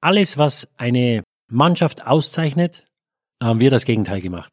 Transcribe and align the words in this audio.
alles, 0.00 0.38
was 0.38 0.68
eine 0.76 1.22
Mannschaft 1.50 2.06
auszeichnet, 2.06 2.86
haben 3.42 3.60
wir 3.60 3.70
das 3.70 3.84
Gegenteil 3.84 4.20
gemacht. 4.20 4.52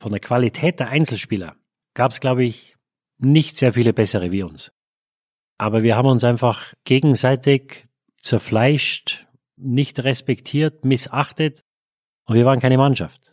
Von 0.00 0.12
der 0.12 0.20
Qualität 0.20 0.80
der 0.80 0.88
Einzelspieler 0.88 1.56
gab 1.94 2.12
es, 2.12 2.20
glaube 2.20 2.44
ich, 2.44 2.76
nicht 3.18 3.56
sehr 3.56 3.72
viele 3.72 3.92
bessere 3.92 4.32
wie 4.32 4.42
uns. 4.42 4.72
Aber 5.58 5.82
wir 5.82 5.96
haben 5.96 6.08
uns 6.08 6.24
einfach 6.24 6.74
gegenseitig 6.84 7.86
zerfleischt, 8.20 9.26
nicht 9.56 10.00
respektiert, 10.00 10.84
missachtet 10.84 11.62
und 12.26 12.34
wir 12.34 12.44
waren 12.44 12.60
keine 12.60 12.78
Mannschaft. 12.78 13.32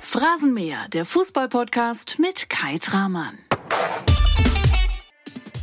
Phrasenmäher, 0.00 0.88
der 0.88 1.04
Fußballpodcast 1.04 2.18
mit 2.18 2.48
Kai 2.48 2.78
Tramann. 2.78 3.47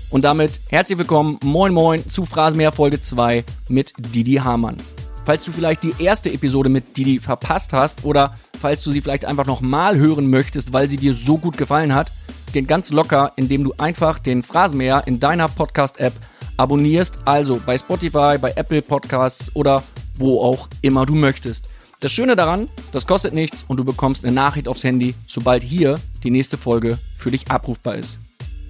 Und 0.09 0.23
damit 0.23 0.59
herzlich 0.69 0.97
willkommen, 0.97 1.39
moin 1.43 1.73
moin, 1.73 2.07
zu 2.07 2.25
Phrasenmäher 2.25 2.71
Folge 2.71 3.01
2 3.01 3.43
mit 3.69 3.91
Didi 3.97 4.35
Hamann. 4.35 4.77
Falls 5.25 5.43
du 5.43 5.51
vielleicht 5.51 5.83
die 5.83 5.93
erste 5.97 6.31
Episode 6.31 6.69
mit 6.69 6.95
Didi 6.95 7.19
verpasst 7.19 7.73
hast 7.73 8.05
oder 8.05 8.35
falls 8.61 8.83
du 8.83 8.91
sie 8.91 9.01
vielleicht 9.01 9.25
einfach 9.25 9.47
nochmal 9.47 9.97
hören 9.97 10.29
möchtest, 10.29 10.71
weil 10.71 10.87
sie 10.87 10.97
dir 10.97 11.13
so 11.13 11.37
gut 11.37 11.57
gefallen 11.57 11.95
hat, 11.95 12.11
geht 12.53 12.67
ganz 12.67 12.91
locker, 12.91 13.33
indem 13.35 13.63
du 13.63 13.73
einfach 13.77 14.19
den 14.19 14.43
Phrasenmäher 14.43 15.03
in 15.07 15.19
deiner 15.19 15.47
Podcast-App 15.47 16.13
abonnierst, 16.57 17.15
also 17.25 17.59
bei 17.65 17.77
Spotify, 17.77 18.37
bei 18.39 18.53
Apple 18.55 18.83
Podcasts 18.83 19.53
oder 19.55 19.83
wo 20.17 20.39
auch 20.41 20.69
immer 20.81 21.05
du 21.05 21.15
möchtest. 21.15 21.67
Das 21.99 22.11
Schöne 22.11 22.35
daran, 22.35 22.69
das 22.91 23.07
kostet 23.07 23.33
nichts 23.33 23.65
und 23.67 23.77
du 23.77 23.83
bekommst 23.83 24.23
eine 24.23 24.33
Nachricht 24.33 24.67
aufs 24.67 24.83
Handy, 24.83 25.15
sobald 25.27 25.63
hier 25.63 25.95
die 26.23 26.29
nächste 26.29 26.57
Folge 26.57 26.99
für 27.17 27.31
dich 27.31 27.49
abrufbar 27.49 27.95
ist. 27.95 28.19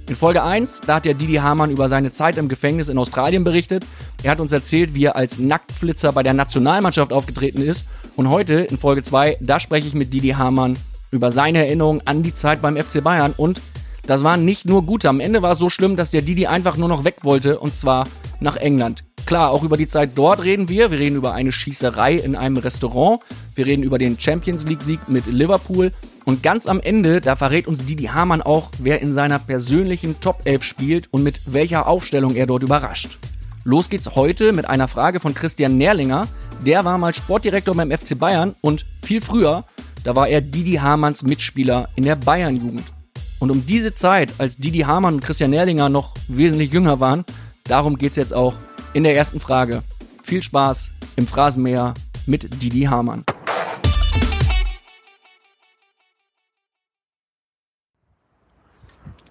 In 0.07 0.15
Folge 0.15 0.43
1, 0.43 0.81
da 0.85 0.95
hat 0.95 1.05
der 1.05 1.15
Didi 1.15 1.35
Hamann 1.35 1.71
über 1.71 1.89
seine 1.89 2.11
Zeit 2.11 2.37
im 2.37 2.47
Gefängnis 2.47 2.89
in 2.89 2.97
Australien 2.99 3.43
berichtet. 3.43 3.87
Er 4.21 4.31
hat 4.31 4.39
uns 4.39 4.53
erzählt, 4.53 4.93
wie 4.93 5.05
er 5.05 5.15
als 5.15 5.39
Nacktflitzer 5.39 6.11
bei 6.11 6.21
der 6.21 6.35
Nationalmannschaft 6.35 7.11
aufgetreten 7.11 7.61
ist. 7.61 7.85
Und 8.15 8.29
heute, 8.29 8.53
in 8.53 8.77
Folge 8.77 9.01
2, 9.01 9.37
da 9.41 9.59
spreche 9.59 9.87
ich 9.87 9.95
mit 9.95 10.13
Didi 10.13 10.29
Hamann 10.29 10.77
über 11.09 11.31
seine 11.31 11.65
Erinnerungen 11.65 12.03
an 12.05 12.21
die 12.21 12.35
Zeit 12.35 12.61
beim 12.61 12.77
FC 12.77 13.03
Bayern. 13.03 13.33
Und 13.35 13.59
das 14.07 14.23
waren 14.23 14.45
nicht 14.45 14.65
nur 14.65 14.83
gute. 14.83 15.09
Am 15.09 15.19
Ende 15.19 15.41
war 15.41 15.53
es 15.53 15.59
so 15.59 15.69
schlimm, 15.69 15.95
dass 15.95 16.11
der 16.11 16.21
Didi 16.21 16.47
einfach 16.47 16.77
nur 16.77 16.87
noch 16.87 17.03
weg 17.03 17.17
wollte. 17.23 17.59
Und 17.59 17.75
zwar 17.75 18.07
nach 18.39 18.55
England. 18.55 19.03
Klar, 19.25 19.49
auch 19.49 19.63
über 19.63 19.77
die 19.77 19.87
Zeit 19.87 20.11
dort 20.15 20.43
reden 20.43 20.69
wir. 20.69 20.91
Wir 20.91 20.99
reden 20.99 21.15
über 21.15 21.33
eine 21.33 21.51
Schießerei 21.51 22.13
in 22.13 22.35
einem 22.35 22.57
Restaurant. 22.57 23.21
Wir 23.55 23.65
reden 23.65 23.81
über 23.81 23.97
den 23.97 24.19
Champions 24.19 24.65
League-Sieg 24.65 25.07
mit 25.07 25.25
Liverpool. 25.25 25.91
Und 26.25 26.43
ganz 26.43 26.67
am 26.67 26.79
Ende, 26.79 27.21
da 27.21 27.35
verrät 27.35 27.67
uns 27.67 27.85
Didi 27.85 28.05
Hamann 28.05 28.41
auch, 28.41 28.69
wer 28.77 29.01
in 29.01 29.13
seiner 29.13 29.39
persönlichen 29.39 30.19
Top 30.21 30.41
11 30.45 30.63
spielt 30.63 31.13
und 31.13 31.23
mit 31.23 31.53
welcher 31.53 31.87
Aufstellung 31.87 32.35
er 32.35 32.45
dort 32.45 32.63
überrascht. 32.63 33.17
Los 33.63 33.89
geht's 33.89 34.13
heute 34.13 34.53
mit 34.53 34.69
einer 34.69 34.87
Frage 34.87 35.19
von 35.19 35.33
Christian 35.33 35.77
Nährlinger. 35.77 36.27
Der 36.63 36.85
war 36.85 36.99
mal 36.99 37.15
Sportdirektor 37.15 37.75
beim 37.75 37.91
FC 37.91 38.17
Bayern 38.17 38.53
und 38.61 38.85
viel 39.03 39.21
früher, 39.21 39.65
da 40.03 40.15
war 40.15 40.27
er 40.27 40.41
Didi 40.41 40.75
Hamanns 40.75 41.23
Mitspieler 41.23 41.89
in 41.95 42.03
der 42.03 42.15
Bayern-Jugend. 42.15 42.94
Und 43.39 43.51
um 43.51 43.65
diese 43.65 43.93
Zeit, 43.93 44.31
als 44.37 44.57
Didi 44.57 44.79
Hamann 44.79 45.15
und 45.15 45.23
Christian 45.23 45.51
Nährlinger 45.51 45.89
noch 45.89 46.13
wesentlich 46.27 46.71
jünger 46.71 46.99
waren, 46.99 47.25
darum 47.65 47.97
geht's 47.97 48.15
jetzt 48.15 48.33
auch 48.33 48.55
in 48.93 49.03
der 49.03 49.15
ersten 49.15 49.39
Frage. 49.39 49.83
Viel 50.23 50.41
Spaß 50.41 50.89
im 51.17 51.27
Phrasenmäher 51.27 51.93
mit 52.25 52.61
Didi 52.61 52.83
Hamann. 52.83 53.23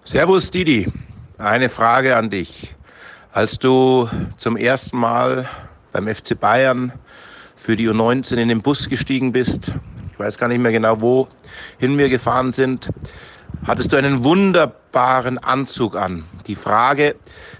Servus 0.03 0.51
Didi, 0.51 0.87
eine 1.39 1.67
Frage 1.67 2.15
an 2.15 2.29
dich. 2.29 2.75
Als 3.31 3.57
du 3.57 4.07
zum 4.37 4.55
ersten 4.55 4.97
Mal 4.97 5.49
beim 5.91 6.07
FC 6.07 6.39
Bayern 6.39 6.93
für 7.55 7.75
die 7.75 7.89
U19 7.89 8.35
in 8.35 8.49
den 8.49 8.61
Bus 8.61 8.87
gestiegen 8.87 9.31
bist, 9.31 9.73
ich 10.11 10.19
weiß 10.19 10.37
gar 10.37 10.47
nicht 10.47 10.59
mehr 10.59 10.71
genau, 10.71 11.01
wohin 11.01 11.97
wir 11.97 12.07
gefahren 12.07 12.51
sind, 12.51 12.91
hattest 13.65 13.91
du 13.91 13.97
einen 13.97 14.23
wunderbaren 14.23 15.37
Anzug 15.37 15.95
an. 15.95 16.25
Die 16.47 16.55
Frage, 16.55 17.15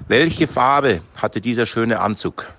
welche 0.07 0.47
Farbe 0.47 1.01
hatte 1.15 1.41
dieser 1.41 1.65
schöne 1.65 1.99
Anzug? 1.99 2.53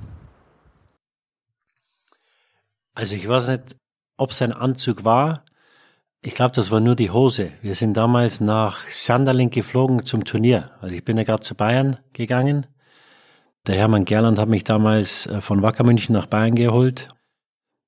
Also 2.94 3.14
ich 3.14 3.28
weiß 3.28 3.48
nicht, 3.48 3.76
ob 4.16 4.30
es 4.30 4.42
ein 4.42 4.52
Anzug 4.52 5.04
war, 5.04 5.44
ich 6.26 6.34
glaube, 6.34 6.56
das 6.56 6.72
war 6.72 6.80
nur 6.80 6.96
die 6.96 7.10
Hose. 7.10 7.52
Wir 7.62 7.76
sind 7.76 7.96
damals 7.96 8.40
nach 8.40 8.88
Sanderling 8.90 9.50
geflogen 9.50 10.04
zum 10.04 10.24
Turnier. 10.24 10.72
Also 10.80 10.92
ich 10.92 11.04
bin 11.04 11.16
ja 11.16 11.22
gerade 11.22 11.42
zu 11.42 11.54
Bayern 11.54 11.98
gegangen. 12.14 12.66
Der 13.68 13.76
Hermann 13.76 14.04
Gerland 14.04 14.36
hat 14.36 14.48
mich 14.48 14.64
damals 14.64 15.26
äh, 15.26 15.40
von 15.40 15.62
Wacker 15.62 15.84
München 15.84 16.14
nach 16.14 16.26
Bayern 16.26 16.56
geholt. 16.56 17.10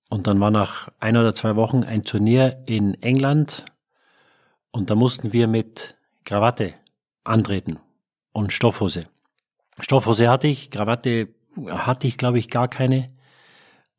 Und 0.08 0.28
dann 0.28 0.38
war 0.38 0.52
nach 0.52 0.88
ein 1.00 1.16
oder 1.16 1.34
zwei 1.34 1.56
Wochen 1.56 1.82
ein 1.82 2.04
Turnier 2.04 2.62
in 2.66 2.94
England. 3.02 3.64
Und 4.78 4.90
da 4.90 4.94
mussten 4.94 5.32
wir 5.32 5.48
mit 5.48 5.96
Krawatte 6.24 6.72
antreten 7.24 7.80
und 8.32 8.52
Stoffhose. 8.52 9.06
Stoffhose 9.80 10.30
hatte 10.30 10.46
ich, 10.46 10.70
Krawatte 10.70 11.30
hatte 11.66 12.06
ich, 12.06 12.16
glaube 12.16 12.38
ich, 12.38 12.48
gar 12.48 12.68
keine. 12.68 13.08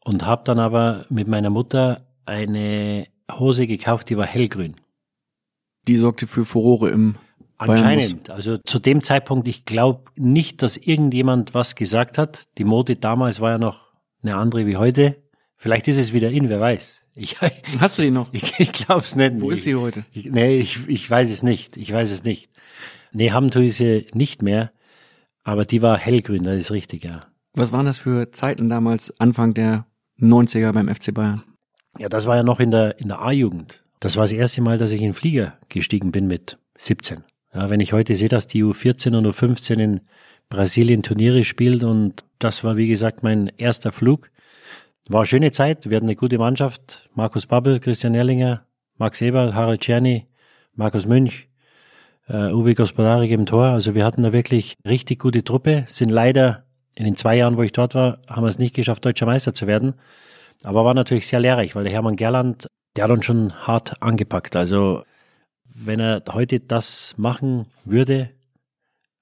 Und 0.06 0.25
habe 0.25 0.44
dann 0.45 0.57
aber 0.57 1.06
mit 1.09 1.28
meiner 1.28 1.50
Mutter 1.50 2.01
eine 2.25 3.07
Hose 3.29 3.67
gekauft, 3.67 4.09
die 4.09 4.16
war 4.16 4.25
hellgrün. 4.25 4.78
Die 5.90 5.97
sorgte 5.97 6.28
für 6.28 6.45
Furore 6.45 6.91
im 6.91 7.17
Anscheinend. 7.57 8.29
Also 8.29 8.56
zu 8.56 8.79
dem 8.79 9.01
Zeitpunkt, 9.01 9.50
ich 9.50 9.66
glaube 9.66 10.06
nicht, 10.16 10.61
dass 10.61 10.78
irgendjemand 10.78 11.53
was 11.53 11.75
gesagt 11.75 12.17
hat. 12.17 12.47
Die 12.57 12.63
Mode 12.63 12.96
damals 12.96 13.41
war 13.41 13.51
ja 13.51 13.57
noch 13.57 13.91
eine 14.23 14.38
andere 14.38 14.66
wie 14.66 14.78
heute. 14.78 15.17
Vielleicht 15.57 15.90
ist 15.90 15.97
es 15.97 16.13
wieder 16.13 16.31
in, 16.31 16.47
wer 16.47 16.61
weiß. 16.61 17.01
Ich, 17.19 17.35
Hast 17.80 17.97
du 17.97 18.02
die 18.02 18.12
noch? 18.12 18.34
Ich, 18.34 18.59
ich 18.59 18.72
glaube 18.72 19.02
es 19.02 19.16
nicht. 19.16 19.41
Wo 19.41 19.50
ist 19.50 19.63
sie 19.63 19.75
heute? 19.75 20.06
Ich, 20.13 20.25
nee, 20.25 20.57
ich, 20.57 20.88
ich 20.88 21.09
weiß 21.09 21.30
es 21.30 21.44
nicht. 21.44 21.75
Ich 21.75 21.91
weiß 21.91 22.12
es 22.12 22.24
nicht. 22.24 22.50
Nee, 23.12 23.31
haben 23.31 23.52
tue 23.52 23.66
ich 23.66 23.75
sie 23.75 24.07
nicht 24.13 24.41
mehr. 24.41 24.72
Aber 25.44 25.66
die 25.66 25.81
war 25.81 25.97
hellgrün, 25.97 26.44
das 26.44 26.58
ist 26.58 26.72
richtig, 26.72 27.03
ja. 27.03 27.22
Was 27.53 27.72
waren 27.72 27.85
das 27.85 27.97
für 27.97 28.31
Zeiten 28.31 28.69
damals, 28.69 29.19
Anfang 29.19 29.53
der 29.53 29.85
90er 30.19 30.72
beim 30.72 30.94
FC 30.94 31.13
Bayern? 31.13 31.44
Ja, 31.97 32.08
das 32.08 32.25
war 32.25 32.35
ja 32.35 32.44
noch 32.44 32.59
in 32.59 32.72
der, 32.72 33.00
in 33.00 33.08
der 33.08 33.22
A-Jugend. 33.22 33.84
Das 34.00 34.16
war 34.16 34.24
das 34.24 34.31
erste 34.31 34.62
Mal, 34.62 34.78
dass 34.78 34.91
ich 34.91 35.00
in 35.00 35.08
den 35.08 35.13
Flieger 35.13 35.58
gestiegen 35.68 36.12
bin 36.12 36.28
mit 36.28 36.58
17. 36.78 37.24
Ja, 37.53 37.69
wenn 37.69 37.79
ich 37.79 37.94
heute 37.94 38.16
sehe, 38.16 38.29
dass 38.29 38.47
die 38.47 38.63
U14 38.63 39.18
und 39.18 39.25
U15 39.25 39.79
in 39.79 40.02
Brasilien 40.50 41.03
Turniere 41.03 41.44
spielt 41.44 41.84
und 41.84 42.24
das 42.38 42.63
war, 42.63 42.78
wie 42.78 42.88
gesagt, 42.88 43.24
mein 43.24 43.52
erster 43.58 43.91
Flug. 43.91 44.29
War 45.12 45.22
eine 45.22 45.25
schöne 45.25 45.52
Zeit. 45.52 45.90
Wir 45.90 45.97
hatten 45.97 46.06
eine 46.06 46.16
gute 46.16 46.38
Mannschaft. 46.38 47.09
Markus 47.16 47.47
Babbel, 47.47 47.80
Christian 47.80 48.14
Erlinger, 48.14 48.68
Max 49.00 49.20
Eberl, 49.22 49.56
Harald 49.56 49.81
Czerny, 49.81 50.28
Markus 50.75 51.08
Münch, 51.08 51.50
uh, 52.30 52.53
Uwe 52.53 52.75
Gospodarik 52.75 53.31
im 53.31 53.47
Tor. 53.47 53.66
Also 53.66 53.96
wir 53.96 54.06
hatten 54.06 54.22
da 54.22 54.34
wirklich 54.34 54.78
richtig 54.86 55.18
gute 55.18 55.44
Truppe. 55.44 55.86
Sind 55.88 56.09
leider 56.09 56.66
in 56.94 57.06
den 57.06 57.16
zwei 57.16 57.38
Jahren, 57.38 57.58
wo 57.58 57.64
ich 57.64 57.72
dort 57.72 57.96
war, 57.96 58.20
haben 58.28 58.44
wir 58.44 58.50
es 58.50 58.59
nicht 58.59 58.75
geschafft, 58.75 59.03
deutscher 59.03 59.25
Meister 59.25 59.56
zu 59.56 59.66
werden. 59.66 59.96
Aber 60.62 60.86
war 60.86 60.94
natürlich 60.94 61.28
sehr 61.28 61.40
lehrreich, 61.40 61.76
weil 61.76 61.86
der 61.86 61.94
Hermann 61.94 62.16
Gerland, 62.16 62.68
der 62.96 63.06
hat 63.06 63.12
uns 63.12 63.26
schon 63.26 63.52
hart 63.66 64.03
angepackt. 64.03 64.56
Also 64.56 65.03
wenn 65.66 66.00
er 66.00 66.22
heute 66.31 66.59
das 66.59 67.16
machen 67.18 67.66
würde, 67.84 68.30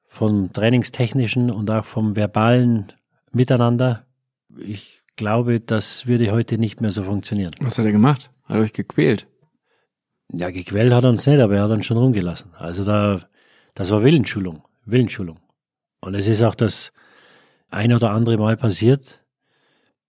vom 0.06 0.52
trainingstechnischen 0.52 1.50
und 1.50 1.72
auch 1.72 1.86
vom 1.86 2.18
verbalen 2.18 2.92
Miteinander, 3.31 4.06
ich 4.59 4.97
glaube, 5.18 5.60
das 5.60 6.08
würde 6.08 6.32
heute 6.32 6.58
nicht 6.58 6.80
mehr 6.80 6.92
so 6.92 7.04
funktionieren. 7.04 7.52
Was 7.60 7.78
hat 7.78 7.86
er 7.86 7.92
gemacht? 7.92 8.32
Hat 8.46 8.58
er 8.58 8.64
euch 8.64 8.74
gequält? 8.74 9.28
Ja, 10.32 10.50
gequält 10.52 10.94
hat 10.94 11.04
er 11.04 11.10
uns 11.10 11.26
nicht, 11.28 11.40
aber 11.40 11.56
er 11.56 11.64
hat 11.64 11.72
uns 11.72 11.86
schon 11.86 11.98
rumgelassen. 11.98 12.54
Also 12.58 12.86
da, 12.86 13.28
das 13.76 13.92
war 13.92 14.04
Willensschulung, 14.04 14.64
Willensschulung. 14.86 15.40
Und 16.00 16.16
es 16.16 16.28
ist 16.28 16.44
auch 16.44 16.56
das 16.56 16.94
ein 17.70 17.94
oder 17.94 18.12
andere 18.12 18.38
Mal 18.38 18.56
passiert, 18.56 19.24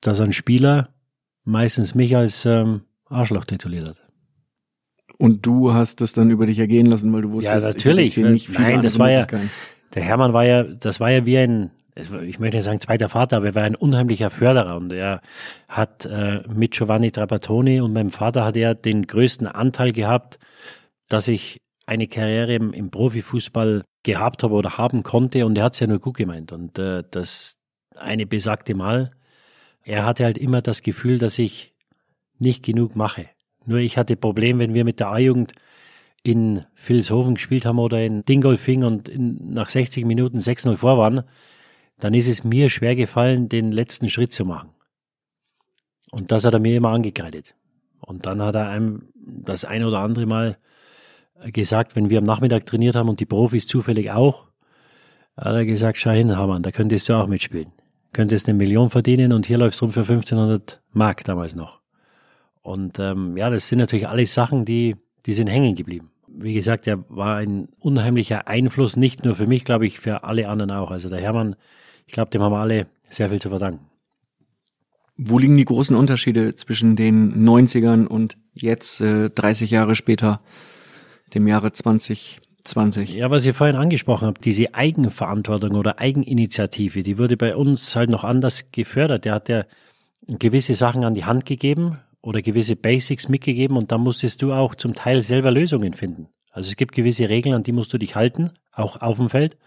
dass 0.01 0.21
ein 0.21 0.33
Spieler 0.33 0.95
meistens 1.45 1.95
mich 1.95 2.17
als 2.17 2.45
ähm, 2.45 2.83
Arschloch 3.07 3.45
tituliert 3.45 3.89
hat. 3.89 3.97
Und 5.17 5.45
du 5.47 5.73
hast 5.73 6.01
das 6.01 6.13
dann 6.13 6.31
über 6.31 6.47
dich 6.47 6.59
ergehen 6.59 6.87
lassen, 6.87 7.13
weil 7.13 7.23
du 7.23 7.33
wusstest, 7.33 7.67
ja, 7.67 7.73
natürlich. 7.73 8.17
Ich 8.17 8.25
nicht 8.25 8.51
Nein, 8.51 8.83
das 8.83 8.99
war 8.99 9.11
ja, 9.11 9.27
der 9.27 10.03
Hermann 10.03 10.33
war 10.33 10.45
ja, 10.45 10.63
das 10.63 11.01
war 11.01 11.11
ja 11.11 11.27
wie 11.27 11.39
ein, 11.39 11.71
ich 12.27 12.39
möchte 12.39 12.63
sagen 12.63 12.81
zweiter 12.81 13.09
Vater, 13.09 13.39
aber 13.39 13.47
er 13.47 13.55
war 13.55 13.63
ein 13.65 13.75
unheimlicher 13.75 14.31
Förderer 14.31 14.77
und 14.77 14.93
er 14.93 15.21
hat 15.69 16.07
äh, 16.07 16.43
mit 16.49 16.73
Giovanni 16.73 17.11
Trapattoni 17.11 17.81
und 17.81 17.93
meinem 17.93 18.11
Vater 18.11 18.45
hat 18.45 18.57
er 18.57 18.75
den 18.75 19.07
größten 19.07 19.47
Anteil 19.47 19.93
gehabt, 19.93 20.39
dass 21.09 21.29
ich 21.29 21.61
eine 21.87 22.07
Karriere 22.07 22.55
im, 22.55 22.73
im 22.73 22.91
Profifußball 22.91 23.83
gehabt 24.03 24.43
habe 24.43 24.55
oder 24.55 24.79
haben 24.79 25.03
konnte 25.03 25.45
und 25.45 25.59
er 25.59 25.65
hat 25.65 25.75
es 25.75 25.81
ja 25.81 25.87
nur 25.87 25.99
gut 25.99 26.17
gemeint 26.17 26.53
und 26.53 26.79
äh, 26.79 27.03
das 27.11 27.57
eine 27.97 28.27
besagte 28.27 28.75
Mal 28.75 29.11
er 29.89 30.05
hatte 30.05 30.25
halt 30.25 30.37
immer 30.37 30.61
das 30.61 30.83
Gefühl, 30.83 31.19
dass 31.19 31.39
ich 31.39 31.73
nicht 32.39 32.63
genug 32.63 32.95
mache. 32.95 33.27
Nur 33.65 33.79
ich 33.79 33.97
hatte 33.97 34.17
Problem, 34.17 34.59
wenn 34.59 34.75
wir 34.75 34.85
mit 34.85 35.01
der 35.01 35.09
A-Jugend 35.09 35.55
in 36.23 36.65
Vilshofen 36.75 37.35
gespielt 37.35 37.65
haben 37.65 37.79
oder 37.79 38.05
in 38.05 38.23
Dingolfing 38.25 38.85
und 38.85 39.09
in, 39.09 39.55
nach 39.55 39.71
60 39.71 40.05
Minuten 40.05 40.39
6-0 40.39 40.77
vor 40.77 40.99
waren, 40.99 41.25
dann 42.01 42.15
ist 42.15 42.29
es 42.29 42.45
mir 42.45 42.71
schwer 42.71 42.97
gefallen, 42.97 43.49
den 43.49 43.73
letzten 43.73 44.09
Schritt 44.09 44.33
zu 44.33 44.45
machen. 44.45 44.71
Und 46.11 46.33
das 46.33 46.45
hat 46.45 46.55
er 46.55 46.61
mir 46.61 46.77
immer 46.77 46.93
angekreidet. 46.93 47.55
Und 48.01 48.27
dann 48.27 48.41
hat 48.41 48.55
er 48.55 48.69
einem 48.69 49.09
das 49.15 49.65
ein 49.65 49.85
oder 49.85 50.01
andere 50.01 50.27
Mal 50.27 50.59
gesagt, 51.47 51.97
wenn 51.97 52.11
wir 52.11 52.19
am 52.19 52.25
Nachmittag 52.25 52.67
trainiert 52.67 52.97
haben 52.97 53.09
und 53.09 53.21
die 53.21 53.27
Profis 53.27 53.67
zufällig 53.67 54.11
auch, 54.11 54.47
hat 55.37 55.55
er 55.55 55.65
gesagt, 55.65 55.99
schau 55.99 56.11
hin, 56.11 56.37
Hamann, 56.37 56.63
da 56.63 56.73
könntest 56.73 57.09
du 57.09 57.15
auch 57.15 57.27
mitspielen. 57.27 57.73
Könntest 58.13 58.49
eine 58.49 58.57
Million 58.57 58.91
verdienen 58.91 59.33
und 59.33 59.47
hier 59.47 59.59
läufst 59.59 59.83
rum 59.83 59.93
für 59.93 60.01
1500 60.01 60.81
Mark 60.93 61.25
damals 61.25 61.55
noch. 61.55 61.81
Und 62.63 62.99
ähm, 62.99 63.37
ja, 63.37 63.51
das 63.51 63.69
sind 63.69 63.79
natürlich 63.79 64.09
alles 64.09 64.35
Sachen, 64.35 64.65
die, 64.65 64.97
die 65.27 65.33
sind 65.33 65.47
hängen 65.47 65.75
geblieben. 65.75 66.11
Wie 66.27 66.55
gesagt, 66.55 66.87
er 66.87 67.05
war 67.09 67.37
ein 67.37 67.69
unheimlicher 67.79 68.49
Einfluss, 68.49 68.97
nicht 68.97 69.25
nur 69.25 69.35
für 69.37 69.47
mich, 69.47 69.65
glaube 69.65 69.87
ich, 69.87 70.01
für 70.01 70.25
alle 70.25 70.49
anderen 70.49 70.71
auch. 70.73 70.91
Also 70.91 71.09
der 71.09 71.21
Hermann, 71.21 71.57
ich 72.09 72.13
glaube, 72.13 72.31
dem 72.31 72.43
haben 72.43 72.53
wir 72.53 72.61
alle 72.61 72.87
sehr 73.11 73.29
viel 73.29 73.41
zu 73.41 73.51
verdanken. 73.51 73.87
Wo 75.19 75.39
liegen 75.39 75.59
die 75.59 75.65
großen 75.65 75.95
Unterschiede 75.95 76.55
zwischen 76.55 76.97
den 76.97 77.47
90ern 77.47 78.07
und 78.07 78.39
jetzt 78.55 79.01
äh, 79.03 79.29
30 79.29 79.71
Jahre 79.71 79.95
später, 79.95 80.41
dem 81.35 81.47
Jahre 81.47 81.73
2020? 81.73 83.15
Ja, 83.15 83.31
was 83.31 83.45
ihr 83.45 83.53
vorhin 83.53 83.77
angesprochen 83.77 84.27
habt, 84.27 84.45
diese 84.45 84.75
Eigenverantwortung 84.75 85.73
oder 85.73 85.99
Eigeninitiative, 85.99 87.03
die 87.03 87.19
wurde 87.19 87.37
bei 87.37 87.55
uns 87.55 87.95
halt 87.95 88.09
noch 88.09 88.25
anders 88.25 88.73
gefördert. 88.73 89.27
Der 89.27 89.35
hat 89.35 89.51
ja 89.51 89.65
gewisse 90.27 90.75
Sachen 90.75 91.05
an 91.05 91.15
die 91.15 91.27
Hand 91.27 91.45
gegeben 91.45 91.99
oder 92.23 92.41
gewisse 92.41 92.75
Basics 92.75 93.29
mitgegeben 93.29 93.77
und 93.77 93.93
da 93.93 93.99
musstest 93.99 94.41
du 94.41 94.55
auch 94.55 94.75
zum 94.75 94.95
Teil 94.95 95.23
selber 95.23 95.51
Lösungen 95.51 95.93
finden. 95.93 96.29
Also 96.53 96.71
es 96.71 96.77
gibt 96.77 96.95
gewisse 96.95 97.29
Regeln, 97.29 97.55
an 97.55 97.65
die 97.65 97.73
musst 97.73 97.93
du 97.93 97.99
dich 97.99 98.15
halten, 98.17 98.53
auch 98.73 99.03
auf 99.03 99.19
dem 99.19 99.29
Feld. 99.29 99.59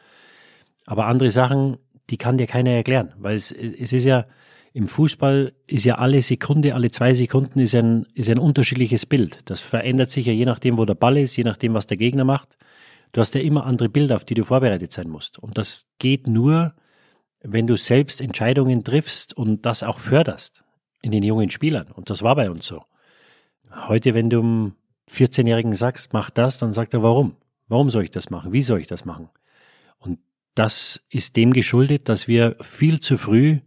Aber 0.88 1.06
andere 1.06 1.30
Sachen, 1.30 1.78
die 2.10 2.18
kann 2.18 2.38
dir 2.38 2.48
keiner 2.48 2.72
erklären, 2.72 3.14
weil 3.18 3.36
es, 3.36 3.52
es 3.52 3.94
ist 3.94 4.06
ja, 4.06 4.26
im 4.74 4.88
Fußball 4.88 5.54
ist 5.68 5.86
ja 5.86 5.96
alle 5.96 6.22
Sekunde, 6.22 6.76
alle 6.76 6.92
zwei 6.92 7.14
Sekunden 7.14 7.60
ist 7.60 7.76
ein, 7.76 8.06
ist 8.14 8.30
ein 8.30 8.40
unterschiedliches 8.40 9.06
Bild. 9.06 9.40
Das 9.46 9.60
verändert 9.60 10.12
sich 10.12 10.26
ja 10.26 10.34
je 10.34 10.46
nachdem, 10.46 10.78
wo 10.78 10.86
der 10.86 10.96
Ball 10.96 11.18
ist, 11.18 11.36
je 11.36 11.44
nachdem, 11.44 11.74
was 11.74 11.88
der 11.88 11.98
Gegner 11.98 12.24
macht. 12.24 12.58
Du 13.12 13.20
hast 13.20 13.36
ja 13.36 13.42
immer 13.42 13.66
andere 13.66 13.90
Bilder, 13.90 14.16
auf 14.16 14.24
die 14.24 14.34
du 14.34 14.46
vorbereitet 14.46 14.94
sein 14.94 15.10
musst. 15.10 15.40
Und 15.40 15.58
das 15.58 15.88
geht 16.00 16.28
nur, 16.28 16.74
wenn 17.44 17.68
du 17.68 17.76
selbst 17.76 18.22
Entscheidungen 18.22 18.84
triffst 18.84 19.36
und 19.36 19.66
das 19.66 19.84
auch 19.84 20.00
förderst 20.00 20.64
in 21.02 21.12
den 21.12 21.24
jungen 21.24 21.50
Spielern. 21.50 21.88
Und 21.92 22.10
das 22.10 22.22
war 22.22 22.36
bei 22.36 22.50
uns 22.50 22.66
so. 22.66 22.84
Heute, 23.88 24.14
wenn 24.14 24.30
du 24.30 24.40
einem 24.40 24.76
14-Jährigen 25.10 25.76
sagst, 25.76 26.14
mach 26.14 26.30
das, 26.30 26.58
dann 26.58 26.72
sagt 26.72 26.94
er, 26.94 27.04
warum? 27.04 27.36
Warum 27.68 27.90
soll 27.90 28.04
ich 28.04 28.12
das 28.12 28.30
machen? 28.30 28.54
Wie 28.54 28.62
soll 28.62 28.80
ich 28.80 28.88
das 28.88 29.06
machen? 29.06 29.30
Und 29.98 30.20
das 30.56 31.06
ist 31.10 31.36
dem 31.36 31.54
geschuldet, 31.54 32.10
dass 32.10 32.28
wir 32.28 32.58
viel 32.62 33.00
zu 33.00 33.18
früh 33.18 33.60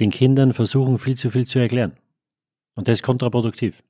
den 0.00 0.10
Kindern 0.10 0.52
versuchen, 0.52 0.98
viel 0.98 1.16
zu 1.16 1.30
viel 1.30 1.46
zu 1.46 1.58
erklären. 1.58 1.92
Und 2.74 2.88
das 2.88 2.98
ist 2.98 3.02
kontraproduktiv. 3.02 3.82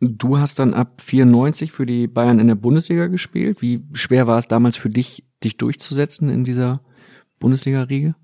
Du 0.00 0.38
hast 0.38 0.58
dann 0.58 0.74
ab 0.74 1.00
94 1.00 1.72
für 1.72 1.84
die 1.84 2.06
Bayern 2.06 2.38
in 2.38 2.46
der 2.46 2.54
Bundesliga 2.54 3.08
gespielt. 3.08 3.60
Wie 3.60 3.82
schwer 3.92 4.26
war 4.26 4.38
es 4.38 4.46
damals 4.46 4.76
für 4.76 4.90
dich, 4.90 5.24
dich 5.42 5.56
durchzusetzen 5.56 6.28
in 6.28 6.44
dieser 6.44 6.80
Bundesliga-Riege? 7.40 8.14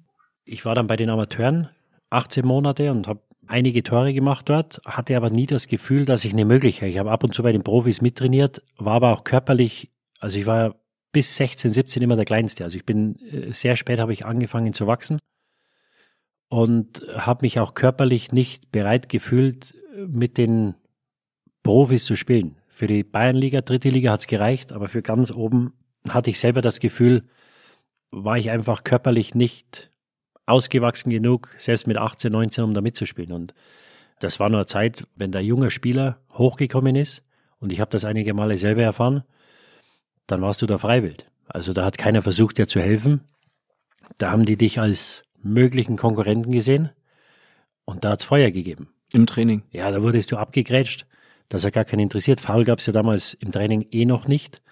Ich 0.44 0.64
war 0.64 0.74
dann 0.74 0.86
bei 0.86 0.96
den 0.96 1.10
Amateuren 1.10 1.68
18 2.10 2.46
Monate 2.46 2.90
und 2.92 3.08
habe 3.08 3.22
einige 3.46 3.82
Tore 3.82 4.14
gemacht 4.14 4.48
dort, 4.48 4.80
hatte 4.84 5.16
aber 5.16 5.30
nie 5.30 5.46
das 5.46 5.66
Gefühl, 5.66 6.04
dass 6.04 6.24
ich 6.24 6.32
eine 6.32 6.44
Möglichkeit. 6.44 6.90
Ich 6.90 6.98
habe 6.98 7.10
ab 7.10 7.24
und 7.24 7.34
zu 7.34 7.42
bei 7.42 7.52
den 7.52 7.64
Profis 7.64 8.00
mittrainiert, 8.00 8.62
war 8.78 8.94
aber 8.94 9.12
auch 9.12 9.24
körperlich, 9.24 9.90
also 10.20 10.38
ich 10.38 10.46
war 10.46 10.76
bis 11.14 11.36
16, 11.36 11.70
17 11.70 12.02
immer 12.02 12.16
der 12.16 12.26
Kleinste. 12.26 12.64
Also 12.64 12.76
ich 12.76 12.84
bin 12.84 13.16
äh, 13.30 13.52
sehr 13.52 13.76
spät 13.76 14.00
habe 14.00 14.12
ich 14.12 14.26
angefangen 14.26 14.74
zu 14.74 14.86
wachsen 14.86 15.18
und 16.48 17.02
habe 17.16 17.44
mich 17.44 17.58
auch 17.58 17.72
körperlich 17.72 18.32
nicht 18.32 18.70
bereit 18.70 19.08
gefühlt, 19.08 19.74
mit 20.06 20.36
den 20.36 20.74
Profis 21.62 22.04
zu 22.04 22.16
spielen. 22.16 22.56
Für 22.68 22.88
die 22.88 23.04
Bayernliga, 23.04 23.60
dritte 23.60 23.88
Liga 23.88 24.10
hat's 24.10 24.26
gereicht, 24.26 24.72
aber 24.72 24.88
für 24.88 25.02
ganz 25.02 25.30
oben 25.30 25.72
hatte 26.08 26.30
ich 26.30 26.40
selber 26.40 26.60
das 26.60 26.80
Gefühl, 26.80 27.22
war 28.10 28.36
ich 28.36 28.50
einfach 28.50 28.84
körperlich 28.84 29.34
nicht 29.34 29.90
ausgewachsen 30.46 31.10
genug, 31.10 31.54
selbst 31.58 31.86
mit 31.86 31.96
18, 31.96 32.30
19, 32.32 32.64
um 32.64 32.74
da 32.74 32.80
mitzuspielen. 32.80 33.32
Und 33.32 33.54
das 34.18 34.40
war 34.40 34.48
nur 34.48 34.58
eine 34.58 34.66
Zeit, 34.66 35.06
wenn 35.14 35.32
der 35.32 35.42
junge 35.42 35.70
Spieler 35.70 36.18
hochgekommen 36.32 36.96
ist, 36.96 37.22
und 37.60 37.72
ich 37.72 37.80
habe 37.80 37.90
das 37.90 38.04
einige 38.04 38.34
Male 38.34 38.58
selber 38.58 38.82
erfahren, 38.82 39.22
dann 40.26 40.42
warst 40.42 40.62
du 40.62 40.66
da 40.66 40.78
freiwillig. 40.78 41.26
Also 41.46 41.72
da 41.72 41.84
hat 41.84 41.98
keiner 41.98 42.22
versucht, 42.22 42.58
dir 42.58 42.66
zu 42.66 42.80
helfen. 42.80 43.20
Da 44.18 44.30
haben 44.30 44.44
die 44.44 44.56
dich 44.56 44.80
als 44.80 45.22
möglichen 45.42 45.96
Konkurrenten 45.96 46.52
gesehen 46.52 46.90
und 47.84 48.04
da 48.04 48.10
hat's 48.10 48.24
Feuer 48.24 48.50
gegeben. 48.50 48.88
Im 49.12 49.26
Training? 49.26 49.62
Ja, 49.70 49.90
da 49.90 50.02
wurdest 50.02 50.32
du 50.32 50.36
abgegrätscht. 50.36 51.06
Das 51.48 51.64
hat 51.64 51.74
gar 51.74 51.84
keinen 51.84 52.00
interessiert. 52.00 52.40
Foul 52.40 52.64
gab's 52.64 52.86
ja 52.86 52.92
damals 52.92 53.34
im 53.34 53.52
Training 53.52 53.86
eh 53.90 54.06
noch 54.06 54.26
nicht. 54.26 54.62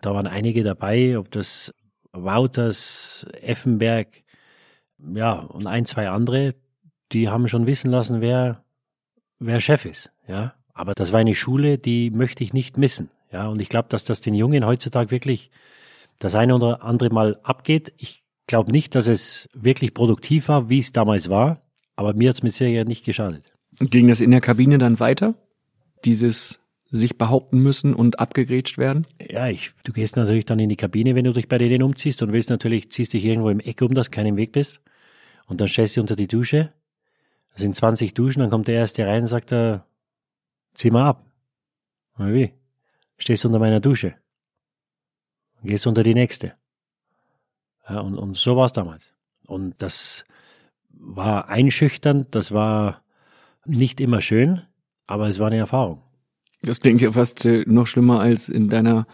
Da 0.00 0.14
waren 0.14 0.26
einige 0.26 0.62
dabei, 0.62 1.18
ob 1.18 1.30
das 1.30 1.74
Wouters, 2.12 3.26
Effenberg, 3.40 4.08
ja, 5.14 5.32
und 5.32 5.66
ein, 5.66 5.86
zwei 5.86 6.08
andere, 6.08 6.54
die 7.12 7.28
haben 7.28 7.48
schon 7.48 7.66
wissen 7.66 7.90
lassen, 7.90 8.20
wer, 8.20 8.64
wer 9.38 9.60
Chef 9.60 9.84
ist, 9.84 10.10
ja. 10.26 10.54
Aber 10.74 10.94
das 10.94 11.12
war 11.12 11.20
eine 11.20 11.34
Schule, 11.34 11.78
die 11.78 12.10
möchte 12.10 12.42
ich 12.42 12.52
nicht 12.52 12.78
missen, 12.78 13.10
ja. 13.32 13.48
Und 13.48 13.60
ich 13.60 13.68
glaube, 13.68 13.88
dass 13.88 14.04
das 14.04 14.20
den 14.20 14.34
Jungen 14.34 14.66
heutzutage 14.66 15.10
wirklich 15.10 15.50
das 16.18 16.34
eine 16.34 16.54
oder 16.54 16.82
andere 16.82 17.10
Mal 17.10 17.38
abgeht. 17.42 17.92
Ich 17.96 18.22
glaube 18.46 18.72
nicht, 18.72 18.94
dass 18.94 19.08
es 19.08 19.48
wirklich 19.54 19.94
produktiv 19.94 20.48
war, 20.48 20.68
wie 20.68 20.78
es 20.78 20.92
damals 20.92 21.30
war, 21.30 21.62
aber 21.96 22.14
mir 22.14 22.28
hat 22.28 22.36
es 22.36 22.42
mit 22.42 22.54
Sicherheit 22.54 22.88
nicht 22.88 23.04
geschadet. 23.04 23.52
Ging 23.78 24.08
das 24.08 24.20
in 24.20 24.30
der 24.30 24.40
Kabine 24.40 24.78
dann 24.78 25.00
weiter? 25.00 25.34
Dieses 26.04 26.60
sich 26.90 27.16
behaupten 27.16 27.58
müssen 27.58 27.94
und 27.94 28.18
abgegrätscht 28.18 28.76
werden? 28.76 29.06
Ja, 29.20 29.48
ich, 29.48 29.72
du 29.84 29.92
gehst 29.92 30.16
natürlich 30.16 30.44
dann 30.44 30.58
in 30.58 30.68
die 30.68 30.76
Kabine, 30.76 31.14
wenn 31.14 31.24
du 31.24 31.32
dich 31.32 31.48
bei 31.48 31.56
denen 31.56 31.82
umziehst 31.82 32.20
und 32.22 32.32
willst 32.32 32.50
natürlich, 32.50 32.90
ziehst 32.90 33.12
dich 33.12 33.24
irgendwo 33.24 33.48
im 33.50 33.60
Eck 33.60 33.80
um, 33.82 33.94
dass 33.94 34.10
keinen 34.10 34.36
Weg 34.36 34.52
bist. 34.52 34.80
Und 35.46 35.60
dann 35.60 35.68
stellst 35.68 35.96
du 35.96 36.00
unter 36.00 36.16
die 36.16 36.26
Dusche. 36.26 36.72
Das 37.52 37.62
sind 37.62 37.76
20 37.76 38.14
Duschen, 38.14 38.40
dann 38.40 38.50
kommt 38.50 38.68
der 38.68 38.76
erste 38.76 39.06
rein 39.06 39.22
und 39.22 39.28
sagt 39.28 39.52
er, 39.52 39.86
zieh 40.74 40.90
mal 40.90 41.08
ab. 41.08 41.26
Wie? 42.18 42.52
Stehst 43.20 43.44
unter 43.44 43.58
meiner 43.58 43.80
Dusche. 43.80 44.16
Gehst 45.62 45.86
unter 45.86 46.02
die 46.02 46.14
nächste. 46.14 46.54
Ja, 47.88 48.00
und, 48.00 48.16
und 48.16 48.36
so 48.36 48.56
war 48.56 48.64
es 48.64 48.72
damals. 48.72 49.14
Und 49.46 49.80
das 49.82 50.24
war 50.88 51.48
einschüchternd, 51.48 52.34
das 52.34 52.50
war 52.50 53.02
nicht 53.66 54.00
immer 54.00 54.22
schön, 54.22 54.62
aber 55.06 55.28
es 55.28 55.38
war 55.38 55.48
eine 55.48 55.58
Erfahrung. 55.58 56.02
Das 56.62 56.80
klingt 56.80 57.00
ja 57.00 57.12
fast 57.12 57.44
äh, 57.44 57.64
noch 57.66 57.86
schlimmer 57.86 58.20
als 58.20 58.48
in 58.48 58.68
deiner 58.68 59.06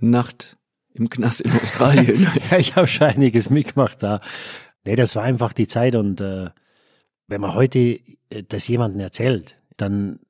Nacht 0.00 0.56
im 0.92 1.08
Knast 1.08 1.40
in 1.40 1.52
Australien. 1.52 2.28
ja, 2.50 2.58
ich 2.58 2.76
habe 2.76 2.86
schon 2.86 3.06
einiges 3.06 3.50
mitgemacht 3.50 4.02
da. 4.02 4.20
Nee, 4.84 4.96
das 4.96 5.16
war 5.16 5.22
einfach 5.22 5.52
die 5.52 5.66
Zeit 5.66 5.94
und 5.94 6.20
äh, 6.20 6.50
wenn 7.26 7.40
man 7.40 7.54
heute 7.54 7.78
äh, 7.78 8.42
das 8.48 8.68
jemandem 8.68 9.00
erzählt, 9.00 9.58
dann 9.76 10.20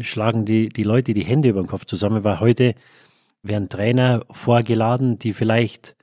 schlagen 0.00 0.44
die, 0.44 0.68
die 0.68 0.82
Leute 0.82 1.14
die 1.14 1.24
Hände 1.24 1.48
über 1.48 1.62
den 1.62 1.68
Kopf 1.68 1.84
zusammen, 1.84 2.24
weil 2.24 2.40
heute 2.40 2.74
werden 3.42 3.68
Trainer 3.68 4.24
vorgeladen, 4.30 5.18
die 5.18 5.32
vielleicht 5.32 5.96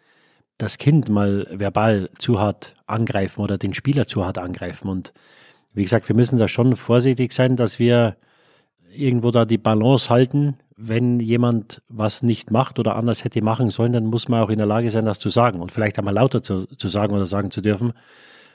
das 0.57 0.77
Kind 0.77 1.09
mal 1.09 1.47
verbal 1.51 2.09
zu 2.17 2.39
hart 2.39 2.75
angreifen 2.87 3.41
oder 3.41 3.57
den 3.57 3.73
Spieler 3.73 4.07
zu 4.07 4.25
hart 4.25 4.37
angreifen. 4.37 4.89
Und 4.89 5.13
wie 5.73 5.83
gesagt, 5.83 6.09
wir 6.09 6.15
müssen 6.15 6.39
da 6.39 6.47
schon 6.47 6.75
vorsichtig 6.75 7.31
sein, 7.31 7.55
dass 7.55 7.77
wir 7.77 8.17
irgendwo 8.91 9.31
da 9.31 9.45
die 9.45 9.59
Balance 9.59 10.09
halten. 10.09 10.57
Wenn 10.75 11.19
jemand 11.19 11.81
was 11.87 12.23
nicht 12.23 12.51
macht 12.51 12.79
oder 12.79 12.95
anders 12.95 13.23
hätte 13.23 13.43
machen 13.43 13.69
sollen, 13.69 13.93
dann 13.93 14.05
muss 14.05 14.27
man 14.27 14.41
auch 14.41 14.49
in 14.49 14.57
der 14.57 14.67
Lage 14.67 14.91
sein, 14.91 15.05
das 15.05 15.19
zu 15.19 15.29
sagen 15.29 15.59
und 15.59 15.71
vielleicht 15.71 15.97
einmal 15.99 16.13
lauter 16.13 16.41
zu, 16.41 16.65
zu 16.65 16.87
sagen 16.87 17.13
oder 17.13 17.25
sagen 17.25 17.51
zu 17.51 17.61
dürfen. 17.61 17.93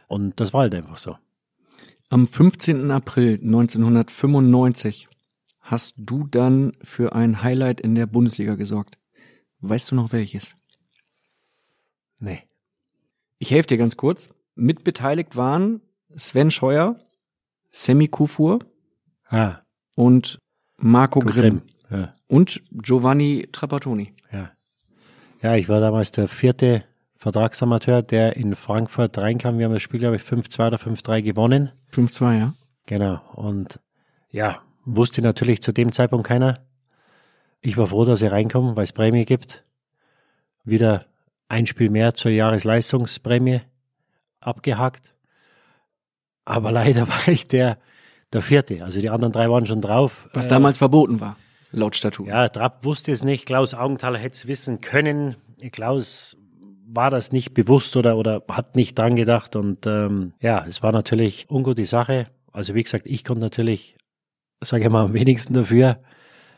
Und 0.09 0.41
das 0.41 0.53
war 0.53 0.63
halt 0.63 0.75
einfach 0.75 0.97
so. 0.97 1.17
Am 2.11 2.27
15. 2.27 2.91
April 2.91 3.41
1995 3.43 5.09
hast 5.73 5.95
du 5.97 6.27
dann 6.27 6.73
für 6.83 7.15
ein 7.15 7.43
Highlight 7.43 7.81
in 7.81 7.95
der 7.95 8.07
Bundesliga 8.07 8.55
gesorgt. 8.55 8.99
Weißt 9.61 9.91
du 9.91 9.95
noch 9.95 10.13
welches? 10.13 10.55
Nee. 12.19 12.43
Ich 13.39 13.51
helfe 13.51 13.69
dir 13.69 13.79
ganz 13.79 13.97
kurz. 13.97 14.29
Mitbeteiligt 14.55 15.35
waren 15.37 15.81
Sven 16.15 16.51
Scheuer, 16.51 16.97
Sammy 17.71 18.07
Kufur 18.07 18.61
Ah, 19.29 19.61
und 19.97 20.39
Marco 20.77 21.21
Grimm. 21.21 21.33
Grimm. 21.33 21.63
Ja, 21.91 22.13
und 22.29 22.63
Giovanni 22.71 23.49
Trapattoni. 23.51 24.13
ja. 24.31 24.53
Ja, 25.43 25.57
ich 25.57 25.69
war 25.69 25.81
damals 25.81 26.13
der 26.13 26.29
vierte 26.29 26.85
Vertragsamateur, 27.17 28.03
der 28.03 28.37
in 28.37 28.55
Frankfurt 28.55 29.19
reinkam. 29.19 29.59
Wir 29.59 29.65
haben 29.65 29.73
das 29.73 29.83
Spiel, 29.83 29.99
glaube 29.99 30.17
ich, 30.17 30.23
5-2 30.23 30.67
oder 30.69 30.77
5-3 30.77 31.23
gewonnen. 31.23 31.73
5-2, 31.93 32.39
ja. 32.39 32.55
Genau. 32.87 33.21
Und 33.35 33.81
ja, 34.31 34.63
wusste 34.85 35.23
natürlich 35.23 35.63
zu 35.63 35.73
dem 35.73 35.93
Zeitpunkt 35.93 36.27
keiner. 36.27 36.61
Ich 37.61 37.77
war 37.77 37.87
froh, 37.87 38.05
dass 38.05 38.23
ich 38.23 38.31
reinkomme, 38.31 38.77
weil 38.77 38.85
es 38.85 38.93
Prämie 38.93 39.25
gibt. 39.25 39.65
Wieder 40.65 41.07
ein 41.49 41.67
Spiel 41.67 41.91
mehr 41.91 42.15
zur 42.15 42.31
Jahresleistungsprämie. 42.31 43.61
abgehakt. 44.41 45.15
Aber 46.45 46.73
leider 46.73 47.09
war 47.09 47.29
ich 47.29 47.47
der, 47.47 47.79
der 48.33 48.43
vierte. 48.43 48.83
Also 48.83 49.01
die 49.01 49.11
anderen 49.11 49.33
drei 49.33 49.49
waren 49.49 49.67
schon 49.67 49.81
drauf. 49.81 50.29
Was 50.33 50.47
äh, 50.47 50.51
damals 50.51 50.79
verboten 50.79 51.21
war, 51.21 51.37
laut 51.71 51.95
Statut. 51.95 52.27
Ja, 52.27 52.49
Trapp 52.49 52.85
wusste 52.85 53.13
es 53.13 53.23
nicht. 53.23 53.47
Klaus 53.47 53.75
Augenthaler 53.75 54.19
hätte 54.19 54.35
es 54.35 54.47
wissen 54.47 54.81
können. 54.81 55.37
Klaus 55.71 56.37
war 56.87 57.11
das 57.11 57.33
nicht 57.33 57.55
bewusst 57.55 57.97
oder, 57.97 58.17
oder 58.17 58.43
hat 58.49 58.77
nicht 58.77 58.99
dran 58.99 59.17
gedacht. 59.17 59.57
Und 59.57 59.87
ähm, 59.87 60.33
ja, 60.41 60.65
es 60.67 60.83
war 60.83 60.93
natürlich 60.93 61.47
ungute 61.51 61.85
Sache. 61.85 62.27
Also 62.53 62.75
wie 62.75 62.83
gesagt, 62.83 63.07
ich 63.07 63.25
konnte 63.25 63.43
natürlich, 63.43 63.97
sage 64.63 64.85
ich 64.85 64.91
mal, 64.91 65.05
am 65.05 65.15
wenigsten 65.15 65.55
dafür. 65.55 66.01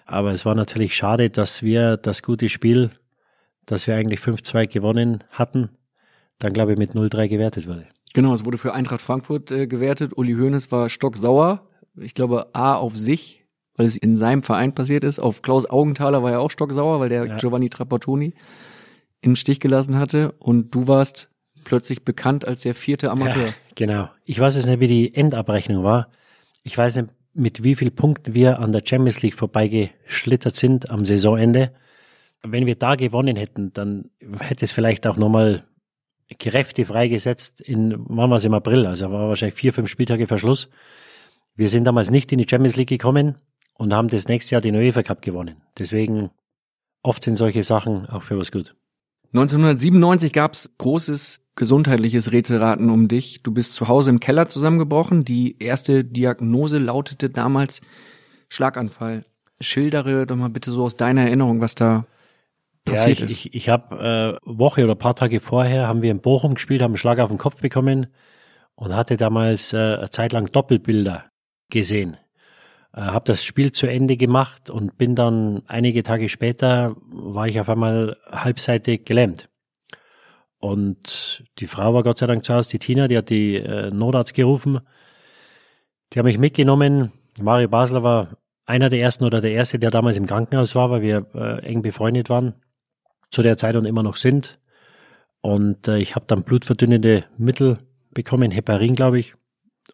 Aber 0.07 0.33
es 0.33 0.45
war 0.45 0.55
natürlich 0.55 0.95
schade, 0.95 1.31
dass 1.31 1.63
wir 1.63 1.97
das 1.97 2.23
gute 2.23 2.49
Spiel, 2.49 2.91
das 3.67 3.87
wir 3.87 3.97
eigentlich 3.97 4.21
5-2 4.21 4.67
gewonnen 4.67 5.25
hatten, 5.31 5.71
dann 6.39 6.53
glaube 6.53 6.73
ich 6.73 6.79
mit 6.79 6.93
0-3 6.93 7.29
gewertet 7.29 7.67
wurde. 7.67 7.87
Genau, 8.13 8.33
es 8.33 8.45
wurde 8.45 8.59
für 8.59 8.75
Eintracht 8.75 9.01
Frankfurt 9.01 9.51
äh, 9.51 9.67
gewertet. 9.67 10.17
Uli 10.17 10.35
Hoeneß 10.35 10.71
war 10.71 10.89
stocksauer. 10.89 11.67
Ich 11.97 12.15
glaube, 12.15 12.55
A 12.55 12.77
auf 12.77 12.97
sich, 12.97 13.45
weil 13.77 13.87
es 13.87 13.97
in 13.97 14.17
seinem 14.17 14.43
Verein 14.43 14.75
passiert 14.75 15.05
ist. 15.05 15.19
Auf 15.19 15.43
Klaus 15.43 15.69
Augenthaler 15.69 16.23
war 16.23 16.33
er 16.33 16.41
auch 16.41 16.51
stocksauer, 16.51 17.01
weil 17.01 17.09
der 17.09 17.27
ja. 17.27 17.37
Giovanni 17.37 17.71
Trapattoni 17.71 18.35
im 19.21 19.37
Stich 19.37 19.59
gelassen 19.59 19.97
hatte. 19.97 20.33
Und 20.39 20.75
du 20.75 20.87
warst 20.87 21.29
plötzlich 21.65 22.05
bekannt 22.05 22.47
als 22.47 22.61
der 22.61 22.75
vierte 22.75 23.11
Amateur. 23.11 23.47
Ja, 23.47 23.55
genau. 23.75 24.11
Ich 24.25 24.39
weiß 24.39 24.55
jetzt 24.57 24.67
nicht, 24.67 24.81
wie 24.81 24.89
die 24.89 25.15
Endabrechnung 25.15 25.83
war. 25.83 26.09
Ich 26.63 26.77
weiß 26.79 26.97
nicht, 26.97 27.09
mit 27.35 27.63
wie 27.65 27.75
viel 27.75 27.91
Punkten 27.91 28.35
wir 28.35 28.61
an 28.61 28.73
der 28.73 28.83
Champions 28.85 29.23
League 29.23 29.35
vorbeigeschlittert 29.35 30.55
sind 30.55 30.91
am 30.91 31.05
Saisonende. 31.05 31.73
Wenn 32.43 32.67
wir 32.67 32.77
da 32.77 32.95
gewonnen 32.95 33.37
hätten, 33.37 33.73
dann 33.73 34.11
hätte 34.41 34.65
es 34.65 34.73
vielleicht 34.73 35.07
auch 35.07 35.17
nochmal 35.17 35.65
Kräfte 36.39 36.85
freigesetzt 36.85 37.61
in, 37.61 37.95
wann 38.09 38.31
war 38.31 38.39
es 38.39 38.45
im 38.45 38.55
April, 38.55 38.87
also 38.87 39.11
war 39.11 39.29
wahrscheinlich 39.29 39.55
vier, 39.55 39.73
fünf 39.73 39.89
Spieltage 39.89 40.27
Verschluss. 40.27 40.71
Wir 41.55 41.69
sind 41.69 41.85
damals 41.85 42.11
nicht 42.11 42.33
in 42.33 42.39
die 42.39 42.47
Champions 42.49 42.77
League 42.77 42.89
gekommen 42.89 43.37
und 43.75 43.93
haben 43.93 44.09
das 44.09 44.29
nächste 44.29 44.55
Jahr 44.55 44.63
den 44.63 44.75
UEFA 44.75 45.03
Cup 45.03 45.23
gewonnen. 45.23 45.57
Deswegen 45.79 46.31
oft 47.03 47.23
sind 47.23 47.37
solche 47.37 47.63
Sachen 47.63 48.07
auch 48.07 48.23
für 48.23 48.39
was 48.39 48.51
gut. 48.51 48.75
1997 49.35 50.33
gab's 50.33 50.71
großes 50.79 51.45
gesundheitliches 51.57 52.31
Rätselraten 52.31 52.89
um 52.89 53.09
dich. 53.09 53.43
Du 53.43 53.53
bist 53.53 53.75
zu 53.75 53.89
Hause 53.89 54.11
im 54.11 54.21
Keller 54.21 54.47
zusammengebrochen. 54.47 55.25
Die 55.25 55.59
erste 55.61 56.05
Diagnose 56.05 56.79
lautete 56.79 57.31
damals 57.31 57.81
Schlaganfall. 58.49 59.27
Schildere 59.61 60.27
doch 60.27 60.37
mal 60.37 60.51
bitte 60.51 60.71
so 60.71 60.85
aus 60.85 60.97
deiner 60.97 61.23
Erinnerung, 61.23 61.61
was 61.61 61.75
da 61.75 62.07
passiert 62.85 63.19
ja, 63.19 63.25
ich, 63.25 63.31
ist. 63.31 63.39
Ich, 63.47 63.55
ich 63.55 63.69
habe 63.69 64.41
äh, 64.45 64.49
Woche 64.49 64.85
oder 64.85 64.95
paar 64.95 65.17
Tage 65.17 65.41
vorher 65.41 65.89
haben 65.89 66.03
wir 66.03 66.13
in 66.13 66.21
Bochum 66.21 66.55
gespielt, 66.55 66.81
haben 66.81 66.93
einen 66.93 66.99
Schlag 66.99 67.19
auf 67.19 67.31
den 67.31 67.39
Kopf 67.39 67.61
bekommen 67.61 68.07
und 68.77 68.95
hatte 68.95 69.17
damals 69.17 69.73
äh, 69.73 69.77
eine 69.77 70.11
Zeit 70.11 70.33
lang 70.33 70.47
Doppelbilder 70.51 71.25
gesehen. 71.71 72.17
Äh, 72.95 73.01
habe 73.01 73.25
das 73.27 73.45
Spiel 73.45 73.73
zu 73.73 73.87
Ende 73.87 74.17
gemacht 74.17 74.71
und 74.71 74.97
bin 74.97 75.15
dann 75.15 75.63
einige 75.67 76.03
Tage 76.03 76.29
später 76.29 76.95
war 77.07 77.49
ich 77.49 77.61
auf 77.61 77.69
einmal 77.69 78.17
halbseitig 78.31 79.05
gelähmt. 79.05 79.49
Und 80.59 81.45
die 81.59 81.67
Frau 81.67 81.93
war 81.93 82.03
Gott 82.03 82.19
sei 82.19 82.27
Dank 82.27 82.45
zu 82.45 82.55
Hause, 82.55 82.71
die 82.71 82.79
Tina, 82.79 83.09
die 83.09 83.19
hat 83.19 83.29
die 83.29 83.57
äh, 83.57 83.91
Notarzt 83.91 84.35
gerufen. 84.35 84.81
Die 86.13 86.19
haben 86.19 86.27
mich 86.27 86.39
mitgenommen. 86.39 87.13
Mario 87.41 87.69
Basler 87.69 88.03
war 88.03 88.39
einer 88.65 88.89
der 88.89 89.01
ersten 89.01 89.25
oder 89.25 89.41
der 89.41 89.53
erste, 89.53 89.79
der 89.79 89.91
damals 89.91 90.17
im 90.17 90.27
Krankenhaus 90.27 90.75
war, 90.75 90.91
weil 90.91 91.03
wir 91.03 91.27
äh, 91.35 91.67
eng 91.67 91.83
befreundet 91.83 92.31
waren 92.31 92.55
zu 93.31 93.43
der 93.43 93.59
Zeit 93.59 93.77
und 93.77 93.85
immer 93.85 94.03
noch 94.03 94.17
sind. 94.17 94.59
Und 95.43 95.89
äh, 95.89 95.99
ich 95.99 96.15
habe 96.15 96.25
dann 96.27 96.45
blutverdünnende 96.45 97.25
Mittel 97.37 97.79
bekommen, 98.15 98.51
Heparin, 98.51 98.95
glaube 98.95 99.19
ich. 99.19 99.35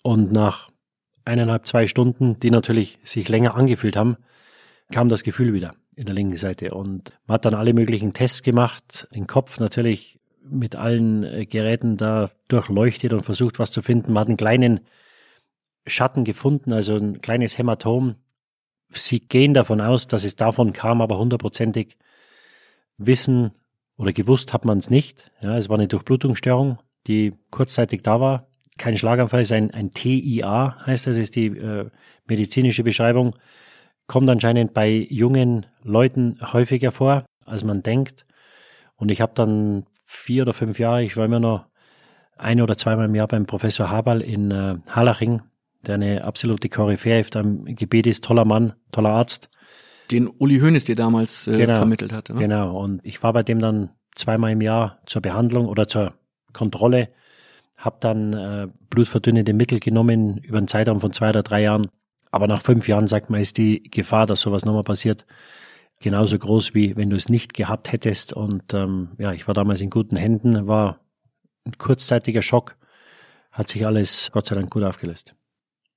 Und 0.03 0.31
nach 0.31 0.71
eineinhalb, 1.25 1.67
zwei 1.67 1.87
Stunden, 1.87 2.39
die 2.41 2.51
natürlich 2.51 2.99
sich 3.05 3.29
länger 3.29 3.55
angefühlt 3.55 3.97
haben, 3.97 4.17
kam 4.91 5.09
das 5.09 5.23
Gefühl 5.23 5.53
wieder 5.53 5.75
in 5.97 6.07
der 6.07 6.15
linken 6.15 6.37
Seite. 6.37 6.73
Und 6.75 7.13
man 7.27 7.35
hat 7.35 7.45
dann 7.45 7.55
alle 7.55 7.75
möglichen 7.75 8.13
Tests 8.13 8.43
gemacht, 8.43 9.09
den 9.15 9.27
Kopf 9.27 9.61
natürlich 9.61 10.19
mit 10.43 10.75
allen 10.75 11.23
äh, 11.23 11.47
Geräten 11.47 11.97
da 11.97 12.31
durchleuchtet 12.49 13.13
und 13.13 13.25
versucht, 13.25 13.59
was 13.59 13.73
zu 13.73 13.83
finden. 13.83 14.13
Man 14.13 14.23
hat 14.23 14.29
einen 14.29 14.37
kleinen 14.37 14.81
Schatten 15.87 16.25
gefunden, 16.25 16.73
also 16.73 16.97
ein 16.97 17.21
kleines 17.21 17.59
Hämatom. 17.59 18.17
Sie 18.91 19.21
gehen 19.21 19.55
davon 19.55 19.81
aus, 19.81 20.09
dass 20.09 20.25
es 20.25 20.37
davon 20.37 20.73
kam, 20.73 21.01
aber 21.01 21.19
hundertprozentig 21.19 21.97
wissen 22.97 23.53
oder 23.97 24.13
gewusst 24.13 24.53
hat 24.53 24.65
man 24.65 24.79
es 24.79 24.91
nicht. 24.91 25.31
Ja, 25.41 25.57
es 25.57 25.69
war 25.69 25.79
eine 25.79 25.89
Durchblutungsstörung, 25.89 26.79
die 27.07 27.35
kurzzeitig 27.51 28.03
da 28.03 28.21
war. 28.21 28.50
Kein 28.81 28.97
Schlaganfall, 28.97 29.43
ist 29.43 29.53
ein, 29.53 29.73
ein 29.73 29.93
TIA, 29.93 30.87
heißt 30.87 31.07
das, 31.07 31.17
ist 31.17 31.37
die 31.37 31.47
äh, 31.47 31.91
medizinische 32.27 32.83
Beschreibung. 32.83 33.37
Kommt 34.07 34.29
anscheinend 34.31 34.73
bei 34.73 35.07
jungen 35.11 35.67
Leuten 35.83 36.39
häufiger 36.53 36.91
vor, 36.91 37.25
als 37.45 37.63
man 37.63 37.83
denkt. 37.83 38.25
Und 38.97 39.11
ich 39.11 39.21
habe 39.21 39.33
dann 39.35 39.85
vier 40.05 40.43
oder 40.43 40.55
fünf 40.55 40.79
Jahre, 40.79 41.03
ich 41.03 41.17
war 41.17 41.27
immer 41.27 41.41
noch 41.41 41.67
ein 42.37 42.61
oder 42.61 42.77
zweimal 42.77 43.05
im 43.07 43.15
Jahr 43.15 43.29
beim 43.29 43.47
Professor 43.47 43.91
Haberl 43.91 44.23
in 44.23 44.51
äh, 44.51 44.77
Harlaching, 44.89 45.43
der 45.87 45.97
eine 45.97 46.25
absolute 46.25 46.71
Koryphäe 46.71 47.21
auf 47.21 47.31
dem 47.31 47.67
Gebiet 47.67 48.07
ist, 48.07 48.25
toller 48.25 48.47
Mann, 48.47 48.73
toller 48.93 49.11
Arzt 49.11 49.51
den 50.11 50.29
Uli 50.29 50.59
Hoeneß 50.59 50.85
dir 50.85 50.97
damals 50.97 51.47
äh, 51.47 51.57
genau, 51.57 51.77
vermittelt 51.77 52.13
hatte. 52.13 52.35
Ne? 52.35 52.41
Genau, 52.41 52.79
und 52.79 53.01
ich 53.05 53.23
war 53.23 53.33
bei 53.33 53.43
dem 53.43 53.61
dann 53.61 53.91
zweimal 54.15 54.53
im 54.53 54.61
Jahr 54.61 54.99
zur 55.07 55.23
Behandlung 55.23 55.67
oder 55.67 55.89
zur 55.89 56.15
Kontrolle, 56.53 57.11
habe 57.81 57.97
dann 58.01 58.33
äh, 58.35 58.69
blutverdünnende 58.91 59.55
Mittel 59.55 59.81
genommen 59.81 60.39
über 60.39 60.59
einen 60.59 60.69
Zeitraum 60.69 61.01
von 61.01 61.13
zwei 61.13 61.31
oder 61.31 61.43
drei 61.43 61.63
Jahren. 61.63 61.89
Aber 62.31 62.47
nach 62.47 62.63
fünf 62.63 62.87
Jahren, 62.87 63.09
sagt 63.09 63.31
man, 63.31 63.41
ist 63.41 63.59
die 63.59 63.83
Gefahr, 63.83 64.27
dass 64.27 64.41
sowas 64.43 64.65
nochmal 64.65 64.85
passiert, 64.85 65.27
genauso 65.99 66.39
groß, 66.39 66.75
wie 66.75 66.97
wenn 66.97 67.11
du 67.11 67.17
es 67.17 67.29
nicht 67.29 67.55
gehabt 67.55 67.91
hättest. 67.91 68.33
Und 68.35 68.75
ähm, 68.75 69.09
ja, 69.19 69.33
ich 69.33 69.49
war 69.49 69.55
damals 69.55 69.81
in 69.81 69.91
guten 69.91 70.17
Händen, 70.17 70.67
war 70.67 71.01
ein 71.65 71.77
kurzzeitiger 71.79 72.43
Schock, 72.43 72.77
hat 73.51 73.69
sich 73.69 73.85
alles 73.87 74.31
Gott 74.33 74.47
sei 74.47 74.55
Dank 74.55 74.71
gut 74.71 74.85
aufgelöst. 74.85 75.35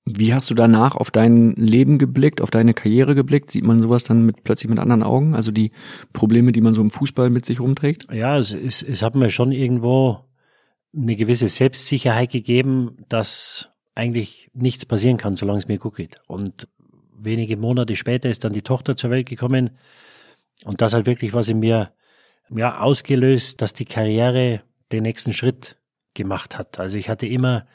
Wie 0.06 0.34
hast 0.34 0.50
du 0.50 0.54
danach 0.54 0.96
auf 0.96 1.12
dein 1.12 1.52
Leben 1.52 1.98
geblickt, 1.98 2.42
auf 2.42 2.52
deine 2.52 2.74
Karriere 2.74 3.16
geblickt? 3.16 3.52
Sieht 3.52 3.64
man 3.64 3.80
sowas 3.80 4.04
dann 4.04 4.26
mit, 4.26 4.44
plötzlich 4.44 4.70
mit 4.70 4.80
anderen 4.80 5.04
Augen? 5.04 5.34
Also 5.34 5.52
die 5.52 5.72
Probleme, 6.12 6.52
die 6.52 6.60
man 6.60 6.74
so 6.74 6.82
im 6.82 6.92
Fußball 6.92 7.30
mit 7.30 7.46
sich 7.46 7.62
rumträgt? 7.62 8.12
Ja, 8.12 8.38
es, 8.38 8.52
es, 8.52 8.82
es 8.82 9.02
hat 9.02 9.16
mir 9.16 9.30
schon 9.30 9.54
irgendwo 9.54 10.26
eine 10.96 11.16
gewisse 11.16 11.48
Selbstsicherheit 11.48 12.32
gegeben, 12.32 12.98
dass 13.10 13.70
eigentlich 13.96 14.50
nichts 14.54 14.86
passieren 14.86 15.18
kann, 15.18 15.36
solange 15.36 15.60
es 15.60 15.68
mir 15.68 15.78
gut 15.78 15.96
geht. 15.96 16.22
Und 16.28 16.68
wenige 17.18 17.58
Monate 17.58 17.96
später 17.96 18.30
ist 18.30 18.44
dann 18.44 18.54
die 18.54 18.62
Tochter 18.62 18.96
zur 18.96 19.10
Welt 19.10 19.28
gekommen. 19.28 19.72
Und 20.66 20.82
das 20.82 20.94
hat 20.94 21.06
wirklich 21.06 21.34
was 21.34 21.50
in 21.50 21.60
mir 21.60 21.92
ja, 22.50 22.80
ausgelöst, 22.80 23.62
dass 23.62 23.74
die 23.74 23.86
Karriere 23.86 24.62
den 24.92 25.04
nächsten 25.04 25.34
Schritt 25.34 25.78
gemacht 26.14 26.58
hat. 26.58 26.80
Also 26.80 26.98
ich 26.98 27.10
hatte 27.10 27.26
immer 27.26 27.66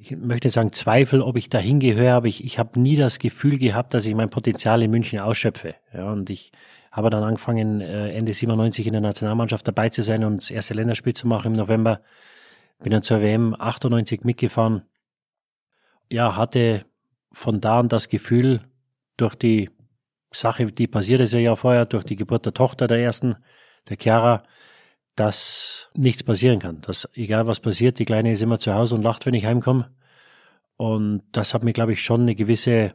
ich 0.00 0.16
möchte 0.16 0.48
sagen, 0.48 0.72
Zweifel, 0.72 1.22
ob 1.22 1.36
ich 1.36 1.48
da 1.48 1.58
hingehöre, 1.58 2.14
aber 2.14 2.26
ich, 2.28 2.44
ich 2.44 2.58
habe 2.58 2.78
nie 2.80 2.96
das 2.96 3.18
Gefühl 3.18 3.58
gehabt, 3.58 3.94
dass 3.94 4.06
ich 4.06 4.14
mein 4.14 4.30
Potenzial 4.30 4.82
in 4.82 4.90
München 4.90 5.18
ausschöpfe. 5.18 5.74
Ja, 5.92 6.12
und 6.12 6.30
ich 6.30 6.52
habe 6.92 7.10
dann 7.10 7.24
angefangen, 7.24 7.80
äh, 7.80 8.12
Ende 8.12 8.32
97 8.32 8.86
in 8.86 8.92
der 8.92 9.02
Nationalmannschaft 9.02 9.66
dabei 9.66 9.88
zu 9.88 10.02
sein 10.02 10.24
und 10.24 10.42
das 10.42 10.50
erste 10.50 10.74
Länderspiel 10.74 11.14
zu 11.14 11.26
machen 11.26 11.48
im 11.48 11.52
November. 11.54 12.00
Bin 12.78 12.92
dann 12.92 13.02
zur 13.02 13.20
WM 13.20 13.54
98 13.58 14.22
mitgefahren. 14.24 14.82
Ja, 16.10 16.36
hatte 16.36 16.84
von 17.32 17.60
da 17.60 17.80
an 17.80 17.88
das 17.88 18.08
Gefühl, 18.08 18.62
durch 19.16 19.34
die 19.34 19.70
Sache, 20.30 20.66
die 20.66 20.86
passiert 20.86 21.20
ist 21.20 21.32
ja 21.32 21.40
ja 21.40 21.56
vorher, 21.56 21.86
durch 21.86 22.04
die 22.04 22.16
Geburt 22.16 22.46
der 22.46 22.54
Tochter 22.54 22.86
der 22.86 22.98
ersten, 22.98 23.36
der 23.88 23.96
Chiara, 23.98 24.42
dass 25.16 25.88
nichts 25.94 26.22
passieren 26.22 26.60
kann. 26.60 26.80
Dass 26.82 27.08
egal 27.14 27.46
was 27.46 27.60
passiert, 27.60 27.98
die 27.98 28.04
Kleine 28.04 28.32
ist 28.32 28.42
immer 28.42 28.60
zu 28.60 28.74
Hause 28.74 28.94
und 28.94 29.02
lacht, 29.02 29.26
wenn 29.26 29.34
ich 29.34 29.44
heimkomme. 29.44 29.90
Und 30.76 31.22
das 31.32 31.54
hat 31.54 31.64
mir, 31.64 31.72
glaube 31.72 31.92
ich, 31.92 32.02
schon 32.02 32.22
eine 32.22 32.36
gewisse 32.36 32.94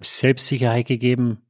Selbstsicherheit 0.00 0.86
gegeben, 0.86 1.42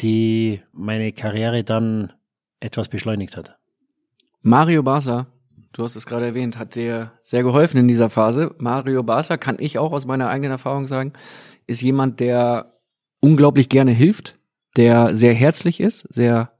die 0.00 0.62
meine 0.72 1.12
Karriere 1.12 1.62
dann 1.62 2.12
etwas 2.58 2.88
beschleunigt 2.88 3.36
hat. 3.36 3.56
Mario 4.42 4.82
Basler, 4.82 5.26
du 5.76 5.84
hast 5.84 5.94
es 5.94 6.06
gerade 6.06 6.26
erwähnt, 6.26 6.58
hat 6.58 6.74
dir 6.74 7.12
sehr 7.22 7.42
geholfen 7.42 7.76
in 7.76 7.86
dieser 7.86 8.08
Phase. 8.08 8.54
Mario 8.58 9.02
Basler, 9.02 9.36
kann 9.36 9.56
ich 9.58 9.78
auch 9.78 9.92
aus 9.92 10.06
meiner 10.06 10.28
eigenen 10.28 10.52
Erfahrung 10.52 10.86
sagen, 10.86 11.12
ist 11.66 11.82
jemand, 11.82 12.20
der 12.20 12.78
unglaublich 13.20 13.68
gerne 13.68 13.92
hilft, 13.92 14.38
der 14.76 15.14
sehr 15.16 15.34
herzlich 15.34 15.80
ist, 15.80 16.06
sehr 16.08 16.52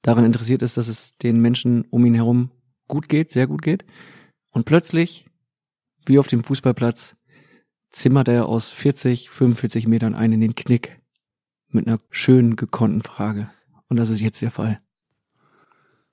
daran 0.00 0.24
interessiert 0.24 0.62
ist, 0.62 0.78
dass 0.78 0.88
es 0.88 1.18
den 1.18 1.40
Menschen 1.40 1.84
um 1.90 2.06
ihn 2.06 2.14
herum 2.14 2.50
gut 2.88 3.08
geht, 3.08 3.30
sehr 3.30 3.46
gut 3.46 3.60
geht. 3.60 3.84
Und 4.50 4.64
plötzlich, 4.64 5.26
wie 6.06 6.18
auf 6.18 6.26
dem 6.26 6.42
Fußballplatz, 6.42 7.14
zimmert 7.90 8.28
er 8.28 8.46
aus 8.46 8.72
40, 8.72 9.28
45 9.28 9.86
Metern 9.86 10.14
einen 10.14 10.34
in 10.34 10.40
den 10.40 10.54
Knick 10.54 11.00
mit 11.68 11.86
einer 11.86 11.98
schönen 12.10 12.56
gekonnten 12.56 13.02
Frage. 13.02 13.50
Und 13.88 13.98
das 13.98 14.08
ist 14.08 14.20
jetzt 14.20 14.40
der 14.40 14.50
Fall. 14.50 14.80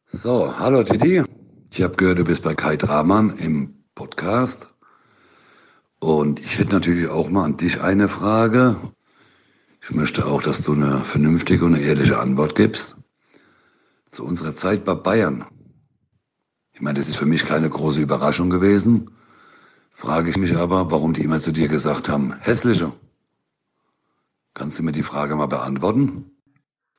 So, 0.07 0.57
hallo 0.57 0.83
Didi. 0.83 1.23
Ich 1.71 1.83
habe 1.83 1.95
gehört, 1.95 2.17
du 2.17 2.23
bist 2.23 2.41
bei 2.41 2.55
Kai 2.55 2.77
Dramann 2.77 3.29
im 3.29 3.83
Podcast. 3.93 4.69
Und 5.99 6.39
ich 6.39 6.57
hätte 6.57 6.73
natürlich 6.73 7.07
auch 7.07 7.29
mal 7.29 7.45
an 7.45 7.57
dich 7.57 7.79
eine 7.79 8.09
Frage. 8.09 8.75
Ich 9.83 9.91
möchte 9.91 10.25
auch, 10.25 10.41
dass 10.41 10.63
du 10.63 10.73
eine 10.73 11.03
vernünftige 11.03 11.65
und 11.65 11.75
eine 11.75 11.83
ehrliche 11.83 12.17
Antwort 12.17 12.55
gibst. 12.55 12.95
Zu 14.09 14.25
unserer 14.25 14.55
Zeit 14.55 14.83
bei 14.83 14.95
Bayern. 14.95 15.45
Ich 16.73 16.81
meine, 16.81 16.97
das 16.97 17.07
ist 17.07 17.17
für 17.17 17.27
mich 17.27 17.45
keine 17.45 17.69
große 17.69 17.99
Überraschung 17.99 18.49
gewesen. 18.49 19.11
Frage 19.91 20.31
ich 20.31 20.37
mich 20.37 20.57
aber, 20.57 20.89
warum 20.89 21.13
die 21.13 21.23
immer 21.23 21.39
zu 21.39 21.51
dir 21.51 21.67
gesagt 21.67 22.09
haben, 22.09 22.33
hässliche. 22.39 22.93
Kannst 24.55 24.79
du 24.79 24.83
mir 24.83 24.91
die 24.91 25.03
Frage 25.03 25.35
mal 25.35 25.45
beantworten? 25.45 26.31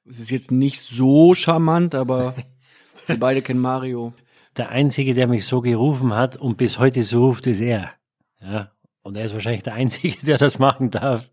Es 0.05 0.21
ist 0.21 0.31
jetzt 0.31 0.53
nicht 0.53 0.81
so 0.81 1.35
charmant, 1.35 1.97
aber 1.97 2.37
wir 3.07 3.19
beide 3.19 3.43
kennen 3.43 3.61
Mario. 3.61 4.15
Der 4.57 4.71
Einzige, 4.71 5.14
der 5.14 5.26
mich 5.26 5.47
so 5.47 5.61
gerufen 5.61 6.14
hat 6.14 6.37
und 6.37 6.57
bis 6.57 6.78
heute 6.78 7.02
so 7.02 7.26
ruft, 7.26 7.47
ist 7.47 7.61
er. 7.61 7.92
Ja. 8.40 8.73
Und 9.02 9.16
er 9.16 9.25
ist 9.25 9.35
wahrscheinlich 9.35 9.62
der 9.62 9.75
Einzige, 9.75 10.16
der 10.26 10.38
das 10.38 10.59
machen 10.59 10.90
darf. 10.90 11.30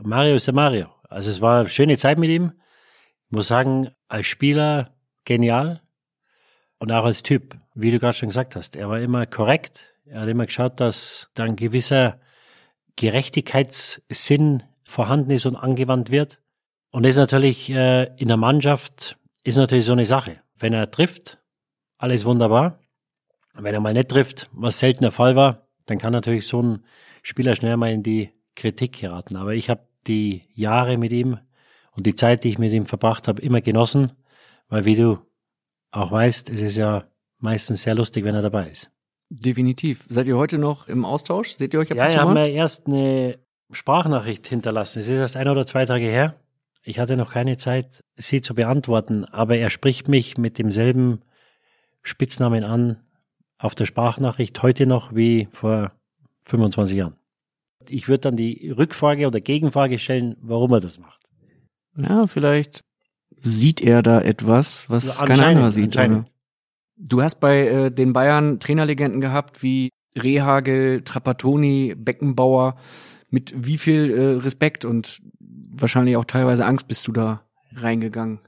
Mario 0.00 0.36
ist 0.36 0.46
der 0.46 0.54
Mario. 0.54 0.88
Also 1.08 1.30
es 1.30 1.40
war 1.40 1.60
eine 1.60 1.68
schöne 1.68 1.96
Zeit 1.96 2.18
mit 2.18 2.30
ihm. 2.30 2.52
Ich 3.26 3.32
muss 3.32 3.48
sagen, 3.48 3.90
als 4.08 4.26
Spieler 4.26 4.94
genial 5.24 5.82
und 6.78 6.92
auch 6.92 7.04
als 7.04 7.22
Typ, 7.22 7.56
wie 7.74 7.90
du 7.90 7.98
gerade 7.98 8.16
schon 8.16 8.28
gesagt 8.28 8.56
hast. 8.56 8.76
Er 8.76 8.88
war 8.88 9.00
immer 9.00 9.26
korrekt. 9.26 9.94
Er 10.04 10.20
hat 10.20 10.28
immer 10.28 10.46
geschaut, 10.46 10.78
dass 10.80 11.30
da 11.34 11.44
ein 11.44 11.56
gewisser 11.56 12.20
Gerechtigkeitssinn 12.96 14.62
vorhanden 14.84 15.30
ist 15.30 15.46
und 15.46 15.56
angewandt 15.56 16.10
wird. 16.10 16.40
Und 16.90 17.04
das 17.04 17.10
ist 17.10 17.18
natürlich 17.18 17.68
äh, 17.70 18.04
in 18.16 18.28
der 18.28 18.36
Mannschaft 18.36 19.18
ist 19.42 19.56
natürlich 19.56 19.84
so 19.84 19.92
eine 19.92 20.06
Sache. 20.06 20.40
Wenn 20.58 20.72
er 20.72 20.90
trifft, 20.90 21.38
alles 22.06 22.24
wunderbar. 22.24 22.78
Wenn 23.54 23.74
er 23.74 23.80
mal 23.80 23.92
nicht 23.92 24.10
trifft, 24.10 24.48
was 24.52 24.78
selten 24.78 25.02
der 25.02 25.10
Fall 25.10 25.34
war, 25.34 25.66
dann 25.86 25.98
kann 25.98 26.12
natürlich 26.12 26.46
so 26.46 26.62
ein 26.62 26.84
Spieler 27.22 27.56
schnell 27.56 27.76
mal 27.76 27.90
in 27.90 28.04
die 28.04 28.30
Kritik 28.54 29.00
geraten. 29.00 29.34
Aber 29.34 29.54
ich 29.54 29.68
habe 29.70 29.88
die 30.06 30.44
Jahre 30.54 30.98
mit 30.98 31.10
ihm 31.10 31.38
und 31.90 32.06
die 32.06 32.14
Zeit, 32.14 32.44
die 32.44 32.50
ich 32.50 32.58
mit 32.58 32.72
ihm 32.72 32.86
verbracht 32.86 33.26
habe, 33.26 33.42
immer 33.42 33.60
genossen, 33.60 34.12
weil 34.68 34.84
wie 34.84 34.94
du 34.94 35.18
auch 35.90 36.12
weißt, 36.12 36.48
es 36.50 36.60
ist 36.60 36.76
ja 36.76 37.08
meistens 37.38 37.82
sehr 37.82 37.96
lustig, 37.96 38.24
wenn 38.24 38.36
er 38.36 38.42
dabei 38.42 38.70
ist. 38.70 38.90
Definitiv. 39.28 40.06
Seid 40.08 40.28
ihr 40.28 40.36
heute 40.36 40.58
noch 40.58 40.86
im 40.86 41.04
Austausch? 41.04 41.54
Seht 41.54 41.74
ihr 41.74 41.80
euch 41.80 41.90
ab 41.90 41.96
Ja, 41.96 42.04
und 42.04 42.10
zu 42.10 42.16
wir 42.16 42.22
haben 42.22 42.36
ja 42.36 42.46
erst 42.46 42.86
eine 42.86 43.40
Sprachnachricht 43.72 44.46
hinterlassen. 44.46 45.00
Es 45.00 45.08
ist 45.08 45.18
erst 45.18 45.36
ein 45.36 45.48
oder 45.48 45.66
zwei 45.66 45.84
Tage 45.86 46.04
her. 46.04 46.36
Ich 46.84 47.00
hatte 47.00 47.16
noch 47.16 47.32
keine 47.32 47.56
Zeit, 47.56 48.04
sie 48.14 48.42
zu 48.42 48.54
beantworten, 48.54 49.24
aber 49.24 49.56
er 49.56 49.70
spricht 49.70 50.06
mich 50.06 50.38
mit 50.38 50.58
demselben 50.58 51.22
Spitznamen 52.06 52.64
an 52.64 52.98
auf 53.58 53.74
der 53.74 53.86
Sprachnachricht 53.86 54.62
heute 54.62 54.86
noch 54.86 55.14
wie 55.14 55.48
vor 55.50 55.92
25 56.44 56.96
Jahren. 56.96 57.16
Ich 57.88 58.08
würde 58.08 58.20
dann 58.20 58.36
die 58.36 58.70
Rückfrage 58.70 59.26
oder 59.26 59.40
Gegenfrage 59.40 59.98
stellen, 59.98 60.36
warum 60.40 60.72
er 60.72 60.80
das 60.80 60.98
macht. 60.98 61.20
Ja, 61.96 62.26
vielleicht 62.26 62.84
sieht 63.40 63.80
er 63.80 64.02
da 64.02 64.20
etwas, 64.20 64.88
was 64.88 65.20
Ja, 65.20 65.26
kein 65.26 65.40
anderer 65.40 65.70
sieht. 65.70 65.98
Du 66.98 67.22
hast 67.22 67.40
bei 67.40 67.66
äh, 67.66 67.90
den 67.90 68.12
Bayern 68.12 68.60
Trainerlegenden 68.60 69.20
gehabt 69.20 69.62
wie 69.62 69.90
Rehagel, 70.16 71.02
Trapattoni, 71.02 71.94
Beckenbauer. 71.96 72.76
Mit 73.28 73.52
wie 73.56 73.76
viel 73.76 74.10
äh, 74.10 74.42
Respekt 74.42 74.84
und 74.84 75.20
wahrscheinlich 75.68 76.16
auch 76.16 76.24
teilweise 76.24 76.64
Angst 76.64 76.88
bist 76.88 77.06
du 77.06 77.12
da 77.12 77.42
reingegangen? 77.74 78.40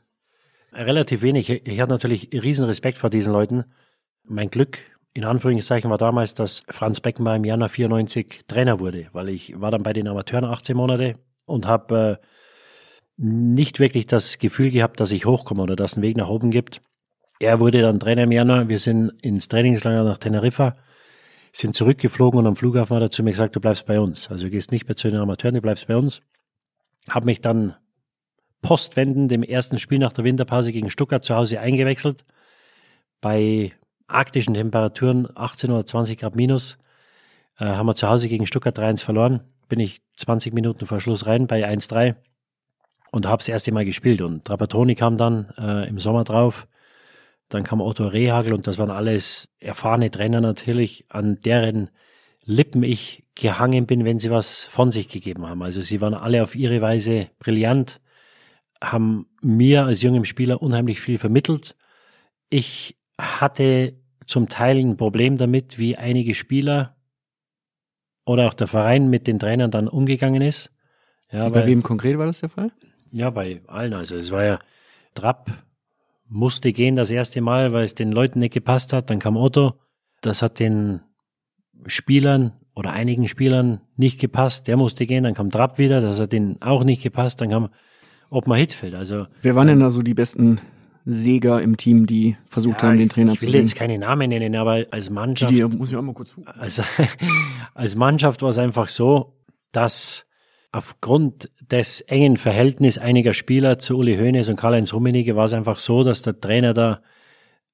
Relativ 0.73 1.23
wenig. 1.23 1.49
Ich 1.49 1.81
hatte 1.81 1.93
natürlich 1.93 2.29
riesen 2.33 2.67
Respekt 2.67 2.99
vor 2.99 3.11
diesen 3.11 3.33
Leuten. 3.33 3.65
Mein 4.25 4.51
Glück, 4.51 4.79
in 5.15 5.25
Anführungszeichen, 5.25 5.91
war 5.91 5.99
damals, 5.99 6.35
dass 6.35 6.63
Franz 6.69 7.01
Beckenbauer 7.01 7.37
im 7.37 7.45
Januar 7.45 7.69
94 7.69 8.43
Trainer 8.47 8.79
wurde, 8.79 9.09
weil 9.13 9.31
ich 9.31 9.59
war 9.59 9.71
dann 9.71 9.83
bei 9.83 9.93
den 9.93 10.09
Amateuren 10.09 10.45
18 10.45 10.77
Monate 10.77 11.15
und 11.47 11.67
habe 11.67 12.21
äh, 12.21 12.27
nicht 13.17 13.81
wirklich 13.81 14.07
das 14.07 14.39
Gefühl 14.39 14.71
gehabt, 14.71 15.01
dass 15.01 15.11
ich 15.11 15.27
hochkomme 15.27 15.63
oder 15.63 15.75
dass 15.75 15.93
es 15.93 15.97
einen 15.97 16.05
Weg 16.05 16.17
nach 16.17 16.29
oben 16.29 16.51
gibt. 16.51 16.83
Er 17.41 17.61
wurde 17.61 17.83
dann 17.83 18.01
Trainer 18.01 18.25
im 18.25 18.33
Januar. 18.33 18.69
Wir 18.69 18.79
sind 18.79 19.13
ins 19.23 19.49
Trainingslager 19.49 20.05
nach 20.05 20.19
Teneriffa, 20.19 20.77
sind 21.53 21.75
zurückgeflogen 21.75 22.39
und 22.39 22.47
am 22.47 22.57
Flughafen 22.57 22.97
hat 22.97 23.03
er 23.03 23.11
zu 23.11 23.23
mir 23.23 23.31
gesagt, 23.31 23.57
du 23.57 23.61
bleibst 23.61 23.87
bei 23.87 23.99
uns. 23.99 24.31
Also 24.31 24.45
du 24.45 24.51
gehst 24.51 24.71
nicht 24.71 24.87
mehr 24.87 24.97
zu 24.97 25.11
den 25.11 25.21
Amateuren, 25.21 25.55
du 25.55 25.63
bleibst 25.63 25.87
bei 25.87 25.97
uns. 25.97 26.21
Hab 27.09 27.25
mich 27.25 27.41
dann 27.41 27.75
postwendend 28.63 29.31
im 29.33 29.43
ersten 29.43 29.79
Spiel 29.79 29.99
nach 29.99 30.13
der 30.13 30.25
Winterpause 30.25 30.73
gegen 30.73 30.91
Stuttgart 30.91 31.23
zu 31.23 31.35
Hause 31.35 31.61
eingewechselt. 31.61 32.25
Bei 33.21 33.73
arktischen 34.07 34.55
Temperaturen 34.55 35.29
18 35.35 35.71
oder 35.71 35.87
20 35.87 36.19
Grad 36.19 36.35
minus 36.35 36.79
äh, 37.59 37.65
haben 37.65 37.87
wir 37.87 37.95
zu 37.95 38.09
Hause 38.09 38.29
gegen 38.29 38.47
Stuttgart 38.47 38.79
3-1 38.79 39.05
verloren. 39.05 39.41
Bin 39.69 39.81
ich 39.81 40.01
20 40.17 40.55
Minuten 40.55 40.87
vor 40.87 41.01
Schluss 41.01 41.27
rein 41.27 41.47
bei 41.47 41.69
1-3 41.69 42.17
und 43.11 43.27
habe 43.27 43.39
das 43.39 43.49
erste 43.49 43.73
Mal 43.73 43.85
gespielt. 43.85 44.23
Und 44.23 44.45
Trapattoni 44.45 44.95
kam 44.95 45.17
dann 45.17 45.53
äh, 45.59 45.89
im 45.89 45.99
Sommer 45.99 46.25
drauf. 46.25 46.67
Dann 47.49 47.65
kam 47.65 47.81
Otto 47.81 48.07
Rehagel 48.07 48.53
und 48.53 48.67
das 48.67 48.79
waren 48.79 48.91
alles 48.91 49.49
erfahrene 49.59 50.11
Trainer 50.11 50.41
natürlich, 50.41 51.07
an 51.09 51.41
deren 51.41 51.91
Lippen 52.45 52.83
ich 52.83 53.25
gehangen 53.35 53.87
bin, 53.87 54.05
wenn 54.05 54.19
sie 54.19 54.31
was 54.31 54.65
von 54.65 54.91
sich 54.91 55.09
gegeben 55.09 55.47
haben. 55.47 55.63
Also 55.63 55.81
sie 55.81 56.01
waren 56.01 56.15
alle 56.15 56.43
auf 56.43 56.55
ihre 56.55 56.81
Weise 56.81 57.29
brillant, 57.39 58.01
haben 58.83 59.27
mir 59.43 59.85
als 59.87 60.03
jungem 60.03 60.25
Spieler 60.25 60.63
unheimlich 60.63 61.01
viel 61.01 61.19
vermittelt. 61.19 61.77
Ich 62.51 62.97
hatte 63.21 63.95
zum 64.27 64.49
Teil 64.49 64.79
ein 64.79 64.97
Problem 64.97 65.37
damit, 65.37 65.79
wie 65.79 65.97
einige 65.97 66.35
Spieler 66.35 66.97
oder 68.25 68.47
auch 68.47 68.55
der 68.55 68.67
Verein 68.67 69.09
mit 69.09 69.27
den 69.27 69.39
Trainern 69.39 69.71
dann 69.71 69.89
umgegangen 69.89 70.43
ist. 70.43 70.71
Ja, 71.31 71.49
bei 71.49 71.61
weil- 71.61 71.67
wem 71.67 71.83
konkret 71.83 72.19
war 72.19 72.27
das 72.27 72.41
der 72.41 72.49
Fall? 72.51 72.71
ja, 73.11 73.31
bei 73.31 73.63
allen. 73.67 73.95
Also 73.95 74.17
es 74.17 74.31
war 74.31 74.45
ja 74.45 74.59
Trapp 75.15 75.51
musste 76.31 76.73
gehen 76.75 76.95
das 76.95 77.11
erste 77.11 77.41
Mal, 77.41 77.73
weil 77.73 77.85
es 77.85 77.95
den 77.95 78.13
Leuten 78.13 78.39
nicht 78.41 78.53
gepasst 78.53 78.93
hat. 78.93 79.09
Dann 79.09 79.19
kam 79.19 79.37
Otto. 79.39 79.81
Das 80.21 80.43
hat 80.43 80.59
den 80.61 81.01
Spielern 81.87 82.53
oder 82.75 82.93
einigen 82.93 83.29
Spielern 83.29 83.81
nicht 83.97 84.21
gepasst. 84.21 84.69
Der 84.69 84.77
musste 84.77 85.07
gehen. 85.07 85.25
Dann 85.25 85.33
kam 85.33 85.51
Trapp 85.51 85.79
wieder. 85.79 86.03
Das 86.03 86.21
hat 86.21 86.33
denen 86.33 86.61
auch 86.61 86.85
nicht 86.85 87.03
gepasst. 87.03 87.41
Dann 87.41 87.49
kam 87.49 87.71
Ottmar 88.31 88.59
Hitzfeld. 88.59 88.95
Also 88.95 89.27
Wer 89.43 89.55
waren 89.55 89.67
denn 89.69 89.81
da 89.81 89.91
so 89.91 90.03
die 90.03 90.15
besten 90.15 90.61
Seger 91.05 91.63
im 91.63 91.77
Team, 91.79 92.07
die 92.07 92.37
versucht 92.51 92.83
ja, 92.83 92.89
haben, 92.89 92.99
den 92.99 93.09
Trainer 93.09 93.33
ich 93.33 93.41
zu 93.41 93.47
will 93.47 93.53
sehen? 93.53 93.63
jetzt 93.63 93.77
keine 93.77 93.99
Namen 93.99 94.29
nennen, 94.29 94.55
aber 94.57 94.85
als 94.91 95.09
Mannschaft 95.11 95.53
Die, 95.53 95.57
die 95.67 95.77
muss 95.77 95.91
ich 95.91 95.97
auch 95.97 96.03
mal 96.03 96.13
kurz 96.13 96.35
Also, 96.59 96.83
als 97.75 97.95
Mannschaft 97.97 98.43
war 98.43 98.51
es 98.51 98.59
einfach 98.59 98.89
so, 98.89 99.33
dass 99.73 100.27
aufgrund 100.71 101.51
des 101.71 102.03
engen 102.03 102.37
Verhältnisses 102.37 103.01
einiger 103.03 103.33
Spieler 103.33 103.79
zu 103.79 103.97
Uli 103.97 104.17
Hoeneß 104.19 104.49
und 104.51 104.57
Karl-Heinz 104.57 104.93
Rummenigge 104.93 105.35
war 105.35 105.47
es 105.47 105.55
einfach 105.55 105.79
so, 105.79 106.05
dass 106.05 106.21
der 106.21 106.39
Trainer 106.39 106.75
da 106.75 107.01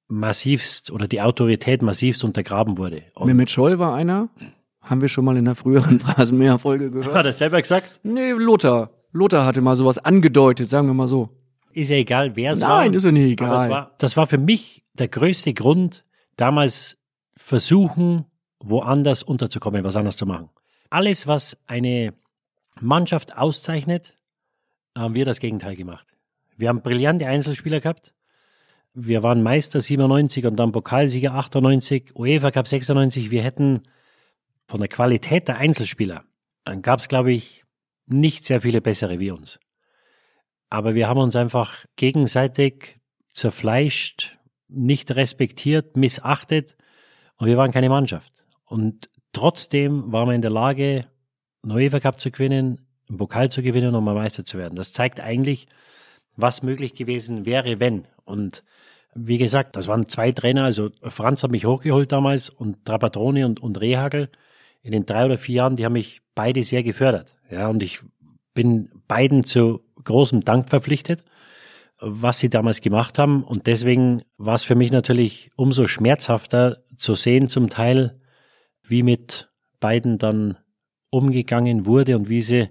massivst 0.07 0.91
oder 0.91 1.07
die 1.07 1.21
Autorität 1.21 1.81
massivst 1.81 2.23
untergraben 2.23 2.77
wurde. 2.77 3.03
Und 3.15 3.27
Mehmet 3.27 3.49
Scholl 3.51 3.79
war 3.79 3.95
einer. 3.95 4.29
Haben 4.81 5.01
wir 5.01 5.07
schon 5.09 5.25
mal 5.25 5.35
in 5.35 5.45
der 5.45 5.55
früheren 5.55 5.99
Phrasenmäher-Folge 5.99 6.91
gehört? 6.91 7.15
hat 7.15 7.25
er 7.25 7.33
selber 7.33 7.59
gesagt, 7.61 7.99
Nee, 8.03 8.31
Lothar. 8.31 8.91
Lothar 9.15 9.45
hatte 9.45 9.61
mal 9.61 9.77
sowas 9.77 9.97
angedeutet, 9.97 10.69
sagen 10.69 10.87
wir 10.87 10.93
mal 10.93 11.07
so. 11.07 11.29
ist 11.71 11.89
ja 11.89 11.95
egal, 11.95 12.35
wer 12.35 12.51
es 12.51 12.61
war. 12.61 12.81
Nein, 12.81 12.93
ist 12.93 13.05
ja 13.05 13.11
nicht 13.11 13.31
egal. 13.31 13.69
war, 13.69 13.95
das 13.97 14.17
war 14.17 14.27
für 14.27 14.37
mich 14.37 14.83
der 14.93 15.07
größte 15.07 15.53
Grund, 15.53 16.03
damals 16.35 16.97
versuchen, 17.37 18.25
woanders 18.59 19.23
unterzukommen, 19.23 19.85
was 19.85 19.95
anders 19.95 20.17
zu 20.17 20.25
machen. 20.25 20.49
Alles, 20.89 21.27
was 21.27 21.57
eine 21.65 22.13
Mannschaft 22.81 23.37
auszeichnet, 23.37 24.17
haben 24.97 25.13
wir 25.13 25.23
das 25.23 25.39
Gegenteil 25.39 25.77
gemacht. 25.77 26.05
Wir 26.57 26.67
haben 26.67 26.81
brillante 26.81 27.25
Einzelspieler 27.25 27.79
gehabt. 27.79 28.13
Wir 28.93 29.23
waren 29.23 29.43
Meister 29.43 29.79
97 29.79 30.45
und 30.45 30.57
dann 30.57 30.73
Pokalsieger 30.73 31.35
98, 31.35 32.15
UEFA 32.15 32.51
Cup 32.51 32.67
96. 32.67 33.31
Wir 33.31 33.43
hätten 33.43 33.81
von 34.67 34.79
der 34.79 34.89
Qualität 34.89 35.47
der 35.47 35.57
Einzelspieler, 35.57 36.23
dann 36.65 36.81
gab 36.81 36.99
es, 36.99 37.07
glaube 37.07 37.31
ich, 37.31 37.64
nicht 38.07 38.45
sehr 38.45 38.61
viele 38.61 38.81
bessere 38.81 39.19
wie 39.19 39.31
uns. 39.31 39.59
Aber 40.69 40.95
wir 40.95 41.07
haben 41.07 41.19
uns 41.19 41.35
einfach 41.35 41.85
gegenseitig 41.95 42.99
zerfleischt, 43.31 44.37
nicht 44.67 45.11
respektiert, 45.15 45.95
missachtet 45.97 46.75
und 47.37 47.47
wir 47.47 47.57
waren 47.57 47.71
keine 47.71 47.89
Mannschaft. 47.89 48.33
Und 48.65 49.09
trotzdem 49.31 50.11
waren 50.11 50.27
wir 50.27 50.35
in 50.35 50.41
der 50.41 50.51
Lage, 50.51 51.07
UEFA 51.63 51.99
Cup 51.99 52.19
zu 52.19 52.31
gewinnen, 52.31 52.87
einen 53.07 53.17
Pokal 53.17 53.49
zu 53.49 53.61
gewinnen 53.61 53.93
und 53.93 54.03
mal 54.03 54.15
Meister 54.15 54.45
zu 54.45 54.57
werden. 54.57 54.75
Das 54.75 54.93
zeigt 54.93 55.19
eigentlich, 55.19 55.67
was 56.35 56.63
möglich 56.63 56.93
gewesen 56.93 57.45
wäre, 57.45 57.79
wenn. 57.79 58.07
Und 58.23 58.63
wie 59.13 59.37
gesagt, 59.37 59.75
das 59.75 59.87
waren 59.87 60.07
zwei 60.09 60.31
Trainer, 60.31 60.63
also 60.63 60.89
Franz 61.01 61.43
hat 61.43 61.51
mich 61.51 61.65
hochgeholt 61.65 62.11
damals 62.11 62.49
und 62.49 62.85
Trapatroni 62.85 63.43
und, 63.43 63.61
und 63.61 63.79
Rehagel 63.79 64.29
in 64.81 64.91
den 64.91 65.05
drei 65.05 65.25
oder 65.25 65.37
vier 65.37 65.55
Jahren, 65.55 65.75
die 65.77 65.85
haben 65.85 65.93
mich 65.93 66.21
beide 66.35 66.63
sehr 66.63 66.83
gefördert. 66.83 67.35
Ja, 67.49 67.67
und 67.69 67.81
ich 67.81 68.01
bin 68.53 68.89
beiden 69.07 69.43
zu 69.43 69.81
großem 70.03 70.43
Dank 70.43 70.69
verpflichtet. 70.69 71.23
was 71.99 72.39
sie 72.39 72.49
damals 72.49 72.81
gemacht 72.81 73.17
haben. 73.17 73.43
Und 73.43 73.67
deswegen 73.67 74.21
war 74.37 74.55
es 74.55 74.63
für 74.63 74.75
mich 74.75 74.91
natürlich 74.91 75.51
umso 75.55 75.87
schmerzhafter 75.87 76.83
zu 76.97 77.15
sehen, 77.15 77.47
zum 77.47 77.69
Teil, 77.69 78.19
wie 78.83 79.03
mit 79.03 79.49
beiden 79.79 80.17
dann 80.17 80.57
umgegangen 81.09 81.85
wurde 81.85 82.17
und 82.17 82.29
wie 82.29 82.41
sie 82.41 82.69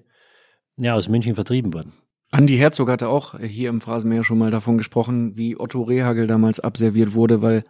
ja, 0.76 0.94
aus 0.94 1.08
München 1.08 1.34
vertrieben 1.34 1.72
wurden. 1.72 1.94
Andi 2.30 2.56
Herzog 2.56 2.90
hatte 2.90 3.08
auch 3.08 3.38
hier 3.38 3.68
im 3.68 3.80
Phrasenmäher 3.80 4.24
schon 4.24 4.38
mal 4.38 4.50
davon 4.50 4.76
gesprochen, 4.76 5.36
wie 5.36 5.58
Otto 5.58 5.82
Rehagel 5.82 6.26
damals 6.26 6.60
abserviert 6.60 7.14
wurde, 7.14 7.42
weil 7.42 7.64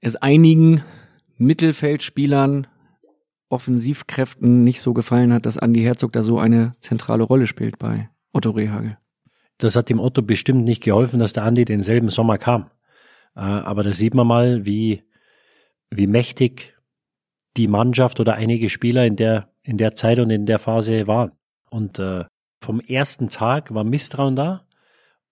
es 0.00 0.16
einigen 0.16 0.82
Mittelfeldspielern, 1.36 2.66
Offensivkräften 3.48 4.62
nicht 4.62 4.80
so 4.80 4.92
gefallen 4.92 5.32
hat, 5.32 5.46
dass 5.46 5.58
Andi 5.58 5.80
Herzog 5.80 6.12
da 6.12 6.22
so 6.22 6.38
eine 6.38 6.76
zentrale 6.80 7.24
Rolle 7.24 7.46
spielt 7.46 7.78
bei 7.78 8.10
Otto 8.32 8.50
Rehagel. 8.50 8.98
Das 9.58 9.74
hat 9.74 9.88
dem 9.88 10.00
Otto 10.00 10.22
bestimmt 10.22 10.64
nicht 10.64 10.82
geholfen, 10.82 11.18
dass 11.18 11.32
der 11.32 11.44
Andi 11.44 11.64
denselben 11.64 12.10
Sommer 12.10 12.38
kam. 12.38 12.70
Äh, 13.34 13.40
aber 13.40 13.82
da 13.82 13.92
sieht 13.92 14.14
man 14.14 14.26
mal, 14.26 14.66
wie, 14.66 15.02
wie 15.90 16.06
mächtig 16.06 16.76
die 17.56 17.68
Mannschaft 17.68 18.20
oder 18.20 18.34
einige 18.34 18.68
Spieler 18.70 19.04
in 19.04 19.16
der, 19.16 19.50
in 19.62 19.78
der 19.78 19.94
Zeit 19.94 20.18
und 20.18 20.30
in 20.30 20.46
der 20.46 20.58
Phase 20.58 21.06
waren. 21.06 21.32
Und 21.70 21.98
äh, 21.98 22.24
vom 22.62 22.80
ersten 22.80 23.28
Tag 23.28 23.74
war 23.74 23.84
Misstrauen 23.84 24.36
da 24.36 24.66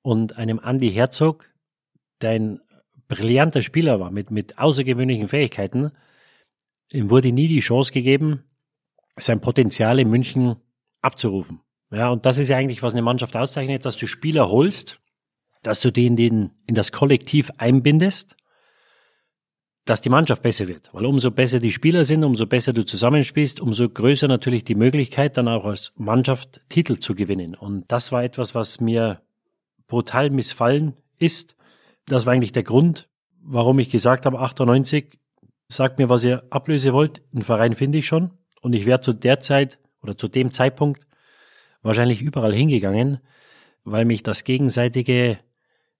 und 0.02 0.36
einem 0.36 0.60
Andy 0.64 0.90
Herzog, 0.90 1.50
der 2.20 2.30
ein 2.30 2.60
brillanter 3.08 3.62
Spieler 3.62 4.00
war 4.00 4.10
mit, 4.10 4.30
mit 4.30 4.58
außergewöhnlichen 4.58 5.28
Fähigkeiten, 5.28 5.92
ihm 6.90 7.10
wurde 7.10 7.32
nie 7.32 7.48
die 7.48 7.60
Chance 7.60 7.92
gegeben, 7.92 8.44
sein 9.18 9.40
Potenzial 9.40 9.98
in 9.98 10.10
München 10.10 10.56
abzurufen. 11.00 11.60
Ja, 11.90 12.10
und 12.10 12.26
das 12.26 12.38
ist 12.38 12.48
ja 12.48 12.56
eigentlich, 12.56 12.82
was 12.82 12.92
eine 12.92 13.02
Mannschaft 13.02 13.36
auszeichnet, 13.36 13.84
dass 13.84 13.96
du 13.96 14.06
Spieler 14.06 14.48
holst, 14.48 15.00
dass 15.62 15.80
du 15.80 15.90
den, 15.90 16.16
den 16.16 16.50
in 16.66 16.74
das 16.74 16.92
Kollektiv 16.92 17.50
einbindest 17.58 18.36
dass 19.86 20.00
die 20.00 20.10
Mannschaft 20.10 20.42
besser 20.42 20.66
wird. 20.66 20.90
Weil 20.92 21.06
umso 21.06 21.30
besser 21.30 21.60
die 21.60 21.72
Spieler 21.72 22.04
sind, 22.04 22.24
umso 22.24 22.46
besser 22.46 22.72
du 22.72 22.84
zusammenspielst, 22.84 23.60
umso 23.60 23.88
größer 23.88 24.26
natürlich 24.28 24.64
die 24.64 24.74
Möglichkeit, 24.74 25.36
dann 25.36 25.48
auch 25.48 25.64
als 25.64 25.92
Mannschaft 25.96 26.60
Titel 26.68 26.98
zu 26.98 27.14
gewinnen. 27.14 27.54
Und 27.54 27.84
das 27.86 28.10
war 28.10 28.24
etwas, 28.24 28.54
was 28.54 28.80
mir 28.80 29.22
brutal 29.86 30.30
missfallen 30.30 30.96
ist. 31.18 31.56
Das 32.06 32.26
war 32.26 32.32
eigentlich 32.32 32.52
der 32.52 32.64
Grund, 32.64 33.08
warum 33.40 33.78
ich 33.78 33.88
gesagt 33.88 34.26
habe, 34.26 34.40
98, 34.40 35.20
sagt 35.68 35.98
mir, 35.98 36.08
was 36.08 36.24
ihr 36.24 36.44
Ablöse 36.50 36.92
wollt. 36.92 37.22
Einen 37.32 37.42
Verein 37.42 37.74
finde 37.74 37.98
ich 37.98 38.06
schon. 38.06 38.30
Und 38.62 38.72
ich 38.72 38.86
wäre 38.86 39.00
zu 39.00 39.12
der 39.12 39.40
Zeit 39.40 39.78
oder 40.02 40.16
zu 40.16 40.28
dem 40.28 40.52
Zeitpunkt 40.52 41.06
wahrscheinlich 41.82 42.20
überall 42.20 42.54
hingegangen, 42.54 43.20
weil 43.84 44.04
mich 44.04 44.22
das 44.22 44.44
gegenseitige 44.44 45.38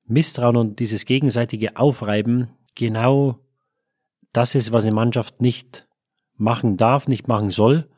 Misstrauen 0.05 0.57
und 0.57 0.81
dieses 0.81 1.05
gegenseitige 1.05 1.77
Aufreiben 1.77 2.49
genau 2.75 3.41
das 4.33 4.55
ist, 4.55 4.73
was 4.73 4.85
eine 4.85 4.95
Mannschaft 4.95 5.41
nicht 5.41 5.87
machen 6.37 6.77
darf, 6.77 7.09
nicht 7.09 7.29
machen 7.29 7.51
soll. 7.51 7.89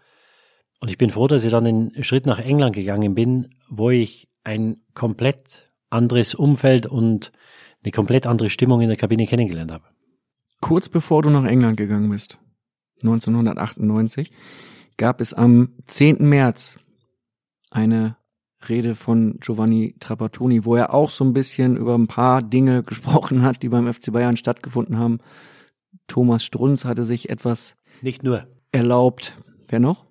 Und 0.80 0.90
ich 0.90 0.98
bin 0.98 1.10
froh, 1.10 1.26
dass 1.26 1.44
ich 1.44 1.50
dann 1.50 1.66
einen 1.66 2.04
Schritt 2.04 2.26
nach 2.26 2.38
England 2.38 2.74
gegangen 2.74 3.14
bin, 3.14 3.54
wo 3.68 3.90
ich 3.90 4.28
ein 4.44 4.80
komplett 4.94 5.72
anderes 5.90 6.34
Umfeld 6.34 6.86
und 6.86 7.32
eine 7.82 7.92
komplett 7.92 8.26
andere 8.26 8.50
Stimmung 8.50 8.80
in 8.80 8.88
der 8.88 8.96
Kabine 8.96 9.26
kennengelernt 9.26 9.72
habe. 9.72 9.84
Kurz 10.60 10.88
bevor 10.88 11.22
du 11.22 11.30
nach 11.30 11.44
England 11.44 11.76
gegangen 11.76 12.10
bist, 12.10 12.38
1998, 13.02 14.32
gab 14.96 15.20
es 15.20 15.34
am 15.34 15.74
10. 15.86 16.28
März 16.28 16.78
eine 17.70 18.16
Rede 18.68 18.94
von 18.94 19.38
Giovanni 19.40 19.94
Trapattoni, 20.00 20.64
wo 20.64 20.74
er 20.74 20.92
auch 20.92 21.10
so 21.10 21.24
ein 21.24 21.32
bisschen 21.32 21.76
über 21.76 21.94
ein 21.94 22.08
paar 22.08 22.42
Dinge 22.42 22.82
gesprochen 22.86 23.42
hat, 23.42 23.62
die 23.62 23.68
beim 23.68 23.92
FC 23.92 24.12
Bayern 24.12 24.36
stattgefunden 24.36 24.98
haben. 24.98 25.18
Thomas 26.08 26.44
Strunz 26.44 26.84
hatte 26.84 27.04
sich 27.04 27.28
etwas 27.28 27.76
nicht 28.02 28.22
nur 28.22 28.46
erlaubt. 28.72 29.36
Wer 29.68 29.80
noch? 29.80 30.06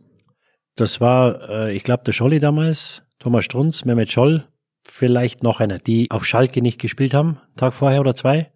Das 0.75 1.01
war, 1.01 1.49
äh, 1.49 1.75
ich 1.75 1.83
glaube, 1.83 2.03
der 2.05 2.13
Scholli 2.13 2.39
damals, 2.39 3.03
Thomas 3.19 3.45
Strunz, 3.45 3.83
Mehmet 3.83 4.11
Scholl, 4.11 4.47
vielleicht 4.85 5.43
noch 5.43 5.59
einer, 5.59 5.79
die 5.79 6.11
auf 6.11 6.25
Schalke 6.25 6.61
nicht 6.61 6.79
gespielt 6.79 7.13
haben, 7.13 7.39
Tag 7.55 7.73
vorher 7.73 7.99
oder 7.99 8.15
zwei. 8.15 8.51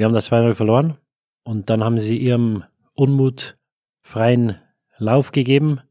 Wir 0.00 0.06
haben 0.06 0.14
da 0.14 0.20
2-0 0.20 0.54
verloren 0.54 0.96
und 1.42 1.68
dann 1.68 1.84
haben 1.84 1.98
sie 1.98 2.16
ihrem 2.16 2.64
Unmut 2.94 3.58
freien 4.00 4.58
Lauf 4.96 5.30
gegeben 5.30 5.82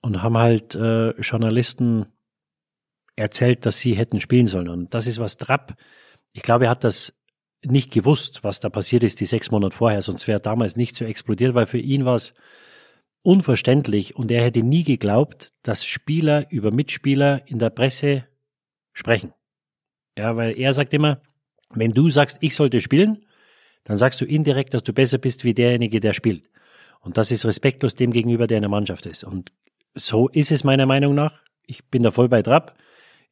und 0.00 0.22
haben 0.22 0.38
halt 0.38 0.74
äh, 0.74 1.10
Journalisten 1.20 2.06
erzählt, 3.16 3.66
dass 3.66 3.80
sie 3.80 3.92
hätten 3.92 4.18
spielen 4.18 4.46
sollen. 4.46 4.70
Und 4.70 4.94
das 4.94 5.06
ist 5.06 5.18
was 5.18 5.36
Trapp, 5.36 5.76
ich 6.32 6.40
glaube, 6.40 6.64
er 6.64 6.70
hat 6.70 6.84
das 6.84 7.12
nicht 7.62 7.92
gewusst, 7.92 8.44
was 8.44 8.60
da 8.60 8.70
passiert 8.70 9.02
ist, 9.02 9.20
die 9.20 9.26
sechs 9.26 9.50
Monate 9.50 9.76
vorher, 9.76 10.00
sonst 10.00 10.26
wäre 10.26 10.40
damals 10.40 10.76
nicht 10.76 10.96
so 10.96 11.04
explodiert, 11.04 11.54
weil 11.54 11.66
für 11.66 11.76
ihn 11.76 12.06
war 12.06 12.14
es 12.14 12.32
unverständlich 13.20 14.16
und 14.16 14.30
er 14.30 14.42
hätte 14.42 14.62
nie 14.62 14.84
geglaubt, 14.84 15.52
dass 15.62 15.84
Spieler 15.84 16.50
über 16.50 16.70
Mitspieler 16.70 17.46
in 17.46 17.58
der 17.58 17.68
Presse 17.68 18.26
sprechen. 18.94 19.34
Ja, 20.16 20.34
weil 20.34 20.58
er 20.58 20.72
sagt 20.72 20.94
immer, 20.94 21.20
wenn 21.68 21.92
du 21.92 22.08
sagst, 22.08 22.38
ich 22.40 22.54
sollte 22.54 22.80
spielen, 22.80 23.26
dann 23.84 23.98
sagst 23.98 24.20
du 24.20 24.24
indirekt, 24.24 24.74
dass 24.74 24.82
du 24.82 24.92
besser 24.92 25.18
bist 25.18 25.44
wie 25.44 25.54
derjenige, 25.54 26.00
der 26.00 26.12
spielt. 26.12 26.50
Und 27.00 27.18
das 27.18 27.30
ist 27.30 27.44
respektlos 27.44 27.94
dem 27.94 28.12
gegenüber, 28.12 28.46
der 28.46 28.58
in 28.58 28.62
der 28.62 28.70
Mannschaft 28.70 29.06
ist. 29.06 29.24
Und 29.24 29.52
so 29.94 30.28
ist 30.28 30.50
es 30.50 30.64
meiner 30.64 30.86
Meinung 30.86 31.14
nach. 31.14 31.42
Ich 31.66 31.84
bin 31.84 32.02
da 32.02 32.10
voll 32.10 32.28
bei 32.28 32.42
Trapp. 32.42 32.76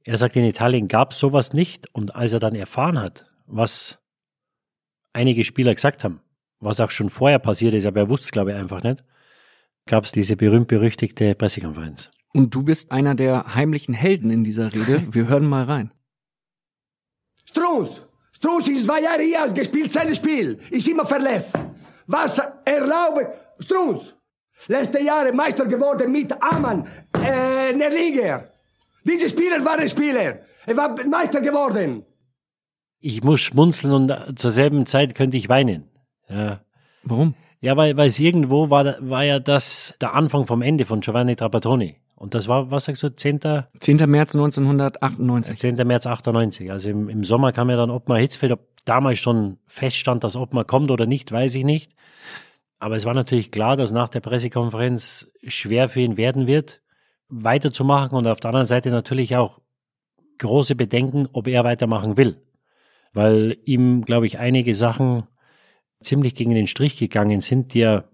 Er 0.04 0.18
sagt, 0.18 0.36
in 0.36 0.44
Italien 0.44 0.88
gab 0.88 1.12
es 1.12 1.18
sowas 1.18 1.54
nicht. 1.54 1.88
Und 1.94 2.14
als 2.14 2.34
er 2.34 2.40
dann 2.40 2.54
erfahren 2.54 3.00
hat, 3.00 3.24
was 3.46 3.98
einige 5.12 5.44
Spieler 5.44 5.74
gesagt 5.74 6.04
haben, 6.04 6.20
was 6.60 6.80
auch 6.80 6.90
schon 6.90 7.08
vorher 7.08 7.38
passiert 7.38 7.74
ist, 7.74 7.86
aber 7.86 8.00
er 8.00 8.08
wusste 8.08 8.26
es, 8.26 8.32
glaube 8.32 8.52
ich, 8.52 8.56
einfach 8.56 8.82
nicht, 8.82 9.04
gab 9.86 10.04
es 10.04 10.12
diese 10.12 10.36
berühmt-berüchtigte 10.36 11.34
Pressekonferenz. 11.34 12.10
Und 12.34 12.54
du 12.54 12.62
bist 12.62 12.92
einer 12.92 13.14
der 13.14 13.54
heimlichen 13.54 13.94
Helden 13.94 14.30
in 14.30 14.44
dieser 14.44 14.72
Rede. 14.72 15.02
Wir 15.10 15.28
hören 15.28 15.46
mal 15.46 15.64
rein. 15.64 15.92
Strunz! 17.44 18.06
Strunz 18.42 18.66
ist 18.68 18.86
zwei 18.86 19.00
Jahre 19.00 19.22
hier, 19.22 19.52
gespielt 19.52 19.92
sein 19.92 20.14
Spiel. 20.14 20.58
Ist 20.70 20.88
immer 20.88 21.06
verletzt. 21.06 21.56
Was 22.06 22.40
erlaube... 22.64 23.32
Strunz! 23.60 24.14
Letzte 24.66 25.00
Jahre 25.00 25.32
Meister 25.32 25.66
geworden 25.66 26.10
mit 26.10 26.32
Amann, 26.42 26.86
äh, 27.16 27.70
in 27.72 27.78
der 27.78 27.90
Liga. 27.90 28.44
Diese 29.04 29.28
Spieler 29.28 29.64
waren 29.64 29.88
Spieler. 29.88 30.40
Er 30.66 30.76
war 30.76 30.94
Meister 31.06 31.40
geworden 31.40 32.04
ich 33.02 33.22
muss 33.22 33.40
schmunzeln 33.40 33.92
und 33.92 34.38
zur 34.38 34.50
selben 34.52 34.86
Zeit 34.86 35.14
könnte 35.14 35.36
ich 35.36 35.48
weinen. 35.48 35.90
Ja. 36.28 36.60
Warum? 37.02 37.34
Ja, 37.60 37.76
weil, 37.76 37.96
weil 37.96 38.08
es 38.08 38.18
irgendwo 38.18 38.70
war, 38.70 38.96
war 39.00 39.24
ja 39.24 39.40
das 39.40 39.94
der 40.00 40.14
Anfang 40.14 40.46
vom 40.46 40.62
Ende 40.62 40.84
von 40.84 41.00
Giovanni 41.00 41.36
Trapattoni. 41.36 41.96
Und 42.22 42.34
das 42.34 42.46
war, 42.46 42.70
was 42.70 42.84
sagst 42.84 43.02
du, 43.02 43.08
10. 43.08 43.40
10. 43.80 43.96
März 44.08 44.34
1998. 44.34 45.58
10. 45.58 45.74
März 45.86 46.06
98. 46.06 46.70
Also 46.70 46.88
im, 46.88 47.08
im 47.08 47.24
Sommer 47.24 47.52
kam 47.52 47.68
ja 47.68 47.76
dann 47.76 47.90
Ottmar 47.90 48.18
Hitzfeld. 48.18 48.52
Ob 48.52 48.60
damals 48.84 49.18
schon 49.18 49.58
feststand, 49.66 50.22
dass 50.22 50.36
Ottmar 50.36 50.64
kommt 50.64 50.90
oder 50.90 51.06
nicht, 51.06 51.32
weiß 51.32 51.54
ich 51.56 51.64
nicht. 51.64 51.92
Aber 52.78 52.96
es 52.96 53.04
war 53.04 53.14
natürlich 53.14 53.50
klar, 53.50 53.76
dass 53.76 53.90
nach 53.90 54.08
der 54.08 54.20
Pressekonferenz 54.20 55.30
schwer 55.46 55.88
für 55.88 56.00
ihn 56.00 56.16
werden 56.16 56.46
wird, 56.46 56.80
weiterzumachen 57.28 58.16
und 58.16 58.26
auf 58.26 58.40
der 58.40 58.50
anderen 58.50 58.66
Seite 58.66 58.90
natürlich 58.90 59.36
auch 59.36 59.60
große 60.38 60.76
Bedenken, 60.76 61.28
ob 61.32 61.48
er 61.48 61.64
weitermachen 61.64 62.16
will 62.16 62.40
weil 63.12 63.58
ihm, 63.64 64.04
glaube 64.04 64.26
ich, 64.26 64.38
einige 64.38 64.74
Sachen 64.74 65.24
ziemlich 66.00 66.34
gegen 66.34 66.54
den 66.54 66.66
Strich 66.66 66.98
gegangen 66.98 67.40
sind, 67.40 67.74
die 67.74 67.80
er 67.80 68.08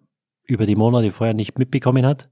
über 0.44 0.66
die 0.66 0.77
Monate 0.77 1.12
vorher 1.12 1.35
nicht 1.35 1.59
mitbekommen 1.59 2.05
hat. 2.05 2.29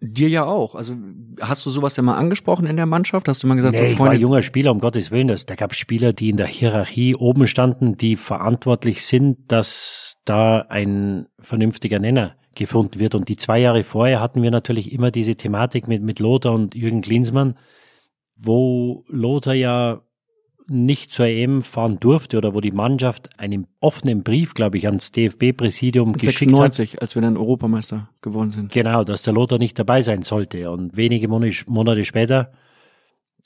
Dir 0.00 0.28
ja 0.28 0.44
auch. 0.44 0.74
Also 0.74 0.94
hast 1.40 1.64
du 1.64 1.70
sowas 1.70 1.96
ja 1.96 2.02
mal 2.02 2.16
angesprochen 2.16 2.66
in 2.66 2.76
der 2.76 2.86
Mannschaft? 2.86 3.28
Hast 3.28 3.42
du 3.42 3.46
mal 3.46 3.54
gesagt, 3.54 3.74
nee, 3.74 3.78
so 3.78 3.96
Freunde? 3.96 4.14
Ich 4.14 4.20
war 4.20 4.20
junger 4.20 4.42
Spieler, 4.42 4.70
um 4.70 4.80
Gottes 4.80 5.10
Willen. 5.10 5.28
Das, 5.28 5.46
da 5.46 5.54
gab 5.54 5.72
es 5.72 5.78
Spieler, 5.78 6.12
die 6.12 6.28
in 6.28 6.36
der 6.36 6.46
Hierarchie 6.46 7.14
oben 7.14 7.46
standen, 7.46 7.96
die 7.96 8.16
verantwortlich 8.16 9.06
sind, 9.06 9.38
dass 9.48 10.18
da 10.24 10.66
ein 10.68 11.26
vernünftiger 11.38 11.98
Nenner 11.98 12.36
gefunden 12.54 12.98
wird. 12.98 13.14
Und 13.14 13.28
die 13.28 13.36
zwei 13.36 13.58
Jahre 13.58 13.84
vorher 13.84 14.20
hatten 14.20 14.42
wir 14.42 14.50
natürlich 14.50 14.92
immer 14.92 15.10
diese 15.10 15.34
Thematik 15.34 15.88
mit, 15.88 16.02
mit 16.02 16.18
Lothar 16.18 16.52
und 16.52 16.74
Jürgen 16.74 17.00
Klinsmann, 17.00 17.56
wo 18.36 19.04
Lothar 19.08 19.54
ja 19.54 20.02
nicht 20.68 21.12
zur 21.12 21.26
EM 21.26 21.62
fahren 21.62 21.98
durfte 22.00 22.36
oder 22.36 22.54
wo 22.54 22.60
die 22.60 22.72
Mannschaft 22.72 23.38
einen 23.38 23.66
offenen 23.80 24.22
Brief, 24.22 24.54
glaube 24.54 24.78
ich, 24.78 24.86
ans 24.86 25.12
DFB-Präsidium 25.12 26.12
geschickt 26.14 26.40
96, 26.40 26.94
hat. 26.94 27.02
als 27.02 27.14
wir 27.14 27.22
dann 27.22 27.36
Europameister 27.36 28.08
geworden 28.20 28.50
sind. 28.50 28.72
Genau, 28.72 29.04
dass 29.04 29.22
der 29.22 29.34
Lothar 29.34 29.58
nicht 29.58 29.78
dabei 29.78 30.02
sein 30.02 30.22
sollte. 30.22 30.70
Und 30.70 30.96
wenige 30.96 31.28
Monate 31.28 32.04
später, 32.04 32.52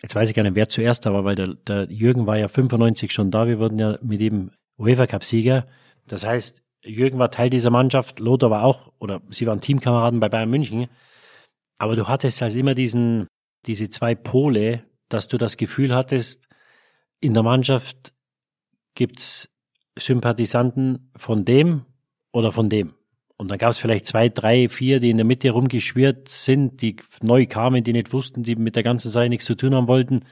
jetzt 0.03 0.15
weiß 0.15 0.31
ich 0.31 0.35
gar 0.35 0.43
nicht, 0.43 0.55
wer 0.55 0.69
zuerst 0.69 1.05
da 1.05 1.13
war, 1.13 1.25
weil 1.25 1.35
der, 1.35 1.55
der 1.55 1.91
Jürgen 1.91 2.27
war 2.27 2.39
ja 2.39 2.49
95 2.49 3.13
schon 3.13 3.31
da. 3.31 3.47
Wir 3.47 3.59
wurden 3.59 3.79
ja 3.79 3.99
mit 4.03 4.23
ihm 4.23 4.51
UEFA-Cup-Sieger. 4.79 5.67
Das 6.09 6.25
heißt, 6.25 6.63
Jürgen 6.85 7.19
war 7.19 7.31
Teil 7.31 7.51
dieser 7.51 7.71
Mannschaft, 7.71 8.21
Lothar 8.21 8.51
war 8.51 8.65
auch, 8.65 8.93
oder 8.99 9.21
sie 9.29 9.47
waren 9.47 9.61
Teamkameraden 9.61 10.21
bei 10.21 10.31
Bayern 10.31 10.51
München. 10.51 10.87
Aber 11.77 11.97
du 11.97 12.09
hattest 12.09 12.41
halt 12.41 12.55
immer 12.55 12.75
diesen, 12.75 13.27
diese 13.67 13.91
zwei 13.91 14.15
Pole, 14.15 14.85
dass 15.09 15.29
du 15.29 15.37
das 15.37 15.57
Gefühl 15.57 15.95
hattest, 15.95 16.50
in 17.21 17.35
der 17.35 17.43
Mannschaft 17.43 18.13
gibt's 18.95 19.49
Sympathisanten 19.99 21.11
von 21.17 21.45
dem 21.45 21.85
oder 22.33 22.53
von 22.53 22.69
dem. 22.69 22.95
Und 23.37 23.49
dann 23.51 23.59
gab 23.59 23.71
es 23.71 23.79
vielleicht 23.79 24.07
zwei, 24.07 24.29
drei, 24.29 24.69
vier, 24.69 25.01
die 25.01 25.11
in 25.11 25.17
der 25.17 25.25
Mitte 25.25 25.51
rumgeschwirrt 25.51 26.29
sind, 26.29 26.83
die 26.83 26.97
neu 27.23 27.47
kamen, 27.47 27.83
die 27.83 27.93
nicht 27.93 28.13
wussten, 28.13 28.43
die 28.43 28.57
mit 28.57 28.77
der 28.77 28.83
ganzen 28.83 29.11
Sache 29.11 29.29
nichts 29.29 29.47
zu 29.47 29.55
tun 29.55 29.75
haben 29.75 29.89
wollten, 29.89 30.27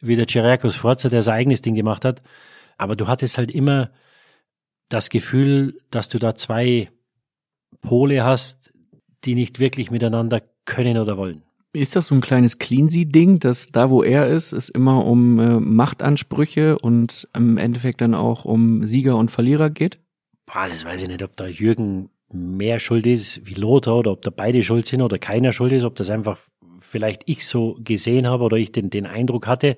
wie 0.00 0.16
der 0.16 0.26
Ceriakos 0.26 0.76
Forza, 0.76 1.08
der 1.08 1.22
sein 1.22 1.34
eigenes 1.34 1.60
Ding 1.60 1.74
gemacht 1.74 2.04
hat. 2.04 2.22
Aber 2.78 2.96
du 2.96 3.06
hattest 3.06 3.36
halt 3.36 3.50
immer 3.50 3.90
das 4.88 5.10
Gefühl, 5.10 5.78
dass 5.90 6.08
du 6.08 6.18
da 6.18 6.34
zwei 6.34 6.90
Pole 7.82 8.24
hast, 8.24 8.72
die 9.24 9.34
nicht 9.34 9.58
wirklich 9.58 9.90
miteinander 9.90 10.42
können 10.64 10.96
oder 10.96 11.16
wollen. 11.16 11.42
Ist 11.78 11.94
das 11.94 12.08
so 12.08 12.14
ein 12.14 12.20
kleines 12.20 12.58
Cleansy-Ding, 12.58 13.38
dass 13.38 13.68
da, 13.68 13.88
wo 13.88 14.02
er 14.02 14.26
ist, 14.26 14.52
es 14.52 14.68
immer 14.68 15.04
um 15.04 15.38
äh, 15.38 15.60
Machtansprüche 15.60 16.76
und 16.78 17.28
im 17.34 17.56
Endeffekt 17.56 18.00
dann 18.00 18.14
auch 18.14 18.44
um 18.44 18.84
Sieger 18.84 19.16
und 19.16 19.30
Verlierer 19.30 19.70
geht? 19.70 20.00
Boah, 20.46 20.68
das 20.68 20.84
weiß 20.84 21.02
ich 21.02 21.08
nicht, 21.08 21.22
ob 21.22 21.36
da 21.36 21.46
Jürgen 21.46 22.10
mehr 22.32 22.80
schuld 22.80 23.06
ist 23.06 23.46
wie 23.46 23.54
Lothar 23.54 23.98
oder 23.98 24.10
ob 24.10 24.22
da 24.22 24.30
beide 24.30 24.62
schuld 24.62 24.86
sind 24.86 25.02
oder 25.02 25.18
keiner 25.18 25.52
schuld 25.52 25.72
ist, 25.72 25.84
ob 25.84 25.94
das 25.94 26.10
einfach 26.10 26.38
vielleicht 26.80 27.22
ich 27.26 27.46
so 27.46 27.78
gesehen 27.82 28.26
habe 28.26 28.44
oder 28.44 28.56
ich 28.56 28.72
den, 28.72 28.90
den 28.90 29.06
Eindruck 29.06 29.46
hatte. 29.46 29.76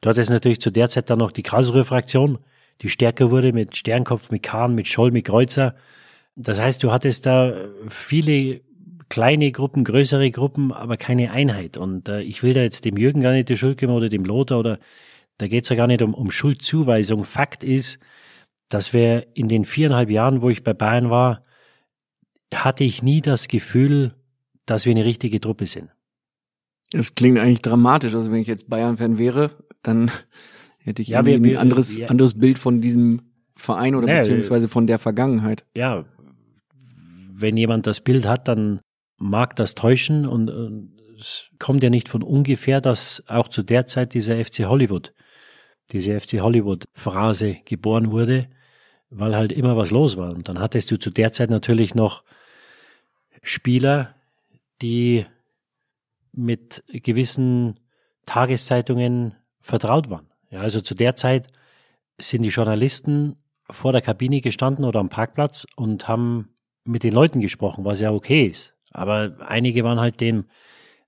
Dort 0.00 0.18
ist 0.18 0.30
natürlich 0.30 0.60
zu 0.60 0.70
der 0.70 0.88
Zeit 0.88 1.10
dann 1.10 1.18
noch 1.18 1.32
die 1.32 1.42
Karlsruhe-Fraktion, 1.42 2.38
die 2.82 2.88
stärker 2.88 3.30
wurde 3.30 3.52
mit 3.52 3.76
Sternkopf, 3.76 4.30
mit 4.30 4.42
Kahn, 4.42 4.74
mit 4.74 4.88
Scholl, 4.88 5.12
mit 5.12 5.26
Kreuzer. 5.26 5.76
Das 6.34 6.58
heißt, 6.58 6.82
du 6.82 6.90
hattest 6.90 7.24
da 7.24 7.54
viele 7.88 8.60
kleine 9.08 9.52
Gruppen, 9.52 9.84
größere 9.84 10.30
Gruppen, 10.30 10.72
aber 10.72 10.96
keine 10.96 11.30
Einheit. 11.30 11.76
Und 11.76 12.08
äh, 12.08 12.22
ich 12.22 12.42
will 12.42 12.54
da 12.54 12.60
jetzt 12.62 12.84
dem 12.84 12.96
Jürgen 12.96 13.20
gar 13.20 13.32
nicht 13.32 13.48
die 13.48 13.56
Schuld 13.56 13.78
geben 13.78 13.92
oder 13.92 14.08
dem 14.08 14.24
Lothar 14.24 14.58
oder 14.58 14.78
da 15.38 15.48
geht's 15.48 15.68
ja 15.68 15.76
gar 15.76 15.86
nicht 15.86 16.02
um, 16.02 16.14
um 16.14 16.30
Schuldzuweisung. 16.30 17.24
Fakt 17.24 17.62
ist, 17.62 17.98
dass 18.68 18.92
wir 18.92 19.26
in 19.34 19.48
den 19.48 19.64
viereinhalb 19.64 20.10
Jahren, 20.10 20.42
wo 20.42 20.50
ich 20.50 20.64
bei 20.64 20.74
Bayern 20.74 21.10
war, 21.10 21.44
hatte 22.54 22.84
ich 22.84 23.02
nie 23.02 23.20
das 23.20 23.48
Gefühl, 23.48 24.14
dass 24.64 24.86
wir 24.86 24.92
eine 24.92 25.04
richtige 25.04 25.40
Truppe 25.40 25.66
sind. 25.66 25.90
Es 26.92 27.14
klingt 27.14 27.38
eigentlich 27.38 27.62
dramatisch. 27.62 28.14
Also 28.14 28.30
wenn 28.30 28.40
ich 28.40 28.46
jetzt 28.46 28.68
Bayern-Fan 28.68 29.18
wäre, 29.18 29.50
dann 29.82 30.10
hätte 30.78 31.02
ich 31.02 31.08
Ja, 31.08 31.24
wir- 31.26 31.36
ein 31.36 31.56
anderes, 31.56 31.96
ja. 31.98 32.08
anderes 32.08 32.34
Bild 32.38 32.58
von 32.58 32.80
diesem 32.80 33.22
Verein 33.56 33.94
oder 33.94 34.08
Ja, 34.08 34.18
beziehungsweise 34.18 34.68
von 34.68 34.86
der 34.86 34.98
Vergangenheit. 34.98 35.64
Ja, 35.76 36.04
wenn 37.38 37.56
jemand 37.56 37.86
das 37.86 38.00
Bild 38.00 38.26
hat, 38.26 38.48
dann 38.48 38.80
mag 39.18 39.56
das 39.56 39.74
täuschen 39.74 40.26
und 40.26 40.48
äh, 40.48 41.18
es 41.18 41.50
kommt 41.58 41.82
ja 41.82 41.90
nicht 41.90 42.08
von 42.08 42.22
ungefähr, 42.22 42.80
dass 42.80 43.22
auch 43.26 43.48
zu 43.48 43.62
der 43.62 43.86
Zeit 43.86 44.14
dieser 44.14 44.42
FC 44.44 44.66
Hollywood, 44.66 45.14
diese 45.92 46.18
FC 46.20 46.40
Hollywood 46.40 46.88
Phrase 46.94 47.58
geboren 47.64 48.10
wurde, 48.10 48.48
weil 49.10 49.34
halt 49.34 49.52
immer 49.52 49.76
was 49.76 49.90
los 49.90 50.16
war. 50.16 50.32
Und 50.32 50.48
dann 50.48 50.58
hattest 50.58 50.90
du 50.90 50.98
zu 50.98 51.10
der 51.10 51.32
Zeit 51.32 51.50
natürlich 51.50 51.94
noch 51.94 52.22
Spieler, 53.42 54.14
die 54.82 55.24
mit 56.32 56.84
gewissen 56.88 57.80
Tageszeitungen 58.26 59.34
vertraut 59.60 60.10
waren. 60.10 60.28
Ja, 60.50 60.60
also 60.60 60.80
zu 60.80 60.94
der 60.94 61.16
Zeit 61.16 61.48
sind 62.18 62.42
die 62.42 62.50
Journalisten 62.50 63.36
vor 63.70 63.92
der 63.92 64.02
Kabine 64.02 64.40
gestanden 64.40 64.84
oder 64.84 65.00
am 65.00 65.08
Parkplatz 65.08 65.66
und 65.76 66.08
haben 66.08 66.54
mit 66.84 67.02
den 67.02 67.12
Leuten 67.12 67.40
gesprochen, 67.40 67.84
was 67.84 68.00
ja 68.00 68.12
okay 68.12 68.46
ist. 68.46 68.75
Aber 68.90 69.36
einige 69.46 69.84
waren 69.84 70.00
halt 70.00 70.20
dem 70.20 70.44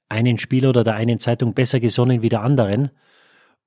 einen 0.09 0.39
Spieler 0.39 0.71
oder 0.71 0.85
der 0.85 0.95
einen 0.95 1.19
Zeitung 1.19 1.55
besser 1.55 1.81
gesonnen 1.81 2.23
wie 2.23 2.29
der 2.29 2.43
anderen. 2.43 2.91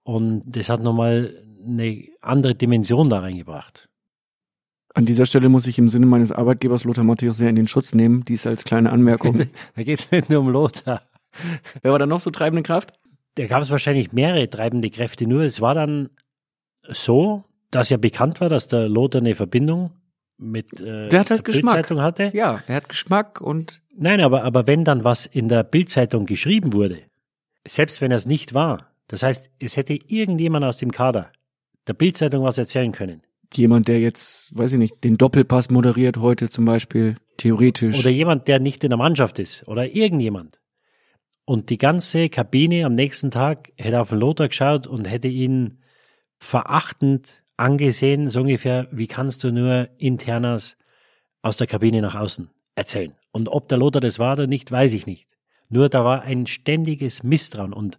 Und 0.04 0.44
das 0.46 0.70
hat 0.70 0.82
nochmal 0.82 1.36
eine 1.66 2.08
andere 2.22 2.56
Dimension 2.56 3.10
da 3.10 3.20
reingebracht. 3.20 3.88
An 4.94 5.06
dieser 5.06 5.26
Stelle 5.26 5.48
muss 5.48 5.68
ich 5.68 5.78
im 5.78 5.88
Sinne 5.88 6.06
meines 6.06 6.32
Arbeitgebers 6.32 6.84
Lothar 6.84 7.04
Matthäus 7.04 7.38
sehr 7.38 7.50
in 7.50 7.56
den 7.56 7.68
Schutz 7.68 7.94
nehmen. 7.94 8.26
Dies 8.26 8.46
als 8.46 8.64
kleine 8.66 8.92
Anmerkung. 8.92 9.48
Da 9.76 9.84
geht 9.84 10.00
es 10.00 10.12
nicht 10.12 10.30
nur 10.30 10.42
um 10.42 10.50
Lothar. 10.50 11.04
Wer 11.82 11.92
war 11.92 12.00
da 12.00 12.06
noch 12.06 12.20
so 12.20 12.30
treibende 12.30 12.64
Kraft? 12.64 12.94
Da 13.36 13.48
gab 13.48 13.62
es 13.62 13.72
wahrscheinlich 13.72 14.12
mehrere 14.12 14.50
treibende 14.50 14.90
Kräfte. 14.90 15.26
Nur 15.28 15.44
es 15.44 15.62
war 15.62 15.76
dann 15.76 16.10
so, 16.90 17.46
dass 17.70 17.90
ja 17.90 17.98
bekannt 17.98 18.42
war, 18.42 18.50
dass 18.50 18.68
der 18.68 18.90
Lothar 18.90 19.22
eine 19.22 19.36
Verbindung 19.36 19.92
mit 20.42 20.80
äh, 20.80 21.08
Der 21.10 21.20
hat 21.22 21.30
halt 21.30 21.40
der 21.40 21.54
Geschmack. 21.54 21.74
Bildzeitung 21.76 22.02
hatte. 22.02 22.32
Ja, 22.34 22.64
er 22.68 22.76
hat 22.76 22.90
Geschmack 22.90 23.42
und 23.42 23.82
Nein, 23.96 24.22
aber, 24.22 24.44
aber 24.44 24.68
wenn 24.68 24.84
dann 24.84 25.04
was 25.04 25.26
in 25.26 25.48
der 25.50 25.64
Bildzeitung 25.64 26.26
geschrieben 26.26 26.74
wurde, 26.74 27.00
selbst 27.68 28.02
wenn 28.02 28.12
es 28.12 28.26
nicht 28.26 28.54
war, 28.54 28.92
das 29.08 29.24
heißt, 29.24 29.52
es 29.60 29.78
hätte 29.78 29.94
irgendjemand 29.94 30.66
aus 30.66 30.78
dem 30.78 30.92
Kader 30.92 31.32
der 31.88 31.94
Bildzeitung 31.94 32.44
was 32.44 32.58
erzählen 32.58 32.92
können. 32.92 33.22
jemand, 33.54 33.88
der 33.88 34.00
jetzt, 34.00 34.56
weiß 34.58 34.74
ich 34.74 34.80
nicht, 34.80 35.04
den 35.04 35.18
Doppelpass 35.18 35.70
moderiert 35.70 36.18
heute 36.18 36.50
zum 36.50 36.66
Beispiel, 36.66 37.18
theoretisch. 37.38 38.00
Oder 38.00 38.10
jemand, 38.10 38.48
der 38.48 38.60
nicht 38.60 38.84
in 38.84 38.90
der 38.90 38.98
Mannschaft 38.98 39.40
ist. 39.40 39.68
Oder 39.68 39.94
irgendjemand. 39.94 40.60
Und 41.44 41.70
die 41.70 41.78
ganze 41.78 42.30
Kabine 42.30 42.86
am 42.86 42.94
nächsten 42.94 43.32
Tag 43.32 43.72
hätte 43.78 44.00
auf 44.00 44.10
den 44.10 44.20
Lothar 44.20 44.48
geschaut 44.48 44.88
und 44.88 45.10
hätte 45.10 45.28
ihn 45.28 45.80
verachtend 46.40 47.41
angesehen, 47.62 48.30
so 48.30 48.42
ungefähr, 48.42 48.88
wie 48.92 49.08
kannst 49.08 49.44
du 49.44 49.52
nur 49.52 49.90
Internas 49.98 50.78
aus 51.42 51.58
der 51.58 51.68
Kabine 51.68 52.02
nach 52.02 52.16
außen 52.16 52.50
erzählen. 52.76 53.14
Und 53.32 53.50
ob 53.50 53.68
der 53.70 53.78
Lothar 53.78 54.02
das 54.02 54.20
war 54.20 54.34
oder 54.34 54.48
nicht, 54.48 54.72
weiß 54.72 54.94
ich 54.94 55.06
nicht. 55.06 55.28
Nur 55.70 55.88
da 55.88 56.04
war 56.04 56.24
ein 56.24 56.48
ständiges 56.48 57.24
Misstrauen. 57.24 57.72
Und 57.72 57.98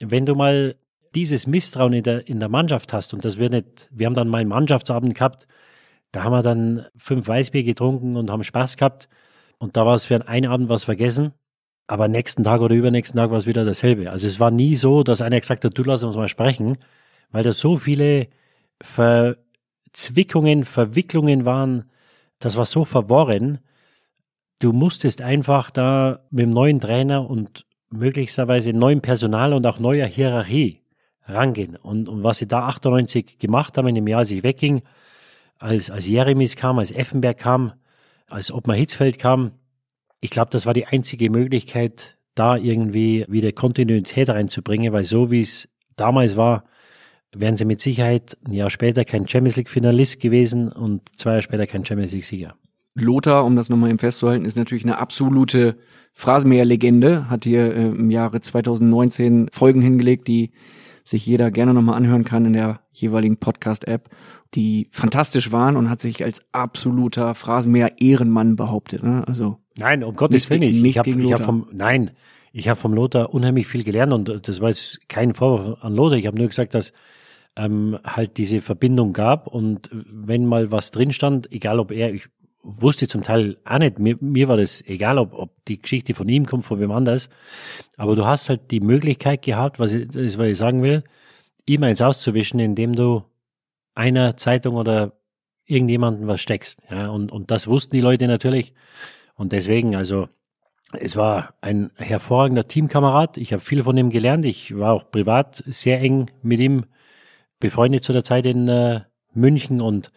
wenn 0.00 0.26
du 0.26 0.34
mal 0.34 0.76
dieses 1.14 1.46
Misstrauen 1.46 1.92
in 1.92 2.02
der, 2.02 2.28
in 2.28 2.40
der 2.40 2.48
Mannschaft 2.48 2.92
hast, 2.92 3.14
und 3.14 3.24
das 3.24 3.38
wird 3.38 3.52
nicht, 3.52 3.88
wir 3.90 4.06
haben 4.06 4.14
dann 4.14 4.28
mal 4.28 4.38
einen 4.38 4.50
Mannschaftsabend 4.50 5.14
gehabt, 5.14 5.46
da 6.12 6.24
haben 6.24 6.32
wir 6.32 6.42
dann 6.42 6.86
fünf 6.96 7.28
Weißbier 7.28 7.62
getrunken 7.62 8.16
und 8.16 8.30
haben 8.30 8.44
Spaß 8.44 8.76
gehabt. 8.76 9.08
Und 9.58 9.76
da 9.76 9.86
war 9.86 9.94
es 9.94 10.04
für 10.04 10.26
einen 10.26 10.50
Abend 10.50 10.68
was 10.68 10.84
vergessen. 10.84 11.32
Aber 11.86 12.08
nächsten 12.08 12.44
Tag 12.44 12.60
oder 12.60 12.74
übernächsten 12.74 13.18
Tag 13.18 13.30
war 13.30 13.38
es 13.38 13.46
wieder 13.46 13.64
dasselbe. 13.64 14.10
Also 14.10 14.26
es 14.26 14.40
war 14.40 14.50
nie 14.50 14.76
so, 14.76 15.02
dass 15.02 15.22
einer 15.22 15.38
gesagt 15.40 15.64
hat, 15.64 15.76
du 15.76 15.82
lass 15.84 16.02
uns 16.02 16.16
mal 16.16 16.28
sprechen, 16.28 16.78
weil 17.30 17.44
da 17.44 17.52
so 17.52 17.76
viele 17.76 18.28
Verzwickungen, 18.80 20.64
Verwicklungen 20.64 21.44
waren, 21.44 21.90
das 22.38 22.56
war 22.56 22.64
so 22.64 22.84
verworren. 22.84 23.58
Du 24.60 24.72
musstest 24.72 25.22
einfach 25.22 25.70
da 25.70 26.20
mit 26.30 26.44
dem 26.44 26.50
neuen 26.50 26.80
Trainer 26.80 27.28
und 27.28 27.66
möglicherweise 27.90 28.70
neuem 28.70 29.00
Personal 29.00 29.52
und 29.52 29.66
auch 29.66 29.78
neuer 29.78 30.06
Hierarchie 30.06 30.80
rangehen. 31.24 31.76
Und, 31.76 32.08
und 32.08 32.22
was 32.22 32.38
sie 32.38 32.48
da 32.48 32.66
98 32.68 33.38
gemacht 33.38 33.76
haben 33.76 33.88
in 33.88 33.94
dem 33.94 34.06
Jahr, 34.06 34.20
als 34.20 34.30
ich 34.30 34.42
wegging, 34.42 34.82
als, 35.58 35.90
als 35.90 36.06
Jeremis 36.06 36.56
kam, 36.56 36.78
als 36.78 36.92
Effenberg 36.92 37.38
kam, 37.38 37.74
als 38.28 38.50
Ottmar 38.50 38.76
Hitzfeld 38.76 39.18
kam, 39.18 39.52
ich 40.20 40.30
glaube, 40.30 40.50
das 40.50 40.66
war 40.66 40.74
die 40.74 40.86
einzige 40.86 41.30
Möglichkeit, 41.30 42.16
da 42.34 42.56
irgendwie 42.56 43.24
wieder 43.28 43.52
Kontinuität 43.52 44.28
reinzubringen, 44.28 44.92
weil 44.92 45.04
so 45.04 45.30
wie 45.30 45.40
es 45.40 45.68
damals 45.96 46.36
war, 46.36 46.64
wären 47.34 47.56
sie 47.56 47.64
mit 47.64 47.80
Sicherheit 47.80 48.36
ein 48.46 48.52
Jahr 48.52 48.70
später 48.70 49.04
kein 49.04 49.28
Champions 49.28 49.56
League 49.56 49.70
Finalist 49.70 50.20
gewesen 50.20 50.70
und 50.70 51.02
zwei 51.16 51.30
Jahre 51.30 51.42
später 51.42 51.66
kein 51.66 51.84
Champions 51.84 52.12
League 52.12 52.24
Sieger. 52.24 52.54
Lothar, 52.94 53.44
um 53.44 53.56
das 53.56 53.68
nochmal 53.68 53.90
eben 53.90 53.98
festzuhalten, 53.98 54.44
ist 54.44 54.56
natürlich 54.56 54.84
eine 54.84 54.98
absolute 54.98 55.76
Phrasenmäher-Legende, 56.12 57.30
hat 57.30 57.44
hier 57.44 57.74
äh, 57.74 57.86
im 57.86 58.10
Jahre 58.10 58.40
2019 58.40 59.48
Folgen 59.52 59.80
hingelegt, 59.80 60.26
die 60.26 60.50
sich 61.04 61.24
jeder 61.24 61.50
gerne 61.50 61.72
nochmal 61.72 61.96
anhören 61.96 62.24
kann 62.24 62.46
in 62.46 62.52
der 62.52 62.80
jeweiligen 62.92 63.38
Podcast-App, 63.38 64.10
die 64.54 64.88
fantastisch 64.90 65.52
waren 65.52 65.76
und 65.76 65.88
hat 65.88 66.00
sich 66.00 66.24
als 66.24 66.42
absoluter 66.52 67.34
Phrasenmäher-Ehrenmann 67.34 68.56
behauptet. 68.56 69.02
Ne? 69.02 69.24
Also 69.26 69.58
Nein, 69.76 70.04
um 70.04 70.14
Gottes 70.14 70.50
Willen 70.50 70.60
nicht. 70.60 70.76
Ich 70.76 70.84
ich 70.84 70.98
hab 70.98 71.06
Lothar. 71.06 71.38
vom, 71.38 71.68
nein, 71.72 72.10
ich 72.52 72.68
habe 72.68 72.78
vom 72.78 72.92
Lothar 72.92 73.32
unheimlich 73.32 73.66
viel 73.66 73.84
gelernt 73.84 74.12
und 74.12 74.48
das 74.48 74.60
war 74.60 74.68
jetzt 74.68 75.08
kein 75.08 75.34
Vorwurf 75.34 75.82
an 75.82 75.94
Lothar. 75.94 76.18
Ich 76.18 76.26
habe 76.26 76.36
nur 76.36 76.48
gesagt, 76.48 76.74
dass 76.74 76.92
ähm, 77.56 77.98
halt 78.04 78.36
diese 78.36 78.60
Verbindung 78.60 79.12
gab 79.12 79.46
und 79.46 79.90
wenn 79.92 80.46
mal 80.46 80.70
was 80.70 80.90
drin 80.90 81.12
stand, 81.12 81.50
egal 81.52 81.78
ob 81.80 81.90
er, 81.90 82.12
ich 82.12 82.28
wusste 82.62 83.08
zum 83.08 83.22
Teil 83.22 83.56
auch 83.64 83.78
nicht, 83.78 83.98
mir, 83.98 84.16
mir 84.20 84.48
war 84.48 84.56
das 84.56 84.82
egal, 84.86 85.18
ob, 85.18 85.32
ob 85.32 85.64
die 85.64 85.80
Geschichte 85.80 86.14
von 86.14 86.28
ihm 86.28 86.46
kommt, 86.46 86.64
von 86.64 86.80
wem 86.80 86.90
anders, 86.90 87.28
aber 87.96 88.16
du 88.16 88.26
hast 88.26 88.48
halt 88.48 88.70
die 88.70 88.80
Möglichkeit 88.80 89.42
gehabt, 89.42 89.78
was 89.78 89.92
ich, 89.92 90.08
das 90.08 90.38
was 90.38 90.48
ich 90.48 90.58
sagen 90.58 90.82
will, 90.82 91.04
ihm 91.66 91.82
eins 91.82 92.02
auszuwischen, 92.02 92.60
indem 92.60 92.94
du 92.94 93.24
einer 93.94 94.36
Zeitung 94.36 94.76
oder 94.76 95.12
irgendjemanden 95.66 96.26
was 96.26 96.40
steckst. 96.40 96.80
Ja, 96.90 97.08
und, 97.08 97.30
und 97.30 97.50
das 97.50 97.66
wussten 97.66 97.94
die 97.94 98.00
Leute 98.00 98.26
natürlich. 98.26 98.74
Und 99.34 99.52
deswegen, 99.52 99.94
also, 99.94 100.28
es 100.92 101.16
war 101.16 101.54
ein 101.60 101.92
hervorragender 101.96 102.66
Teamkamerad. 102.66 103.36
Ich 103.36 103.52
habe 103.52 103.62
viel 103.62 103.82
von 103.82 103.96
ihm 103.96 104.10
gelernt. 104.10 104.44
Ich 104.44 104.76
war 104.76 104.92
auch 104.92 105.10
privat 105.10 105.62
sehr 105.66 106.00
eng 106.00 106.30
mit 106.42 106.58
ihm 106.58 106.86
befreundet 107.60 108.02
zu 108.02 108.12
der 108.12 108.24
Zeit 108.24 108.46
in 108.46 108.68
äh, 108.68 109.00
München. 109.32 109.80
Und 109.80 110.10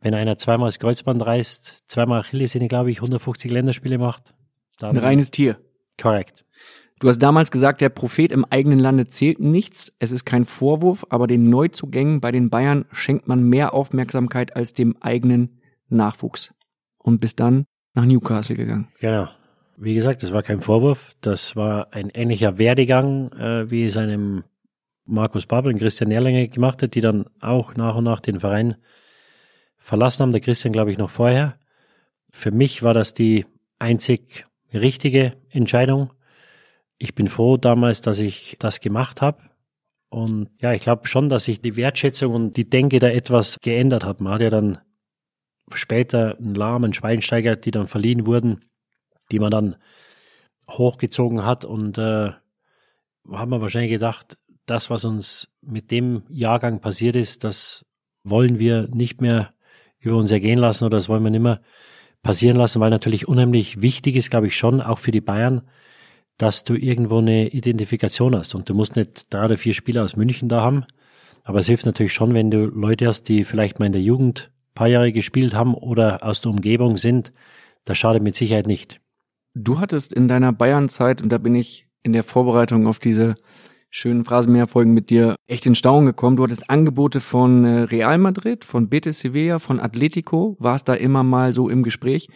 wenn 0.00 0.14
einer 0.14 0.38
zweimal 0.38 0.68
das 0.68 0.78
Kreuzband 0.78 1.24
reißt, 1.24 1.84
zweimal 1.86 2.20
Achillessehne, 2.20 2.68
glaube 2.68 2.90
ich, 2.90 2.98
150 2.98 3.50
Länderspiele 3.50 3.98
macht, 3.98 4.34
dann 4.78 4.96
ein 4.96 5.02
reines 5.02 5.30
Tier. 5.30 5.58
korrekt. 6.00 6.44
Du 7.00 7.06
hast 7.06 7.18
damals 7.18 7.52
gesagt, 7.52 7.80
der 7.80 7.90
Prophet 7.90 8.32
im 8.32 8.44
eigenen 8.44 8.80
Lande 8.80 9.06
zählt 9.06 9.38
nichts. 9.38 9.92
Es 10.00 10.10
ist 10.10 10.24
kein 10.24 10.44
Vorwurf, 10.44 11.06
aber 11.10 11.28
den 11.28 11.48
Neuzugängen 11.48 12.20
bei 12.20 12.32
den 12.32 12.50
Bayern 12.50 12.86
schenkt 12.90 13.28
man 13.28 13.44
mehr 13.44 13.72
Aufmerksamkeit 13.72 14.56
als 14.56 14.74
dem 14.74 14.96
eigenen 15.00 15.60
Nachwuchs. 15.88 16.52
Und 16.98 17.20
bis 17.20 17.36
dann 17.36 17.66
nach 17.94 18.04
Newcastle 18.04 18.56
gegangen. 18.56 18.88
Genau. 19.00 19.28
Wie 19.76 19.94
gesagt, 19.94 20.24
das 20.24 20.32
war 20.32 20.42
kein 20.42 20.60
Vorwurf. 20.60 21.14
Das 21.20 21.54
war 21.54 21.92
ein 21.92 22.10
ähnlicher 22.10 22.58
Werdegang, 22.58 23.30
äh, 23.32 23.70
wie 23.70 23.84
es 23.84 23.96
einem 23.96 24.42
Markus 25.08 25.46
Babel 25.46 25.72
und 25.72 25.78
Christian 25.78 26.10
Erlange 26.10 26.48
gemacht 26.48 26.82
hat, 26.82 26.94
die 26.94 27.00
dann 27.00 27.24
auch 27.40 27.74
nach 27.74 27.96
und 27.96 28.04
nach 28.04 28.20
den 28.20 28.40
Verein 28.40 28.76
verlassen 29.78 30.22
haben. 30.22 30.32
Der 30.32 30.42
Christian, 30.42 30.72
glaube 30.72 30.92
ich, 30.92 30.98
noch 30.98 31.10
vorher. 31.10 31.58
Für 32.30 32.50
mich 32.50 32.82
war 32.82 32.92
das 32.92 33.14
die 33.14 33.46
einzig 33.78 34.46
richtige 34.72 35.32
Entscheidung. 35.48 36.12
Ich 36.98 37.14
bin 37.14 37.28
froh 37.28 37.56
damals, 37.56 38.02
dass 38.02 38.18
ich 38.18 38.56
das 38.58 38.80
gemacht 38.80 39.22
habe. 39.22 39.42
Und 40.10 40.50
ja, 40.60 40.74
ich 40.74 40.82
glaube 40.82 41.06
schon, 41.06 41.28
dass 41.30 41.44
sich 41.44 41.60
die 41.60 41.76
Wertschätzung 41.76 42.34
und 42.34 42.56
die 42.56 42.68
Denke 42.68 42.98
da 42.98 43.08
etwas 43.08 43.58
geändert 43.60 44.04
hat. 44.04 44.20
Man 44.20 44.34
hat 44.34 44.42
ja 44.42 44.50
dann 44.50 44.78
später 45.72 46.36
einen 46.38 46.54
Lahm, 46.54 46.84
einen 46.84 46.94
Schweinsteiger, 46.94 47.56
die 47.56 47.70
dann 47.70 47.86
verliehen 47.86 48.26
wurden, 48.26 48.64
die 49.32 49.38
man 49.38 49.50
dann 49.50 49.76
hochgezogen 50.68 51.46
hat. 51.46 51.64
Und 51.64 51.96
äh, 51.96 52.32
haben 53.30 53.50
wir 53.50 53.60
wahrscheinlich 53.60 53.92
gedacht, 53.92 54.36
das, 54.70 54.90
was 54.90 55.04
uns 55.04 55.48
mit 55.60 55.90
dem 55.90 56.22
Jahrgang 56.28 56.80
passiert 56.80 57.16
ist, 57.16 57.44
das 57.44 57.84
wollen 58.24 58.58
wir 58.58 58.88
nicht 58.92 59.20
mehr 59.20 59.52
über 59.98 60.16
uns 60.16 60.30
ergehen 60.32 60.58
lassen 60.58 60.84
oder 60.84 60.96
das 60.96 61.08
wollen 61.08 61.24
wir 61.24 61.30
nicht 61.30 61.42
mehr 61.42 61.60
passieren 62.22 62.56
lassen, 62.56 62.80
weil 62.80 62.90
natürlich 62.90 63.28
unheimlich 63.28 63.80
wichtig 63.80 64.16
ist, 64.16 64.30
glaube 64.30 64.48
ich 64.48 64.56
schon, 64.56 64.80
auch 64.80 64.98
für 64.98 65.12
die 65.12 65.20
Bayern, 65.20 65.62
dass 66.36 66.64
du 66.64 66.74
irgendwo 66.74 67.18
eine 67.18 67.48
Identifikation 67.48 68.36
hast. 68.36 68.54
Und 68.54 68.68
du 68.68 68.74
musst 68.74 68.96
nicht 68.96 69.32
drei 69.32 69.46
oder 69.46 69.56
vier 69.56 69.74
Spieler 69.74 70.04
aus 70.04 70.16
München 70.16 70.48
da 70.48 70.60
haben. 70.60 70.84
Aber 71.42 71.60
es 71.60 71.66
hilft 71.66 71.86
natürlich 71.86 72.12
schon, 72.12 72.34
wenn 72.34 72.50
du 72.50 72.66
Leute 72.66 73.06
hast, 73.06 73.24
die 73.28 73.44
vielleicht 73.44 73.78
mal 73.78 73.86
in 73.86 73.92
der 73.92 74.02
Jugend 74.02 74.50
paar 74.74 74.88
Jahre 74.88 75.12
gespielt 75.12 75.54
haben 75.54 75.74
oder 75.74 76.22
aus 76.22 76.40
der 76.40 76.52
Umgebung 76.52 76.96
sind. 76.96 77.32
Das 77.84 77.98
schadet 77.98 78.22
mit 78.22 78.36
Sicherheit 78.36 78.66
nicht. 78.66 79.00
Du 79.54 79.80
hattest 79.80 80.12
in 80.12 80.28
deiner 80.28 80.52
Bayern-Zeit, 80.52 81.20
und 81.20 81.30
da 81.30 81.38
bin 81.38 81.54
ich 81.54 81.88
in 82.02 82.12
der 82.12 82.22
Vorbereitung 82.22 82.86
auf 82.86 83.00
diese 83.00 83.34
schönen 83.90 84.24
Phrasenmehrfolgen 84.24 84.92
mit 84.92 85.10
dir 85.10 85.36
echt 85.46 85.66
in 85.66 85.74
Staunen 85.74 86.06
gekommen. 86.06 86.36
Du 86.36 86.42
hattest 86.42 86.68
Angebote 86.70 87.20
von 87.20 87.64
äh, 87.64 87.80
Real 87.82 88.18
Madrid, 88.18 88.64
von 88.64 88.88
Betis 88.88 89.20
Sevilla, 89.20 89.58
von 89.58 89.80
Atletico, 89.80 90.56
warst 90.58 90.88
da 90.88 90.94
immer 90.94 91.22
mal 91.22 91.52
so 91.52 91.68
im 91.68 91.82
Gespräch. 91.82 92.28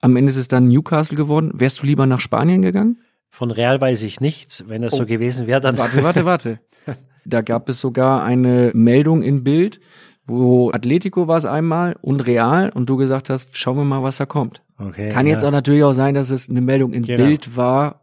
Am 0.00 0.16
Ende 0.16 0.30
ist 0.30 0.36
es 0.36 0.48
dann 0.48 0.68
Newcastle 0.68 1.16
geworden. 1.16 1.50
Wärst 1.54 1.82
du 1.82 1.86
lieber 1.86 2.06
nach 2.06 2.20
Spanien 2.20 2.62
gegangen? 2.62 2.98
Von 3.30 3.50
Real 3.50 3.80
weiß 3.80 4.02
ich 4.02 4.20
nichts. 4.20 4.64
Wenn 4.68 4.82
das 4.82 4.94
oh. 4.94 4.98
so 4.98 5.06
gewesen 5.06 5.46
wäre, 5.46 5.60
dann. 5.60 5.78
Warte, 5.78 6.02
warte, 6.02 6.24
warte. 6.24 6.60
Da 7.26 7.40
gab 7.40 7.70
es 7.70 7.80
sogar 7.80 8.22
eine 8.22 8.70
Meldung 8.74 9.22
in 9.22 9.44
Bild, 9.44 9.80
wo 10.26 10.70
Atletico 10.72 11.26
war 11.26 11.38
es 11.38 11.46
einmal 11.46 11.96
und 12.02 12.20
Real 12.20 12.68
und 12.68 12.90
du 12.90 12.98
gesagt 12.98 13.30
hast, 13.30 13.56
schauen 13.56 13.78
wir 13.78 13.84
mal, 13.84 14.02
was 14.02 14.18
da 14.18 14.26
kommt. 14.26 14.60
Okay, 14.78 15.08
Kann 15.08 15.26
jetzt 15.26 15.42
auch 15.42 15.50
natürlich 15.50 15.84
auch 15.84 15.94
sein, 15.94 16.14
dass 16.14 16.28
es 16.28 16.50
eine 16.50 16.60
Meldung 16.60 16.92
in 16.92 17.04
genau. 17.04 17.24
Bild 17.24 17.56
war, 17.56 18.02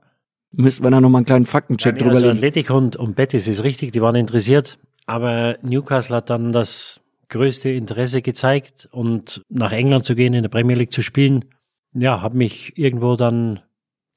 Müssten 0.53 0.83
wir 0.83 0.91
da 0.91 0.99
nochmal 0.99 1.19
einen 1.19 1.25
kleinen 1.25 1.45
Faktencheck 1.45 1.95
ja, 1.95 1.99
drüber 1.99 2.15
also 2.15 2.29
Atletico 2.29 2.77
und, 2.77 2.95
und 2.95 3.15
Betis 3.15 3.47
ist 3.47 3.63
richtig, 3.63 3.91
die 3.91 4.01
waren 4.01 4.15
interessiert, 4.15 4.79
aber 5.05 5.57
Newcastle 5.61 6.17
hat 6.17 6.29
dann 6.29 6.51
das 6.51 6.99
größte 7.29 7.69
Interesse 7.69 8.21
gezeigt 8.21 8.89
und 8.91 9.43
nach 9.49 9.71
England 9.71 10.05
zu 10.05 10.15
gehen, 10.15 10.33
in 10.33 10.43
der 10.43 10.49
Premier 10.49 10.75
League 10.75 10.91
zu 10.91 11.01
spielen, 11.01 11.45
ja, 11.93 12.21
hat 12.21 12.33
mich 12.33 12.77
irgendwo 12.77 13.15
dann 13.15 13.61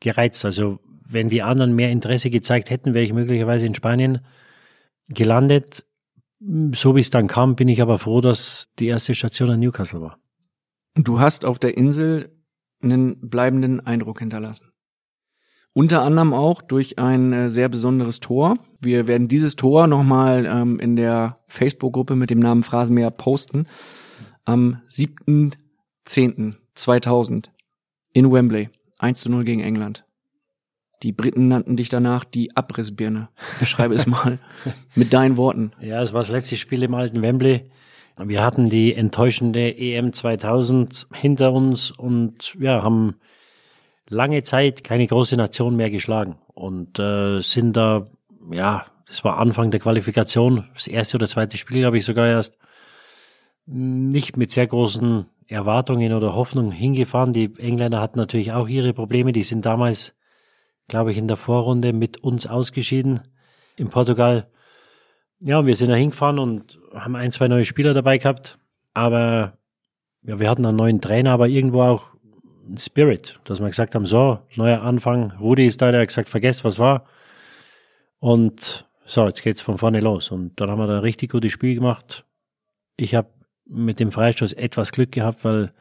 gereizt. 0.00 0.44
Also 0.44 0.80
wenn 1.08 1.28
die 1.28 1.42
anderen 1.42 1.74
mehr 1.74 1.90
Interesse 1.90 2.30
gezeigt 2.30 2.70
hätten, 2.70 2.92
wäre 2.92 3.04
ich 3.04 3.12
möglicherweise 3.12 3.66
in 3.66 3.74
Spanien 3.74 4.20
gelandet. 5.08 5.84
So 6.72 6.96
wie 6.96 7.00
es 7.00 7.10
dann 7.10 7.28
kam, 7.28 7.54
bin 7.54 7.68
ich 7.68 7.80
aber 7.80 7.98
froh, 7.98 8.20
dass 8.20 8.68
die 8.78 8.88
erste 8.88 9.14
Station 9.14 9.50
in 9.50 9.60
Newcastle 9.60 10.00
war. 10.00 10.18
Du 10.94 11.20
hast 11.20 11.44
auf 11.44 11.58
der 11.58 11.76
Insel 11.76 12.30
einen 12.82 13.28
bleibenden 13.28 13.80
Eindruck 13.80 14.18
hinterlassen. 14.18 14.73
Unter 15.76 16.02
anderem 16.02 16.32
auch 16.32 16.62
durch 16.62 17.00
ein 17.00 17.32
äh, 17.32 17.50
sehr 17.50 17.68
besonderes 17.68 18.20
Tor. 18.20 18.58
Wir 18.80 19.08
werden 19.08 19.26
dieses 19.26 19.56
Tor 19.56 19.88
nochmal 19.88 20.46
ähm, 20.46 20.78
in 20.78 20.94
der 20.94 21.40
Facebook-Gruppe 21.48 22.14
mit 22.14 22.30
dem 22.30 22.38
Namen 22.38 22.62
Phrasenmäher 22.62 23.10
posten. 23.10 23.66
Am 24.44 24.80
7.10.2000 24.88 27.46
in 28.12 28.30
Wembley. 28.30 28.70
1 29.00 29.20
zu 29.20 29.28
0 29.30 29.42
gegen 29.42 29.62
England. 29.62 30.04
Die 31.02 31.10
Briten 31.10 31.48
nannten 31.48 31.76
dich 31.76 31.88
danach 31.88 32.22
die 32.24 32.56
Abrissbirne. 32.56 33.28
Beschreibe 33.58 33.94
es 33.94 34.06
mal 34.06 34.38
mit 34.94 35.12
deinen 35.12 35.36
Worten. 35.36 35.72
Ja, 35.80 36.00
es 36.00 36.12
war 36.12 36.20
das 36.20 36.30
letzte 36.30 36.56
Spiel 36.56 36.84
im 36.84 36.94
alten 36.94 37.20
Wembley. 37.20 37.68
Wir 38.16 38.44
hatten 38.44 38.70
die 38.70 38.94
enttäuschende 38.94 39.76
EM 39.76 40.12
2000 40.12 41.08
hinter 41.12 41.52
uns 41.52 41.90
und 41.90 42.54
ja, 42.60 42.84
haben 42.84 43.16
lange 44.08 44.42
Zeit 44.42 44.84
keine 44.84 45.06
große 45.06 45.36
Nation 45.36 45.76
mehr 45.76 45.90
geschlagen 45.90 46.36
und 46.48 46.98
äh, 46.98 47.40
sind 47.40 47.76
da, 47.76 48.06
ja, 48.50 48.86
das 49.06 49.24
war 49.24 49.38
Anfang 49.38 49.70
der 49.70 49.80
Qualifikation, 49.80 50.68
das 50.74 50.86
erste 50.86 51.16
oder 51.16 51.26
zweite 51.26 51.56
Spiel, 51.56 51.80
glaube 51.80 51.98
ich, 51.98 52.04
sogar 52.04 52.26
erst 52.26 52.58
nicht 53.66 54.36
mit 54.36 54.50
sehr 54.50 54.66
großen 54.66 55.26
Erwartungen 55.46 56.12
oder 56.12 56.34
Hoffnungen 56.34 56.72
hingefahren. 56.72 57.32
Die 57.32 57.54
Engländer 57.58 58.00
hatten 58.00 58.18
natürlich 58.18 58.52
auch 58.52 58.68
ihre 58.68 58.92
Probleme. 58.92 59.32
Die 59.32 59.42
sind 59.42 59.66
damals, 59.66 60.14
glaube 60.88 61.12
ich, 61.12 61.18
in 61.18 61.28
der 61.28 61.36
Vorrunde 61.36 61.92
mit 61.92 62.18
uns 62.18 62.46
ausgeschieden 62.46 63.20
in 63.76 63.88
Portugal. 63.88 64.48
Ja, 65.40 65.64
wir 65.66 65.76
sind 65.76 65.90
da 65.90 65.96
hingefahren 65.96 66.38
und 66.38 66.78
haben 66.94 67.16
ein, 67.16 67.32
zwei 67.32 67.48
neue 67.48 67.64
Spieler 67.64 67.94
dabei 67.94 68.18
gehabt. 68.18 68.58
Aber 68.94 69.58
ja, 70.22 70.38
wir 70.38 70.48
hatten 70.48 70.64
einen 70.64 70.76
neuen 70.76 71.00
Trainer, 71.00 71.32
aber 71.32 71.48
irgendwo 71.48 71.82
auch 71.82 72.13
Spirit, 72.78 73.38
dass 73.44 73.60
wir 73.60 73.68
gesagt 73.68 73.94
haben, 73.94 74.06
so, 74.06 74.38
neuer 74.56 74.82
Anfang, 74.82 75.32
Rudi 75.32 75.66
ist 75.66 75.82
da, 75.82 75.90
der 75.90 76.00
hat 76.00 76.08
gesagt, 76.08 76.28
vergesst, 76.28 76.64
was 76.64 76.78
war. 76.78 77.06
Und 78.18 78.86
so, 79.06 79.26
jetzt 79.26 79.42
geht's 79.42 79.62
von 79.62 79.78
vorne 79.78 80.00
los. 80.00 80.30
Und 80.30 80.60
dann 80.60 80.70
haben 80.70 80.78
wir 80.78 80.86
da 80.86 80.94
ein 80.94 81.00
richtig 81.00 81.32
gutes 81.32 81.52
Spiel 81.52 81.74
gemacht. 81.74 82.24
Ich 82.96 83.14
habe 83.14 83.28
mit 83.66 84.00
dem 84.00 84.12
Freistoß 84.12 84.52
etwas 84.52 84.92
Glück 84.92 85.12
gehabt, 85.12 85.44
weil 85.44 85.72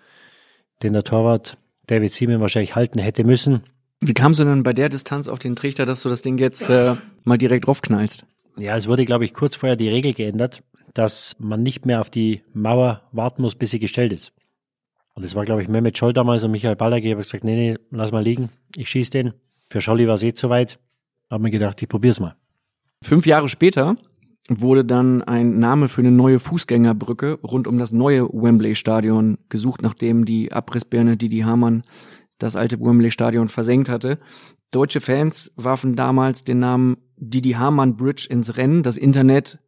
den 0.81 0.93
der 0.93 1.03
Torwart 1.03 1.57
David 1.87 2.13
Seaman 2.13 2.41
wahrscheinlich 2.41 2.75
halten 2.75 2.99
hätte 2.99 3.23
müssen. 3.23 3.63
Wie 4.01 4.13
kamst 4.13 4.39
du 4.39 4.43
denn 4.43 4.63
bei 4.63 4.73
der 4.73 4.89
Distanz 4.89 5.27
auf 5.27 5.39
den 5.39 5.55
Trichter, 5.55 5.85
dass 5.85 6.03
du 6.03 6.09
das 6.09 6.21
Ding 6.21 6.37
jetzt 6.37 6.69
äh, 6.69 6.95
mal 7.23 7.37
direkt 7.37 7.67
draufknallst? 7.67 8.25
Ja, 8.57 8.75
es 8.75 8.87
wurde, 8.87 9.05
glaube 9.05 9.25
ich, 9.25 9.33
kurz 9.33 9.55
vorher 9.55 9.75
die 9.75 9.89
Regel 9.89 10.13
geändert, 10.13 10.61
dass 10.93 11.35
man 11.39 11.63
nicht 11.63 11.85
mehr 11.85 12.01
auf 12.01 12.09
die 12.09 12.43
Mauer 12.53 13.01
warten 13.11 13.41
muss, 13.41 13.55
bis 13.55 13.71
sie 13.71 13.79
gestellt 13.79 14.13
ist. 14.13 14.33
Und 15.15 15.23
es 15.23 15.35
war, 15.35 15.45
glaube 15.45 15.61
ich, 15.61 15.67
Mehmet 15.67 15.97
Scholl 15.97 16.13
damals 16.13 16.43
und 16.43 16.51
Michael 16.51 16.75
Ballagi. 16.75 17.09
habe 17.09 17.21
gesagt, 17.21 17.43
nee, 17.43 17.55
nee, 17.55 17.77
lass 17.91 18.11
mal 18.11 18.23
liegen. 18.23 18.49
Ich 18.75 18.89
schieße 18.89 19.11
den. 19.11 19.33
Für 19.69 19.81
Scholli 19.81 20.07
war 20.07 20.15
es 20.15 20.23
eh 20.23 20.33
zu 20.33 20.49
weit. 20.49 20.79
Hab 21.29 21.41
mir 21.41 21.51
gedacht, 21.51 21.81
ich 21.81 21.89
probier's 21.89 22.19
mal. 22.19 22.35
Fünf 23.03 23.25
Jahre 23.25 23.49
später 23.49 23.95
wurde 24.49 24.83
dann 24.83 25.21
ein 25.21 25.59
Name 25.59 25.87
für 25.87 26.01
eine 26.01 26.11
neue 26.11 26.39
Fußgängerbrücke 26.39 27.39
rund 27.43 27.67
um 27.67 27.77
das 27.77 27.91
neue 27.91 28.27
Wembley-Stadion 28.27 29.37
gesucht, 29.49 29.81
nachdem 29.81 30.25
die 30.25 30.51
Abrissbirne 30.51 31.15
Didi 31.15 31.39
Hamann 31.39 31.83
das 32.39 32.55
alte 32.55 32.79
Wembley-Stadion 32.79 33.47
versenkt 33.47 33.89
hatte. 33.89 34.19
Deutsche 34.71 35.01
Fans 35.01 35.51
warfen 35.55 35.95
damals 35.95 36.43
den 36.43 36.59
Namen 36.59 36.97
Didi 37.17 37.51
Hamann 37.51 37.95
Bridge 37.95 38.27
ins 38.29 38.57
Rennen. 38.57 38.83
Das 38.83 38.97
Internet 38.97 39.59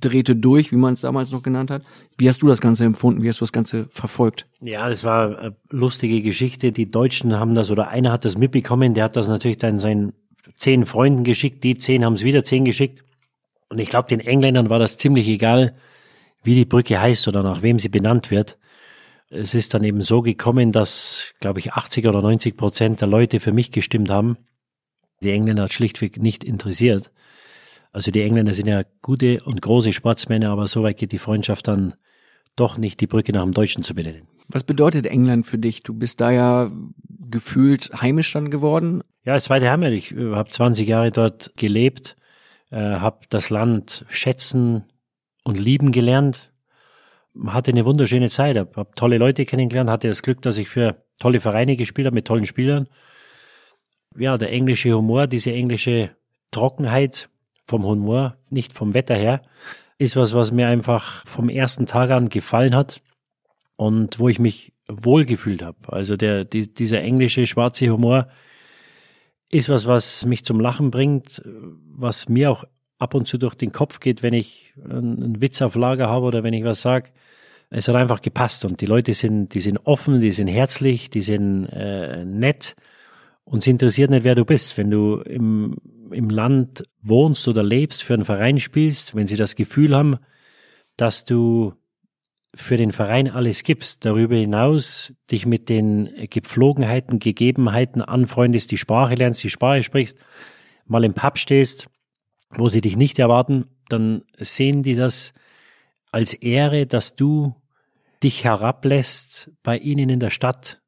drehte 0.00 0.36
durch, 0.36 0.72
wie 0.72 0.76
man 0.76 0.94
es 0.94 1.00
damals 1.00 1.32
noch 1.32 1.42
genannt 1.42 1.70
hat. 1.70 1.82
Wie 2.18 2.28
hast 2.28 2.42
du 2.42 2.48
das 2.48 2.60
Ganze 2.60 2.84
empfunden? 2.84 3.22
Wie 3.22 3.28
hast 3.28 3.40
du 3.40 3.44
das 3.44 3.52
Ganze 3.52 3.88
verfolgt? 3.90 4.46
Ja, 4.60 4.88
das 4.88 5.04
war 5.04 5.38
eine 5.38 5.56
lustige 5.70 6.22
Geschichte. 6.22 6.72
Die 6.72 6.90
Deutschen 6.90 7.38
haben 7.38 7.54
das, 7.54 7.70
oder 7.70 7.88
einer 7.88 8.12
hat 8.12 8.24
das 8.24 8.36
mitbekommen, 8.36 8.94
der 8.94 9.04
hat 9.04 9.16
das 9.16 9.28
natürlich 9.28 9.58
dann 9.58 9.78
seinen 9.78 10.12
zehn 10.54 10.86
Freunden 10.86 11.24
geschickt, 11.24 11.64
die 11.64 11.76
zehn 11.76 12.04
haben 12.04 12.14
es 12.14 12.22
wieder 12.22 12.44
zehn 12.44 12.64
geschickt. 12.64 13.04
Und 13.68 13.78
ich 13.78 13.88
glaube, 13.88 14.08
den 14.08 14.20
Engländern 14.20 14.70
war 14.70 14.78
das 14.78 14.98
ziemlich 14.98 15.26
egal, 15.28 15.74
wie 16.42 16.54
die 16.54 16.64
Brücke 16.64 17.00
heißt 17.00 17.26
oder 17.26 17.42
nach 17.42 17.62
wem 17.62 17.78
sie 17.78 17.88
benannt 17.88 18.30
wird. 18.30 18.58
Es 19.28 19.54
ist 19.54 19.74
dann 19.74 19.82
eben 19.82 20.02
so 20.02 20.22
gekommen, 20.22 20.70
dass, 20.70 21.32
glaube 21.40 21.58
ich, 21.58 21.72
80 21.72 22.06
oder 22.06 22.22
90 22.22 22.56
Prozent 22.56 23.00
der 23.00 23.08
Leute 23.08 23.40
für 23.40 23.52
mich 23.52 23.72
gestimmt 23.72 24.08
haben. 24.08 24.36
Die 25.20 25.32
Engländer 25.32 25.64
hat 25.64 25.72
schlichtweg 25.72 26.22
nicht 26.22 26.44
interessiert. 26.44 27.10
Also 27.96 28.10
die 28.10 28.20
Engländer 28.20 28.52
sind 28.52 28.66
ja 28.66 28.82
gute 29.00 29.42
und 29.42 29.62
große 29.62 29.94
Sportsmänner, 29.94 30.50
aber 30.50 30.68
so 30.68 30.82
weit 30.82 30.98
geht 30.98 31.12
die 31.12 31.18
Freundschaft 31.18 31.66
dann 31.66 31.94
doch 32.54 32.76
nicht, 32.76 33.00
die 33.00 33.06
Brücke 33.06 33.32
nach 33.32 33.42
dem 33.42 33.54
Deutschen 33.54 33.82
zu 33.82 33.94
benennen. 33.94 34.28
Was 34.48 34.64
bedeutet 34.64 35.06
England 35.06 35.46
für 35.46 35.56
dich? 35.56 35.82
Du 35.82 35.94
bist 35.94 36.20
da 36.20 36.30
ja 36.30 36.70
gefühlt 37.08 37.90
heimisch 38.02 38.30
dann 38.32 38.50
geworden. 38.50 39.02
Ja, 39.24 39.38
zweite 39.38 39.70
Heimat. 39.70 39.92
Ich 39.92 40.12
habe 40.12 40.46
20 40.46 40.86
Jahre 40.86 41.10
dort 41.10 41.54
gelebt, 41.56 42.16
äh, 42.70 42.76
habe 42.76 43.20
das 43.30 43.48
Land 43.48 44.04
schätzen 44.10 44.84
und 45.44 45.58
lieben 45.58 45.90
gelernt, 45.90 46.52
hatte 47.46 47.70
eine 47.70 47.86
wunderschöne 47.86 48.28
Zeit, 48.28 48.58
habe 48.58 48.72
hab 48.76 48.94
tolle 48.96 49.16
Leute 49.16 49.46
kennengelernt, 49.46 49.88
hatte 49.88 50.08
das 50.08 50.20
Glück, 50.20 50.42
dass 50.42 50.58
ich 50.58 50.68
für 50.68 51.02
tolle 51.18 51.40
Vereine 51.40 51.78
gespielt 51.78 52.04
habe 52.04 52.16
mit 52.16 52.26
tollen 52.26 52.44
Spielern 52.44 52.88
ja, 54.18 54.36
der 54.36 54.52
englische 54.52 54.92
Humor, 54.92 55.26
diese 55.26 55.52
englische 55.52 56.10
Trockenheit 56.50 57.30
vom 57.66 57.84
Humor, 57.84 58.36
nicht 58.50 58.72
vom 58.72 58.94
Wetter 58.94 59.14
her, 59.14 59.42
ist 59.98 60.16
was, 60.16 60.34
was 60.34 60.52
mir 60.52 60.68
einfach 60.68 61.26
vom 61.26 61.48
ersten 61.48 61.86
Tag 61.86 62.10
an 62.10 62.28
gefallen 62.28 62.74
hat 62.74 63.00
und 63.76 64.18
wo 64.18 64.28
ich 64.28 64.38
mich 64.38 64.72
wohlgefühlt 64.88 65.62
habe. 65.62 65.78
Also 65.88 66.16
der, 66.16 66.44
die, 66.44 66.72
dieser 66.72 67.00
englische 67.00 67.46
schwarze 67.46 67.88
Humor 67.90 68.28
ist 69.50 69.68
was, 69.68 69.86
was 69.86 70.24
mich 70.26 70.44
zum 70.44 70.60
Lachen 70.60 70.90
bringt, 70.90 71.42
was 71.44 72.28
mir 72.28 72.50
auch 72.50 72.64
ab 72.98 73.14
und 73.14 73.26
zu 73.26 73.38
durch 73.38 73.54
den 73.54 73.72
Kopf 73.72 74.00
geht, 74.00 74.22
wenn 74.22 74.34
ich 74.34 74.74
einen 74.82 75.40
Witz 75.40 75.60
auf 75.62 75.74
Lager 75.74 76.08
habe 76.08 76.26
oder 76.26 76.42
wenn 76.42 76.54
ich 76.54 76.64
was 76.64 76.80
sage. 76.80 77.10
Es 77.68 77.88
hat 77.88 77.96
einfach 77.96 78.22
gepasst 78.22 78.64
und 78.64 78.80
die 78.80 78.86
Leute 78.86 79.12
sind, 79.12 79.54
die 79.54 79.60
sind 79.60 79.78
offen, 79.84 80.20
die 80.20 80.32
sind 80.32 80.46
herzlich, 80.46 81.10
die 81.10 81.22
sind 81.22 81.66
äh, 81.66 82.24
nett 82.24 82.76
und 83.44 83.58
es 83.58 83.66
interessiert 83.66 84.10
nicht, 84.10 84.24
wer 84.24 84.34
du 84.34 84.44
bist. 84.44 84.76
Wenn 84.78 84.90
du 84.90 85.16
im, 85.16 85.76
im 86.10 86.30
Land 86.30 86.84
wohnst 87.02 87.46
oder 87.48 87.62
lebst, 87.62 88.02
für 88.02 88.14
einen 88.14 88.24
Verein 88.24 88.60
spielst, 88.60 89.14
wenn 89.14 89.26
sie 89.26 89.36
das 89.36 89.54
Gefühl 89.54 89.96
haben, 89.96 90.18
dass 90.96 91.24
du 91.24 91.74
für 92.54 92.78
den 92.78 92.90
Verein 92.90 93.30
alles 93.30 93.62
gibst, 93.62 94.04
darüber 94.04 94.36
hinaus 94.36 95.12
dich 95.30 95.44
mit 95.44 95.68
den 95.68 96.10
Gepflogenheiten, 96.30 97.18
Gegebenheiten 97.18 98.00
anfreundest, 98.00 98.70
die 98.70 98.78
Sprache 98.78 99.14
lernst, 99.14 99.44
die 99.44 99.50
Sprache 99.50 99.82
sprichst, 99.82 100.18
mal 100.86 101.04
im 101.04 101.12
Pub 101.12 101.38
stehst, 101.38 101.88
wo 102.50 102.68
sie 102.68 102.80
dich 102.80 102.96
nicht 102.96 103.18
erwarten, 103.18 103.66
dann 103.88 104.22
sehen 104.38 104.82
die 104.82 104.94
das 104.94 105.34
als 106.10 106.32
Ehre, 106.32 106.86
dass 106.86 107.14
du 107.14 107.54
dich 108.22 108.44
herablässt, 108.44 109.50
bei 109.62 109.76
ihnen 109.76 110.08
in 110.08 110.20
der 110.20 110.30
Stadt 110.30 110.80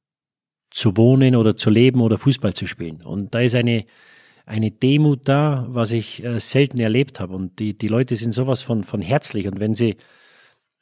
zu 0.71 0.97
wohnen 0.97 1.37
oder 1.37 1.57
zu 1.57 1.71
leben 1.71 2.01
oder 2.01 2.19
Fußball 2.19 2.55
zu 2.55 2.67
spielen. 2.67 3.03
Und 3.03 3.35
da 3.35 3.41
ist 3.41 3.55
eine, 3.55 3.85
eine 4.49 4.71
Demut 4.71 5.29
da, 5.29 5.67
was 5.69 5.93
ich 5.93 6.25
äh, 6.25 6.41
selten 6.41 6.81
erlebt 6.81 7.21
habe. 7.21 7.35
Und 7.35 7.59
die, 7.59 7.77
die 7.77 7.89
Leute 7.89 8.17
sind 8.17 8.33
sowas 8.33 8.63
von, 8.63 8.83
von 8.83 9.03
herzlich. 9.03 9.47
Und 9.47 9.61
wenn 9.61 9.75
sie 9.75 9.97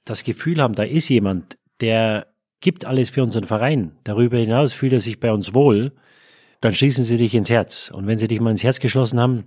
das 0.05 0.25
Gefühl 0.25 0.63
haben, 0.63 0.75
da 0.75 0.85
ist 0.85 1.09
jemand, 1.09 1.59
der 1.81 2.29
gibt 2.61 2.85
alles 2.85 3.11
für 3.11 3.23
unseren 3.23 3.45
Verein, 3.45 3.93
darüber 4.05 4.39
hinaus 4.39 4.73
fühlt 4.73 4.93
er 4.93 5.01
sich 5.01 5.21
bei 5.21 5.33
uns 5.33 5.53
wohl, 5.53 5.93
dann 6.61 6.75
schließen 6.75 7.05
sie 7.05 7.19
dich 7.19 7.35
ins 7.35 7.51
Herz. 7.51 7.91
Und 7.93 8.07
wenn 8.07 8.19
sie 8.19 8.29
dich 8.29 8.41
mal 8.41 8.51
ins 8.51 8.63
Herz 8.63 8.79
geschlossen 8.79 9.21
haben, 9.21 9.45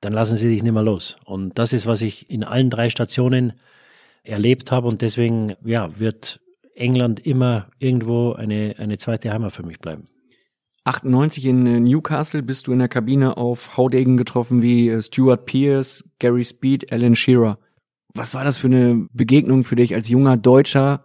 dann 0.00 0.12
lassen 0.12 0.36
sie 0.36 0.48
dich 0.48 0.62
nicht 0.62 0.72
mehr 0.72 0.82
los. 0.82 1.16
Und 1.24 1.58
das 1.58 1.72
ist, 1.72 1.86
was 1.86 2.02
ich 2.02 2.30
in 2.30 2.44
allen 2.44 2.70
drei 2.70 2.88
Stationen 2.88 3.54
erlebt 4.22 4.70
habe. 4.70 4.88
Und 4.88 5.02
deswegen, 5.02 5.54
ja, 5.64 5.98
wird 5.98 6.40
England 6.74 7.26
immer 7.26 7.68
irgendwo 7.78 8.32
eine, 8.32 8.76
eine 8.78 8.96
zweite 8.96 9.30
Heimat 9.30 9.52
für 9.52 9.64
mich 9.64 9.80
bleiben. 9.80 10.04
98 10.84 11.44
in 11.46 11.66
äh, 11.66 11.80
Newcastle 11.80 12.42
bist 12.42 12.66
du 12.66 12.72
in 12.72 12.78
der 12.78 12.88
Kabine 12.88 13.36
auf 13.36 13.76
Haudegen 13.76 14.16
getroffen 14.16 14.62
wie 14.62 14.88
äh, 14.88 15.02
Stuart 15.02 15.44
Pierce, 15.46 16.04
Gary 16.18 16.44
Speed, 16.44 16.92
Alan 16.92 17.14
Shearer. 17.14 17.58
Was 18.14 18.34
war 18.34 18.44
das 18.44 18.58
für 18.58 18.66
eine 18.66 19.06
Begegnung 19.12 19.64
für 19.64 19.76
dich 19.76 19.94
als 19.94 20.08
junger 20.08 20.36
Deutscher, 20.36 21.04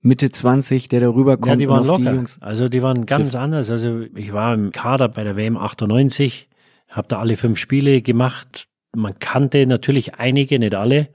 Mitte 0.00 0.30
20, 0.30 0.88
der 0.88 1.00
darüber 1.00 1.36
kommt? 1.36 1.48
Ja, 1.48 1.56
die 1.56 1.68
waren 1.68 1.84
locker. 1.84 2.12
Die 2.12 2.42
also 2.42 2.68
die 2.68 2.82
waren 2.82 3.04
ganz 3.04 3.30
trifft. 3.30 3.36
anders. 3.36 3.70
Also 3.70 4.02
ich 4.14 4.32
war 4.32 4.54
im 4.54 4.70
Kader 4.70 5.08
bei 5.08 5.24
der 5.24 5.36
WM 5.36 5.56
98, 5.56 6.48
habe 6.88 7.08
da 7.08 7.18
alle 7.18 7.36
fünf 7.36 7.58
Spiele 7.58 8.00
gemacht. 8.00 8.68
Man 8.96 9.18
kannte 9.18 9.66
natürlich 9.66 10.14
einige, 10.14 10.58
nicht 10.58 10.74
alle. 10.74 11.08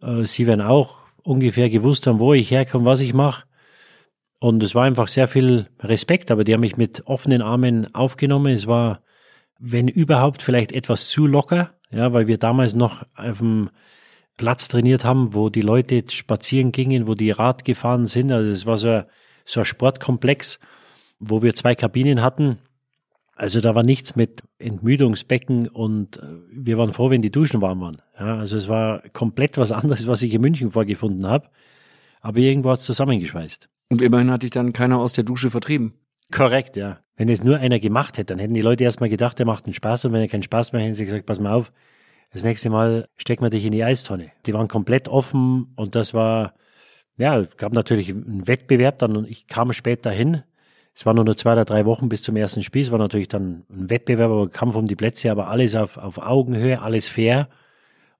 Äh, 0.00 0.24
sie 0.24 0.46
werden 0.46 0.62
auch 0.62 0.98
ungefähr 1.22 1.68
gewusst 1.68 2.06
haben, 2.06 2.20
wo 2.20 2.32
ich 2.32 2.50
herkomme, 2.50 2.86
was 2.86 3.00
ich 3.00 3.12
mache. 3.12 3.44
Und 4.38 4.62
es 4.62 4.74
war 4.74 4.84
einfach 4.84 5.08
sehr 5.08 5.28
viel 5.28 5.68
Respekt, 5.80 6.30
aber 6.30 6.44
die 6.44 6.52
haben 6.52 6.60
mich 6.60 6.76
mit 6.76 7.06
offenen 7.06 7.42
Armen 7.42 7.94
aufgenommen. 7.94 8.52
Es 8.52 8.66
war, 8.66 9.02
wenn 9.58 9.88
überhaupt, 9.88 10.42
vielleicht 10.42 10.72
etwas 10.72 11.08
zu 11.08 11.26
locker, 11.26 11.72
ja, 11.90 12.12
weil 12.12 12.26
wir 12.26 12.38
damals 12.38 12.74
noch 12.74 13.04
auf 13.16 13.38
dem 13.38 13.70
Platz 14.36 14.68
trainiert 14.68 15.04
haben, 15.04 15.34
wo 15.34 15.48
die 15.48 15.62
Leute 15.62 16.04
spazieren 16.10 16.72
gingen, 16.72 17.06
wo 17.06 17.14
die 17.14 17.30
Rad 17.30 17.64
gefahren 17.64 18.06
sind. 18.06 18.30
Also 18.32 18.50
es 18.50 18.66
war 18.66 18.76
so 18.76 18.88
ein, 18.88 19.04
so 19.46 19.60
ein 19.60 19.66
Sportkomplex, 19.66 20.58
wo 21.18 21.42
wir 21.42 21.54
zwei 21.54 21.74
Kabinen 21.74 22.22
hatten. 22.22 22.58
Also 23.34 23.60
da 23.60 23.74
war 23.74 23.82
nichts 23.82 24.16
mit 24.16 24.42
Entmüdungsbecken 24.58 25.68
und 25.68 26.18
äh, 26.18 26.22
wir 26.52 26.78
waren 26.78 26.92
froh, 26.92 27.10
wenn 27.10 27.22
die 27.22 27.30
Duschen 27.30 27.60
warm 27.60 27.80
waren. 27.80 28.02
Ja, 28.18 28.38
also 28.38 28.56
es 28.56 28.68
war 28.68 29.02
komplett 29.10 29.58
was 29.58 29.72
anderes, 29.72 30.06
was 30.06 30.22
ich 30.22 30.32
in 30.32 30.40
München 30.40 30.70
vorgefunden 30.70 31.26
habe. 31.26 31.48
Aber 32.20 32.38
irgendwo 32.38 32.70
hat 32.70 32.80
es 32.80 32.86
zusammengeschweißt. 32.86 33.68
Und 33.88 34.02
immerhin 34.02 34.30
hat 34.30 34.42
dich 34.42 34.50
dann 34.50 34.72
keiner 34.72 34.98
aus 34.98 35.12
der 35.12 35.24
Dusche 35.24 35.50
vertrieben. 35.50 35.94
Korrekt, 36.32 36.76
ja. 36.76 36.98
Wenn 37.16 37.28
es 37.28 37.44
nur 37.44 37.58
einer 37.58 37.78
gemacht 37.78 38.18
hätte, 38.18 38.34
dann 38.34 38.38
hätten 38.38 38.54
die 38.54 38.60
Leute 38.60 38.84
erstmal 38.84 39.08
gedacht, 39.08 39.38
der 39.38 39.46
macht 39.46 39.64
einen 39.64 39.74
Spaß 39.74 40.04
und 40.04 40.12
wenn 40.12 40.20
er 40.20 40.28
keinen 40.28 40.42
Spaß 40.42 40.72
mehr 40.72 40.82
hätten 40.82 40.94
sie 40.94 41.04
gesagt, 41.04 41.26
pass 41.26 41.40
mal 41.40 41.52
auf, 41.52 41.72
das 42.32 42.44
nächste 42.44 42.68
Mal 42.68 43.08
stecken 43.16 43.42
wir 43.42 43.50
dich 43.50 43.64
in 43.64 43.72
die 43.72 43.84
Eistonne. 43.84 44.32
Die 44.44 44.52
waren 44.52 44.68
komplett 44.68 45.08
offen 45.08 45.72
und 45.76 45.94
das 45.94 46.12
war, 46.12 46.54
ja, 47.16 47.42
gab 47.56 47.72
natürlich 47.72 48.10
einen 48.10 48.46
Wettbewerb 48.46 48.98
dann 48.98 49.16
und 49.16 49.30
ich 49.30 49.46
kam 49.46 49.72
später 49.72 50.10
hin. 50.10 50.42
Es 50.94 51.06
waren 51.06 51.16
nur 51.16 51.36
zwei 51.36 51.52
oder 51.52 51.64
drei 51.64 51.86
Wochen 51.86 52.08
bis 52.08 52.22
zum 52.22 52.36
ersten 52.36 52.62
Spiel. 52.62 52.82
Es 52.82 52.90
war 52.90 52.98
natürlich 52.98 53.28
dann 53.28 53.64
ein 53.70 53.88
Wettbewerb, 53.88 54.30
aber 54.30 54.48
Kampf 54.48 54.76
um 54.76 54.86
die 54.86 54.96
Plätze, 54.96 55.30
aber 55.30 55.48
alles 55.48 55.76
auf, 55.76 55.96
auf 55.96 56.18
Augenhöhe, 56.18 56.80
alles 56.82 57.08
fair 57.08 57.48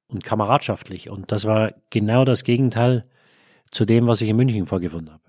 und 0.09 0.25
kameradschaftlich. 0.25 1.11
Und 1.11 1.33
das 1.33 1.45
war 1.45 1.73
genau 1.91 2.25
das 2.25 2.45
Gegenteil 2.45 3.05
zu 3.71 3.85
dem, 3.85 4.07
was 4.07 4.21
ich 4.21 4.29
in 4.29 4.37
München 4.37 4.67
vorgefunden 4.67 5.12
habe. 5.12 5.26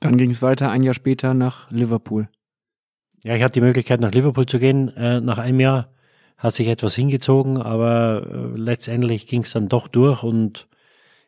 Dann 0.00 0.16
ging 0.16 0.30
es 0.30 0.42
weiter 0.42 0.70
ein 0.70 0.82
Jahr 0.82 0.94
später 0.94 1.34
nach 1.34 1.70
Liverpool. 1.70 2.28
Ja, 3.24 3.34
ich 3.34 3.42
hatte 3.42 3.54
die 3.54 3.60
Möglichkeit, 3.60 4.00
nach 4.00 4.12
Liverpool 4.12 4.46
zu 4.46 4.58
gehen. 4.58 4.88
Äh, 4.96 5.20
nach 5.20 5.38
einem 5.38 5.60
Jahr 5.60 5.92
hat 6.36 6.54
sich 6.54 6.68
etwas 6.68 6.94
hingezogen, 6.94 7.58
aber 7.58 8.26
äh, 8.30 8.58
letztendlich 8.58 9.26
ging 9.26 9.42
es 9.42 9.52
dann 9.52 9.68
doch 9.68 9.88
durch 9.88 10.22
und 10.22 10.68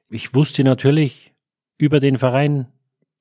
ich 0.09 0.35
wusste 0.35 0.63
natürlich 0.63 1.35
über 1.79 1.99
den 1.99 2.17
Verein 2.17 2.69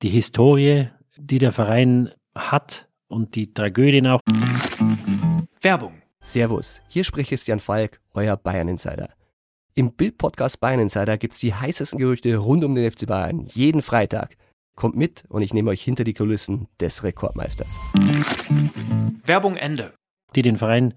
die 0.02 0.08
Historie, 0.08 0.88
die 1.16 1.38
der 1.38 1.52
Verein 1.52 2.10
hat 2.34 2.88
und 3.08 3.34
die 3.34 3.52
Tragödien 3.52 4.06
auch. 4.06 4.20
Werbung. 5.60 5.94
Servus, 6.20 6.82
hier 6.88 7.04
spricht 7.04 7.30
Christian 7.30 7.60
Falk, 7.60 8.00
euer 8.12 8.36
Bayern 8.36 8.68
Insider. 8.68 9.08
Im 9.74 9.92
Bild-Podcast 9.92 10.60
Bayern 10.60 10.80
Insider 10.80 11.16
gibt 11.16 11.34
es 11.34 11.40
die 11.40 11.54
heißesten 11.54 11.98
Gerüchte 11.98 12.36
rund 12.36 12.64
um 12.64 12.74
den 12.74 12.90
FC 12.90 13.06
Bayern 13.06 13.46
jeden 13.54 13.82
Freitag. 13.82 14.36
Kommt 14.80 14.96
mit 14.96 15.24
und 15.28 15.42
ich 15.42 15.52
nehme 15.52 15.68
euch 15.68 15.82
hinter 15.82 16.04
die 16.04 16.14
Kulissen 16.14 16.66
des 16.80 17.04
Rekordmeisters. 17.04 17.78
Werbung 19.26 19.56
Ende. 19.56 19.92
Die 20.34 20.40
den 20.40 20.56
Verein 20.56 20.94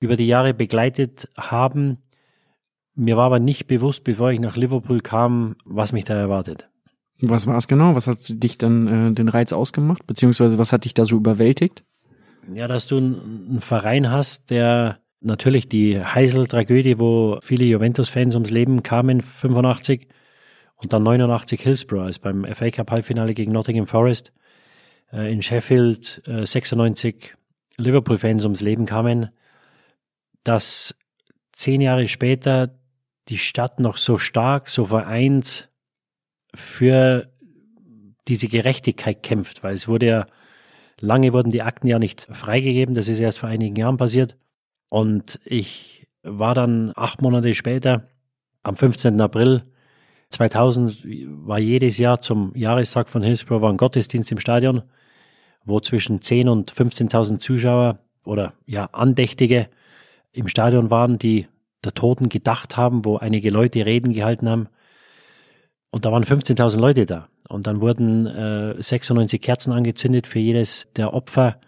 über 0.00 0.16
die 0.16 0.26
Jahre 0.26 0.52
begleitet 0.52 1.28
haben. 1.36 1.98
Mir 2.96 3.16
war 3.16 3.26
aber 3.26 3.38
nicht 3.38 3.68
bewusst, 3.68 4.02
bevor 4.02 4.32
ich 4.32 4.40
nach 4.40 4.56
Liverpool 4.56 5.00
kam, 5.00 5.54
was 5.64 5.92
mich 5.92 6.02
da 6.02 6.14
erwartet. 6.14 6.68
Was 7.20 7.46
war 7.46 7.56
es 7.56 7.68
genau? 7.68 7.94
Was 7.94 8.08
hat 8.08 8.18
dich 8.42 8.58
dann 8.58 8.88
äh, 8.88 9.12
den 9.12 9.28
Reiz 9.28 9.52
ausgemacht? 9.52 10.08
Beziehungsweise 10.08 10.58
was 10.58 10.72
hat 10.72 10.84
dich 10.84 10.94
da 10.94 11.04
so 11.04 11.14
überwältigt? 11.14 11.84
Ja, 12.52 12.66
dass 12.66 12.88
du 12.88 12.96
einen 12.96 13.60
Verein 13.60 14.10
hast, 14.10 14.50
der 14.50 14.98
natürlich 15.20 15.68
die 15.68 16.04
Heisel-Tragödie, 16.04 16.98
wo 16.98 17.38
viele 17.42 17.64
Juventus-Fans 17.64 18.34
ums 18.34 18.50
Leben 18.50 18.82
kamen, 18.82 19.20
85 19.20 20.08
und 20.76 20.92
dann 20.92 21.02
89 21.02 21.60
Hillsborough, 21.60 22.04
als 22.04 22.18
beim 22.18 22.44
FA 22.44 22.70
Cup 22.70 22.90
Halbfinale 22.90 23.34
gegen 23.34 23.52
Nottingham 23.52 23.86
Forest 23.86 24.32
äh, 25.12 25.32
in 25.32 25.42
Sheffield 25.42 26.22
äh, 26.26 26.44
96 26.44 27.34
Liverpool-Fans 27.76 28.44
ums 28.44 28.60
Leben 28.60 28.86
kamen 28.86 29.30
dass 30.44 30.94
zehn 31.52 31.80
Jahre 31.80 32.06
später 32.06 32.78
die 33.28 33.38
Stadt 33.38 33.80
noch 33.80 33.96
so 33.96 34.18
stark, 34.18 34.70
so 34.70 34.84
vereint 34.84 35.70
für 36.54 37.32
diese 38.28 38.48
Gerechtigkeit 38.48 39.22
kämpft, 39.22 39.64
weil 39.64 39.74
es 39.74 39.88
wurde 39.88 40.06
ja, 40.06 40.26
lange 41.00 41.32
wurden 41.32 41.50
die 41.50 41.62
Akten 41.62 41.88
ja 41.88 41.98
nicht 41.98 42.28
freigegeben, 42.30 42.94
das 42.94 43.08
ist 43.08 43.20
erst 43.20 43.38
vor 43.38 43.48
einigen 43.48 43.76
Jahren 43.76 43.96
passiert. 43.96 44.36
Und 44.90 45.40
ich 45.44 46.06
war 46.22 46.54
dann 46.54 46.92
acht 46.94 47.22
Monate 47.22 47.54
später, 47.54 48.08
am 48.62 48.76
15. 48.76 49.20
April 49.20 49.64
2000, 50.30 51.04
war 51.46 51.58
jedes 51.58 51.98
Jahr 51.98 52.20
zum 52.20 52.52
Jahrestag 52.54 53.08
von 53.08 53.22
Hillsborough 53.22 53.62
war 53.62 53.72
ein 53.72 53.76
Gottesdienst 53.76 54.32
im 54.32 54.40
Stadion, 54.40 54.82
wo 55.64 55.80
zwischen 55.80 56.20
10 56.20 56.48
und 56.48 56.72
15.000 56.72 57.38
Zuschauer 57.38 57.98
oder 58.24 58.54
ja 58.66 58.86
Andächtige 58.92 59.68
im 60.32 60.48
Stadion 60.48 60.90
waren, 60.90 61.18
die 61.18 61.46
der 61.84 61.94
Toten 61.94 62.28
gedacht 62.28 62.76
haben, 62.76 63.04
wo 63.04 63.16
einige 63.16 63.50
Leute 63.50 63.84
Reden 63.86 64.12
gehalten 64.12 64.48
haben. 64.48 64.68
Und 65.90 66.04
da 66.04 66.12
waren 66.12 66.24
15.000 66.24 66.78
Leute 66.78 67.06
da. 67.06 67.28
Und 67.48 67.66
dann 67.66 67.80
wurden 67.80 68.26
äh, 68.26 68.82
96 68.82 69.40
Kerzen 69.40 69.72
angezündet 69.72 70.26
für 70.26 70.40
jedes 70.40 70.86
der 70.96 71.14
Opfer. 71.14 71.60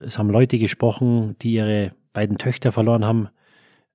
Es 0.00 0.18
haben 0.18 0.28
Leute 0.28 0.58
gesprochen, 0.58 1.36
die 1.40 1.54
ihre 1.54 1.92
beiden 2.12 2.36
Töchter 2.36 2.72
verloren 2.72 3.04
haben, 3.04 3.28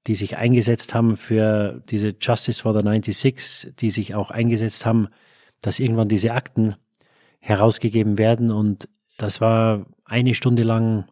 die 0.08 0.16
sich 0.16 0.38
eingesetzt 0.38 0.94
haben 0.94 1.18
für 1.18 1.84
diese 1.90 2.16
Justice 2.20 2.62
for 2.62 2.74
the 2.74 2.84
96, 2.84 3.74
die 3.76 3.92
sich 3.92 4.16
auch 4.16 4.32
eingesetzt 4.32 4.86
haben, 4.86 5.10
dass 5.62 5.80
irgendwann 5.80 6.08
diese 6.08 6.34
Akten 6.34 6.76
herausgegeben 7.40 8.18
werden. 8.18 8.52
Und 8.52 8.90
das 9.18 9.42
war 9.42 9.86
eine 10.06 10.36
Stunde 10.36 10.64
lang 10.64 11.06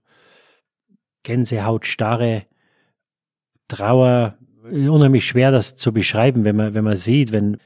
Gänsehaut, 1.24 1.86
starre 1.86 2.46
Trauer, 3.68 4.38
unheimlich 4.64 5.28
schwer, 5.28 5.52
das 5.52 5.76
zu 5.76 5.92
beschreiben, 5.92 6.46
wenn 6.46 6.56
man, 6.56 6.74
wenn 6.74 6.84
man 6.84 6.96
sieht, 6.96 7.32
wenn 7.32 7.58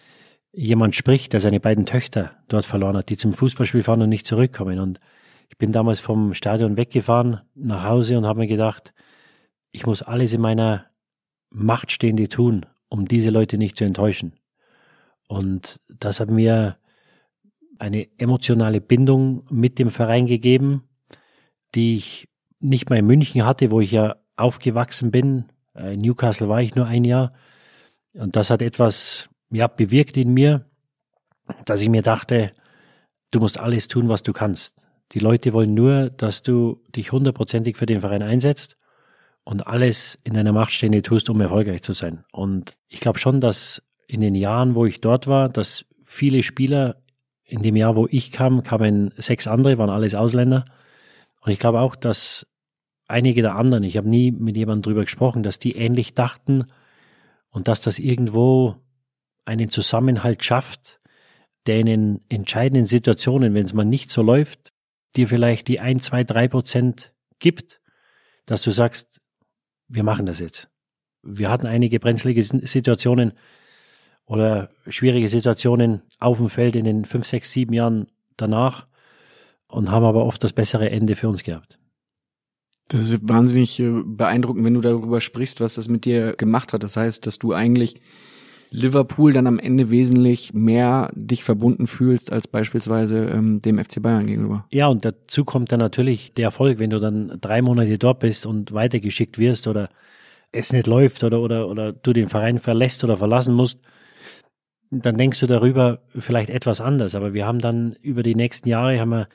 jemand 0.52 0.96
spricht, 0.96 1.34
der 1.34 1.40
seine 1.40 1.60
beiden 1.60 1.86
Töchter 1.86 2.32
dort 2.48 2.66
verloren 2.66 2.98
hat, 2.98 3.10
die 3.10 3.18
zum 3.18 3.34
Fußballspiel 3.34 3.84
fahren 3.84 4.02
und 4.02 4.10
nicht 4.10 4.26
zurückkommen. 4.26 4.80
Und 4.80 5.00
ich 5.50 5.58
bin 5.58 5.72
damals 5.72 6.00
vom 6.00 6.34
Stadion 6.34 6.78
weggefahren 6.78 7.42
nach 7.56 7.84
Hause 7.84 8.18
und 8.18 8.26
habe 8.26 8.40
mir 8.40 8.48
gedacht, 8.48 8.94
ich 9.72 9.86
muss 9.86 10.02
alles 10.02 10.34
in 10.34 10.42
meiner 10.42 10.91
Macht 11.52 11.92
Stehende 11.92 12.28
tun, 12.30 12.66
um 12.90 13.08
diese 13.08 13.30
Leute 13.30 13.58
nicht 13.58 13.78
zu 13.78 13.84
enttäuschen. 13.84 14.34
Und 15.28 15.80
das 15.88 16.20
hat 16.20 16.30
mir 16.30 16.78
eine 17.78 18.08
emotionale 18.20 18.82
Bindung 18.82 19.46
mit 19.50 19.80
dem 19.80 19.90
Verein 19.90 20.28
gegeben, 20.28 20.84
die 21.74 21.96
ich 21.96 22.30
nicht 22.60 22.90
mal 22.90 23.00
in 23.00 23.06
München 23.06 23.46
hatte, 23.46 23.72
wo 23.72 23.82
ich 23.82 23.92
ja 23.92 24.18
aufgewachsen 24.36 25.12
bin. 25.12 25.46
Äh, 25.74 25.96
in 25.96 26.02
Newcastle 26.02 26.48
war 26.48 26.62
ich 26.62 26.76
nur 26.76 26.86
ein 26.86 27.06
Jahr. 27.06 27.34
Und 28.14 28.36
das 28.36 28.50
hat 28.50 28.62
etwas 28.62 29.30
ja, 29.52 29.68
bewirkt 29.68 30.18
in 30.18 30.34
mir, 30.34 30.66
dass 31.66 31.82
ich 31.82 31.90
mir 31.90 32.02
dachte, 32.02 32.52
du 33.32 33.40
musst 33.40 33.60
alles 33.60 33.88
tun, 33.88 34.10
was 34.10 34.24
du 34.24 34.34
kannst. 34.34 34.78
Die 35.14 35.20
Leute 35.20 35.54
wollen 35.54 35.74
nur, 35.74 36.10
dass 36.10 36.44
du 36.44 36.82
dich 36.96 37.12
hundertprozentig 37.12 37.78
für 37.78 37.86
den 37.86 38.02
Verein 38.02 38.22
einsetzt 38.22 38.78
und 39.44 39.68
alles 39.68 40.20
in 40.24 40.34
deiner 40.34 40.54
Macht 40.54 40.72
Stehende 40.72 41.02
tust, 41.02 41.30
um 41.30 41.42
erfolgreich 41.42 41.82
zu 41.82 41.94
sein. 41.94 42.24
Und 42.32 42.76
ich 42.88 43.00
glaube 43.00 43.20
schon, 43.20 43.40
dass 43.40 43.82
in 44.08 44.22
den 44.22 44.36
Jahren, 44.36 44.76
wo 44.76 44.86
ich 44.86 45.02
dort 45.02 45.28
war, 45.28 45.50
dass 45.50 45.86
viele 46.04 46.44
Spieler 46.44 46.98
in 47.44 47.62
dem 47.62 47.76
Jahr, 47.76 47.96
wo 47.96 48.08
ich 48.10 48.32
kam, 48.32 48.64
kamen 48.64 49.14
sechs 49.18 49.48
andere, 49.48 49.78
waren 49.78 49.90
alles 49.90 50.16
Ausländer. 50.16 50.66
Und 51.42 51.52
ich 51.52 51.60
glaube 51.60 51.80
auch, 51.80 51.96
dass 51.96 52.46
einige 53.08 53.42
der 53.42 53.56
anderen, 53.56 53.84
ich 53.84 53.98
habe 53.98 54.10
nie 54.10 54.32
mit 54.32 54.56
jemandem 54.56 54.84
drüber 54.84 55.04
gesprochen, 55.04 55.44
dass 55.44 55.60
die 55.60 55.76
ähnlich 55.76 56.14
dachten 56.14 56.66
und 57.50 57.68
dass 57.68 57.82
das 57.82 58.00
irgendwo 58.00 58.76
einen 59.46 59.70
Zusammenhalt 59.70 60.44
schafft, 60.44 61.00
der 61.66 61.80
in 61.80 61.86
den 61.86 62.20
entscheidenden 62.30 62.86
Situationen, 62.86 63.54
wenn 63.54 63.66
es 63.66 63.74
mal 63.74 63.86
nicht 63.86 64.10
so 64.10 64.22
läuft, 64.22 64.72
dir 65.16 65.28
vielleicht 65.28 65.68
die 65.68 65.80
ein, 65.80 66.00
zwei, 66.00 66.24
drei 66.24 66.48
Prozent 66.48 67.14
gibt, 67.40 67.82
dass 68.46 68.62
du 68.62 68.72
sagst, 68.72 69.21
wir 69.92 70.04
machen 70.04 70.26
das 70.26 70.40
jetzt. 70.40 70.70
Wir 71.24 71.50
hatten 71.50 71.68
einige 71.68 72.00
brenzlige 72.00 72.44
Situationen 72.44 73.34
oder 74.26 74.70
schwierige 74.88 75.30
Situationen 75.30 76.02
auf 76.20 76.38
dem 76.38 76.50
Feld 76.50 76.76
in 76.76 76.86
den 76.86 77.06
fünf, 77.06 77.28
sechs, 77.28 77.52
sieben 77.52 77.74
Jahren 77.74 78.08
danach 78.38 78.88
und 79.68 79.92
haben 79.92 80.06
aber 80.06 80.26
oft 80.26 80.44
das 80.44 80.54
bessere 80.54 80.90
Ende 80.90 81.16
für 81.16 81.30
uns 81.30 81.44
gehabt. 81.44 81.78
Das 82.88 83.02
ist 83.02 83.20
wahnsinnig 83.22 83.80
äh, 83.80 84.02
beeindruckend, 84.04 84.66
wenn 84.66 84.74
du 84.74 84.82
darüber 84.82 85.22
sprichst, 85.22 85.62
was 85.62 85.76
das 85.76 85.88
mit 85.88 86.06
dir 86.06 86.34
gemacht 86.34 86.74
hat. 86.74 86.84
Das 86.84 86.98
heißt, 86.98 87.26
dass 87.26 87.40
du 87.40 87.54
eigentlich 87.54 88.02
Liverpool 88.74 89.34
dann 89.34 89.48
am 89.48 89.60
Ende 89.60 89.92
wesentlich 89.92 90.54
mehr 90.54 91.12
dich 91.14 91.44
verbunden 91.44 91.88
fühlst 91.88 92.32
als 92.32 92.48
beispielsweise 92.48 93.26
ähm, 93.26 93.62
dem 93.62 93.78
FC 93.78 94.02
Bayern 94.02 94.26
gegenüber. 94.26 94.66
Ja, 94.72 94.88
und 94.88 95.04
dazu 95.04 95.44
kommt 95.44 95.74
dann 95.74 95.80
natürlich 95.80 96.34
der 96.34 96.46
Erfolg, 96.46 96.80
wenn 96.80 96.90
du 96.90 97.00
dann 97.00 97.38
drei 97.42 97.62
Monate 97.62 97.98
dort 97.98 98.20
bist 98.20 98.46
und 98.46 98.72
weitergeschickt 98.74 99.38
wirst 99.38 99.68
oder 99.68 99.90
es 100.54 100.72
nicht 100.72 100.88
läuft 100.88 101.24
oder, 101.26 101.42
oder, 101.42 101.68
oder 101.68 101.92
du 101.92 102.14
den 102.14 102.30
Verein 102.30 102.60
verlässt 102.60 103.04
oder 103.04 103.18
verlassen 103.18 103.56
musst, 103.56 103.82
dann 104.90 105.18
denkst 105.18 105.40
du 105.42 105.48
darüber 105.48 106.00
vielleicht 106.18 106.50
etwas 106.50 106.80
anders. 106.80 107.14
Aber 107.14 107.34
wir 107.34 107.46
haben 107.46 107.60
dann 107.60 107.98
über 108.02 108.24
die 108.24 108.36
nächsten 108.36 108.70
Jahre 108.70 109.00
haben 109.00 109.12
wir 109.12 109.28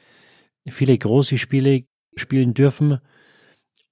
viele 0.69 0.97
große 0.97 1.37
Spiele 1.37 1.85
spielen 2.17 2.55
dürfen 2.55 3.01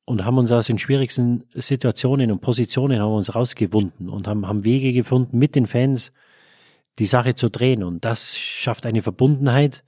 und 0.04 0.24
haben 0.24 0.38
uns 0.38 0.52
aus 0.52 0.66
den 0.66 0.78
schwierigsten 0.78 1.44
Situationen 1.54 2.30
und 2.30 2.40
Positionen 2.40 3.00
haben 3.00 3.14
uns 3.14 3.34
rausgewunden 3.34 4.08
und 4.08 4.28
haben, 4.28 4.46
haben 4.46 4.64
Wege 4.64 4.92
gefunden, 4.92 5.38
mit 5.38 5.54
den 5.54 5.66
Fans 5.66 6.12
die 6.98 7.06
Sache 7.06 7.34
zu 7.34 7.48
drehen. 7.50 7.82
Und 7.82 8.04
das 8.04 8.36
schafft 8.36 8.86
eine 8.86 9.02
Verbundenheit, 9.02 9.82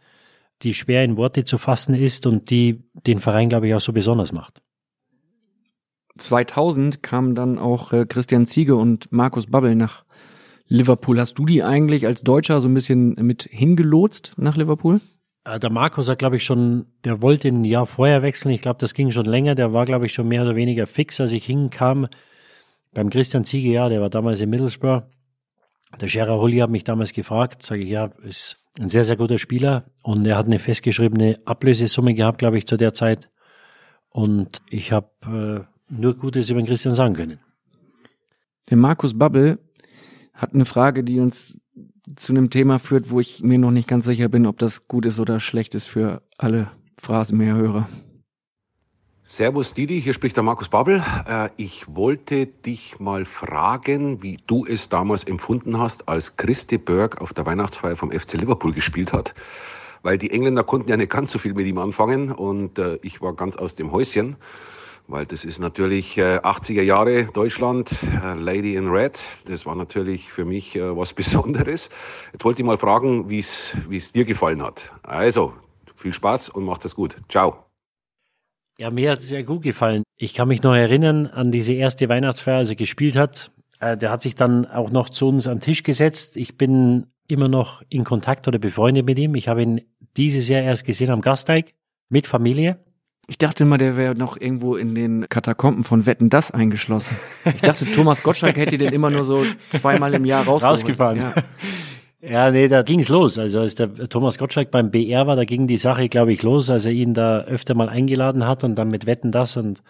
die 0.63 0.75
schwer 0.75 1.05
in 1.05 1.17
Worte 1.17 1.45
zu 1.45 1.59
fassen 1.59 1.95
ist 1.95 2.27
und 2.27 2.51
die 2.51 2.83
den 2.95 3.21
Verein, 3.21 3.49
glaube 3.49 3.69
ich, 3.69 3.75
auch 3.75 3.81
so 3.81 3.93
besonders 3.93 4.33
macht. 4.33 4.63
2000 6.19 7.03
kamen 7.03 7.35
dann 7.35 7.59
auch 7.59 7.93
äh, 7.93 8.07
Christian 8.07 8.47
Ziege 8.47 8.75
und 8.75 9.13
Markus 9.13 9.49
Babbel 9.49 9.75
nach 9.75 10.05
Liverpool. 10.67 11.21
Hast 11.21 11.35
du 11.35 11.45
die 11.45 11.63
eigentlich 11.63 12.07
als 12.07 12.23
Deutscher 12.23 12.61
so 12.63 12.69
ein 12.69 12.75
bisschen 12.75 13.15
mit 13.17 13.43
hingelotst 13.43 14.33
nach 14.39 14.57
Liverpool? 14.57 15.01
Äh, 15.47 15.59
der 15.59 15.71
Markus 15.71 16.09
hat, 16.09 16.19
glaube 16.19 16.37
ich, 16.37 16.45
schon, 16.45 16.87
der 17.05 17.23
wollte 17.23 17.49
ein 17.49 17.65
Jahr 17.65 17.87
vorher 17.87 18.23
wechseln. 18.23 18.53
Ich 18.53 18.63
glaube, 18.63 18.79
das 18.81 18.95
ging 18.95 19.11
schon 19.11 19.27
länger. 19.27 19.55
Der 19.55 19.73
war, 19.73 19.85
glaube 19.85 20.07
ich, 20.07 20.13
schon 20.13 20.29
mehr 20.29 20.43
oder 20.43 20.57
weniger 20.57 20.87
fix, 20.87 21.21
als 21.21 21.33
ich 21.33 21.47
hinkam. 21.47 22.09
Beim 22.93 23.11
Christian 23.11 23.45
Ziege, 23.45 23.71
ja, 23.71 23.89
der 23.89 24.01
war 24.01 24.11
damals 24.11 24.41
in 24.41 24.51
Middlesbrough. 24.51 25.03
Der 26.01 26.09
Scherer 26.09 26.41
Hulli 26.41 26.59
hat 26.59 26.71
mich 26.71 26.85
damals 26.85 27.13
gefragt, 27.13 27.63
sage 27.65 27.83
ich, 27.83 27.89
ja, 27.89 28.07
ist 28.23 28.59
ein 28.79 28.89
sehr, 28.89 29.05
sehr 29.05 29.17
guter 29.17 29.39
Spieler 29.39 29.85
und 30.03 30.27
er 30.27 30.37
hat 30.37 30.47
eine 30.47 30.59
festgeschriebene 30.59 31.41
Ablösesumme 31.45 32.13
gehabt, 32.15 32.39
glaube 32.39 32.59
ich, 32.59 32.67
zu 32.67 32.77
der 32.77 32.93
Zeit. 32.93 33.31
Und 34.11 34.61
ich 34.69 34.93
habe 34.93 35.11
äh, 35.23 35.95
nur 35.95 36.17
Gutes 36.17 36.51
über 36.51 36.61
den 36.61 36.67
Christian 36.67 36.95
sagen 36.95 37.15
können. 37.15 37.39
Der 38.69 38.77
Markus 38.77 39.17
Babbel 39.17 39.59
hat 40.35 40.53
eine 40.53 40.65
Frage, 40.65 41.05
die 41.05 41.21
uns 41.21 41.57
zu 42.15 42.33
einem 42.33 42.51
Thema 42.51 42.79
führt, 42.79 43.11
wo 43.11 43.21
ich 43.21 43.43
mir 43.43 43.59
noch 43.59 43.73
nicht 43.73 43.89
ganz 43.89 44.05
sicher 44.05 44.29
bin, 44.29 44.47
ob 44.47 44.59
das 44.59 44.87
gut 44.87 45.07
ist 45.07 45.19
oder 45.19 45.41
schlecht 45.41 45.75
ist 45.75 45.87
für 45.87 46.23
alle 46.39 46.71
Phrasenmeerhörer. 46.99 47.89
Servus 49.29 49.75
Didi, 49.75 50.01
hier 50.01 50.15
spricht 50.15 50.37
der 50.37 50.45
Markus 50.45 50.69
Babbel. 50.69 51.03
Äh, 51.27 51.49
ich 51.57 51.85
wollte 51.89 52.47
dich 52.47 53.01
mal 53.01 53.25
fragen, 53.25 54.23
wie 54.23 54.39
du 54.47 54.65
es 54.65 54.89
damals 54.89 55.25
empfunden 55.25 55.81
hast, 55.81 56.09
als 56.09 56.37
Christi 56.37 56.79
Berg 56.79 57.21
auf 57.21 57.35
der 57.35 57.45
Weihnachtsfeier 57.45 57.97
vom 57.97 58.13
FC 58.13 58.35
Liverpool 58.35 58.73
gespielt 58.73 59.13
hat. 59.13 59.35
Weil 60.03 60.17
die 60.17 60.31
Engländer 60.31 60.63
konnten 60.63 60.89
ja 60.89 60.97
nicht 60.97 61.11
ganz 61.11 61.33
so 61.33 61.41
viel 61.41 61.55
mit 61.55 61.67
ihm 61.67 61.79
anfangen 61.79 62.31
und 62.31 62.79
äh, 62.79 63.01
ich 63.03 63.21
war 63.21 63.35
ganz 63.35 63.57
aus 63.57 63.75
dem 63.75 63.91
Häuschen 63.91 64.37
weil 65.09 65.27
das 65.27 65.45
ist 65.45 65.59
natürlich 65.59 66.19
äh, 66.19 66.39
80er 66.39 66.83
Jahre 66.83 67.25
Deutschland, 67.25 67.97
äh, 68.03 68.35
Lady 68.35 68.75
in 68.75 68.89
Red. 68.89 69.21
Das 69.47 69.67
war 69.67 69.75
natürlich 69.75 70.31
für 70.33 70.45
mich 70.45 70.77
äh, 70.77 70.97
was 70.97 71.13
Besonderes. 71.15 71.91
Jetzt 72.33 72.45
wollte 72.45 72.63
ich 72.63 72.67
mal 72.67 72.79
fragen, 72.79 73.29
wie 73.29 73.39
es 73.39 74.13
dir 74.13 74.25
gefallen 74.25 74.63
hat. 74.63 74.93
Also, 75.03 75.53
viel 75.97 76.13
Spaß 76.13 76.51
und 76.51 76.65
macht 76.65 76.85
es 76.85 76.95
gut. 76.95 77.17
Ciao. 77.29 77.65
Ja, 78.79 78.91
mir 78.91 79.13
hat 79.13 79.21
es 79.21 79.29
sehr 79.29 79.43
gut 79.43 79.63
gefallen. 79.63 80.03
Ich 80.17 80.35
kann 80.35 80.49
mich 80.49 80.63
noch 80.63 80.75
erinnern 80.75 81.27
an 81.27 81.51
diese 81.51 81.73
erste 81.73 82.09
Weihnachtsfeier, 82.09 82.59
als 82.59 82.69
er 82.69 82.77
gespielt 82.77 83.17
hat. 83.17 83.51
Äh, 83.81 83.97
der 83.97 84.11
hat 84.11 84.23
sich 84.23 84.35
dann 84.35 84.67
auch 84.67 84.91
noch 84.91 85.09
zu 85.09 85.29
uns 85.29 85.47
an 85.47 85.59
den 85.59 85.63
Tisch 85.63 85.83
gesetzt. 85.83 86.37
Ich 86.37 86.59
bin 86.59 87.07
immer 87.29 87.49
noch 87.49 87.83
in 87.89 88.05
Kontakt 88.05 88.47
oder 88.49 88.59
befreundet 88.59 89.07
mit 89.07 89.19
ihm. 89.19 89.35
Ich 89.35 89.49
habe 89.49 89.63
ihn 89.63 89.81
dieses 90.17 90.49
Jahr 90.49 90.63
erst 90.63 90.85
gesehen 90.85 91.11
am 91.11 91.21
Gasteig 91.21 91.75
mit 92.09 92.27
Familie. 92.27 92.79
Ich 93.29 93.39
dachte 93.39 93.65
immer, 93.65 93.77
der 93.77 93.97
wäre 93.97 94.15
noch 94.15 94.41
irgendwo 94.41 94.77
in 94.77 94.95
den 94.95 95.29
Katakomben 95.29 95.83
von 95.83 96.07
Wetten 96.07 96.31
das 96.31 96.53
eingeschlossen. 96.53 97.17
Ich 97.45 97.61
dachte, 97.61 97.91
Thomas 97.91 98.23
Gottschalk 98.23 98.57
hätte 98.57 98.79
den 98.79 98.93
immer 98.93 99.11
nur 99.11 99.25
so 99.25 99.45
zweimal 99.71 100.15
im 100.15 100.25
Jahr 100.25 100.47
rausgefahren. 100.47 101.19
Ja. 101.19 101.35
ja, 102.21 102.51
nee, 102.53 102.69
da 102.69 102.83
ging's 102.83 103.09
los. 103.09 103.37
Also 103.37 103.61
als 103.61 103.75
der 103.75 104.09
Thomas 104.09 104.39
Gottschalk 104.39 104.71
beim 104.71 104.93
BR 104.93 105.27
war, 105.27 105.35
da 105.35 105.45
ging 105.45 105.67
die 105.67 105.77
Sache, 105.77 106.09
glaube 106.09 106.33
ich, 106.33 106.45
los, 106.45 106.71
als 106.71 106.85
er 106.85 106.93
ihn 106.93 107.15
da 107.15 107.41
öfter 107.41 107.75
mal 107.75 107.89
eingeladen 107.89 108.47
hat 108.47 108.63
und 108.63 108.77
dann 108.77 108.91
mit 108.91 109.07
Wetten 109.07 109.33
das 109.33 109.57
und 109.57 109.83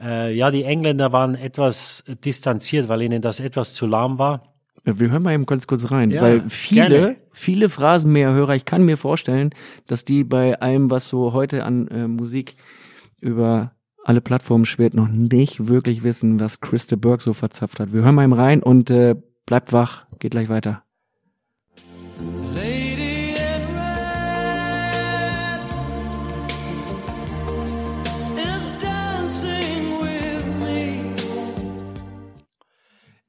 äh, 0.00 0.34
ja, 0.34 0.50
die 0.50 0.64
Engländer 0.64 1.12
waren 1.12 1.34
etwas 1.34 2.02
distanziert, 2.24 2.88
weil 2.88 3.02
ihnen 3.02 3.20
das 3.20 3.40
etwas 3.40 3.74
zu 3.74 3.86
lahm 3.86 4.18
war. 4.18 4.51
Wir 4.84 5.10
hören 5.10 5.22
mal 5.22 5.32
eben 5.32 5.46
ganz 5.46 5.68
kurz 5.68 5.92
rein, 5.92 6.10
ja, 6.10 6.22
weil 6.22 6.48
viele, 6.48 6.88
gerne. 6.88 7.16
viele 7.30 7.68
Phrasenmäherhörer, 7.68 8.56
ich 8.56 8.64
kann 8.64 8.84
mir 8.84 8.96
vorstellen, 8.96 9.50
dass 9.86 10.04
die 10.04 10.24
bei 10.24 10.60
allem, 10.60 10.90
was 10.90 11.06
so 11.08 11.32
heute 11.32 11.64
an 11.64 11.86
äh, 11.88 12.08
Musik 12.08 12.56
über 13.20 13.76
alle 14.04 14.20
Plattformen 14.20 14.64
schwert, 14.64 14.94
noch 14.94 15.06
nicht 15.06 15.68
wirklich 15.68 16.02
wissen, 16.02 16.40
was 16.40 16.60
Christa 16.60 16.96
Burke 16.96 17.22
so 17.22 17.32
verzapft 17.32 17.78
hat. 17.78 17.92
Wir 17.92 18.02
hören 18.02 18.16
mal 18.16 18.24
eben 18.24 18.32
rein 18.32 18.60
und 18.60 18.90
äh, 18.90 19.14
bleibt 19.46 19.72
wach, 19.72 20.06
geht 20.18 20.32
gleich 20.32 20.48
weiter. 20.48 20.82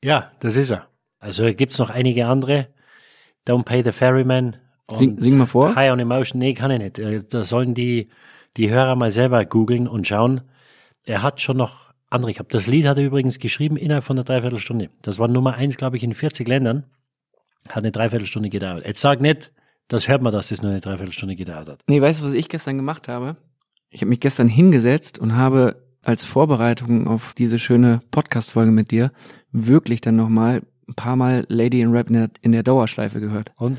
Ja, 0.02 0.32
das 0.40 0.58
ist 0.58 0.72
er. 0.72 0.93
Also 1.24 1.46
gibt's 1.54 1.80
noch 1.80 1.90
einige 1.90 2.28
andere. 2.28 2.68
Don't 3.48 3.64
Pay 3.64 3.82
the 3.84 3.94
Ferryman. 3.94 4.58
Sing, 4.92 5.22
sing 5.22 5.38
mal 5.38 5.46
vor. 5.46 5.74
High 5.74 5.92
on 5.94 6.00
Emotion. 6.00 6.38
Nee, 6.38 6.54
kann 6.54 6.70
ich 6.70 6.80
nicht. 6.80 7.00
Äh, 7.00 7.24
da 7.30 7.46
sollen 7.46 7.74
die, 7.74 8.10
die 8.58 8.70
Hörer 8.70 8.98
mal 8.98 9.10
selber 9.10 9.46
googeln 9.46 9.88
und 9.88 10.06
schauen. 10.06 10.42
Er 11.06 11.24
hat 11.24 11.40
schon 11.40 11.56
noch 11.56 11.94
andere 12.10 12.34
gehabt. 12.34 12.54
Das 12.54 12.68
Lied 12.68 12.86
hat 12.88 12.98
er 12.98 13.06
übrigens 13.06 13.40
geschrieben 13.40 13.78
innerhalb 13.78 14.04
von 14.04 14.18
einer 14.18 14.26
Dreiviertelstunde. 14.26 14.90
Das 15.02 15.18
war 15.18 15.30
Nummer 15.30 15.54
eins, 15.56 15.78
glaube 15.78 15.96
ich, 15.96 16.04
in 16.04 16.14
40 16.14 16.46
Ländern. 16.46 16.84
Hat 17.70 17.78
eine 17.78 17.94
Dreiviertelstunde 17.94 18.50
gedauert. 18.50 18.86
Jetzt 18.86 19.00
sag 19.00 19.22
nicht, 19.22 19.54
das 19.88 20.10
hört 20.10 20.22
man, 20.22 20.34
dass 20.34 20.50
das 20.50 20.62
nur 20.62 20.72
eine 20.72 20.82
Dreiviertelstunde 20.82 21.38
gedauert 21.38 21.70
hat. 21.70 21.80
Nee, 21.88 22.02
weißt 22.02 22.22
du, 22.22 22.26
was 22.26 22.34
ich 22.34 22.50
gestern 22.50 22.76
gemacht 22.76 23.08
habe? 23.08 23.38
Ich 23.90 24.02
habe 24.02 24.10
mich 24.10 24.20
gestern 24.20 24.50
hingesetzt 24.50 25.20
und 25.20 25.38
habe 25.38 25.82
als 26.02 26.26
Vorbereitung 26.26 27.08
auf 27.08 27.34
diese 27.34 27.60
schöne 27.60 28.02
Podcast-Folge 28.12 28.72
mit 28.72 28.92
dir 28.92 29.14
wirklich 29.54 30.02
dann 30.02 30.18
nochmal 30.18 30.64
ein 30.88 30.96
paar 30.96 31.16
Mal 31.16 31.46
Lady 31.50 31.82
in 31.82 31.92
Rap 31.92 32.08
in 32.08 32.14
der, 32.14 32.30
in 32.42 32.52
der 32.52 32.64
Dauerschleife 32.64 33.20
gehört. 33.20 33.52
Und? 33.58 33.78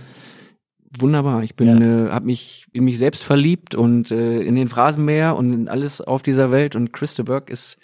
Wunderbar. 0.98 1.42
Ich 1.42 1.56
bin, 1.56 1.80
ja. 1.80 2.06
äh, 2.06 2.10
habe 2.10 2.26
mich 2.26 2.66
in 2.72 2.84
mich 2.84 2.98
selbst 2.98 3.24
verliebt 3.24 3.74
und 3.74 4.12
äh, 4.12 4.42
in 4.42 4.54
den 4.54 4.68
Phrasenmäher 4.68 5.36
und 5.36 5.52
in 5.52 5.68
alles 5.68 6.00
auf 6.00 6.22
dieser 6.22 6.52
Welt. 6.52 6.76
Und 6.76 6.92
Christa 6.92 7.24
Burke 7.24 7.52
ist 7.52 7.78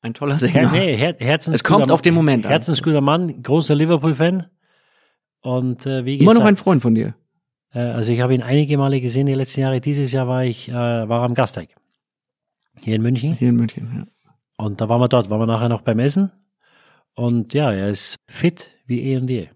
ein 0.00 0.14
toller 0.14 0.38
Sänger. 0.38 0.70
Her 0.70 0.70
nee, 0.72 0.96
Her 0.96 1.14
Herzensguter 1.18 1.54
es 1.54 1.64
kommt 1.64 1.90
auf 1.90 2.00
den 2.00 2.14
Moment 2.14 2.46
an. 2.46 2.50
Herzensguter 2.50 3.02
Mann, 3.02 3.42
großer 3.42 3.74
Liverpool-Fan. 3.74 4.46
Und 5.42 5.84
äh, 5.84 6.06
wie 6.06 6.16
gesagt, 6.16 6.32
immer 6.32 6.40
noch 6.40 6.48
ein 6.48 6.56
Freund 6.56 6.80
von 6.80 6.94
dir. 6.94 7.14
Äh, 7.74 7.80
also 7.80 8.12
ich 8.12 8.20
habe 8.20 8.34
ihn 8.34 8.42
einige 8.42 8.78
Male 8.78 9.02
gesehen 9.02 9.26
die 9.26 9.34
letzten 9.34 9.60
Jahre. 9.60 9.82
Dieses 9.82 10.10
Jahr 10.12 10.26
war 10.26 10.44
ich 10.44 10.70
äh, 10.70 10.72
war 10.72 11.22
am 11.22 11.34
Gasteig 11.34 11.68
hier 12.82 12.96
in 12.96 13.02
München. 13.02 13.34
Hier 13.34 13.50
in 13.50 13.56
München, 13.56 13.90
ja. 13.94 14.32
Und 14.56 14.80
da 14.80 14.88
waren 14.88 15.00
wir 15.00 15.08
dort, 15.08 15.30
waren 15.30 15.40
wir 15.40 15.46
nachher 15.46 15.68
noch 15.68 15.82
beim 15.82 15.98
Essen. 15.98 16.30
Und 17.14 17.54
ja, 17.54 17.72
er 17.72 17.90
ist 17.90 18.16
fit 18.26 18.70
wie 18.86 19.00
eh 19.02 19.16
und 19.16 19.28
je. 19.28 19.48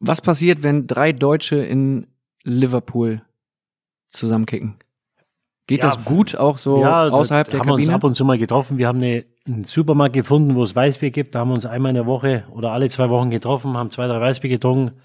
Was 0.00 0.20
passiert, 0.20 0.62
wenn 0.62 0.86
drei 0.86 1.12
Deutsche 1.12 1.56
in 1.56 2.06
Liverpool 2.44 3.22
zusammenkicken? 4.08 4.76
Geht 5.66 5.82
ja, 5.82 5.90
das 5.90 6.04
gut 6.04 6.34
auch 6.34 6.56
so 6.56 6.80
ja, 6.80 7.08
außerhalb 7.08 7.50
der 7.50 7.60
haben 7.60 7.66
Kabine? 7.66 7.88
Wir 7.88 7.94
uns 7.94 7.94
ab 7.94 8.04
und 8.04 8.14
zu 8.14 8.24
mal 8.24 8.38
getroffen. 8.38 8.78
Wir 8.78 8.88
haben 8.88 8.98
eine, 8.98 9.26
einen 9.46 9.64
Supermarkt 9.64 10.14
gefunden, 10.14 10.54
wo 10.54 10.62
es 10.62 10.74
Weißbier 10.74 11.10
gibt. 11.10 11.34
Da 11.34 11.40
haben 11.40 11.48
wir 11.48 11.54
uns 11.54 11.66
einmal 11.66 11.90
in 11.90 11.94
der 11.94 12.06
Woche 12.06 12.44
oder 12.50 12.72
alle 12.72 12.88
zwei 12.88 13.10
Wochen 13.10 13.28
getroffen, 13.28 13.76
haben 13.76 13.90
zwei, 13.90 14.06
drei 14.06 14.18
Weißbier 14.18 14.48
getrunken, 14.48 14.96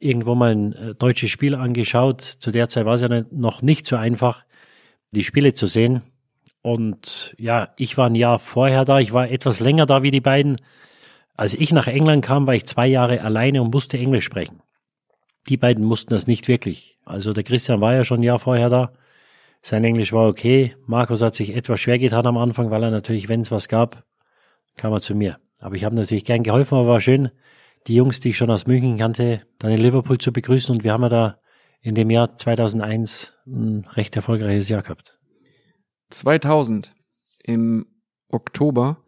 irgendwo 0.00 0.34
mal 0.34 0.54
ein 0.54 0.72
äh, 0.74 0.94
deutsches 0.94 1.30
Spiel 1.30 1.54
angeschaut. 1.54 2.20
Zu 2.20 2.50
der 2.50 2.68
Zeit 2.68 2.84
war 2.84 2.94
es 2.94 3.00
ja 3.00 3.24
noch 3.30 3.62
nicht 3.62 3.86
so 3.86 3.96
einfach, 3.96 4.44
die 5.10 5.24
Spiele 5.24 5.54
zu 5.54 5.66
sehen. 5.66 6.02
Und 6.60 7.34
ja, 7.38 7.68
ich 7.78 7.96
war 7.96 8.06
ein 8.06 8.14
Jahr 8.14 8.38
vorher 8.38 8.84
da. 8.84 8.98
Ich 8.98 9.12
war 9.14 9.30
etwas 9.30 9.60
länger 9.60 9.86
da 9.86 10.02
wie 10.02 10.10
die 10.10 10.20
beiden. 10.20 10.58
Als 11.36 11.54
ich 11.54 11.72
nach 11.72 11.88
England 11.88 12.24
kam, 12.24 12.46
war 12.46 12.54
ich 12.54 12.66
zwei 12.66 12.86
Jahre 12.86 13.20
alleine 13.22 13.62
und 13.62 13.72
musste 13.72 13.98
Englisch 13.98 14.24
sprechen. 14.24 14.62
Die 15.48 15.56
beiden 15.56 15.84
mussten 15.84 16.10
das 16.10 16.26
nicht 16.26 16.48
wirklich. 16.48 16.98
Also 17.04 17.32
der 17.32 17.44
Christian 17.44 17.80
war 17.80 17.94
ja 17.94 18.04
schon 18.04 18.20
ein 18.20 18.24
Jahr 18.24 18.38
vorher 18.38 18.70
da. 18.70 18.92
Sein 19.62 19.84
Englisch 19.84 20.12
war 20.12 20.28
okay. 20.28 20.76
Markus 20.86 21.22
hat 21.22 21.34
sich 21.34 21.54
etwas 21.54 21.80
schwer 21.80 21.98
getan 21.98 22.26
am 22.26 22.36
Anfang, 22.36 22.70
weil 22.70 22.82
er 22.82 22.90
natürlich, 22.90 23.28
wenn 23.28 23.40
es 23.40 23.50
was 23.50 23.68
gab, 23.68 24.04
kam 24.76 24.92
er 24.92 25.00
zu 25.00 25.14
mir. 25.14 25.38
Aber 25.60 25.74
ich 25.74 25.84
habe 25.84 25.94
natürlich 25.94 26.24
gern 26.24 26.42
geholfen, 26.42 26.76
aber 26.76 26.88
war 26.88 27.00
schön, 27.00 27.30
die 27.86 27.94
Jungs, 27.94 28.20
die 28.20 28.30
ich 28.30 28.36
schon 28.36 28.50
aus 28.50 28.66
München 28.66 28.98
kannte, 28.98 29.42
dann 29.58 29.70
in 29.70 29.78
Liverpool 29.78 30.18
zu 30.18 30.32
begrüßen. 30.32 30.74
Und 30.74 30.84
wir 30.84 30.92
haben 30.92 31.02
ja 31.02 31.08
da 31.08 31.38
in 31.80 31.94
dem 31.94 32.10
Jahr 32.10 32.36
2001 32.36 33.34
ein 33.46 33.86
recht 33.92 34.16
erfolgreiches 34.16 34.68
Jahr 34.68 34.82
gehabt. 34.82 35.18
2000 36.10 36.94
im 37.42 37.86
Oktober 38.28 39.03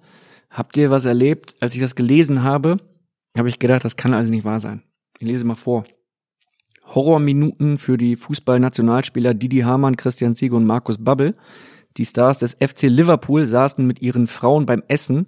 Habt 0.57 0.79
ihr 0.79 0.91
was 0.91 1.05
erlebt? 1.05 1.55
Als 1.61 1.75
ich 1.75 1.83
das 1.83 1.95
gelesen 1.95 2.43
habe, 2.43 2.79
habe 3.37 3.51
ich 3.51 3.59
gedacht, 3.59 3.85
das 3.85 3.97
kann 3.97 4.15
also 4.15 4.33
nicht 4.33 4.47
wahr 4.47 4.59
sein. 4.59 4.83
Ich 5.19 5.27
lese 5.27 5.45
mal 5.45 5.55
vor. 5.55 5.85
Horrorminuten 6.87 7.77
für 7.77 7.99
die 7.99 8.17
Fußballnationalspieler 8.17 9.35
Didi 9.35 9.59
Hamann, 9.59 9.99
Christian 9.99 10.35
Ziege 10.35 10.57
und 10.57 10.65
Markus 10.65 10.97
Babbel. 10.97 11.37
Die 11.99 12.07
Stars 12.07 12.39
des 12.39 12.55
FC 12.55 12.85
Liverpool 12.85 13.47
saßen 13.47 13.87
mit 13.87 14.01
ihren 14.01 14.29
Frauen 14.29 14.65
beim 14.65 14.83
Essen, 14.89 15.27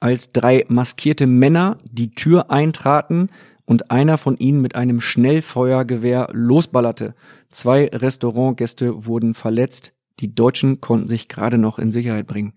als 0.00 0.32
drei 0.32 0.64
maskierte 0.68 1.26
Männer 1.26 1.76
die 1.84 2.12
Tür 2.12 2.50
eintraten 2.50 3.26
und 3.66 3.90
einer 3.90 4.16
von 4.16 4.38
ihnen 4.38 4.62
mit 4.62 4.76
einem 4.76 5.02
Schnellfeuergewehr 5.02 6.28
losballerte. 6.32 7.14
Zwei 7.50 7.88
Restaurantgäste 7.88 9.04
wurden 9.04 9.34
verletzt. 9.34 9.92
Die 10.20 10.34
Deutschen 10.34 10.80
konnten 10.80 11.06
sich 11.06 11.28
gerade 11.28 11.58
noch 11.58 11.78
in 11.78 11.92
Sicherheit 11.92 12.26
bringen. 12.26 12.54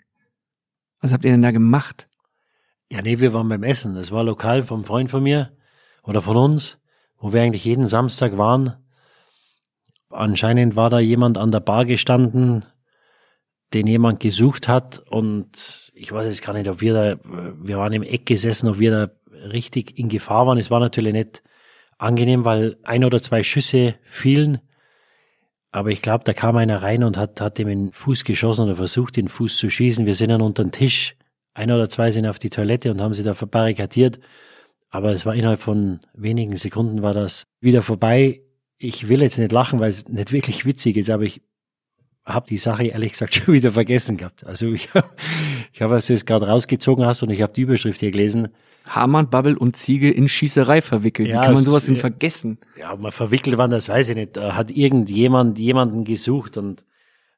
Was 1.02 1.12
habt 1.12 1.26
ihr 1.26 1.32
denn 1.32 1.42
da 1.42 1.52
gemacht? 1.52 2.08
Ja, 2.94 3.02
nee, 3.02 3.18
wir 3.18 3.34
waren 3.34 3.50
beim 3.50 3.64
Essen. 3.64 3.96
Das 3.96 4.12
war 4.12 4.24
lokal 4.24 4.62
vom 4.62 4.84
Freund 4.86 5.10
von 5.10 5.24
mir 5.24 5.52
oder 6.04 6.22
von 6.22 6.38
uns, 6.38 6.78
wo 7.18 7.34
wir 7.34 7.42
eigentlich 7.42 7.66
jeden 7.66 7.88
Samstag 7.88 8.38
waren. 8.38 8.76
Anscheinend 10.12 10.76
war 10.76 10.92
da 10.92 11.00
jemand 11.00 11.40
an 11.40 11.50
der 11.50 11.60
Bar 11.60 11.86
gestanden, 11.86 12.66
den 13.74 13.88
jemand 13.88 14.20
gesucht 14.20 14.68
hat 14.68 15.00
und 15.10 15.92
ich 15.96 16.12
weiß 16.12 16.28
jetzt 16.28 16.44
gar 16.44 16.54
nicht, 16.54 16.70
ob 16.70 16.82
wir 16.82 16.94
da, 16.94 17.16
wir 17.60 17.80
waren 17.80 17.94
im 17.94 18.04
Eck 18.04 18.28
gesessen, 18.28 18.70
ob 18.70 18.78
wir 18.78 18.92
da 18.92 19.12
richtig 19.50 19.98
in 19.98 20.08
Gefahr 20.08 20.46
waren. 20.46 20.60
Es 20.60 20.70
war 20.70 20.80
natürlich 20.80 21.14
nicht 21.14 21.42
angenehm, 21.98 22.46
weil 22.46 22.78
ein 22.84 23.06
oder 23.06 23.24
zwei 23.24 23.42
Schüsse 23.42 23.96
fielen. 24.04 24.62
Aber 25.72 25.90
ich 25.90 26.04
glaube, 26.04 26.26
da 26.26 26.34
kam 26.34 26.58
einer 26.58 26.84
rein 26.84 27.04
und 27.04 27.18
hat, 27.18 27.42
hat 27.42 27.58
ihm 27.58 27.70
in 27.70 27.86
den 27.86 27.92
Fuß 27.92 28.24
geschossen 28.24 28.66
oder 28.66 28.76
versucht, 28.76 29.18
den 29.18 29.30
Fuß 29.30 29.58
zu 29.58 29.72
schießen. 29.72 30.06
Wir 30.06 30.14
sind 30.14 30.30
dann 30.30 30.44
unter 30.44 30.64
den 30.64 30.72
Tisch 30.72 31.16
ein 31.54 31.72
oder 31.72 31.90
zwei 31.90 32.12
sind 32.12 32.26
auf 32.26 32.40
die 32.40 32.50
Toilette 32.50 32.92
und 32.92 33.02
haben 33.02 33.14
sie 33.14 33.24
da 33.24 33.34
verbarrikadiert. 33.34 34.20
Aber 34.90 35.12
es 35.12 35.26
war 35.26 35.36
innerhalb 35.36 35.62
von 35.62 36.02
wenigen 36.14 36.56
Sekunden 36.56 37.02
war 37.02 37.14
das 37.14 37.48
wieder 37.60 37.82
vorbei. 37.82 38.42
Ich 38.78 39.08
will 39.08 39.22
jetzt 39.22 39.38
nicht 39.38 39.52
lachen, 39.52 39.80
weil 39.80 39.90
es 39.90 40.08
nicht 40.08 40.32
wirklich 40.32 40.66
witzig 40.66 40.98
ist, 40.98 41.10
aber 41.10 41.24
ich 41.24 41.42
habe 42.26 42.48
die 42.48 42.58
Sache 42.58 42.86
ehrlich 42.86 43.14
gesagt 43.14 43.34
schon 43.36 43.54
wieder 43.54 43.72
vergessen 43.72 44.18
gehabt. 44.18 44.46
Also 44.46 44.68
ich, 44.68 44.90
ich 45.74 45.82
habe, 45.82 45.96
als 45.96 46.08
du 46.08 46.14
es 46.14 46.26
gerade 46.26 46.48
rausgezogen 46.48 47.06
hast 47.06 47.24
und 47.24 47.30
ich 47.30 47.42
habe 47.42 47.54
die 47.54 47.62
Überschrift 47.62 48.00
hier 48.00 48.12
gelesen. 48.12 48.50
Hamann, 48.86 49.30
Babbel 49.30 49.56
und 49.58 49.78
Ziege 49.78 50.12
in 50.12 50.28
Schießerei 50.28 50.82
verwickelt. 50.82 51.30
Ja, 51.30 51.38
Wie 51.38 51.46
kann 51.46 51.54
man 51.54 51.64
sowas 51.64 51.86
denn 51.86 51.96
vergessen? 51.96 52.58
Ja, 52.78 52.96
man 52.96 53.12
verwickelt 53.12 53.58
waren, 53.58 53.72
das 53.72 53.88
weiß 53.88 54.10
ich 54.10 54.16
nicht. 54.16 54.36
Da 54.36 54.56
hat 54.56 54.72
irgendjemand 54.72 55.58
jemanden 55.58 56.04
gesucht 56.04 56.58
und 56.58 56.84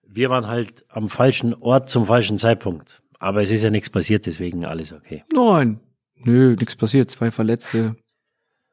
wir 0.08 0.30
waren 0.30 0.48
halt 0.48 0.86
am 0.90 1.08
falschen 1.08 1.54
Ort 1.54 1.90
zum 1.90 2.06
falschen 2.06 2.40
Zeitpunkt. 2.40 3.02
Aber 3.26 3.42
es 3.42 3.50
ist 3.50 3.64
ja 3.64 3.72
nichts 3.72 3.90
passiert, 3.90 4.28
deswegen 4.28 4.66
alles 4.66 4.94
okay. 4.94 5.24
Nein. 5.34 5.80
Nö, 6.14 6.56
nichts 6.60 6.76
passiert. 6.76 7.10
Zwei 7.10 7.32
Verletzte. 7.32 7.96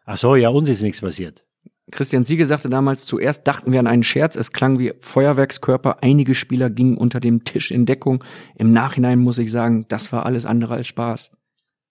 Ach 0.04 0.18
so, 0.18 0.36
ja, 0.36 0.50
uns 0.50 0.68
ist 0.68 0.82
nichts 0.82 1.00
passiert. 1.00 1.42
Christian 1.90 2.24
Siege 2.24 2.44
sagte 2.44 2.68
damals, 2.68 3.06
zuerst 3.06 3.48
dachten 3.48 3.72
wir 3.72 3.80
an 3.80 3.86
einen 3.86 4.02
Scherz, 4.02 4.36
es 4.36 4.52
klang 4.52 4.78
wie 4.78 4.92
Feuerwerkskörper, 5.00 6.02
einige 6.02 6.34
Spieler 6.34 6.68
gingen 6.68 6.98
unter 6.98 7.18
dem 7.18 7.44
Tisch 7.44 7.70
in 7.70 7.86
Deckung. 7.86 8.22
Im 8.54 8.74
Nachhinein 8.74 9.20
muss 9.20 9.38
ich 9.38 9.50
sagen, 9.50 9.86
das 9.88 10.12
war 10.12 10.26
alles 10.26 10.44
andere 10.44 10.74
als 10.74 10.86
Spaß. 10.86 11.30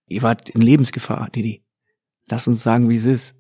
Ihr 0.05 0.22
wart 0.22 0.51
in 0.51 0.62
Lebensgefahr, 0.62 1.32
Didi. 1.32 1.64
Lass 2.30 2.47
uns 2.47 2.62
sagen, 2.62 2.89
wie 2.89 2.97
es 2.97 3.07
ist. 3.07 3.36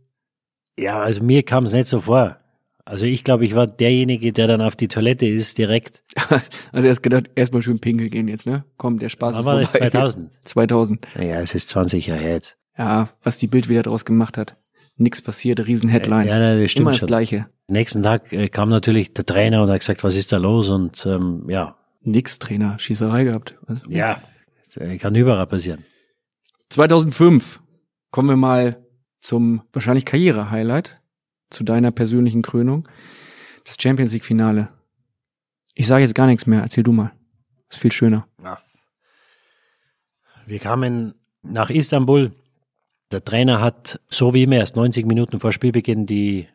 Ja, 0.79 0.99
also 0.99 1.21
mir 1.21 1.43
kam 1.43 1.65
es 1.65 1.73
nicht 1.73 1.89
so 1.89 2.01
vor. 2.01 2.39
Also 2.85 3.05
ich 3.05 3.23
glaube, 3.23 3.45
ich 3.45 3.55
war 3.55 3.67
derjenige, 3.67 4.31
der 4.33 4.47
dann 4.47 4.61
auf 4.61 4.75
die 4.75 4.87
Toilette 4.87 5.27
ist 5.27 5.57
direkt. 5.57 6.03
also 6.71 6.87
er 6.87 6.93
hat 6.93 7.03
gedacht, 7.03 7.29
erstmal 7.35 7.61
schön 7.61 7.79
pinkel 7.79 8.09
gehen 8.09 8.27
jetzt, 8.27 8.45
ne? 8.45 8.65
Komm, 8.77 8.99
der 8.99 9.09
Spaß 9.09 9.35
Aber 9.35 9.61
ist 9.61 9.71
vorbei. 9.71 9.89
das 9.89 10.13
2000? 10.13 10.31
2000. 10.45 11.07
Ja, 11.15 11.41
es 11.41 11.53
ist 11.55 11.69
20 11.69 12.07
Jahre 12.07 12.21
her 12.21 12.33
jetzt. 12.33 12.57
Ja, 12.77 13.09
was 13.23 13.37
die 13.37 13.47
Bild 13.47 13.69
wieder 13.69 13.83
draus 13.83 14.05
gemacht 14.05 14.37
hat. 14.37 14.57
Nix 14.97 15.21
passiert, 15.21 15.65
Riesen-Headline. 15.65 16.27
Ja, 16.27 16.39
ja, 16.39 16.59
das 16.59 16.71
stimmt 16.71 16.83
Immer 16.83 16.91
das 16.91 16.99
schon. 16.99 17.07
Gleiche. 17.07 17.47
Nächsten 17.67 18.03
Tag 18.03 18.31
äh, 18.33 18.49
kam 18.49 18.69
natürlich 18.69 19.13
der 19.13 19.25
Trainer 19.25 19.63
und 19.63 19.69
hat 19.69 19.79
gesagt, 19.79 20.03
was 20.03 20.15
ist 20.15 20.31
da 20.31 20.37
los? 20.37 20.69
Und 20.69 21.05
ähm, 21.05 21.45
ja. 21.49 21.75
Nix 22.01 22.39
Trainer, 22.39 22.77
Schießerei 22.79 23.25
gehabt. 23.25 23.55
Also, 23.67 23.83
ja, 23.89 24.21
kann 24.99 25.15
überall 25.15 25.45
passieren. 25.47 25.83
2005 26.69 27.61
kommen 28.09 28.29
wir 28.29 28.37
mal 28.37 28.85
zum 29.19 29.61
wahrscheinlich 29.71 30.05
Karriere-Highlight 30.05 31.00
zu 31.51 31.63
deiner 31.63 31.91
persönlichen 31.91 32.41
Krönung. 32.41 32.87
Das 33.65 33.77
Champions 33.79 34.13
League 34.13 34.25
Finale. 34.25 34.69
Ich 35.75 35.87
sage 35.87 36.03
jetzt 36.03 36.15
gar 36.15 36.27
nichts 36.27 36.47
mehr. 36.47 36.61
Erzähl 36.61 36.83
du 36.83 36.91
mal. 36.91 37.11
Ist 37.69 37.79
viel 37.79 37.91
schöner. 37.91 38.27
Ja. 38.43 38.59
Wir 40.45 40.59
kamen 40.59 41.13
nach 41.43 41.69
Istanbul. 41.69 42.33
Der 43.11 43.23
Trainer 43.23 43.61
hat, 43.61 43.99
so 44.09 44.33
wie 44.33 44.43
immer, 44.43 44.55
erst 44.55 44.75
90 44.75 45.05
Minuten 45.05 45.39
vor 45.39 45.51
Spielbeginn 45.51 46.05
die 46.05 46.47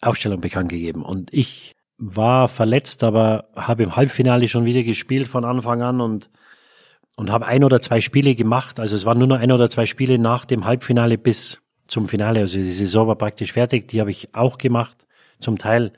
Aufstellung 0.00 0.40
bekannt 0.40 0.68
gegeben. 0.70 1.02
Und 1.02 1.32
ich 1.32 1.72
war 1.98 2.48
verletzt, 2.48 3.02
aber 3.02 3.48
habe 3.56 3.82
im 3.82 3.96
Halbfinale 3.96 4.48
schon 4.48 4.64
wieder 4.64 4.82
gespielt 4.82 5.26
von 5.26 5.44
Anfang 5.44 5.82
an 5.82 6.00
und, 6.00 6.30
und 7.16 7.30
habe 7.30 7.46
ein 7.46 7.64
oder 7.64 7.80
zwei 7.80 8.00
Spiele 8.00 8.34
gemacht. 8.34 8.78
Also 8.78 8.94
es 8.96 9.06
waren 9.06 9.18
nur 9.18 9.28
noch 9.28 9.40
ein 9.40 9.52
oder 9.52 9.70
zwei 9.70 9.86
Spiele 9.86 10.18
nach 10.18 10.44
dem 10.44 10.64
Halbfinale 10.66 11.16
bis 11.16 11.58
zum 11.88 12.08
Finale. 12.08 12.40
Also 12.40 12.58
die 12.58 12.64
Saison 12.64 13.08
war 13.08 13.16
praktisch 13.16 13.52
fertig, 13.52 13.88
die 13.88 14.00
habe 14.00 14.10
ich 14.10 14.34
auch 14.34 14.58
gemacht, 14.58 15.06
zum 15.38 15.58
Teil. 15.58 15.92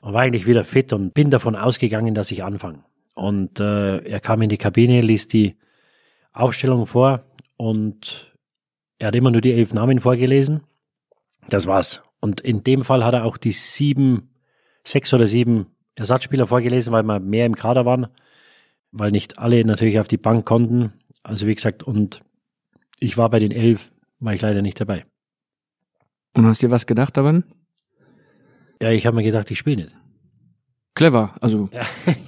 Und 0.00 0.12
war 0.12 0.22
eigentlich 0.22 0.46
wieder 0.46 0.64
fit 0.64 0.92
und 0.92 1.14
bin 1.14 1.30
davon 1.30 1.56
ausgegangen, 1.56 2.14
dass 2.14 2.30
ich 2.30 2.44
anfange. 2.44 2.84
Und 3.14 3.60
äh, 3.60 3.98
er 3.98 4.20
kam 4.20 4.42
in 4.42 4.48
die 4.48 4.58
Kabine, 4.58 5.00
ließ 5.00 5.28
die 5.28 5.56
Aufstellung 6.32 6.86
vor 6.86 7.24
und 7.56 8.32
er 8.98 9.08
hat 9.08 9.16
immer 9.16 9.30
nur 9.30 9.40
die 9.40 9.52
elf 9.52 9.72
Namen 9.72 10.00
vorgelesen. 10.00 10.62
Das 11.48 11.66
war's. 11.66 12.02
Und 12.20 12.40
in 12.40 12.62
dem 12.62 12.84
Fall 12.84 13.04
hat 13.04 13.14
er 13.14 13.24
auch 13.24 13.36
die 13.36 13.52
sieben, 13.52 14.30
sechs 14.84 15.12
oder 15.14 15.26
sieben 15.26 15.66
Ersatzspieler 15.94 16.46
vorgelesen, 16.46 16.92
weil 16.92 17.02
wir 17.04 17.20
mehr 17.20 17.46
im 17.46 17.56
Kader 17.56 17.86
waren, 17.86 18.08
weil 18.92 19.10
nicht 19.10 19.38
alle 19.38 19.64
natürlich 19.64 19.98
auf 19.98 20.08
die 20.08 20.18
Bank 20.18 20.44
konnten. 20.44 20.92
Also 21.22 21.46
wie 21.46 21.54
gesagt, 21.54 21.82
und 21.82 22.22
ich 22.98 23.16
war 23.16 23.30
bei 23.30 23.38
den 23.38 23.52
elf 23.52 23.90
war 24.26 24.34
ich 24.34 24.42
leider 24.42 24.60
nicht 24.60 24.78
dabei. 24.80 25.06
Und 26.34 26.44
hast 26.46 26.60
dir 26.60 26.70
was 26.70 26.86
gedacht 26.86 27.16
daran? 27.16 27.44
Ja, 28.82 28.90
ich 28.90 29.06
habe 29.06 29.16
mir 29.16 29.22
gedacht, 29.22 29.50
ich 29.50 29.58
spiele 29.58 29.84
nicht. 29.84 29.96
Clever, 30.94 31.34
also 31.40 31.68
Ja. 31.72 31.82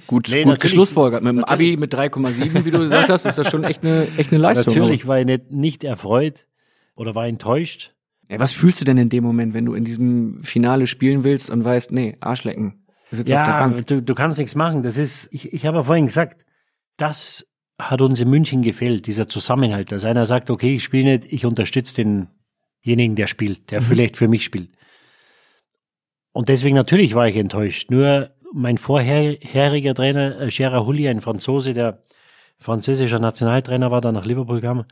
gut, 0.07 0.29
Nee, 0.33 0.45
gut 0.45 0.61
geschlussfolgert. 0.61 1.23
Mit 1.23 1.31
dem 1.31 1.37
natürlich. 1.37 1.73
Abi 1.73 1.77
mit 1.79 1.95
3,7, 1.95 2.65
wie 2.65 2.71
du 2.71 2.79
gesagt 2.79 3.09
hast, 3.09 3.25
ist 3.27 3.37
das 3.39 3.51
schon 3.51 3.65
echt 3.65 3.83
eine, 3.83 4.07
echt 4.17 4.31
eine 4.31 4.41
Leistung. 4.41 4.75
Natürlich 4.75 5.07
war 5.07 5.19
ich 5.19 5.27
nicht, 5.27 5.51
nicht 5.51 5.85
erfreut 5.85 6.47
oder 6.95 7.15
war 7.15 7.27
enttäuscht. 7.27 7.95
Ja, 8.31 8.39
was 8.39 8.53
fühlst 8.53 8.81
du 8.81 8.85
denn 8.85 8.99
in 8.99 9.09
dem 9.09 9.25
Moment, 9.25 9.55
wenn 9.55 9.65
du 9.65 9.75
in 9.75 9.85
diesem 9.85 10.43
Finale 10.45 10.87
spielen 10.87 11.25
willst 11.25 11.51
und 11.51 11.65
weißt, 11.65 11.93
nee, 11.93 12.17
Arschlecken, 12.21 12.85
du 13.11 13.17
sitzt 13.17 13.33
auf 13.33 13.43
der 13.43 13.53
Ja, 13.55 13.59
Bank. 13.69 13.87
du, 13.87 14.03
du 14.03 14.15
kannst 14.15 14.39
nichts 14.39 14.55
machen. 14.55 14.83
Das 14.83 14.99
ist, 14.99 15.29
ich, 15.33 15.53
ich 15.53 15.65
habe 15.67 15.79
ja 15.79 15.83
vorhin 15.83 16.07
gesagt, 16.07 16.45
das 16.99 17.48
hat 17.79 18.01
uns 18.01 18.21
in 18.21 18.29
München 18.29 18.63
gefehlt, 18.63 19.07
dieser 19.07 19.29
Zusammenhalt, 19.29 19.93
dass 19.93 20.05
einer 20.05 20.27
sagt, 20.27 20.51
okay, 20.51 20.77
ich 20.77 20.83
spiele 20.83 21.19
nicht, 21.19 21.33
ich 21.33 21.47
unterstütze 21.47 21.95
denjenigen, 22.85 23.15
der 23.15 23.27
spielt, 23.29 23.71
der 23.71 23.81
vielleicht 23.81 24.17
für 24.17 24.29
mich 24.29 24.45
spielt. 24.45 24.71
Und 26.33 26.49
deswegen 26.49 26.77
natürlich 26.77 27.15
war 27.15 27.29
ich 27.29 27.37
enttäuscht. 27.37 27.91
Nur 27.91 28.31
mein 28.53 28.79
vorheriger 28.79 29.95
Trainer, 29.95 30.41
äh, 30.41 30.49
Gerard 30.49 30.87
Hulli, 30.87 31.09
ein 31.09 31.21
Franzose, 31.21 31.75
der 31.75 32.03
französischer 32.59 33.19
Nationaltrainer 33.19 33.91
war, 33.91 34.01
der 34.01 34.13
nach 34.13 34.25
Liverpool 34.25 34.61
kam, 34.61 34.85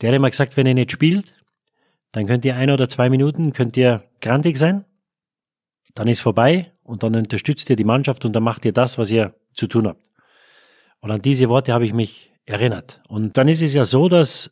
der 0.00 0.10
hat 0.10 0.16
immer 0.16 0.30
gesagt, 0.30 0.56
wenn 0.56 0.66
ihr 0.66 0.74
nicht 0.74 0.92
spielt, 0.92 1.34
dann 2.12 2.26
könnt 2.26 2.44
ihr 2.44 2.56
ein 2.56 2.70
oder 2.70 2.88
zwei 2.88 3.10
Minuten, 3.10 3.52
könnt 3.52 3.76
ihr 3.76 4.04
grantig 4.20 4.58
sein, 4.58 4.84
dann 5.94 6.08
ist 6.08 6.20
vorbei 6.20 6.72
und 6.82 7.02
dann 7.02 7.16
unterstützt 7.16 7.68
ihr 7.70 7.76
die 7.76 7.84
Mannschaft 7.84 8.24
und 8.24 8.32
dann 8.32 8.42
macht 8.42 8.64
ihr 8.64 8.72
das, 8.72 8.98
was 8.98 9.10
ihr 9.10 9.34
zu 9.54 9.66
tun 9.66 9.88
habt. 9.88 10.07
Und 11.00 11.10
an 11.10 11.22
diese 11.22 11.48
Worte 11.48 11.72
habe 11.72 11.86
ich 11.86 11.92
mich 11.92 12.32
erinnert. 12.44 13.02
Und 13.08 13.36
dann 13.36 13.48
ist 13.48 13.62
es 13.62 13.74
ja 13.74 13.84
so, 13.84 14.08
dass 14.08 14.50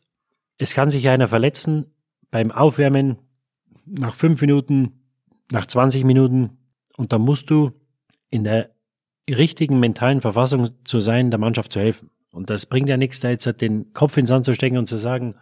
es 0.57 0.73
kann 0.73 0.91
sich 0.91 1.07
einer 1.09 1.27
verletzen 1.27 1.93
beim 2.31 2.51
Aufwärmen 2.51 3.17
nach 3.85 4.13
fünf 4.13 4.41
Minuten, 4.41 5.03
nach 5.51 5.65
20 5.65 6.03
Minuten 6.03 6.57
und 6.97 7.13
dann 7.13 7.21
musst 7.21 7.49
du 7.49 7.71
in 8.29 8.43
der 8.43 8.71
richtigen 9.29 9.79
mentalen 9.79 10.21
Verfassung 10.21 10.69
zu 10.83 10.99
sein, 10.99 11.31
der 11.31 11.39
Mannschaft 11.39 11.71
zu 11.71 11.79
helfen. 11.79 12.09
Und 12.31 12.49
das 12.49 12.65
bringt 12.65 12.89
ja 12.89 12.97
nichts, 12.97 13.19
da 13.19 13.29
jetzt 13.29 13.45
halt 13.45 13.61
den 13.61 13.93
Kopf 13.93 14.17
ins 14.17 14.29
Sand 14.29 14.45
zu 14.45 14.53
stecken 14.53 14.77
und 14.77 14.87
zu 14.87 14.97
sagen, 14.97 15.35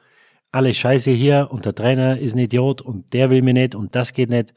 alles 0.52 0.78
scheiße 0.78 1.12
hier 1.12 1.50
und 1.52 1.66
der 1.66 1.76
Trainer 1.76 2.18
ist 2.20 2.36
ein 2.36 2.40
Idiot 2.40 2.82
und 2.82 3.14
der 3.14 3.30
will 3.30 3.42
mir 3.42 3.54
nicht 3.54 3.76
und 3.76 3.96
das 3.96 4.14
geht 4.14 4.30
nicht. 4.30 4.54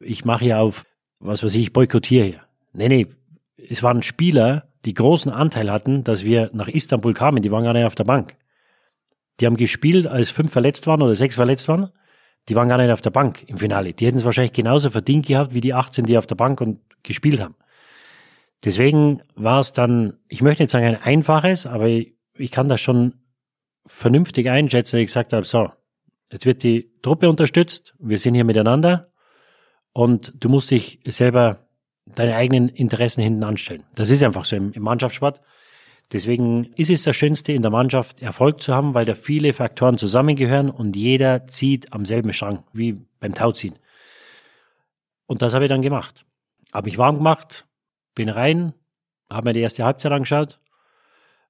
Ich 0.00 0.24
mache 0.24 0.44
hier 0.44 0.60
auf, 0.60 0.86
was 1.18 1.42
weiß 1.42 1.54
ich, 1.56 1.62
ich 1.62 1.72
boykottiere 1.72 2.24
hier. 2.24 2.40
Nee, 2.72 2.88
nee, 2.88 3.06
es 3.56 3.82
waren 3.82 4.02
Spieler, 4.02 4.68
die 4.84 4.94
großen 4.94 5.32
Anteil 5.32 5.70
hatten, 5.70 6.04
dass 6.04 6.24
wir 6.24 6.50
nach 6.52 6.68
Istanbul 6.68 7.14
kamen, 7.14 7.42
die 7.42 7.50
waren 7.50 7.64
gar 7.64 7.72
nicht 7.72 7.86
auf 7.86 7.94
der 7.94 8.04
Bank. 8.04 8.36
Die 9.40 9.46
haben 9.46 9.56
gespielt, 9.56 10.06
als 10.06 10.30
fünf 10.30 10.52
verletzt 10.52 10.86
waren 10.86 11.02
oder 11.02 11.14
sechs 11.14 11.34
verletzt 11.34 11.68
waren. 11.68 11.90
Die 12.48 12.54
waren 12.54 12.68
gar 12.68 12.78
nicht 12.78 12.92
auf 12.92 13.00
der 13.00 13.10
Bank 13.10 13.42
im 13.48 13.58
Finale. 13.58 13.94
Die 13.94 14.06
hätten 14.06 14.18
es 14.18 14.24
wahrscheinlich 14.24 14.52
genauso 14.52 14.90
verdient 14.90 15.26
gehabt 15.26 15.54
wie 15.54 15.60
die 15.60 15.74
18, 15.74 16.04
die 16.04 16.18
auf 16.18 16.26
der 16.26 16.34
Bank 16.34 16.60
und 16.60 16.80
gespielt 17.02 17.40
haben. 17.40 17.56
Deswegen 18.64 19.22
war 19.34 19.60
es 19.60 19.72
dann, 19.72 20.18
ich 20.28 20.42
möchte 20.42 20.62
nicht 20.62 20.70
sagen 20.70 20.86
ein 20.86 21.02
einfaches, 21.02 21.66
aber 21.66 21.88
ich, 21.88 22.14
ich 22.36 22.50
kann 22.50 22.68
das 22.68 22.80
schon 22.80 23.14
vernünftig 23.86 24.48
einschätzen, 24.48 24.96
dass 24.96 25.00
ich 25.00 25.06
gesagt 25.06 25.32
habe, 25.32 25.44
so, 25.44 25.70
jetzt 26.30 26.46
wird 26.46 26.62
die 26.62 26.90
Truppe 27.02 27.28
unterstützt, 27.28 27.94
wir 27.98 28.18
sind 28.18 28.34
hier 28.34 28.44
miteinander 28.44 29.12
und 29.92 30.32
du 30.42 30.48
musst 30.48 30.70
dich 30.70 31.00
selber 31.04 31.63
deine 32.06 32.36
eigenen 32.36 32.68
Interessen 32.68 33.22
hinten 33.22 33.44
anstellen. 33.44 33.84
Das 33.94 34.10
ist 34.10 34.22
einfach 34.22 34.44
so 34.44 34.56
im, 34.56 34.72
im 34.72 34.82
Mannschaftssport. 34.82 35.40
Deswegen 36.12 36.66
ist 36.76 36.90
es 36.90 37.02
das 37.02 37.16
Schönste 37.16 37.52
in 37.52 37.62
der 37.62 37.70
Mannschaft, 37.70 38.20
Erfolg 38.20 38.60
zu 38.60 38.74
haben, 38.74 38.94
weil 38.94 39.04
da 39.04 39.14
viele 39.14 39.52
Faktoren 39.52 39.96
zusammengehören 39.96 40.70
und 40.70 40.96
jeder 40.96 41.46
zieht 41.46 41.92
am 41.92 42.04
selben 42.04 42.32
Strang, 42.32 42.64
wie 42.72 43.00
beim 43.20 43.34
Tauziehen. 43.34 43.78
Und 45.26 45.40
das 45.40 45.54
habe 45.54 45.64
ich 45.64 45.70
dann 45.70 45.82
gemacht. 45.82 46.24
Habe 46.72 46.86
mich 46.86 46.98
warm 46.98 47.16
gemacht, 47.16 47.66
bin 48.14 48.28
rein, 48.28 48.74
habe 49.30 49.48
mir 49.48 49.52
die 49.54 49.60
erste 49.60 49.84
Halbzeit 49.84 50.12
angeschaut. 50.12 50.60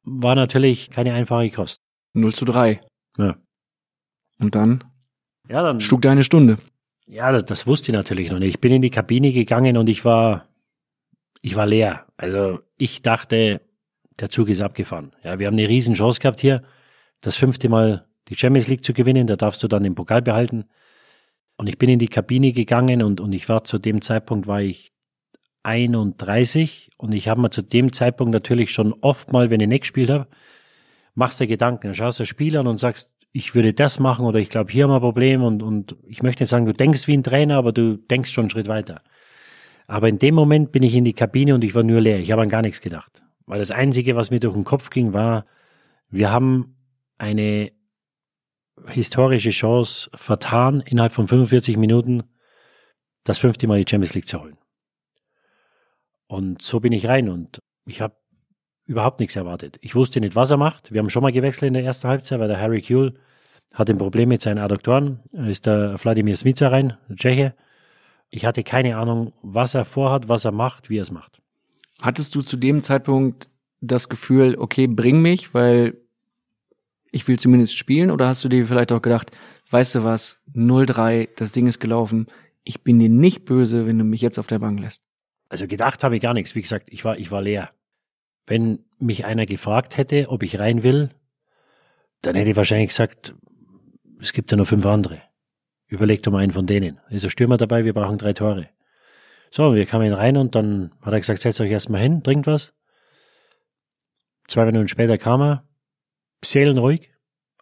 War 0.04 0.34
natürlich 0.34 0.90
keine 0.90 1.14
einfache 1.14 1.50
Kost. 1.50 1.80
0 2.12 2.32
zu 2.32 2.44
3. 2.44 2.80
Ja. 3.18 3.36
Und 4.38 4.54
dann 4.54 4.84
Ja, 5.48 5.62
dann 5.62 5.80
schlug 5.80 6.02
deine 6.02 6.22
Stunde. 6.22 6.58
Ja, 7.06 7.32
das, 7.32 7.44
das 7.44 7.66
wusste 7.66 7.92
ich 7.92 7.94
natürlich 7.94 8.30
noch 8.30 8.38
nicht. 8.38 8.54
Ich 8.54 8.60
bin 8.60 8.72
in 8.72 8.82
die 8.82 8.90
Kabine 8.90 9.32
gegangen 9.32 9.76
und 9.76 9.88
ich 9.88 10.04
war, 10.04 10.48
ich 11.42 11.56
war 11.56 11.66
leer. 11.66 12.06
Also 12.16 12.60
ich 12.78 13.02
dachte, 13.02 13.60
der 14.18 14.30
Zug 14.30 14.48
ist 14.48 14.60
abgefahren. 14.60 15.14
Ja, 15.22 15.38
wir 15.38 15.46
haben 15.46 15.54
eine 15.54 15.68
riesen 15.68 15.94
Chance 15.94 16.20
gehabt 16.20 16.40
hier, 16.40 16.62
das 17.20 17.36
fünfte 17.36 17.68
Mal 17.68 18.06
die 18.28 18.36
Champions 18.36 18.68
League 18.68 18.84
zu 18.84 18.94
gewinnen. 18.94 19.26
Da 19.26 19.36
darfst 19.36 19.62
du 19.62 19.68
dann 19.68 19.82
den 19.82 19.94
Pokal 19.94 20.22
behalten. 20.22 20.64
Und 21.56 21.68
ich 21.68 21.78
bin 21.78 21.90
in 21.90 21.98
die 21.98 22.08
Kabine 22.08 22.52
gegangen 22.52 23.02
und, 23.02 23.20
und 23.20 23.32
ich 23.32 23.48
war 23.48 23.64
zu 23.64 23.78
dem 23.78 24.00
Zeitpunkt 24.00 24.46
war 24.46 24.62
ich 24.62 24.92
31 25.62 26.90
und 26.98 27.12
ich 27.12 27.28
habe 27.28 27.40
mir 27.40 27.50
zu 27.50 27.62
dem 27.62 27.92
Zeitpunkt 27.92 28.32
natürlich 28.32 28.72
schon 28.72 28.92
oft 29.00 29.32
mal, 29.32 29.50
wenn 29.50 29.60
ich 29.60 29.68
nicht 29.68 29.80
gespielt 29.82 30.10
habe, 30.10 30.28
machst 31.14 31.40
dir 31.40 31.46
Gedanken, 31.46 31.94
schaust 31.94 32.18
du 32.18 32.22
das 32.22 32.28
Spiel 32.28 32.56
an 32.56 32.66
und 32.66 32.78
sagst, 32.78 33.13
ich 33.36 33.56
würde 33.56 33.74
das 33.74 33.98
machen 33.98 34.26
oder 34.26 34.38
ich 34.38 34.48
glaube, 34.48 34.70
hier 34.70 34.84
haben 34.84 34.90
wir 34.90 34.96
ein 34.96 35.00
Problem 35.00 35.42
und, 35.42 35.60
und 35.60 35.96
ich 36.06 36.22
möchte 36.22 36.44
nicht 36.44 36.50
sagen, 36.50 36.66
du 36.66 36.72
denkst 36.72 37.08
wie 37.08 37.16
ein 37.16 37.24
Trainer, 37.24 37.56
aber 37.56 37.72
du 37.72 37.96
denkst 37.96 38.30
schon 38.30 38.44
einen 38.44 38.50
Schritt 38.50 38.68
weiter. 38.68 39.02
Aber 39.88 40.08
in 40.08 40.20
dem 40.20 40.36
Moment 40.36 40.70
bin 40.70 40.84
ich 40.84 40.94
in 40.94 41.04
die 41.04 41.14
Kabine 41.14 41.52
und 41.56 41.64
ich 41.64 41.74
war 41.74 41.82
nur 41.82 42.00
leer. 42.00 42.20
Ich 42.20 42.30
habe 42.30 42.42
an 42.42 42.48
gar 42.48 42.62
nichts 42.62 42.80
gedacht. 42.80 43.24
Weil 43.44 43.58
das 43.58 43.72
Einzige, 43.72 44.14
was 44.14 44.30
mir 44.30 44.38
durch 44.38 44.54
den 44.54 44.62
Kopf 44.62 44.88
ging, 44.88 45.12
war, 45.12 45.46
wir 46.10 46.30
haben 46.30 46.76
eine 47.18 47.72
historische 48.86 49.50
Chance 49.50 50.10
vertan, 50.14 50.80
innerhalb 50.80 51.12
von 51.12 51.26
45 51.26 51.76
Minuten 51.76 52.22
das 53.24 53.38
fünfte 53.38 53.66
Mal 53.66 53.82
die 53.82 53.90
Champions 53.90 54.14
League 54.14 54.28
zu 54.28 54.40
holen. 54.40 54.56
Und 56.28 56.62
so 56.62 56.78
bin 56.78 56.92
ich 56.92 57.08
rein 57.08 57.28
und 57.28 57.58
ich 57.84 58.00
habe 58.00 58.14
überhaupt 58.86 59.20
nichts 59.20 59.36
erwartet. 59.36 59.78
Ich 59.80 59.94
wusste 59.94 60.20
nicht, 60.20 60.36
was 60.36 60.50
er 60.50 60.56
macht. 60.56 60.92
Wir 60.92 61.00
haben 61.00 61.10
schon 61.10 61.22
mal 61.22 61.32
gewechselt 61.32 61.68
in 61.68 61.74
der 61.74 61.84
ersten 61.84 62.08
Halbzeit, 62.08 62.38
weil 62.38 62.48
der 62.48 62.60
Harry 62.60 62.82
Kuehl 62.82 63.14
hat 63.72 63.90
ein 63.90 63.98
Problem 63.98 64.28
mit 64.28 64.42
seinen 64.42 64.58
Adduktoren. 64.58 65.20
Da 65.32 65.46
ist 65.46 65.66
der 65.66 65.96
Wladimir 66.02 66.36
Smica 66.36 66.68
rein, 66.68 66.96
der 67.08 67.16
Tscheche. 67.16 67.54
Ich 68.30 68.44
hatte 68.44 68.62
keine 68.62 68.96
Ahnung, 68.96 69.32
was 69.42 69.74
er 69.74 69.84
vorhat, 69.84 70.28
was 70.28 70.44
er 70.44 70.52
macht, 70.52 70.90
wie 70.90 70.98
er 70.98 71.02
es 71.02 71.10
macht. 71.10 71.40
Hattest 72.00 72.34
du 72.34 72.42
zu 72.42 72.56
dem 72.56 72.82
Zeitpunkt 72.82 73.48
das 73.80 74.08
Gefühl, 74.08 74.56
okay, 74.58 74.86
bring 74.86 75.22
mich, 75.22 75.54
weil 75.54 75.96
ich 77.10 77.26
will 77.28 77.38
zumindest 77.38 77.76
spielen? 77.76 78.10
Oder 78.10 78.26
hast 78.26 78.44
du 78.44 78.48
dir 78.48 78.66
vielleicht 78.66 78.92
auch 78.92 79.02
gedacht, 79.02 79.30
weißt 79.70 79.96
du 79.96 80.04
was, 80.04 80.40
0-3, 80.54 81.28
das 81.36 81.52
Ding 81.52 81.66
ist 81.66 81.80
gelaufen, 81.80 82.26
ich 82.64 82.82
bin 82.82 82.98
dir 82.98 83.08
nicht 83.08 83.44
böse, 83.44 83.86
wenn 83.86 83.98
du 83.98 84.04
mich 84.04 84.20
jetzt 84.20 84.38
auf 84.38 84.46
der 84.46 84.58
Bank 84.58 84.80
lässt? 84.80 85.04
Also 85.48 85.66
gedacht 85.66 86.02
habe 86.02 86.16
ich 86.16 86.22
gar 86.22 86.34
nichts. 86.34 86.54
Wie 86.54 86.62
gesagt, 86.62 86.88
ich 86.90 87.04
war, 87.04 87.18
ich 87.18 87.30
war 87.30 87.42
leer. 87.42 87.70
Wenn 88.46 88.84
mich 88.98 89.24
einer 89.24 89.46
gefragt 89.46 89.96
hätte, 89.96 90.28
ob 90.28 90.42
ich 90.42 90.58
rein 90.58 90.82
will, 90.82 91.10
dann 92.22 92.34
hätte 92.34 92.50
ich 92.50 92.56
wahrscheinlich 92.56 92.90
gesagt, 92.90 93.34
es 94.20 94.32
gibt 94.32 94.50
ja 94.50 94.56
noch 94.56 94.66
fünf 94.66 94.84
andere. 94.86 95.22
Überleg 95.86 96.22
doch 96.22 96.32
mal 96.32 96.42
einen 96.42 96.52
von 96.52 96.66
denen. 96.66 97.00
Ist 97.10 97.24
ein 97.24 97.30
Stürmer 97.30 97.56
dabei, 97.56 97.84
wir 97.84 97.92
brauchen 97.92 98.18
drei 98.18 98.32
Tore. 98.32 98.68
So, 99.50 99.74
wir 99.74 99.86
kamen 99.86 100.12
rein 100.12 100.36
und 100.36 100.54
dann 100.54 100.92
hat 101.00 101.12
er 101.12 101.20
gesagt, 101.20 101.40
setzt 101.40 101.60
euch 101.60 101.70
erstmal 101.70 102.00
hin, 102.00 102.22
trinkt 102.22 102.46
was. 102.46 102.72
Zwei 104.46 104.64
Minuten 104.64 104.88
später 104.88 105.16
kam 105.16 105.40
er, 105.40 105.68
seelenruhig. 106.44 107.12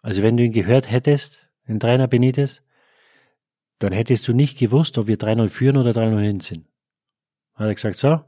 Also 0.01 0.23
wenn 0.23 0.35
du 0.35 0.43
ihn 0.43 0.51
gehört 0.51 0.89
hättest, 0.89 1.47
den 1.67 1.79
Trainer 1.79 2.07
Benitez, 2.07 2.61
dann 3.79 3.93
hättest 3.93 4.27
du 4.27 4.33
nicht 4.33 4.57
gewusst, 4.57 4.97
ob 4.97 5.07
wir 5.07 5.17
3-0 5.17 5.49
führen 5.49 5.77
oder 5.77 5.91
3-0 5.91 6.19
hin 6.19 6.39
sind. 6.39 6.67
Hat 7.53 7.67
er 7.67 7.75
gesagt, 7.75 7.99
so, 7.99 8.21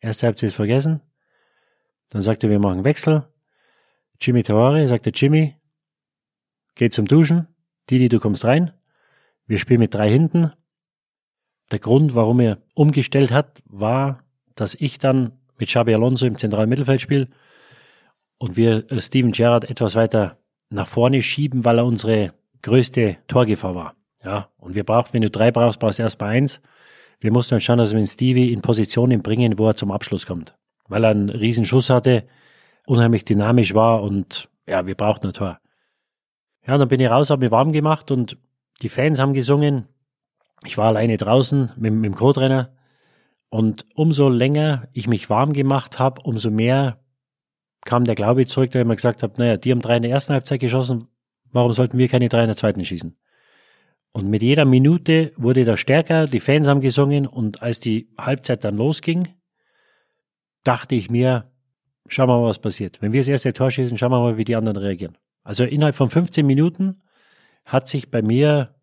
erste 0.00 0.26
Halbzeit 0.26 0.48
ist 0.48 0.56
vergessen. 0.56 1.00
Dann 2.10 2.22
sagte 2.22 2.46
er, 2.46 2.50
wir 2.50 2.58
machen 2.58 2.84
Wechsel. 2.84 3.26
Jimmy 4.20 4.42
Tawari, 4.42 4.86
sagte 4.88 5.10
Jimmy, 5.14 5.56
geh 6.74 6.88
zum 6.90 7.06
Duschen. 7.06 7.48
Didi, 7.90 8.08
du 8.08 8.20
kommst 8.20 8.44
rein. 8.44 8.72
Wir 9.46 9.58
spielen 9.58 9.80
mit 9.80 9.94
drei 9.94 10.10
hinten. 10.10 10.52
Der 11.70 11.78
Grund, 11.78 12.14
warum 12.14 12.40
er 12.40 12.58
umgestellt 12.74 13.30
hat, 13.32 13.62
war, 13.66 14.24
dass 14.54 14.74
ich 14.74 14.98
dann 14.98 15.32
mit 15.58 15.68
Xabi 15.68 15.94
Alonso 15.94 16.26
im 16.26 16.36
zentralen 16.36 16.68
Mittelfeld 16.68 17.00
spiele 17.00 17.28
und 18.38 18.56
wir 18.56 18.90
äh, 18.90 19.00
Steven 19.00 19.32
Gerrard 19.32 19.68
etwas 19.68 19.94
weiter 19.94 20.38
nach 20.70 20.88
vorne 20.88 21.22
schieben, 21.22 21.64
weil 21.64 21.78
er 21.78 21.86
unsere 21.86 22.34
größte 22.62 23.18
Torgefahr 23.28 23.74
war. 23.74 23.94
Ja, 24.24 24.50
und 24.58 24.74
wir 24.74 24.84
brauchen, 24.84 25.12
wenn 25.12 25.22
du 25.22 25.30
drei 25.30 25.50
brauchst, 25.50 25.78
brauchst 25.78 25.98
du 25.98 26.02
erst 26.02 26.20
mal 26.20 26.28
eins. 26.28 26.60
Wir 27.20 27.32
mussten 27.32 27.54
dann 27.54 27.60
schauen, 27.60 27.78
dass 27.78 27.92
wir 27.92 27.98
den 27.98 28.06
Stevie 28.06 28.52
in 28.52 28.60
Positionen 28.60 29.22
bringen, 29.22 29.58
wo 29.58 29.68
er 29.68 29.76
zum 29.76 29.92
Abschluss 29.92 30.26
kommt. 30.26 30.56
Weil 30.88 31.04
er 31.04 31.10
einen 31.10 31.28
riesen 31.28 31.64
Schuss 31.64 31.90
hatte, 31.90 32.24
unheimlich 32.86 33.24
dynamisch 33.24 33.74
war 33.74 34.02
und 34.02 34.48
ja, 34.66 34.86
wir 34.86 34.94
brauchten 34.94 35.28
ein 35.28 35.32
Tor. 35.32 35.60
Ja, 36.66 36.78
dann 36.78 36.88
bin 36.88 37.00
ich 37.00 37.10
raus, 37.10 37.30
habe 37.30 37.44
mich 37.44 37.50
warm 37.50 37.72
gemacht 37.72 38.10
und 38.10 38.38
die 38.82 38.88
Fans 38.88 39.20
haben 39.20 39.34
gesungen. 39.34 39.86
Ich 40.64 40.78
war 40.78 40.86
alleine 40.86 41.16
draußen 41.16 41.72
mit, 41.76 41.92
mit 41.92 42.04
dem 42.04 42.14
Co-Trainer 42.14 42.72
und 43.48 43.86
umso 43.94 44.28
länger 44.28 44.88
ich 44.92 45.06
mich 45.06 45.30
warm 45.30 45.52
gemacht 45.52 45.98
habe, 45.98 46.22
umso 46.22 46.50
mehr 46.50 46.98
kam 47.84 48.04
der 48.04 48.16
Glaube 48.16 48.46
zurück, 48.46 48.72
da 48.72 48.80
ich 48.80 48.86
mir 48.86 48.96
gesagt 48.96 49.22
habe, 49.22 49.34
naja, 49.38 49.56
die 49.56 49.70
haben 49.70 49.80
drei 49.80 49.96
in 49.96 50.02
der 50.02 50.10
ersten 50.10 50.32
Halbzeit 50.32 50.60
geschossen, 50.60 51.08
warum 51.52 51.72
sollten 51.72 51.98
wir 51.98 52.08
keine 52.08 52.28
drei 52.28 52.42
in 52.42 52.48
der 52.48 52.56
zweiten 52.56 52.84
schießen? 52.84 53.16
Und 54.12 54.28
mit 54.28 54.42
jeder 54.42 54.64
Minute 54.64 55.32
wurde 55.36 55.64
der 55.64 55.76
stärker, 55.76 56.26
die 56.26 56.40
Fans 56.40 56.66
haben 56.68 56.80
gesungen 56.80 57.26
und 57.26 57.62
als 57.62 57.80
die 57.80 58.08
Halbzeit 58.18 58.64
dann 58.64 58.76
losging, 58.76 59.28
dachte 60.66 60.94
ich 60.94 61.10
mir, 61.10 61.50
schauen 62.08 62.28
wir 62.28 62.40
mal, 62.40 62.48
was 62.48 62.58
passiert. 62.58 63.00
Wenn 63.00 63.12
wir 63.12 63.20
das 63.20 63.28
erste 63.28 63.52
Tor 63.52 63.70
schießen, 63.70 63.98
schauen 63.98 64.12
wir 64.12 64.20
mal, 64.20 64.36
wie 64.36 64.44
die 64.44 64.56
anderen 64.56 64.76
reagieren. 64.76 65.16
Also 65.44 65.64
innerhalb 65.64 65.96
von 65.96 66.10
15 66.10 66.44
Minuten 66.46 67.02
hat 67.64 67.88
sich 67.88 68.10
bei 68.10 68.22
mir 68.22 68.74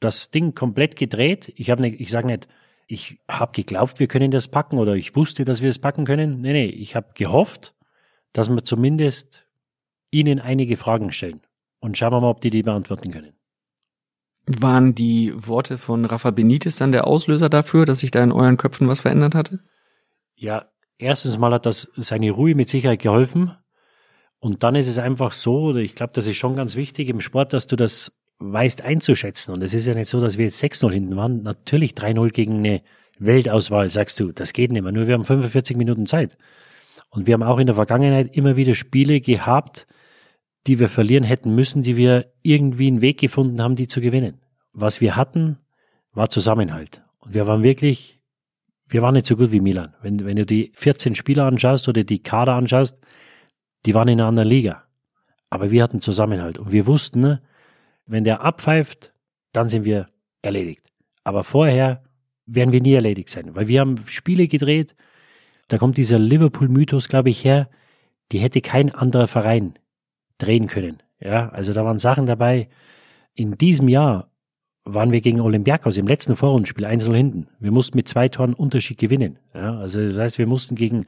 das 0.00 0.30
Ding 0.30 0.54
komplett 0.54 0.96
gedreht. 0.96 1.52
Ich 1.56 1.70
habe 1.70 1.82
nicht, 1.82 2.00
ich 2.00 2.10
sage 2.10 2.26
nicht, 2.26 2.48
ich 2.86 3.20
habe 3.28 3.52
geglaubt, 3.52 4.00
wir 4.00 4.08
können 4.08 4.30
das 4.30 4.48
packen 4.48 4.78
oder 4.78 4.94
ich 4.94 5.14
wusste, 5.14 5.44
dass 5.44 5.62
wir 5.62 5.68
es 5.68 5.78
packen 5.78 6.04
können. 6.04 6.40
Nee, 6.40 6.52
nee, 6.52 6.66
ich 6.66 6.96
habe 6.96 7.08
gehofft, 7.14 7.74
dass 8.32 8.48
wir 8.48 8.64
zumindest 8.64 9.46
ihnen 10.10 10.40
einige 10.40 10.76
Fragen 10.76 11.12
stellen. 11.12 11.40
Und 11.80 11.96
schauen 11.98 12.12
wir 12.12 12.20
mal, 12.20 12.30
ob 12.30 12.40
die 12.40 12.50
die 12.50 12.62
beantworten 12.62 13.10
können. 13.10 13.32
Waren 14.46 14.94
die 14.94 15.32
Worte 15.34 15.78
von 15.78 16.04
Rafa 16.04 16.30
Benitez 16.30 16.76
dann 16.76 16.92
der 16.92 17.06
Auslöser 17.06 17.48
dafür, 17.48 17.86
dass 17.86 18.00
sich 18.00 18.10
da 18.10 18.22
in 18.22 18.32
euren 18.32 18.56
Köpfen 18.56 18.88
was 18.88 19.00
verändert 19.00 19.34
hatte? 19.34 19.60
Ja, 20.34 20.71
erstens 20.98 21.38
mal 21.38 21.52
hat 21.52 21.66
das 21.66 21.90
seine 21.96 22.30
Ruhe 22.30 22.54
mit 22.54 22.68
Sicherheit 22.68 23.00
geholfen. 23.00 23.52
Und 24.38 24.62
dann 24.62 24.74
ist 24.74 24.88
es 24.88 24.98
einfach 24.98 25.32
so, 25.32 25.60
oder 25.66 25.80
ich 25.80 25.94
glaube, 25.94 26.12
das 26.14 26.26
ist 26.26 26.36
schon 26.36 26.56
ganz 26.56 26.74
wichtig 26.74 27.08
im 27.08 27.20
Sport, 27.20 27.52
dass 27.52 27.66
du 27.66 27.76
das 27.76 28.20
weißt 28.38 28.82
einzuschätzen. 28.82 29.54
Und 29.54 29.62
es 29.62 29.72
ist 29.72 29.86
ja 29.86 29.94
nicht 29.94 30.08
so, 30.08 30.20
dass 30.20 30.36
wir 30.36 30.46
jetzt 30.46 30.62
6-0 30.62 30.92
hinten 30.92 31.16
waren. 31.16 31.42
Natürlich 31.42 31.92
3-0 31.92 32.30
gegen 32.30 32.58
eine 32.58 32.82
Weltauswahl, 33.18 33.88
sagst 33.90 34.18
du. 34.18 34.32
Das 34.32 34.52
geht 34.52 34.72
nicht 34.72 34.82
mehr. 34.82 34.92
Nur 34.92 35.06
wir 35.06 35.14
haben 35.14 35.24
45 35.24 35.76
Minuten 35.76 36.06
Zeit. 36.06 36.36
Und 37.10 37.26
wir 37.26 37.34
haben 37.34 37.42
auch 37.42 37.58
in 37.58 37.66
der 37.66 37.76
Vergangenheit 37.76 38.34
immer 38.36 38.56
wieder 38.56 38.74
Spiele 38.74 39.20
gehabt, 39.20 39.86
die 40.66 40.78
wir 40.78 40.88
verlieren 40.88 41.24
hätten 41.24 41.54
müssen, 41.54 41.82
die 41.82 41.96
wir 41.96 42.32
irgendwie 42.42 42.86
einen 42.86 43.00
Weg 43.00 43.20
gefunden 43.20 43.60
haben, 43.60 43.76
die 43.76 43.86
zu 43.86 44.00
gewinnen. 44.00 44.40
Was 44.72 45.00
wir 45.00 45.16
hatten, 45.16 45.58
war 46.12 46.30
Zusammenhalt. 46.30 47.02
Und 47.20 47.34
wir 47.34 47.46
waren 47.46 47.62
wirklich, 47.62 48.20
wir 48.92 49.00
waren 49.00 49.14
nicht 49.14 49.26
so 49.26 49.36
gut 49.36 49.52
wie 49.52 49.60
Milan. 49.60 49.94
Wenn, 50.02 50.24
wenn 50.24 50.36
du 50.36 50.44
die 50.44 50.70
14 50.74 51.14
Spieler 51.14 51.46
anschaust 51.46 51.88
oder 51.88 52.04
die 52.04 52.22
Kader 52.22 52.52
anschaust, 52.52 53.00
die 53.86 53.94
waren 53.94 54.08
in 54.08 54.20
einer 54.20 54.28
anderen 54.28 54.50
Liga. 54.50 54.84
Aber 55.48 55.70
wir 55.70 55.82
hatten 55.82 56.02
Zusammenhalt. 56.02 56.58
Und 56.58 56.72
wir 56.72 56.86
wussten, 56.86 57.38
wenn 58.06 58.24
der 58.24 58.42
abpfeift, 58.42 59.14
dann 59.52 59.70
sind 59.70 59.84
wir 59.84 60.08
erledigt. 60.42 60.82
Aber 61.24 61.42
vorher 61.42 62.02
werden 62.44 62.72
wir 62.72 62.82
nie 62.82 62.92
erledigt 62.92 63.30
sein, 63.30 63.54
weil 63.54 63.68
wir 63.68 63.80
haben 63.80 63.96
Spiele 64.06 64.46
gedreht, 64.46 64.94
da 65.68 65.78
kommt 65.78 65.96
dieser 65.96 66.18
Liverpool-Mythos, 66.18 67.08
glaube 67.08 67.30
ich, 67.30 67.44
her, 67.44 67.70
die 68.30 68.40
hätte 68.40 68.60
kein 68.60 68.94
anderer 68.94 69.26
Verein 69.26 69.74
drehen 70.36 70.66
können. 70.66 71.02
Ja, 71.18 71.48
also 71.48 71.72
da 71.72 71.84
waren 71.84 71.98
Sachen 71.98 72.26
dabei. 72.26 72.68
In 73.32 73.56
diesem 73.56 73.88
Jahr 73.88 74.31
waren 74.84 75.12
wir 75.12 75.20
gegen 75.20 75.40
Olympiakos 75.40 75.96
im 75.96 76.06
letzten 76.06 76.36
Vorrundenspiel 76.36 76.84
1 76.84 77.06
hinten. 77.06 77.48
Wir 77.60 77.70
mussten 77.70 77.96
mit 77.96 78.08
zwei 78.08 78.28
Toren 78.28 78.54
Unterschied 78.54 78.98
gewinnen. 78.98 79.38
Ja, 79.54 79.78
also 79.78 80.06
das 80.06 80.18
heißt, 80.18 80.38
wir 80.38 80.46
mussten 80.46 80.74
gegen 80.74 81.06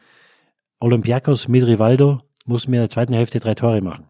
Olympiakos 0.81 1.49
mit 1.49 1.67
Rivaldo, 1.67 2.21
mussten 2.45 2.73
wir 2.73 2.79
in 2.79 2.85
der 2.85 2.91
zweiten 2.91 3.15
Hälfte 3.15 3.41
drei 3.41 3.55
Tore 3.55 3.81
machen. 3.81 4.07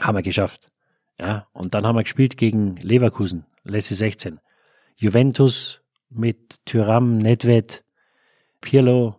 Haben 0.00 0.18
wir 0.18 0.22
geschafft. 0.22 0.70
Ja, 1.18 1.48
und 1.52 1.74
dann 1.74 1.86
haben 1.86 1.96
wir 1.96 2.04
gespielt 2.04 2.36
gegen 2.36 2.76
Leverkusen, 2.76 3.46
letzte 3.64 3.94
16. 3.94 4.38
Juventus 4.96 5.80
mit 6.10 6.64
Tyram, 6.64 7.18
Nedved, 7.18 7.84
Pirlo, 8.60 9.16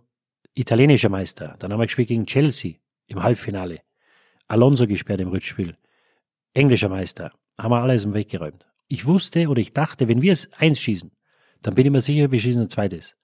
italienischer 0.53 1.09
Meister. 1.09 1.55
Dann 1.59 1.73
haben 1.73 1.79
wir 1.79 1.87
gespielt 1.87 2.07
gegen 2.07 2.25
Chelsea 2.25 2.75
im 3.07 3.21
Halbfinale. 3.21 3.81
Alonso 4.47 4.87
gesperrt 4.87 5.21
im 5.21 5.29
Rückspiel. 5.29 5.75
Englischer 6.53 6.89
Meister. 6.89 7.31
Haben 7.57 7.71
wir 7.71 7.81
alles 7.81 8.05
im 8.05 8.13
Weg 8.13 8.29
geräumt. 8.29 8.68
Ich 8.89 9.05
wusste 9.05 9.47
oder 9.47 9.61
ich 9.61 9.71
dachte, 9.71 10.07
wenn 10.07 10.21
wir 10.21 10.33
es 10.33 10.51
eins 10.53 10.79
schießen, 10.81 11.11
dann 11.61 11.75
bin 11.75 11.85
ich 11.85 11.91
mir 11.91 12.01
sicher, 12.01 12.31
wir 12.31 12.39
schießen 12.39 12.63
ein 12.63 12.69
zweites. 12.69 13.15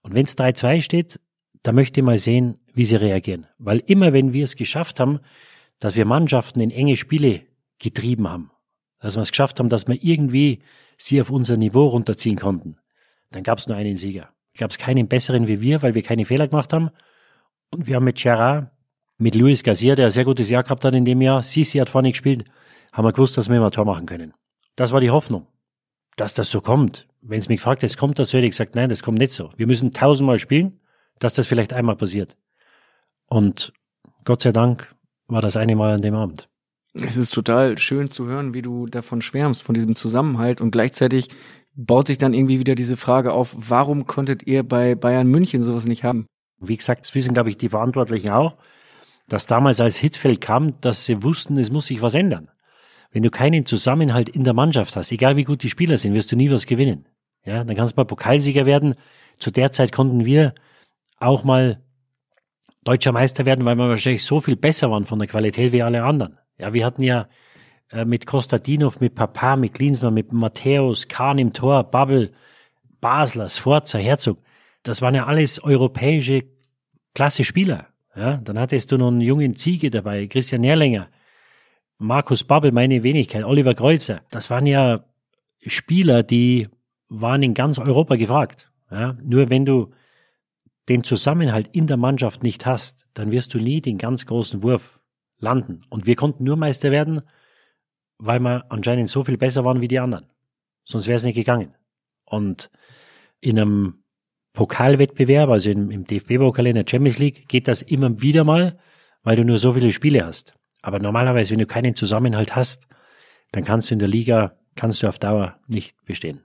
Und 0.00 0.14
wenn 0.14 0.24
es 0.24 0.38
3-2 0.38 0.80
steht, 0.80 1.20
dann 1.62 1.74
möchte 1.74 2.00
ich 2.00 2.06
mal 2.06 2.18
sehen, 2.18 2.58
wie 2.72 2.84
sie 2.84 2.96
reagieren. 2.96 3.46
Weil 3.58 3.82
immer 3.86 4.12
wenn 4.12 4.32
wir 4.32 4.44
es 4.44 4.56
geschafft 4.56 5.00
haben, 5.00 5.20
dass 5.78 5.96
wir 5.96 6.04
Mannschaften 6.04 6.60
in 6.60 6.70
enge 6.70 6.96
Spiele 6.96 7.42
getrieben 7.78 8.28
haben, 8.28 8.50
dass 9.00 9.16
wir 9.16 9.22
es 9.22 9.30
geschafft 9.30 9.58
haben, 9.58 9.68
dass 9.68 9.86
wir 9.86 10.02
irgendwie 10.02 10.62
sie 10.96 11.20
auf 11.20 11.30
unser 11.30 11.56
Niveau 11.56 11.88
runterziehen 11.88 12.36
konnten, 12.36 12.78
dann 13.30 13.42
gab 13.42 13.58
es 13.58 13.66
nur 13.66 13.76
einen 13.76 13.96
Sieger. 13.96 14.30
Gab 14.56 14.70
es 14.70 14.78
keinen 14.78 15.08
besseren 15.08 15.46
wie 15.46 15.60
wir, 15.60 15.82
weil 15.82 15.94
wir 15.94 16.02
keine 16.02 16.24
Fehler 16.24 16.46
gemacht 16.46 16.72
haben. 16.72 16.90
Und 17.70 17.86
wir 17.86 17.96
haben 17.96 18.04
mit 18.04 18.22
Gerard 18.22 18.70
mit 19.18 19.34
Luis 19.34 19.62
Garcia, 19.62 19.94
der 19.94 20.06
ein 20.06 20.10
sehr 20.10 20.24
gutes 20.24 20.50
Jahr 20.50 20.62
gehabt 20.62 20.84
hat 20.84 20.94
in 20.94 21.04
dem 21.04 21.22
Jahr, 21.22 21.42
Sisi 21.42 21.78
hat 21.78 21.88
vorne 21.88 22.10
gespielt, 22.10 22.44
haben 22.92 23.06
wir 23.06 23.12
gewusst, 23.12 23.38
dass 23.38 23.48
wir 23.48 23.56
immer 23.56 23.66
ein 23.66 23.72
Tor 23.72 23.84
machen 23.84 24.06
können. 24.06 24.34
Das 24.76 24.92
war 24.92 25.00
die 25.00 25.10
Hoffnung, 25.10 25.46
dass 26.16 26.34
das 26.34 26.50
so 26.50 26.60
kommt. 26.60 27.08
Wenn 27.20 27.38
es 27.38 27.48
mich 27.48 27.60
fragt, 27.60 27.82
es 27.82 27.96
kommt 27.96 28.18
das 28.18 28.30
so, 28.30 28.38
hätte 28.38 28.46
ich 28.46 28.52
gesagt, 28.52 28.74
nein, 28.74 28.88
das 28.88 29.02
kommt 29.02 29.18
nicht 29.18 29.32
so. 29.32 29.50
Wir 29.56 29.66
müssen 29.66 29.92
tausendmal 29.92 30.38
spielen, 30.38 30.80
dass 31.18 31.34
das 31.34 31.46
vielleicht 31.46 31.72
einmal 31.72 31.96
passiert. 31.96 32.36
Und 33.26 33.72
Gott 34.24 34.42
sei 34.42 34.52
Dank 34.52 34.94
war 35.26 35.40
das 35.40 35.56
eine 35.56 35.76
Mal 35.76 35.94
an 35.94 36.02
dem 36.02 36.14
Abend. 36.14 36.48
Es 36.94 37.16
ist 37.16 37.32
total 37.32 37.78
schön 37.78 38.10
zu 38.10 38.26
hören, 38.26 38.54
wie 38.54 38.62
du 38.62 38.86
davon 38.86 39.22
schwärmst, 39.22 39.62
von 39.62 39.74
diesem 39.74 39.96
Zusammenhalt 39.96 40.60
und 40.60 40.72
gleichzeitig 40.72 41.28
baut 41.74 42.06
sich 42.06 42.18
dann 42.18 42.34
irgendwie 42.34 42.58
wieder 42.58 42.74
diese 42.74 42.98
Frage 42.98 43.32
auf, 43.32 43.54
warum 43.56 44.06
konntet 44.06 44.46
ihr 44.46 44.62
bei 44.62 44.94
Bayern 44.94 45.28
München 45.28 45.62
sowas 45.62 45.86
nicht 45.86 46.04
haben? 46.04 46.26
Wie 46.58 46.76
gesagt, 46.76 47.06
das 47.06 47.14
wissen, 47.14 47.32
glaube 47.32 47.48
ich, 47.48 47.56
die 47.56 47.70
Verantwortlichen 47.70 48.30
auch 48.30 48.56
dass 49.28 49.46
damals 49.46 49.80
als 49.80 49.96
Hitfeld 49.96 50.40
kam, 50.40 50.80
dass 50.80 51.06
sie 51.06 51.22
wussten, 51.22 51.56
es 51.56 51.70
muss 51.70 51.86
sich 51.86 52.02
was 52.02 52.14
ändern. 52.14 52.50
Wenn 53.12 53.22
du 53.22 53.30
keinen 53.30 53.66
Zusammenhalt 53.66 54.28
in 54.30 54.44
der 54.44 54.54
Mannschaft 54.54 54.96
hast, 54.96 55.12
egal 55.12 55.36
wie 55.36 55.44
gut 55.44 55.62
die 55.62 55.68
Spieler 55.68 55.98
sind, 55.98 56.14
wirst 56.14 56.32
du 56.32 56.36
nie 56.36 56.50
was 56.50 56.66
gewinnen. 56.66 57.06
Ja, 57.44 57.62
dann 57.62 57.76
kannst 57.76 57.96
du 57.96 58.00
mal 58.00 58.06
Pokalsieger 58.06 58.66
werden. 58.66 58.94
Zu 59.38 59.50
der 59.50 59.72
Zeit 59.72 59.92
konnten 59.92 60.24
wir 60.24 60.54
auch 61.18 61.44
mal 61.44 61.80
deutscher 62.84 63.12
Meister 63.12 63.44
werden, 63.44 63.64
weil 63.64 63.76
wir 63.76 63.88
wahrscheinlich 63.88 64.24
so 64.24 64.40
viel 64.40 64.56
besser 64.56 64.90
waren 64.90 65.04
von 65.04 65.18
der 65.18 65.28
Qualität 65.28 65.72
wie 65.72 65.82
alle 65.82 66.04
anderen. 66.04 66.38
Ja, 66.58 66.72
wir 66.72 66.84
hatten 66.84 67.02
ja 67.02 67.28
äh, 67.90 68.04
mit 68.04 68.26
Kostadinov, 68.26 69.00
mit 69.00 69.14
Papa, 69.14 69.56
mit 69.56 69.74
Klinsmann, 69.74 70.14
mit 70.14 70.32
Matthäus, 70.32 71.08
Kahn 71.08 71.38
im 71.38 71.52
Tor, 71.52 71.84
Babbel, 71.84 72.32
Basler, 73.00 73.48
Sforza, 73.48 73.98
Herzog. 73.98 74.38
Das 74.82 75.02
waren 75.02 75.14
ja 75.14 75.26
alles 75.26 75.62
europäische 75.62 76.44
klasse 77.14 77.44
Spieler. 77.44 77.88
Ja, 78.16 78.36
dann 78.38 78.58
hattest 78.58 78.92
du 78.92 78.98
noch 78.98 79.08
einen 79.08 79.20
jungen 79.20 79.54
Ziege 79.54 79.90
dabei, 79.90 80.26
Christian 80.26 80.60
Nährlänger, 80.60 81.08
Markus 82.02 82.44
Babbel, 82.44 82.72
meine 82.72 83.02
Wenigkeit, 83.02 83.44
Oliver 83.44 83.74
Kreuzer. 83.74 84.22
Das 84.30 84.50
waren 84.50 84.66
ja 84.66 85.04
Spieler, 85.64 86.22
die 86.22 86.68
waren 87.08 87.42
in 87.42 87.54
ganz 87.54 87.78
Europa 87.78 88.16
gefragt. 88.16 88.70
Ja, 88.90 89.16
nur 89.22 89.48
wenn 89.48 89.64
du 89.64 89.92
den 90.88 91.04
Zusammenhalt 91.04 91.68
in 91.72 91.86
der 91.86 91.96
Mannschaft 91.96 92.42
nicht 92.42 92.66
hast, 92.66 93.06
dann 93.14 93.30
wirst 93.30 93.54
du 93.54 93.58
nie 93.58 93.80
den 93.80 93.98
ganz 93.98 94.26
großen 94.26 94.62
Wurf 94.62 95.00
landen. 95.38 95.82
Und 95.88 96.06
wir 96.06 96.16
konnten 96.16 96.44
nur 96.44 96.56
Meister 96.56 96.90
werden, 96.90 97.22
weil 98.18 98.40
wir 98.40 98.70
anscheinend 98.70 99.08
so 99.08 99.22
viel 99.22 99.38
besser 99.38 99.64
waren 99.64 99.80
wie 99.80 99.88
die 99.88 100.00
anderen. 100.00 100.26
Sonst 100.84 101.06
wäre 101.06 101.16
es 101.16 101.24
nicht 101.24 101.36
gegangen. 101.36 101.74
Und 102.24 102.70
in 103.40 103.58
einem 103.58 104.02
Pokalwettbewerb, 104.52 105.48
also 105.50 105.70
im, 105.70 105.90
im 105.90 106.04
DFB-Pokal 106.04 106.66
in 106.66 106.74
der 106.74 106.84
Champions 106.88 107.18
League, 107.18 107.48
geht 107.48 107.68
das 107.68 107.82
immer 107.82 108.20
wieder 108.20 108.44
mal, 108.44 108.78
weil 109.22 109.36
du 109.36 109.44
nur 109.44 109.58
so 109.58 109.72
viele 109.72 109.92
Spiele 109.92 110.26
hast. 110.26 110.54
Aber 110.82 110.98
normalerweise, 110.98 111.52
wenn 111.52 111.60
du 111.60 111.66
keinen 111.66 111.94
Zusammenhalt 111.94 112.56
hast, 112.56 112.88
dann 113.52 113.64
kannst 113.64 113.90
du 113.90 113.94
in 113.94 114.00
der 114.00 114.08
Liga, 114.08 114.56
kannst 114.74 115.02
du 115.02 115.08
auf 115.08 115.18
Dauer 115.18 115.56
nicht 115.68 115.96
bestehen. 116.04 116.40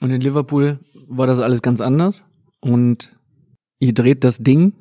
Und 0.00 0.10
in 0.10 0.20
Liverpool 0.20 0.80
war 1.06 1.26
das 1.26 1.38
alles 1.38 1.62
ganz 1.62 1.80
anders. 1.80 2.24
Und 2.60 3.12
ihr 3.78 3.92
dreht 3.92 4.24
das 4.24 4.38
Ding. 4.38 4.72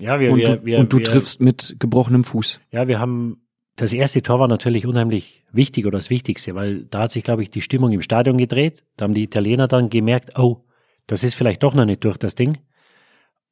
Ja, 0.00 0.20
wir, 0.20 0.32
und 0.32 0.38
wir, 0.38 0.56
du, 0.56 0.64
wir, 0.64 0.78
und 0.78 0.92
du 0.92 0.98
wir, 0.98 1.04
triffst 1.04 1.40
mit 1.40 1.76
gebrochenem 1.78 2.22
Fuß. 2.22 2.60
Ja, 2.70 2.86
wir 2.86 3.00
haben, 3.00 3.42
das 3.74 3.92
erste 3.92 4.22
Tor 4.22 4.38
war 4.38 4.48
natürlich 4.48 4.86
unheimlich 4.86 5.42
wichtig 5.50 5.86
oder 5.86 5.98
das 5.98 6.10
Wichtigste, 6.10 6.54
weil 6.54 6.84
da 6.84 7.00
hat 7.00 7.10
sich, 7.10 7.24
glaube 7.24 7.42
ich, 7.42 7.50
die 7.50 7.62
Stimmung 7.62 7.90
im 7.90 8.02
Stadion 8.02 8.38
gedreht. 8.38 8.84
Da 8.96 9.04
haben 9.04 9.14
die 9.14 9.24
Italiener 9.24 9.66
dann 9.66 9.90
gemerkt, 9.90 10.38
oh, 10.38 10.64
das 11.08 11.24
ist 11.24 11.34
vielleicht 11.34 11.62
doch 11.62 11.74
noch 11.74 11.86
nicht 11.86 12.04
durch 12.04 12.18
das 12.18 12.36
Ding. 12.36 12.58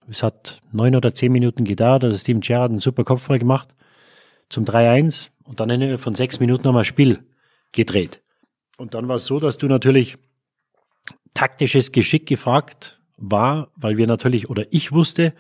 Es 0.09 0.23
hat 0.23 0.63
neun 0.71 0.95
oder 0.95 1.15
zehn 1.15 1.33
Minuten 1.33 1.65
gedauert, 1.65 2.05
also 2.05 2.17
Steven 2.17 2.41
Gerrard 2.41 2.71
einen 2.71 2.79
super 2.79 3.03
Kopfball 3.03 3.41
gemacht 3.41 3.76
zum 4.49 4.65
3-1 4.65 5.29
und 5.45 5.61
dann 5.61 5.71
innerhalb 5.71 6.01
von 6.01 6.15
sechs 6.15 6.41
Minuten 6.41 6.65
nochmal 6.65 6.85
Spiel 6.85 7.25
gedreht. 7.73 8.23
Und 8.77 8.95
dann 8.95 9.09
war 9.09 9.17
es 9.17 9.27
so, 9.27 9.41
dass 9.41 9.59
du 9.59 9.67
natürlich 9.67 10.17
taktisches 11.35 11.93
Geschick 11.93 12.27
gefragt 12.27 13.01
war, 13.17 13.71
weil 13.77 13.97
wir 13.97 14.07
natürlich, 14.07 14.51
oder 14.51 14.67
ich 14.71 14.93
wusste, 14.93 15.35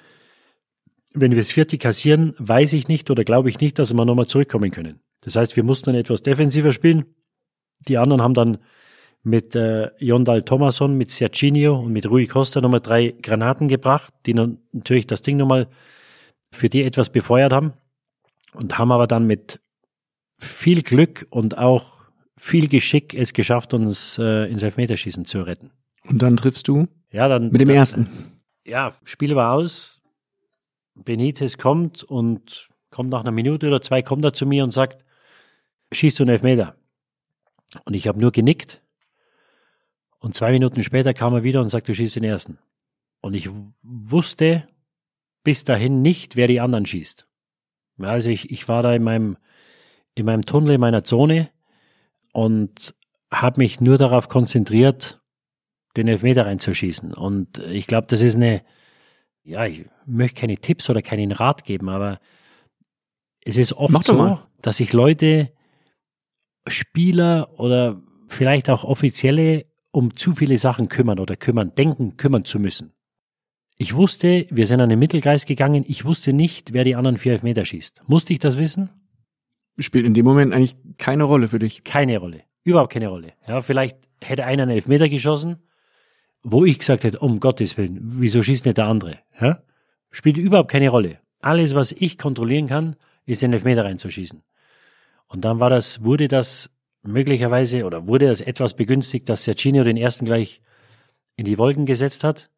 wenn 1.12 1.32
wir 1.32 1.38
das 1.38 1.50
vierte 1.50 1.78
kassieren, 1.78 2.34
weiß 2.38 2.72
ich 2.74 2.88
nicht 2.88 3.11
oder 3.11 3.24
glaube 3.24 3.48
ich 3.48 3.61
nicht, 3.61 3.78
dass 3.78 3.94
wir 3.94 4.04
nochmal 4.04 4.26
zurückkommen 4.26 4.70
können. 4.70 5.00
Das 5.22 5.36
heißt, 5.36 5.57
wir 5.57 5.64
mussten 5.64 5.86
dann 5.86 5.94
etwas 5.96 6.22
defensiver 6.22 6.72
spielen. 6.72 7.07
Die 7.88 7.98
anderen 7.98 8.22
haben 8.22 8.34
dann 8.34 8.59
mit 9.22 9.54
äh, 9.57 9.90
Jondal 9.98 10.42
Thomason, 10.42 10.96
mit 10.96 11.11
Serginio 11.11 11.80
und 11.80 11.92
mit 11.92 12.09
Rui 12.09 12.26
Costa 12.26 12.61
nochmal 12.61 12.80
drei 12.80 13.14
Granaten 13.22 13.68
gebracht, 13.68 14.12
die 14.26 14.34
natürlich 14.34 15.07
das 15.07 15.22
Ding 15.22 15.36
nochmal 15.36 15.68
für 16.52 16.68
die 16.68 16.82
etwas 16.84 17.11
befeuert 17.11 17.52
haben 17.52 17.72
und 18.57 18.78
haben 18.78 18.92
aber 18.92 19.07
dann 19.07 19.26
mit 19.26 19.61
viel 20.38 20.82
Glück 20.82 21.26
und 21.30 21.59
auch 21.59 21.92
viel 22.36 22.68
Geschick 22.68 23.14
es 23.14 23.32
geschafft, 23.32 23.72
uns 23.74 24.18
äh, 24.18 24.50
ins 24.50 24.62
Elfmeterschießen 24.62 25.24
zu 25.24 25.42
retten. 25.42 25.70
Und 26.04 26.22
dann 26.22 26.36
triffst 26.36 26.68
du? 26.68 26.86
Ja, 27.11 27.28
dann 27.28 27.50
mit 27.50 27.61
dem 27.61 27.68
dann, 27.68 27.76
ersten. 27.76 28.09
Ja, 28.64 28.96
Spiel 29.04 29.34
war 29.36 29.52
aus. 29.52 30.02
Benitez 30.94 31.57
kommt 31.57 32.02
und 32.02 32.68
kommt 32.90 33.11
nach 33.11 33.20
einer 33.20 33.30
Minute 33.30 33.66
oder 33.68 33.80
zwei, 33.80 34.02
kommt 34.02 34.24
er 34.24 34.32
zu 34.32 34.46
mir 34.46 34.64
und 34.64 34.70
sagt, 34.72 35.04
schießt 35.92 36.18
du 36.18 36.24
einen 36.24 36.30
Elfmeter? 36.30 36.76
Und 37.84 37.94
ich 37.94 38.09
habe 38.09 38.20
nur 38.20 38.32
genickt. 38.32 38.82
Und 40.18 40.34
zwei 40.34 40.50
Minuten 40.50 40.82
später 40.82 41.12
kam 41.14 41.34
er 41.34 41.42
wieder 41.42 41.61
und 41.61 41.68
sagte, 41.68 41.92
du 41.92 41.94
schießt 41.94 42.16
den 42.16 42.24
ersten. 42.24 42.59
Und 43.20 43.34
ich 43.34 43.50
wusste 43.82 44.66
bis 45.44 45.64
dahin 45.64 46.02
nicht, 46.02 46.36
wer 46.36 46.48
die 46.48 46.61
anderen 46.61 46.86
schießt. 46.86 47.26
Also 47.99 48.30
ich, 48.30 48.51
ich 48.51 48.68
war 48.68 48.82
da 48.82 48.94
in 48.94 49.03
meinem, 49.03 49.36
in 50.14 50.26
meinem 50.26 50.42
Tunnel, 50.42 50.74
in 50.74 50.80
meiner 50.80 51.05
Zone 51.05 51.51
und 52.32 52.94
habe 53.30 53.61
mich 53.61 53.80
nur 53.80 53.99
darauf 53.99 54.28
konzentriert, 54.28 55.20
den 55.97 56.09
Elfmeter 56.09 56.47
reinzuschießen. 56.47 57.14
Und 57.14 57.59
ich 57.59 57.86
glaube, 57.86 58.07
das 58.09 58.20
ist 58.20 58.36
eine, 58.36 58.62
ja, 59.42 59.66
ich 59.66 59.86
möchte 60.05 60.40
keine 60.40 60.59
Tipps 60.59 60.90
oder 60.90 61.03
keinen 61.03 61.32
Rat 61.32 61.64
geben, 61.64 61.88
aber 61.88 62.20
es 63.44 63.57
ist 63.57 63.72
oft 63.72 64.05
so, 64.05 64.38
dass 64.61 64.78
sich 64.78 64.92
Leute, 64.92 65.53
Spieler 66.68 67.59
oder 67.59 68.03
vielleicht 68.28 68.68
auch 68.68 68.84
Offizielle 68.84 69.66
um 69.97 70.14
zu 70.14 70.34
viele 70.34 70.59
Sachen 70.59 70.90
kümmern 70.90 71.18
oder 71.18 71.36
kümmern, 71.36 71.74
denken, 71.74 72.18
kümmern 72.18 72.44
zu 72.44 72.61
müssen. 72.61 72.92
Ich 73.78 73.94
wusste, 73.94 74.46
wir 74.50 74.66
sind 74.66 74.80
an 74.80 74.88
den 74.88 74.98
Mittelkreis 74.98 75.44
gegangen, 75.44 75.84
ich 75.86 76.04
wusste 76.04 76.32
nicht, 76.32 76.72
wer 76.72 76.84
die 76.84 76.96
anderen 76.96 77.18
vier 77.18 77.32
Elfmeter 77.32 77.64
schießt. 77.64 78.02
Musste 78.06 78.32
ich 78.32 78.38
das 78.38 78.56
wissen? 78.56 78.88
Spielt 79.78 80.06
in 80.06 80.14
dem 80.14 80.24
Moment 80.24 80.54
eigentlich 80.54 80.76
keine 80.96 81.24
Rolle 81.24 81.48
für 81.48 81.58
dich. 81.58 81.84
Keine 81.84 82.16
Rolle. 82.16 82.42
Überhaupt 82.64 82.92
keine 82.92 83.08
Rolle. 83.08 83.34
Ja, 83.46 83.60
vielleicht 83.60 83.98
hätte 84.22 84.46
einer 84.46 84.62
einen 84.62 84.72
Elfmeter 84.72 85.10
geschossen, 85.10 85.58
wo 86.42 86.64
ich 86.64 86.78
gesagt 86.78 87.04
hätte, 87.04 87.18
um 87.18 87.38
Gottes 87.38 87.76
Willen, 87.76 87.98
wieso 88.00 88.42
schießt 88.42 88.64
nicht 88.64 88.78
der 88.78 88.86
andere? 88.86 89.18
Ja? 89.38 89.62
Spielt 90.10 90.38
überhaupt 90.38 90.70
keine 90.70 90.88
Rolle. 90.88 91.18
Alles, 91.40 91.74
was 91.74 91.92
ich 91.92 92.16
kontrollieren 92.16 92.68
kann, 92.68 92.96
ist 93.26 93.42
den 93.42 93.52
Elfmeter 93.52 93.84
reinzuschießen. 93.84 94.42
Und 95.28 95.44
dann 95.44 95.60
war 95.60 95.68
das, 95.68 96.02
wurde 96.02 96.28
das 96.28 96.70
möglicherweise 97.02 97.84
oder 97.84 98.06
wurde 98.06 98.26
das 98.26 98.40
etwas 98.40 98.74
begünstigt, 98.74 99.28
dass 99.28 99.44
Serginho 99.44 99.84
den 99.84 99.96
ersten 99.96 100.24
gleich 100.24 100.62
in 101.36 101.44
die 101.44 101.58
Wolken 101.58 101.84
gesetzt 101.84 102.24
hat. 102.24 102.48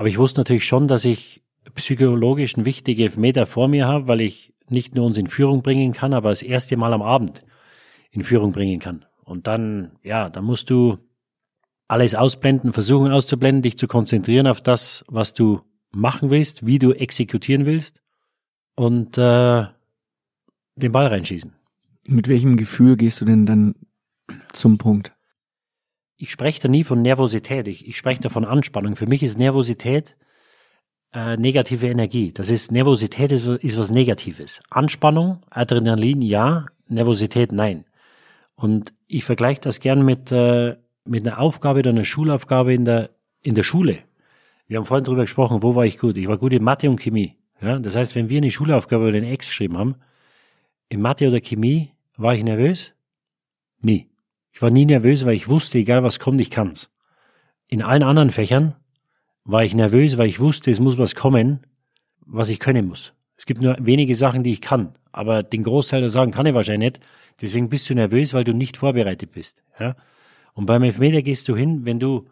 Aber 0.00 0.08
ich 0.08 0.16
wusste 0.16 0.40
natürlich 0.40 0.64
schon, 0.64 0.88
dass 0.88 1.04
ich 1.04 1.42
psychologisch 1.74 2.56
einen 2.56 2.64
wichtigen 2.64 3.02
Elfmeter 3.02 3.44
vor 3.44 3.68
mir 3.68 3.86
habe, 3.86 4.06
weil 4.06 4.22
ich 4.22 4.54
nicht 4.66 4.94
nur 4.94 5.04
uns 5.04 5.18
in 5.18 5.26
Führung 5.26 5.60
bringen 5.60 5.92
kann, 5.92 6.14
aber 6.14 6.30
das 6.30 6.42
erste 6.42 6.78
Mal 6.78 6.94
am 6.94 7.02
Abend 7.02 7.44
in 8.10 8.22
Führung 8.22 8.50
bringen 8.50 8.80
kann. 8.80 9.04
Und 9.24 9.46
dann, 9.46 9.98
ja, 10.02 10.30
dann 10.30 10.44
musst 10.44 10.70
du 10.70 10.96
alles 11.86 12.14
ausblenden, 12.14 12.72
versuchen 12.72 13.12
auszublenden, 13.12 13.60
dich 13.60 13.76
zu 13.76 13.88
konzentrieren 13.88 14.46
auf 14.46 14.62
das, 14.62 15.04
was 15.06 15.34
du 15.34 15.60
machen 15.90 16.30
willst, 16.30 16.64
wie 16.64 16.78
du 16.78 16.92
exekutieren 16.92 17.66
willst 17.66 18.00
und 18.76 19.18
äh, 19.18 19.66
den 20.76 20.92
Ball 20.92 21.08
reinschießen. 21.08 21.52
Mit 22.06 22.26
welchem 22.26 22.56
Gefühl 22.56 22.96
gehst 22.96 23.20
du 23.20 23.26
denn 23.26 23.44
dann 23.44 23.74
zum 24.54 24.78
Punkt? 24.78 25.12
Ich 26.20 26.30
spreche 26.30 26.60
da 26.60 26.68
nie 26.68 26.84
von 26.84 27.00
Nervosität, 27.00 27.66
ich, 27.66 27.88
ich 27.88 27.96
spreche 27.96 28.20
da 28.20 28.28
von 28.28 28.44
Anspannung. 28.44 28.94
Für 28.94 29.06
mich 29.06 29.22
ist 29.22 29.38
Nervosität 29.38 30.16
äh, 31.14 31.36
negative 31.36 31.88
Energie. 31.88 32.32
Das 32.32 32.50
ist 32.50 32.70
Nervosität 32.70 33.32
ist, 33.32 33.46
ist 33.46 33.78
was 33.78 33.90
Negatives. 33.90 34.60
Anspannung, 34.68 35.42
Adrenalin, 35.48 36.20
ja, 36.20 36.66
Nervosität, 36.88 37.52
nein. 37.52 37.84
Und 38.54 38.92
ich 39.06 39.24
vergleiche 39.24 39.62
das 39.62 39.80
gern 39.80 40.04
mit 40.04 40.30
äh, 40.30 40.76
mit 41.04 41.26
einer 41.26 41.38
Aufgabe 41.38 41.80
oder 41.80 41.90
einer 41.90 42.04
Schulaufgabe 42.04 42.74
in 42.74 42.84
der, 42.84 43.10
in 43.42 43.54
der 43.54 43.62
Schule. 43.62 43.98
Wir 44.66 44.78
haben 44.78 44.84
vorhin 44.84 45.04
darüber 45.04 45.22
gesprochen, 45.22 45.62
wo 45.62 45.74
war 45.74 45.86
ich 45.86 45.98
gut? 45.98 46.16
Ich 46.16 46.28
war 46.28 46.38
gut 46.38 46.52
in 46.52 46.62
Mathe 46.62 46.88
und 46.90 47.00
Chemie. 47.00 47.36
Ja, 47.60 47.78
das 47.78 47.96
heißt, 47.96 48.14
wenn 48.14 48.28
wir 48.28 48.38
eine 48.38 48.50
Schulaufgabe 48.50 49.04
oder 49.04 49.12
den 49.12 49.24
Ex 49.24 49.48
geschrieben 49.48 49.76
haben, 49.76 49.96
in 50.88 51.00
Mathe 51.00 51.28
oder 51.28 51.40
Chemie 51.40 51.92
war 52.16 52.34
ich 52.34 52.44
nervös? 52.44 52.92
Nie. 53.80 54.09
Ich 54.52 54.62
war 54.62 54.70
nie 54.70 54.84
nervös, 54.84 55.24
weil 55.24 55.34
ich 55.34 55.48
wusste, 55.48 55.78
egal 55.78 56.02
was 56.02 56.18
kommt, 56.18 56.40
ich 56.40 56.50
kann's. 56.50 56.90
In 57.68 57.82
allen 57.82 58.02
anderen 58.02 58.30
Fächern 58.30 58.74
war 59.44 59.64
ich 59.64 59.74
nervös, 59.74 60.18
weil 60.18 60.28
ich 60.28 60.40
wusste, 60.40 60.70
es 60.70 60.80
muss 60.80 60.98
was 60.98 61.14
kommen, 61.14 61.60
was 62.26 62.50
ich 62.50 62.58
können 62.58 62.86
muss. 62.86 63.12
Es 63.36 63.46
gibt 63.46 63.62
nur 63.62 63.76
wenige 63.80 64.14
Sachen, 64.14 64.42
die 64.42 64.52
ich 64.52 64.60
kann, 64.60 64.92
aber 65.12 65.42
den 65.42 65.62
Großteil 65.62 66.00
der 66.00 66.10
Sachen 66.10 66.30
kann 66.30 66.46
ich 66.46 66.54
wahrscheinlich 66.54 66.92
nicht. 66.92 67.04
Deswegen 67.40 67.68
bist 67.68 67.88
du 67.88 67.94
nervös, 67.94 68.34
weil 68.34 68.44
du 68.44 68.52
nicht 68.52 68.76
vorbereitet 68.76 69.32
bist. 69.32 69.62
Ja? 69.78 69.96
Und 70.52 70.66
beim 70.66 70.82
Elfmeter 70.82 71.22
gehst 71.22 71.48
du 71.48 71.56
hin, 71.56 71.86
wenn 71.86 71.98
du, 71.98 72.28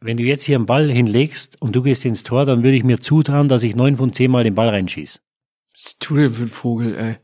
wenn 0.00 0.18
du 0.18 0.24
jetzt 0.24 0.42
hier 0.42 0.56
einen 0.56 0.66
Ball 0.66 0.90
hinlegst 0.90 1.60
und 1.62 1.74
du 1.74 1.82
gehst 1.82 2.04
ins 2.04 2.22
Tor, 2.22 2.44
dann 2.44 2.62
würde 2.62 2.76
ich 2.76 2.84
mir 2.84 3.00
zutrauen, 3.00 3.48
dass 3.48 3.62
ich 3.62 3.74
neun 3.74 3.96
von 3.96 4.12
zehn 4.12 4.30
Mal 4.30 4.44
den 4.44 4.54
Ball 4.54 4.68
reinschieße. 4.68 5.20
Was 5.72 5.98
tut 5.98 6.18
denn 6.18 6.32
für 6.34 6.42
ein 6.42 6.48
Vogel, 6.48 6.94
ey? 6.96 7.16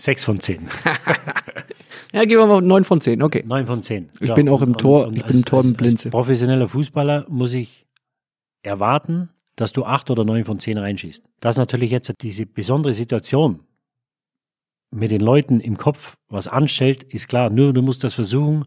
Sechs 0.00 0.22
von 0.22 0.38
zehn. 0.38 0.68
ja, 2.12 2.24
gehen 2.24 2.38
wir 2.38 2.46
mal 2.46 2.62
neun 2.62 2.84
von 2.84 3.00
zehn, 3.00 3.20
okay. 3.20 3.42
Neun 3.44 3.66
von 3.66 3.82
zehn. 3.82 4.10
Ich 4.20 4.32
bin 4.32 4.48
auch 4.48 4.62
im 4.62 4.76
Tor, 4.76 5.00
und, 5.00 5.08
und 5.08 5.16
ich 5.16 5.24
bin 5.24 5.38
im 5.38 5.44
Tor 5.44 5.64
im 5.64 5.72
Blinze. 5.72 6.06
Als 6.06 6.12
professioneller 6.12 6.68
Fußballer 6.68 7.26
muss 7.28 7.52
ich 7.52 7.84
erwarten, 8.62 9.30
dass 9.56 9.72
du 9.72 9.84
acht 9.84 10.08
oder 10.08 10.24
neun 10.24 10.44
von 10.44 10.60
zehn 10.60 10.78
reinschießt. 10.78 11.24
Das 11.40 11.56
ist 11.56 11.58
natürlich 11.58 11.90
jetzt 11.90 12.12
diese 12.22 12.46
besondere 12.46 12.94
Situation 12.94 13.64
mit 14.92 15.10
den 15.10 15.20
Leuten 15.20 15.58
im 15.58 15.76
Kopf 15.76 16.16
was 16.28 16.46
anstellt, 16.46 17.02
ist 17.02 17.26
klar. 17.26 17.50
Nur 17.50 17.72
du 17.72 17.82
musst 17.82 18.04
das 18.04 18.14
versuchen, 18.14 18.66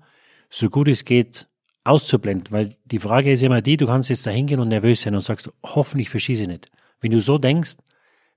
so 0.50 0.70
gut 0.70 0.90
es 0.90 1.06
geht 1.06 1.48
auszublenden, 1.86 2.52
weil 2.52 2.76
die 2.84 3.00
Frage 3.00 3.32
ist 3.32 3.42
immer 3.42 3.62
die, 3.62 3.78
du 3.78 3.86
kannst 3.86 4.10
jetzt 4.10 4.28
da 4.28 4.32
hingehen 4.32 4.60
und 4.60 4.68
nervös 4.68 5.00
sein 5.00 5.16
und 5.16 5.22
sagst, 5.22 5.50
hoffentlich 5.64 6.10
verschieße 6.10 6.42
ich 6.42 6.50
nicht. 6.50 6.70
Wenn 7.00 7.12
du 7.12 7.22
so 7.22 7.38
denkst, 7.38 7.78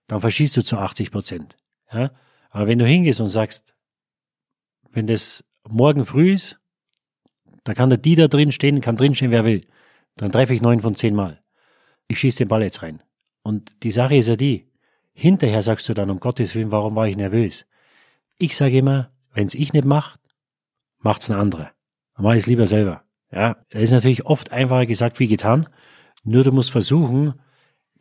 dann 0.06 0.20
verschießt 0.20 0.56
du 0.56 0.62
zu 0.62 0.78
80 0.78 1.10
Prozent. 1.10 1.56
Ja? 1.92 2.12
Aber 2.54 2.68
wenn 2.68 2.78
du 2.78 2.86
hingehst 2.86 3.20
und 3.20 3.26
sagst, 3.26 3.74
wenn 4.92 5.08
das 5.08 5.42
morgen 5.68 6.04
früh 6.04 6.34
ist, 6.34 6.60
da 7.64 7.74
kann 7.74 7.90
der 7.90 7.98
die 7.98 8.14
da 8.14 8.28
drin 8.28 8.52
stehen, 8.52 8.80
kann 8.80 8.96
drin 8.96 9.16
stehen, 9.16 9.32
wer 9.32 9.44
will, 9.44 9.62
dann 10.14 10.30
treffe 10.30 10.54
ich 10.54 10.62
neun 10.62 10.78
von 10.78 10.94
zehn 10.94 11.16
Mal. 11.16 11.42
Ich 12.06 12.20
schieße 12.20 12.38
den 12.38 12.48
Ball 12.48 12.62
jetzt 12.62 12.84
rein. 12.84 13.02
Und 13.42 13.82
die 13.82 13.90
Sache 13.90 14.14
ist 14.14 14.28
ja 14.28 14.36
die, 14.36 14.70
hinterher 15.12 15.62
sagst 15.62 15.88
du 15.88 15.94
dann, 15.94 16.10
um 16.10 16.20
Gottes 16.20 16.54
Willen, 16.54 16.70
warum 16.70 16.94
war 16.94 17.08
ich 17.08 17.16
nervös? 17.16 17.66
Ich 18.38 18.56
sage 18.56 18.78
immer, 18.78 19.10
wenn's 19.32 19.56
ich 19.56 19.72
nicht 19.72 19.84
macht, 19.84 20.20
macht's 20.98 21.28
ein 21.28 21.36
anderer. 21.36 21.72
Dann 22.14 22.22
mach 22.22 22.34
ich 22.34 22.44
es 22.44 22.46
lieber 22.46 22.66
selber. 22.66 23.02
Ja, 23.32 23.56
das 23.70 23.82
ist 23.82 23.90
natürlich 23.90 24.26
oft 24.26 24.52
einfacher 24.52 24.86
gesagt 24.86 25.18
wie 25.18 25.26
getan. 25.26 25.68
Nur 26.22 26.44
du 26.44 26.52
musst 26.52 26.70
versuchen, 26.70 27.34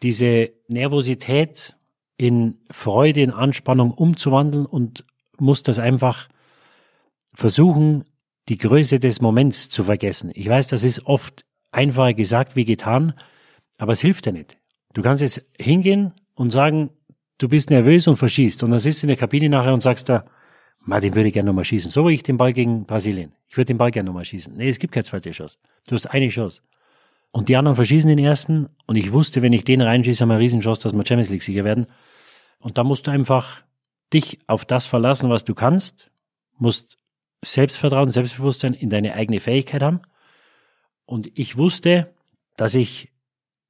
diese 0.04 0.52
Nervosität 0.68 1.76
in 2.18 2.58
Freude, 2.70 3.22
in 3.22 3.32
Anspannung 3.32 3.92
umzuwandeln 3.92 4.66
und 4.66 5.06
musst 5.40 5.68
das 5.68 5.80
einfach 5.80 6.30
versuchen, 7.34 8.06
die 8.50 8.58
Größe 8.58 9.00
des 9.00 9.22
Moments 9.22 9.70
zu 9.70 9.84
vergessen. 9.84 10.32
Ich 10.34 10.48
weiß, 10.48 10.68
das 10.68 10.84
ist 10.84 11.06
oft 11.06 11.46
einfacher 11.72 12.14
gesagt 12.14 12.56
wie 12.56 12.66
getan, 12.66 13.14
aber 13.78 13.94
es 13.94 14.02
hilft 14.02 14.26
dir 14.26 14.34
nicht. 14.34 14.58
Du 14.94 15.02
kannst 15.02 15.22
jetzt 15.22 15.44
hingehen 15.60 16.14
und 16.36 16.52
sagen, 16.52 16.92
du 17.38 17.50
bist 17.50 17.70
nervös 17.70 18.08
und 18.08 18.18
verschießt 18.18 18.64
und 18.64 18.72
dann 18.72 18.80
sitzt 18.80 19.02
du 19.02 19.06
in 19.06 19.10
der 19.10 19.18
Kabine 19.18 19.50
nachher 19.50 19.74
und 19.74 19.82
sagst 19.82 20.10
da, 20.10 20.26
Ma, 20.86 21.00
den 21.00 21.16
würde 21.16 21.30
ich 21.30 21.34
gerne 21.34 21.48
nochmal 21.48 21.64
schießen. 21.64 21.92
So 21.92 22.08
wie 22.08 22.14
ich 22.14 22.24
den 22.24 22.38
Ball 22.38 22.52
gegen 22.52 22.86
Brasilien. 22.86 23.32
Ich 23.48 23.56
würde 23.56 23.68
den 23.68 23.78
Ball 23.78 23.92
gerne 23.92 24.08
nochmal 24.08 24.26
schießen. 24.26 24.54
Nee, 24.54 24.68
es 24.68 24.80
gibt 24.80 24.94
keine 24.94 25.06
zweite 25.06 25.32
Chance. 25.32 25.58
Du 25.88 25.96
hast 25.96 26.08
eine 26.08 26.28
Chance. 26.28 26.62
Und 27.34 27.50
die 27.50 27.58
anderen 27.58 27.76
verschießen 27.76 28.08
den 28.08 28.20
ersten. 28.20 28.70
Und 28.86 28.96
ich 28.96 29.12
wusste, 29.12 29.42
wenn 29.42 29.54
ich 29.54 29.64
den 29.64 29.82
reinschieße, 29.82 30.22
haben 30.22 30.30
wir 30.30 30.36
eine 30.36 30.44
Riesenchance, 30.44 30.84
dass 30.84 30.94
wir 30.94 31.04
Champions 31.06 31.32
League 31.32 31.42
Sieger 31.42 31.64
werden. 31.64 31.88
Und 32.60 32.78
da 32.78 32.84
musst 32.84 33.08
du 33.08 33.12
einfach 33.12 33.64
dich 34.14 34.38
auf 34.46 34.66
das 34.66 34.86
verlassen, 34.86 35.32
was 35.32 35.44
du 35.44 35.56
kannst. 35.56 36.12
Musst 36.60 36.98
Selbstvertrauen, 37.44 38.10
Selbstbewusstsein 38.10 38.76
in 38.76 38.92
deine 38.92 39.16
eigene 39.16 39.40
Fähigkeit 39.40 39.82
haben. 39.82 40.02
Und 41.06 41.32
ich 41.34 41.58
wusste, 41.58 42.14
dass 42.56 42.76
ich 42.76 43.12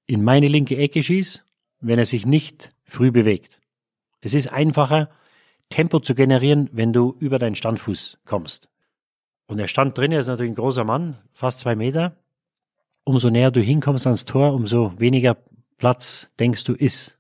in 0.08 0.26
meine 0.26 0.48
linke 0.48 0.76
Ecke 0.78 1.02
schieße, 1.02 1.40
wenn 1.80 1.98
er 1.98 2.06
sich 2.06 2.26
nicht 2.26 2.74
früh 2.84 3.12
bewegt. 3.12 3.62
Es 4.20 4.34
ist 4.34 4.52
einfacher, 4.52 5.10
Tempo 5.70 6.02
zu 6.02 6.16
generieren, 6.16 6.70
wenn 6.74 6.92
du 6.92 7.16
über 7.18 7.40
deinen 7.40 7.56
Standfuß 7.56 8.18
kommst. 8.26 8.68
Und 9.48 9.58
er 9.60 9.70
stand 9.70 9.98
drin, 9.98 10.12
er 10.12 10.20
ist 10.20 10.28
natürlich 10.28 10.52
ein 10.52 10.56
großer 10.56 10.84
Mann, 10.84 11.18
fast 11.32 11.60
zwei 11.60 11.76
Meter. 11.78 12.18
Umso 13.06 13.30
näher 13.30 13.52
du 13.52 13.62
hinkommst 13.62 14.08
ans 14.08 14.26
Tor, 14.26 14.54
umso 14.54 14.94
weniger 14.98 15.38
Platz 15.78 16.30
denkst 16.40 16.64
du 16.64 16.74
ist. 16.74 17.18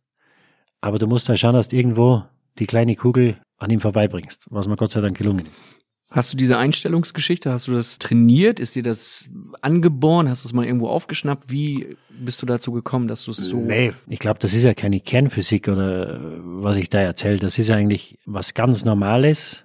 Aber 0.81 0.97
du 0.97 1.07
musst 1.07 1.27
da 1.29 1.35
schauen, 1.35 1.55
dass 1.55 1.69
du 1.69 1.75
irgendwo 1.75 2.23
die 2.59 2.65
kleine 2.65 2.95
Kugel 2.95 3.37
an 3.57 3.69
ihm 3.69 3.79
vorbeibringst, 3.79 4.45
was 4.49 4.67
mir 4.67 4.77
Gott 4.77 4.91
sei 4.91 5.01
Dank 5.01 5.17
gelungen 5.17 5.45
ist. 5.45 5.61
Hast 6.09 6.31
du 6.31 6.37
diese 6.37 6.57
Einstellungsgeschichte, 6.59 7.51
hast 7.51 7.67
du 7.67 7.71
das 7.71 7.97
trainiert? 7.97 8.59
Ist 8.59 8.75
dir 8.75 8.83
das 8.83 9.27
angeboren? 9.61 10.29
Hast 10.29 10.43
du 10.43 10.47
es 10.47 10.53
mal 10.53 10.63
irgendwo 10.63 10.87
aufgeschnappt? 10.87 11.49
Wie 11.49 11.97
bist 12.11 12.39
du 12.41 12.45
dazu 12.45 12.71
gekommen, 12.71 13.07
dass 13.07 13.25
du 13.25 13.31
es 13.31 13.37
so... 13.37 13.57
Nee, 13.57 13.93
ich 14.07 14.19
glaube, 14.19 14.37
das 14.39 14.53
ist 14.53 14.63
ja 14.63 14.75
keine 14.75 14.99
Kernphysik 14.99 15.67
oder 15.67 16.19
was 16.43 16.77
ich 16.77 16.89
da 16.89 16.99
erzähle. 16.99 17.37
Das 17.37 17.57
ist 17.57 17.71
eigentlich 17.71 18.19
was 18.27 18.53
ganz 18.53 18.85
Normales. 18.85 19.63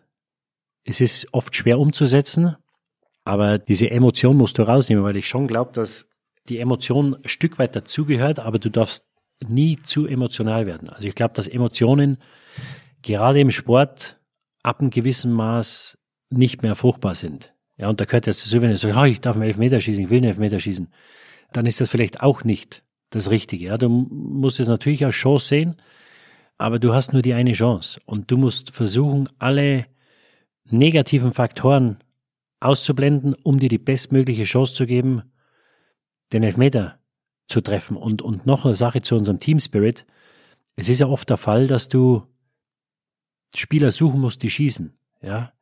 Es 0.85 1.03
ist 1.03 1.27
oft 1.33 1.55
schwer 1.55 1.79
umzusetzen, 1.79 2.57
aber 3.29 3.59
diese 3.59 3.91
Emotion 3.91 4.39
musst 4.39 4.57
du 4.57 4.63
rausnehmen, 4.63 5.05
weil 5.05 5.17
ich 5.17 5.29
schon 5.29 5.47
glaube, 5.47 5.71
dass 5.75 6.09
die 6.49 6.59
Emotion 6.59 7.15
ein 7.17 7.29
Stück 7.29 7.59
weit 7.59 7.77
dazugehört, 7.77 8.39
aber 8.39 8.59
du 8.59 8.71
darfst 8.71 9.05
nie 9.47 9.77
zu 9.77 10.07
emotional 10.07 10.65
werden. 10.65 10.89
Also 10.89 11.07
ich 11.07 11.15
glaube, 11.15 11.35
dass 11.35 11.47
Emotionen 11.47 12.17
gerade 13.03 13.39
im 13.39 13.51
Sport 13.51 14.19
ab 14.63 14.81
einem 14.81 14.89
gewissen 14.89 15.31
Maß 15.31 15.99
nicht 16.31 16.63
mehr 16.63 16.75
fruchtbar 16.75 17.15
sind. 17.15 17.53
Ja, 17.77 17.91
und 17.91 18.01
da 18.01 18.07
gehört 18.07 18.27
jetzt 18.27 18.41
so, 18.41 18.63
wenn 18.63 18.71
ich 18.71 18.81
sage, 18.81 18.99
oh, 18.99 19.05
ich 19.05 19.21
darf 19.21 19.37
einen 19.37 19.45
Elfmeter 19.45 19.79
schießen, 19.79 20.05
ich 20.05 20.09
will 20.11 20.19
einen 20.19 20.29
Elfmeter 20.29 20.59
schießen, 20.59 20.89
dann 21.53 21.67
ist 21.67 21.83
das 21.83 21.91
vielleicht 21.91 22.23
auch 22.23 22.45
nicht 22.45 22.83
das 23.11 23.31
Richtige. 23.31 23.67
Ja, 23.67 23.77
du 23.77 23.91
musst 23.91 24.59
es 24.59 24.69
natürlich 24.69 25.05
als 25.05 25.17
Chance 25.17 25.47
sehen, 25.47 25.77
aber 26.57 26.79
du 26.79 26.95
hast 26.95 27.13
nur 27.13 27.21
die 27.21 27.35
eine 27.35 27.53
Chance 27.53 28.01
und 28.07 28.31
du 28.31 28.39
musst 28.39 28.71
versuchen, 28.71 29.29
alle 29.39 29.85
negativen 30.71 31.33
Faktoren 31.33 31.99
auszublenden, 32.61 33.35
um 33.35 33.59
dir 33.59 33.69
die 33.69 33.79
bestmögliche 33.79 34.45
Chance 34.45 34.75
zu 34.75 34.87
geben, 34.87 35.23
den 36.33 36.43
Elfmeter 36.43 36.99
zu 37.47 37.61
treffen. 37.61 37.97
Und, 37.97 38.23
und 38.23 38.47
noch 38.47 38.65
eine 38.65 38.75
Sache 38.75 39.03
zu 39.03 39.17
unserem 39.17 39.39
Team 39.39 39.61
Spirit. 39.61 40.07
Es 40.77 40.89
ist 40.89 41.01
ja 41.01 41.07
oft 41.07 41.29
der 41.31 41.37
Fall, 41.37 41.67
dass 41.67 41.89
du 41.89 42.23
Spieler 43.55 43.91
suchen 43.91 44.21
musst, 44.21 44.43
die 44.43 44.51
schießen. 44.51 44.97
Ja. 45.23 45.53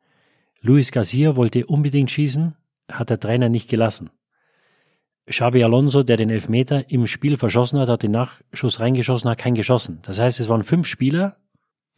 Luis 0.61 0.91
Garcia 0.91 1.35
wollte 1.35 1.65
unbedingt 1.65 2.11
schießen, 2.11 2.55
hat 2.91 3.09
der 3.09 3.19
Trainer 3.19 3.49
nicht 3.49 3.69
gelassen. 3.69 4.09
Xabi 5.29 5.63
Alonso, 5.63 6.03
der 6.03 6.17
den 6.17 6.29
Elfmeter 6.29 6.89
im 6.89 7.05
Spiel 7.05 7.35
verschossen 7.35 7.79
hat, 7.79 7.89
hat 7.89 8.03
den 8.03 8.11
Nachschuss 8.11 8.79
reingeschossen, 8.79 9.29
hat 9.29 9.37
keinen 9.37 9.55
geschossen. 9.55 9.99
Das 10.03 10.19
heißt, 10.19 10.39
es 10.39 10.47
waren 10.47 10.63
fünf 10.63 10.87
Spieler, 10.87 11.37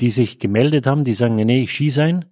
die 0.02 0.10
sich 0.10 0.40
gemeldet 0.40 0.88
haben, 0.88 1.04
die 1.04 1.14
sagen, 1.14 1.36
nee, 1.36 1.64
ich 1.64 1.72
schieße 1.72 2.02
ein. 2.02 2.26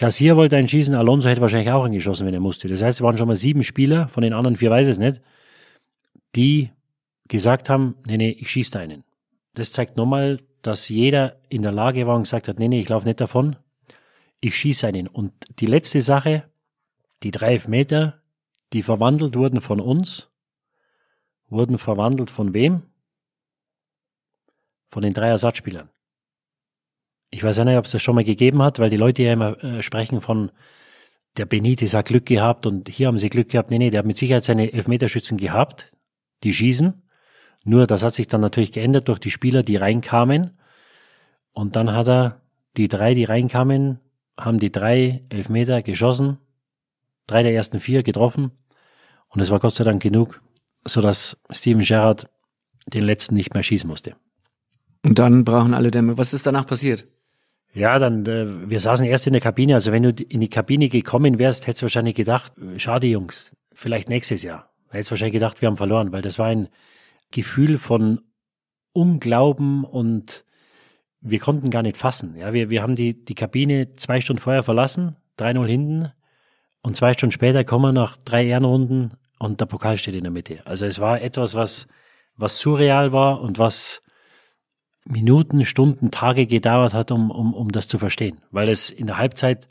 Garcia 0.00 0.34
wollte 0.34 0.56
einen 0.56 0.66
schießen, 0.66 0.94
Alonso 0.94 1.28
hätte 1.28 1.42
wahrscheinlich 1.42 1.70
auch 1.70 1.84
eingeschossen, 1.84 2.26
wenn 2.26 2.32
er 2.32 2.40
musste. 2.40 2.68
Das 2.68 2.80
heißt, 2.80 3.00
es 3.00 3.04
waren 3.04 3.18
schon 3.18 3.28
mal 3.28 3.36
sieben 3.36 3.62
Spieler, 3.62 4.08
von 4.08 4.22
den 4.22 4.32
anderen 4.32 4.56
vier 4.56 4.70
weiß 4.70 4.88
es 4.88 4.98
nicht, 4.98 5.20
die 6.34 6.70
gesagt 7.28 7.68
haben, 7.68 7.96
nee, 8.06 8.16
nee, 8.16 8.30
ich 8.30 8.50
schieße 8.50 8.78
einen. 8.78 9.04
Das 9.52 9.72
zeigt 9.72 9.98
nochmal, 9.98 10.40
dass 10.62 10.88
jeder 10.88 11.36
in 11.50 11.60
der 11.60 11.72
Lage 11.72 12.06
war 12.06 12.16
und 12.16 12.22
gesagt 12.22 12.48
hat, 12.48 12.58
nee, 12.58 12.68
nee, 12.68 12.80
ich 12.80 12.88
laufe 12.88 13.06
nicht 13.06 13.20
davon, 13.20 13.56
ich 14.40 14.56
schieße 14.56 14.86
einen. 14.86 15.06
Und 15.06 15.34
die 15.60 15.66
letzte 15.66 16.00
Sache, 16.00 16.44
die 17.22 17.30
drei 17.30 17.60
Meter, 17.66 18.22
die 18.72 18.82
verwandelt 18.82 19.36
wurden 19.36 19.60
von 19.60 19.80
uns, 19.80 20.30
wurden 21.50 21.76
verwandelt 21.76 22.30
von 22.30 22.54
wem? 22.54 22.84
Von 24.88 25.02
den 25.02 25.12
drei 25.12 25.28
Ersatzspielern. 25.28 25.90
Ich 27.30 27.42
weiß 27.42 27.58
ja 27.58 27.64
nicht, 27.64 27.78
ob 27.78 27.84
es 27.84 27.92
das 27.92 28.02
schon 28.02 28.16
mal 28.16 28.24
gegeben 28.24 28.62
hat, 28.62 28.78
weil 28.78 28.90
die 28.90 28.96
Leute 28.96 29.22
ja 29.22 29.32
immer 29.32 29.62
äh, 29.62 29.82
sprechen 29.82 30.20
von 30.20 30.50
der 31.36 31.46
Benitez 31.46 31.94
hat 31.94 32.06
Glück 32.06 32.26
gehabt 32.26 32.66
und 32.66 32.88
hier 32.88 33.06
haben 33.06 33.18
sie 33.18 33.30
Glück 33.30 33.50
gehabt. 33.50 33.70
Nee, 33.70 33.78
nee, 33.78 33.90
der 33.90 34.00
hat 34.00 34.06
mit 34.06 34.16
Sicherheit 34.16 34.44
seine 34.44 34.72
Elfmeterschützen 34.72 35.38
gehabt, 35.38 35.92
die 36.42 36.52
schießen. 36.52 37.02
Nur 37.64 37.86
das 37.86 38.02
hat 38.02 38.14
sich 38.14 38.26
dann 38.26 38.40
natürlich 38.40 38.72
geändert 38.72 39.08
durch 39.08 39.18
die 39.18 39.30
Spieler, 39.30 39.62
die 39.62 39.76
reinkamen. 39.76 40.58
Und 41.52 41.76
dann 41.76 41.92
hat 41.92 42.08
er 42.08 42.40
die 42.76 42.88
drei, 42.88 43.14
die 43.14 43.24
reinkamen, 43.24 44.00
haben 44.36 44.58
die 44.58 44.72
drei 44.72 45.22
Elfmeter 45.28 45.82
geschossen, 45.82 46.38
drei 47.26 47.42
der 47.42 47.54
ersten 47.54 47.80
vier 47.80 48.02
getroffen. 48.02 48.50
Und 49.28 49.40
es 49.40 49.50
war 49.50 49.60
Gott 49.60 49.74
sei 49.74 49.84
Dank 49.84 50.02
genug, 50.02 50.40
sodass 50.84 51.40
Steven 51.50 51.82
Gerrard 51.82 52.28
den 52.86 53.04
letzten 53.04 53.34
nicht 53.34 53.54
mehr 53.54 53.62
schießen 53.62 53.88
musste. 53.88 54.16
Und 55.04 55.18
dann 55.18 55.44
brachen 55.44 55.74
alle 55.74 55.90
Dämme. 55.90 56.18
Was 56.18 56.34
ist 56.34 56.46
danach 56.46 56.66
passiert? 56.66 57.06
Ja, 57.72 57.98
dann, 57.98 58.26
äh, 58.26 58.68
wir 58.68 58.80
saßen 58.80 59.06
erst 59.06 59.26
in 59.26 59.32
der 59.32 59.42
Kabine. 59.42 59.74
Also 59.74 59.92
wenn 59.92 60.02
du 60.02 60.10
in 60.10 60.40
die 60.40 60.50
Kabine 60.50 60.88
gekommen 60.88 61.38
wärst, 61.38 61.66
hättest 61.66 61.82
du 61.82 61.84
wahrscheinlich 61.84 62.16
gedacht, 62.16 62.52
schade 62.78 63.06
Jungs, 63.06 63.52
vielleicht 63.72 64.08
nächstes 64.08 64.42
Jahr. 64.42 64.70
Hättest 64.90 65.10
wahrscheinlich 65.10 65.34
gedacht, 65.34 65.60
wir 65.60 65.68
haben 65.68 65.76
verloren, 65.76 66.12
weil 66.12 66.22
das 66.22 66.38
war 66.38 66.46
ein 66.46 66.68
Gefühl 67.30 67.78
von 67.78 68.20
Unglauben 68.92 69.84
und 69.84 70.44
wir 71.20 71.38
konnten 71.38 71.70
gar 71.70 71.82
nicht 71.82 71.96
fassen. 71.96 72.34
Ja, 72.36 72.52
wir, 72.52 72.70
wir 72.70 72.82
haben 72.82 72.96
die, 72.96 73.24
die 73.24 73.34
Kabine 73.34 73.94
zwei 73.94 74.20
Stunden 74.20 74.42
vorher 74.42 74.64
verlassen, 74.64 75.16
3-0 75.38 75.66
hinten 75.66 76.12
und 76.82 76.96
zwei 76.96 77.12
Stunden 77.12 77.32
später 77.32 77.62
kommen 77.62 77.84
wir 77.84 77.92
nach 77.92 78.16
drei 78.16 78.46
Ehrenrunden 78.46 79.12
und 79.38 79.60
der 79.60 79.66
Pokal 79.66 79.96
steht 79.98 80.14
in 80.14 80.24
der 80.24 80.32
Mitte. 80.32 80.60
Also 80.64 80.86
es 80.86 80.98
war 80.98 81.20
etwas, 81.20 81.54
was, 81.54 81.86
was 82.36 82.58
surreal 82.58 83.12
war 83.12 83.40
und 83.40 83.58
was 83.58 84.02
Minuten, 85.04 85.64
Stunden, 85.64 86.10
Tage 86.10 86.46
gedauert 86.46 86.94
hat, 86.94 87.10
um, 87.10 87.30
um, 87.30 87.54
um 87.54 87.70
das 87.70 87.88
zu 87.88 87.98
verstehen. 87.98 88.40
Weil 88.50 88.68
es 88.68 88.90
in 88.90 89.06
der 89.06 89.18
Halbzeit, 89.18 89.68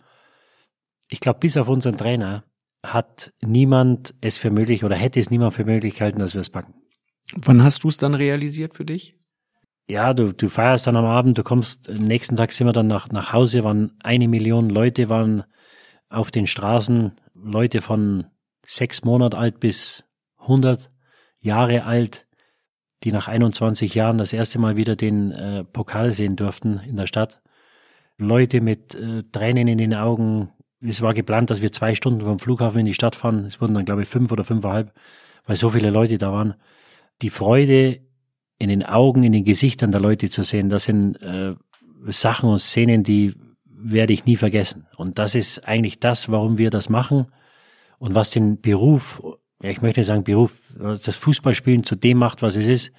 ich 1.07 1.19
glaube, 1.19 1.39
bis 1.39 1.57
auf 1.57 1.69
unseren 1.69 1.97
Trainer, 1.97 2.43
hat 2.83 3.33
niemand 3.41 4.15
es 4.21 4.37
für 4.37 4.51
möglich 4.51 4.83
oder 4.83 4.95
hätte 4.95 5.19
es 5.19 5.29
niemand 5.29 5.53
für 5.53 5.65
möglich 5.65 5.95
gehalten, 5.95 6.19
dass 6.19 6.33
wir 6.33 6.41
es 6.41 6.49
packen. 6.49 6.73
Wann 7.33 7.63
hast 7.63 7.83
du 7.83 7.89
es 7.89 7.97
dann 7.97 8.13
realisiert 8.13 8.73
für 8.73 8.85
dich? 8.85 9.15
Ja, 9.87 10.13
du, 10.13 10.33
du 10.33 10.49
feierst 10.49 10.87
dann 10.87 10.95
am 10.95 11.05
Abend, 11.05 11.37
du 11.37 11.43
kommst, 11.43 11.89
nächsten 11.89 12.35
Tag 12.35 12.51
sind 12.53 12.67
wir 12.67 12.73
dann 12.73 12.87
nach, 12.87 13.09
nach 13.09 13.33
Hause, 13.33 13.63
waren 13.63 13.97
eine 14.03 14.27
Million 14.27 14.69
Leute 14.69 15.09
waren 15.09 15.43
auf 16.09 16.31
den 16.31 16.47
Straßen, 16.47 17.19
Leute 17.33 17.81
von 17.81 18.25
sechs 18.65 19.03
Monat 19.03 19.35
alt 19.35 19.59
bis 19.59 20.03
100 20.37 20.91
Jahre 21.39 21.83
alt, 21.85 22.27
die 23.03 23.11
nach 23.11 23.27
21 23.27 23.93
Jahren 23.95 24.17
das 24.17 24.33
erste 24.33 24.59
Mal 24.59 24.75
wieder 24.75 24.95
den 24.95 25.31
äh, 25.31 25.63
Pokal 25.63 26.11
sehen 26.11 26.35
durften 26.35 26.81
in 26.87 26.95
der 26.95 27.07
Stadt. 27.07 27.41
Leute 28.17 28.61
mit 28.61 28.95
äh, 28.95 29.23
Tränen 29.31 29.67
in 29.67 29.77
den 29.77 29.93
Augen. 29.93 30.49
Es 30.81 31.01
war 31.01 31.13
geplant, 31.13 31.49
dass 31.49 31.61
wir 31.61 31.71
zwei 31.71 31.95
Stunden 31.95 32.21
vom 32.21 32.39
Flughafen 32.39 32.79
in 32.79 32.85
die 32.85 32.93
Stadt 32.93 33.15
fahren. 33.15 33.45
Es 33.45 33.61
wurden 33.61 33.73
dann, 33.73 33.85
glaube 33.85 34.03
ich, 34.03 34.09
fünf 34.09 34.31
oder 34.31 34.43
fünfeinhalb, 34.43 34.93
weil 35.45 35.55
so 35.55 35.69
viele 35.69 35.89
Leute 35.89 36.17
da 36.17 36.31
waren. 36.31 36.55
Die 37.21 37.29
Freude 37.29 38.01
in 38.57 38.69
den 38.69 38.85
Augen, 38.85 39.23
in 39.23 39.31
den 39.31 39.45
Gesichtern 39.45 39.91
der 39.91 40.01
Leute 40.01 40.29
zu 40.29 40.43
sehen, 40.43 40.69
das 40.69 40.83
sind 40.83 41.15
äh, 41.21 41.55
Sachen 42.07 42.49
und 42.49 42.59
Szenen, 42.59 43.03
die 43.03 43.33
werde 43.65 44.11
ich 44.11 44.25
nie 44.25 44.35
vergessen. 44.35 44.87
Und 44.97 45.17
das 45.17 45.35
ist 45.35 45.65
eigentlich 45.67 45.99
das, 45.99 46.29
warum 46.29 46.57
wir 46.57 46.69
das 46.69 46.89
machen 46.89 47.27
und 47.97 48.15
was 48.15 48.31
den 48.31 48.59
Beruf 48.59 49.21
ja, 49.61 49.69
ich 49.69 49.81
möchte 49.81 50.03
sagen, 50.03 50.23
Beruf, 50.23 50.61
das 50.77 51.15
Fußballspielen 51.15 51.83
zu 51.83 51.95
dem 51.95 52.17
macht, 52.17 52.41
was 52.41 52.55
es 52.55 52.67
ist, 52.67 52.91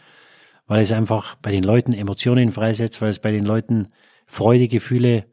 weil 0.66 0.82
es 0.82 0.92
einfach 0.92 1.36
bei 1.36 1.50
den 1.50 1.64
Leuten 1.64 1.92
Emotionen 1.92 2.52
freisetzt, 2.52 3.00
weil 3.00 3.10
es 3.10 3.18
bei 3.18 3.32
den 3.32 3.44
Leuten 3.44 3.88
Freudegefühle 4.26 5.26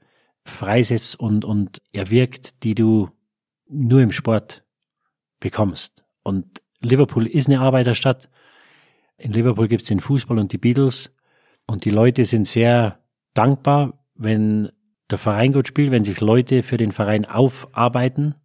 freisetzt 0.45 1.19
und, 1.19 1.43
und 1.43 1.81
erwirkt, 1.91 2.63
die 2.63 2.75
du 2.75 3.09
nur 3.67 4.01
im 4.01 4.13
Sport 4.13 4.63
bekommst. 5.39 6.03
Und 6.23 6.61
Liverpool 6.81 7.27
ist 7.27 7.47
eine 7.47 7.59
Arbeiterstadt. 7.59 8.29
In 9.17 9.33
Liverpool 9.33 9.67
gibt 9.67 9.83
es 9.83 9.89
den 9.89 9.99
Fußball 9.99 10.39
und 10.39 10.53
die 10.53 10.57
Beatles. 10.57 11.11
Und 11.65 11.83
die 11.83 11.89
Leute 11.89 12.23
sind 12.23 12.47
sehr 12.47 12.99
dankbar, 13.33 14.05
wenn 14.15 14.69
der 15.11 15.17
Verein 15.17 15.51
gut 15.51 15.67
spielt, 15.67 15.91
wenn 15.91 16.05
sich 16.05 16.21
Leute 16.21 16.63
für 16.63 16.77
den 16.77 16.91
Verein 16.91 17.25
aufarbeiten 17.25 18.35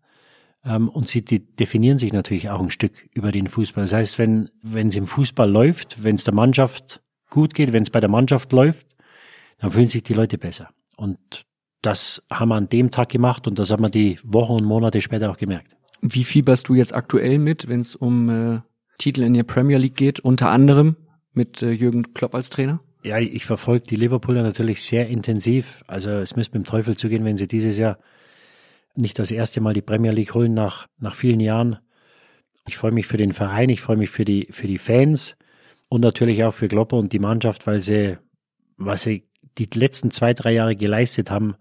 und 0.65 1.09
sie 1.09 1.25
definieren 1.25 1.99
sich 1.99 2.13
natürlich 2.13 2.49
auch 2.51 2.61
ein 2.61 2.71
Stück 2.71 2.93
über 3.13 3.33
den 3.33 3.49
Fußball. 3.49 3.85
Das 3.85 3.93
heißt, 3.93 4.19
wenn 4.19 4.49
wenn 4.63 4.89
es 4.89 4.97
im 4.97 5.07
Fußball 5.07 5.51
läuft, 5.51 6.05
wenn 6.05 6.15
es 6.15 6.25
der 6.25 6.35
Mannschaft 6.35 7.03
gut 7.31 7.55
geht, 7.55 7.73
wenn 7.73 7.83
es 7.83 7.91
bei 7.91 7.99
der 7.99 8.09
Mannschaft 8.09 8.53
läuft, 8.53 8.87
dann 9.59 9.71
fühlen 9.71 9.89
sich 9.89 10.03
die 10.03 10.15
Leute 10.15 10.39
besser. 10.39 10.69
Und 10.97 11.19
das 11.81 12.23
haben 12.31 12.51
wir 12.51 12.55
an 12.57 12.69
dem 12.69 12.91
Tag 12.91 13.09
gemacht 13.09 13.49
und 13.49 13.59
das 13.59 13.71
haben 13.71 13.83
wir 13.83 13.91
die 13.91 14.19
Wochen 14.23 14.53
und 14.53 14.65
Monate 14.65 15.01
später 15.01 15.31
auch 15.31 15.37
gemerkt. 15.37 15.77
Wie 16.01 16.25
fieberst 16.25 16.69
du 16.69 16.75
jetzt 16.75 16.95
aktuell 16.95 17.39
mit, 17.39 17.69
wenn 17.69 17.81
es 17.81 17.95
um 17.97 18.29
äh, 18.29 18.61
Titel 18.99 19.23
in 19.23 19.35
der 19.35 19.45
Premier 19.45 19.79
League 19.79 19.97
geht, 19.97 20.21
unter 20.21 20.51
anderem 20.51 20.97
mit 21.33 21.63
äh, 21.63 21.71
Jürgen 21.73 22.15
Klopp 22.15 22.35
als 22.35 22.51
Trainer? 22.51 22.81
Ja, 23.05 23.19
ich 23.19 23.47
verfolge 23.47 23.87
die 23.87 23.97
Liverpooler 23.97 24.43
natürlich 24.43 24.83
sehr 24.85 25.09
intensiv. 25.09 25.83
Also 25.89 26.11
es 26.11 26.37
müsste 26.37 26.57
mit 26.57 26.67
dem 26.67 26.71
Teufel 26.71 26.97
zugehen, 26.97 27.25
wenn 27.25 27.37
sie 27.37 27.49
dieses 27.49 27.79
Jahr 27.79 27.99
nicht 28.95 29.19
das 29.19 29.31
erste 29.31 29.61
Mal 29.61 29.75
die 29.75 29.83
Premier 29.83 30.13
League 30.13 30.35
holen 30.35 30.55
nach, 30.55 30.87
nach 30.99 31.15
vielen 31.15 31.41
Jahren. 31.41 31.79
Ich 32.67 32.77
freue 32.77 32.93
mich 32.93 33.07
für 33.07 33.17
den 33.17 33.33
Verein, 33.33 33.69
ich 33.71 33.81
freue 33.81 33.97
mich 33.97 34.11
für 34.11 34.25
die, 34.25 34.49
für 34.51 34.67
die 34.67 34.79
Fans 34.79 35.37
und 35.89 36.01
natürlich 36.01 36.45
auch 36.45 36.55
für 36.55 36.69
Klopper 36.69 36.97
und 36.97 37.13
die 37.13 37.19
Mannschaft, 37.19 37.67
weil 37.67 37.81
sie, 37.81 38.19
was 38.77 39.03
sie 39.03 39.27
die 39.59 39.69
letzten 39.75 40.11
zwei, 40.11 40.33
drei 40.35 40.53
Jahre 40.53 40.77
geleistet 40.77 41.31
haben, 41.31 41.57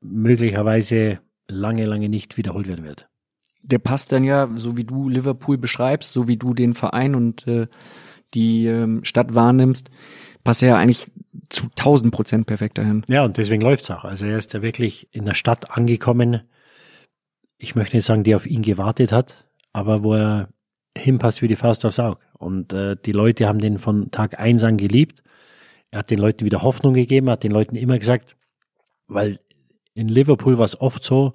möglicherweise 0.00 1.20
lange, 1.48 1.84
lange 1.84 2.08
nicht 2.08 2.36
wiederholt 2.36 2.68
werden 2.68 2.84
wird. 2.84 3.08
Der 3.62 3.78
passt 3.78 4.12
dann 4.12 4.24
ja, 4.24 4.48
so 4.54 4.76
wie 4.76 4.84
du 4.84 5.08
Liverpool 5.08 5.58
beschreibst, 5.58 6.12
so 6.12 6.28
wie 6.28 6.36
du 6.36 6.54
den 6.54 6.74
Verein 6.74 7.14
und 7.14 7.46
äh, 7.46 7.66
die 8.34 8.66
ähm, 8.66 9.04
Stadt 9.04 9.34
wahrnimmst, 9.34 9.90
passt 10.44 10.62
er 10.62 10.70
ja 10.70 10.76
eigentlich 10.76 11.06
zu 11.48 11.64
1000 11.64 12.12
Prozent 12.12 12.46
perfekt 12.46 12.78
dahin. 12.78 13.02
Ja, 13.08 13.24
und 13.24 13.36
deswegen 13.36 13.62
läuft's 13.62 13.90
auch. 13.90 14.04
Also 14.04 14.26
er 14.26 14.38
ist 14.38 14.54
ja 14.54 14.62
wirklich 14.62 15.08
in 15.10 15.24
der 15.24 15.34
Stadt 15.34 15.70
angekommen, 15.76 16.42
ich 17.58 17.74
möchte 17.74 17.96
nicht 17.96 18.04
sagen, 18.04 18.24
die 18.24 18.34
auf 18.34 18.46
ihn 18.46 18.62
gewartet 18.62 19.12
hat, 19.12 19.46
aber 19.72 20.02
wo 20.02 20.14
er 20.14 20.48
hinpasst 20.96 21.42
wie 21.42 21.48
die 21.48 21.56
Faust 21.56 21.84
aufs 21.84 21.98
Auge. 21.98 22.20
Und 22.38 22.72
äh, 22.72 22.96
die 22.96 23.12
Leute 23.12 23.46
haben 23.46 23.58
den 23.58 23.78
von 23.78 24.10
Tag 24.10 24.38
eins 24.38 24.64
an 24.64 24.76
geliebt. 24.76 25.22
Er 25.90 26.00
hat 26.00 26.10
den 26.10 26.18
Leuten 26.18 26.44
wieder 26.44 26.62
Hoffnung 26.62 26.94
gegeben, 26.94 27.30
hat 27.30 27.44
den 27.44 27.52
Leuten 27.52 27.76
immer 27.76 27.98
gesagt, 27.98 28.36
weil 29.06 29.38
in 29.94 30.08
Liverpool 30.08 30.58
war 30.58 30.64
es 30.64 30.80
oft 30.80 31.04
so, 31.04 31.34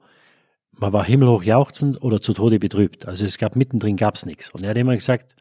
man 0.72 0.94
war 0.94 1.06
himmelhoch 1.06 1.44
jauchzend 1.44 2.02
oder 2.02 2.22
zu 2.22 2.34
Tode 2.34 2.60
betrübt. 2.60 3.08
Also 3.08 3.26
es 3.26 3.38
gab 3.38 3.56
mittendrin 3.56 3.98
gab's 3.98 4.26
nichts. 4.26 4.50
Und 4.50 4.64
er 4.64 4.72
hat 4.72 4.78
immer 4.78 4.96
gesagt, 4.96 5.36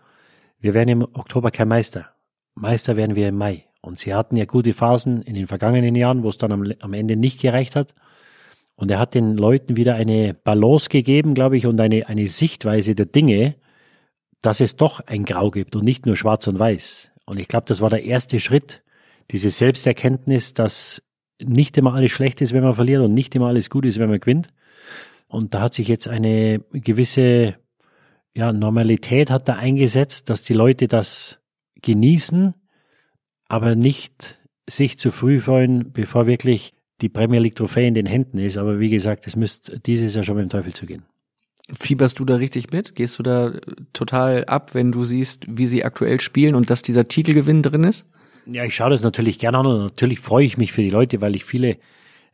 wir 0.59 0.75
werden 0.75 0.89
im 0.89 1.03
Oktober 1.03 1.51
kein 1.51 1.69
Meister. 1.69 2.11
Meister 2.55 2.97
werden 2.97 3.17
wir 3.17 3.29
im 3.29 3.37
Mai. 3.37 3.65
Und 3.81 3.99
sie 3.99 4.13
hatten 4.13 4.37
ja 4.37 4.45
gute 4.45 4.75
Phasen 4.75 5.23
in 5.23 5.35
den 5.35 5.47
vergangenen 5.47 5.95
Jahren, 5.95 6.23
wo 6.23 6.29
es 6.29 6.37
dann 6.37 6.53
am, 6.53 6.71
am 6.81 6.93
Ende 6.93 7.17
nicht 7.17 7.41
gereicht 7.41 7.77
hat. 7.77 7.95
Und 8.81 8.91
er 8.91 8.99
hat 8.99 9.15
den 9.15 9.37
Leuten 9.37 9.77
wieder 9.77 9.95
eine 9.95 10.33
Balance 10.33 10.89
gegeben, 10.89 11.35
glaube 11.35 11.59
ich, 11.59 11.67
und 11.67 11.79
eine, 11.79 12.09
eine 12.09 12.29
Sichtweise 12.29 12.95
der 12.95 13.05
Dinge, 13.05 13.57
dass 14.41 14.61
es 14.61 14.75
doch 14.75 15.01
ein 15.07 15.27
Grau 15.27 15.51
gibt 15.51 15.77
und 15.77 15.85
nicht 15.85 16.07
nur 16.07 16.17
schwarz 16.17 16.47
und 16.47 16.59
weiß. 16.59 17.11
Und 17.27 17.39
ich 17.39 17.47
glaube, 17.47 17.67
das 17.69 17.83
war 17.83 17.91
der 17.91 18.05
erste 18.05 18.41
Schritt, 18.41 18.83
diese 19.31 19.51
Selbsterkenntnis, 19.51 20.55
dass 20.55 21.03
nicht 21.39 21.77
immer 21.77 21.93
alles 21.93 22.11
schlecht 22.11 22.41
ist, 22.41 22.55
wenn 22.55 22.63
man 22.63 22.75
verliert 22.75 23.03
und 23.03 23.13
nicht 23.13 23.35
immer 23.35 23.49
alles 23.49 23.69
gut 23.69 23.85
ist, 23.85 23.99
wenn 23.99 24.09
man 24.09 24.19
gewinnt. 24.19 24.49
Und 25.29 25.53
da 25.53 25.61
hat 25.61 25.75
sich 25.75 25.87
jetzt 25.87 26.09
eine 26.09 26.61
gewisse 26.73 27.57
ja, 28.33 28.51
Normalität 28.51 29.31
hat 29.31 29.47
da 29.47 29.57
eingesetzt, 29.57 30.31
dass 30.31 30.43
die 30.43 30.55
Leute 30.55 30.89
das 30.89 31.39
genießen, 31.83 32.55
aber 33.47 33.75
nicht 33.75 34.41
sich 34.67 34.99
zu 34.99 35.11
früh 35.11 35.39
freuen, 35.39 35.93
bevor 35.93 36.27
wirklich 36.27 36.73
die 37.01 37.09
Premier 37.09 37.41
League 37.41 37.57
Trophäe 37.57 37.87
in 37.87 37.95
den 37.95 38.07
Händen 38.07 38.39
ist. 38.39 38.57
Aber 38.57 38.79
wie 38.81 38.91
gesagt, 38.91 39.27
es 39.27 39.37
müsste 39.37 39.79
dieses 39.81 40.15
Jahr 40.15 40.25
schon 40.25 40.37
mit 40.37 40.45
dem 40.45 40.51
Teufel 40.51 40.73
zu 40.73 40.87
gehen. 40.87 41.05
Fieberst 41.73 42.19
du 42.19 42.25
da 42.25 42.37
richtig 42.37 42.73
mit? 42.73 42.95
Gehst 42.95 43.19
du 43.19 43.23
da 43.23 43.53
total 43.93 44.45
ab, 44.47 44.75
wenn 44.75 44.93
du 44.93 45.05
siehst, 45.05 45.45
wie 45.49 45.67
sie 45.67 45.85
aktuell 45.85 46.21
spielen 46.21 46.55
und 46.55 46.69
dass 46.69 46.83
dieser 46.83 47.07
Titelgewinn 47.07 47.63
drin 47.63 47.85
ist? 47.85 48.07
Ja, 48.47 48.65
ich 48.65 48.75
schaue 48.75 48.91
das 48.91 49.03
natürlich 49.03 49.39
gerne 49.39 49.59
an 49.59 49.67
und 49.67 49.79
natürlich 49.79 50.19
freue 50.19 50.45
ich 50.45 50.59
mich 50.59 50.73
für 50.73 50.83
die 50.83 50.91
Leute, 50.91 51.21
weil 51.21 51.37
ich 51.37 51.45
viele 51.45 51.77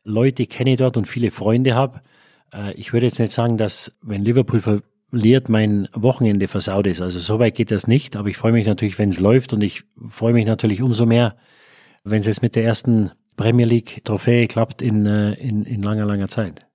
Leute 0.04 0.46
kenne 0.46 0.76
dort 0.76 0.96
und 0.96 1.06
viele 1.06 1.30
Freunde 1.30 1.74
habe. 1.74 2.00
Äh, 2.52 2.72
ich 2.74 2.92
würde 2.92 3.06
jetzt 3.06 3.18
nicht 3.18 3.32
sagen, 3.32 3.58
dass 3.58 3.92
wenn 4.02 4.24
Liverpool 4.24 4.60
verliert, 4.60 5.48
mein 5.48 5.88
Wochenende 5.92 6.48
versaut 6.48 6.86
ist. 6.86 7.00
Also 7.00 7.18
so 7.18 7.38
weit 7.38 7.56
geht 7.56 7.70
das 7.70 7.86
nicht, 7.86 8.16
aber 8.16 8.28
ich 8.28 8.36
freue 8.36 8.52
mich 8.52 8.66
natürlich, 8.66 8.98
wenn 8.98 9.10
es 9.10 9.20
läuft 9.20 9.52
und 9.52 9.62
ich 9.62 9.82
freue 10.08 10.32
mich 10.32 10.46
natürlich 10.46 10.80
umso 10.80 11.04
mehr, 11.04 11.36
wenn 12.04 12.20
es 12.20 12.26
jetzt 12.26 12.42
mit 12.42 12.54
der 12.56 12.64
ersten 12.64 13.10
Premier 13.36 13.66
League 13.66 14.02
Trophäe 14.04 14.46
klappt 14.46 14.82
in, 14.82 15.06
äh, 15.06 15.34
in, 15.34 15.64
in 15.64 15.82
langer, 15.82 16.06
langer 16.06 16.28
Zeit. 16.28 16.66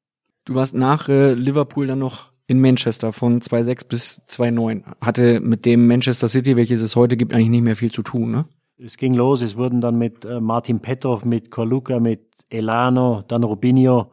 Du 0.46 0.56
warst 0.56 0.76
nach 0.76 1.10
äh, 1.10 1.34
Liverpool 1.34 1.88
dann 1.88 2.00
noch 2.00 2.32
in 2.48 2.60
Manchester 2.60 3.14
von 3.14 3.40
2,6 3.42 3.88
bis 3.88 4.22
2,9. 4.28 4.84
Hatte 5.00 5.40
mit 5.40 5.66
dem 5.66 5.88
Manchester 5.88 6.28
City, 6.28 6.56
welches 6.56 6.82
es 6.82 6.96
heute 6.96 7.16
gibt, 7.18 7.34
eigentlich 7.34 7.50
nicht 7.50 7.64
mehr 7.64 7.76
viel 7.76 7.92
zu 7.92 8.04
tun, 8.04 8.32
ne? 8.32 8.46
Es 8.78 8.98
ging 8.98 9.14
los, 9.14 9.44
es 9.44 9.58
wurden 9.58 9.80
dann 9.80 9.98
mit 10.00 10.26
äh, 10.26 10.40
Martin 10.40 10.80
Petrov, 10.80 11.24
mit 11.24 11.52
Corluca, 11.52 12.00
mit 12.00 12.22
Elano, 12.50 13.24
dann 13.28 13.44
Rubinho, 13.44 14.12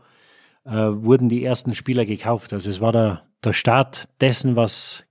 äh, 0.65 0.73
wurden 0.73 1.31
die 1.31 1.43
ersten 1.43 1.75
Spieler 1.75 2.05
gekauft. 2.05 2.53
Also 2.53 2.69
es 2.69 2.81
war 2.81 2.93
der, 2.93 3.23
der 3.43 3.55
Start 3.55 4.09
dessen, 4.21 4.57
was 4.57 5.05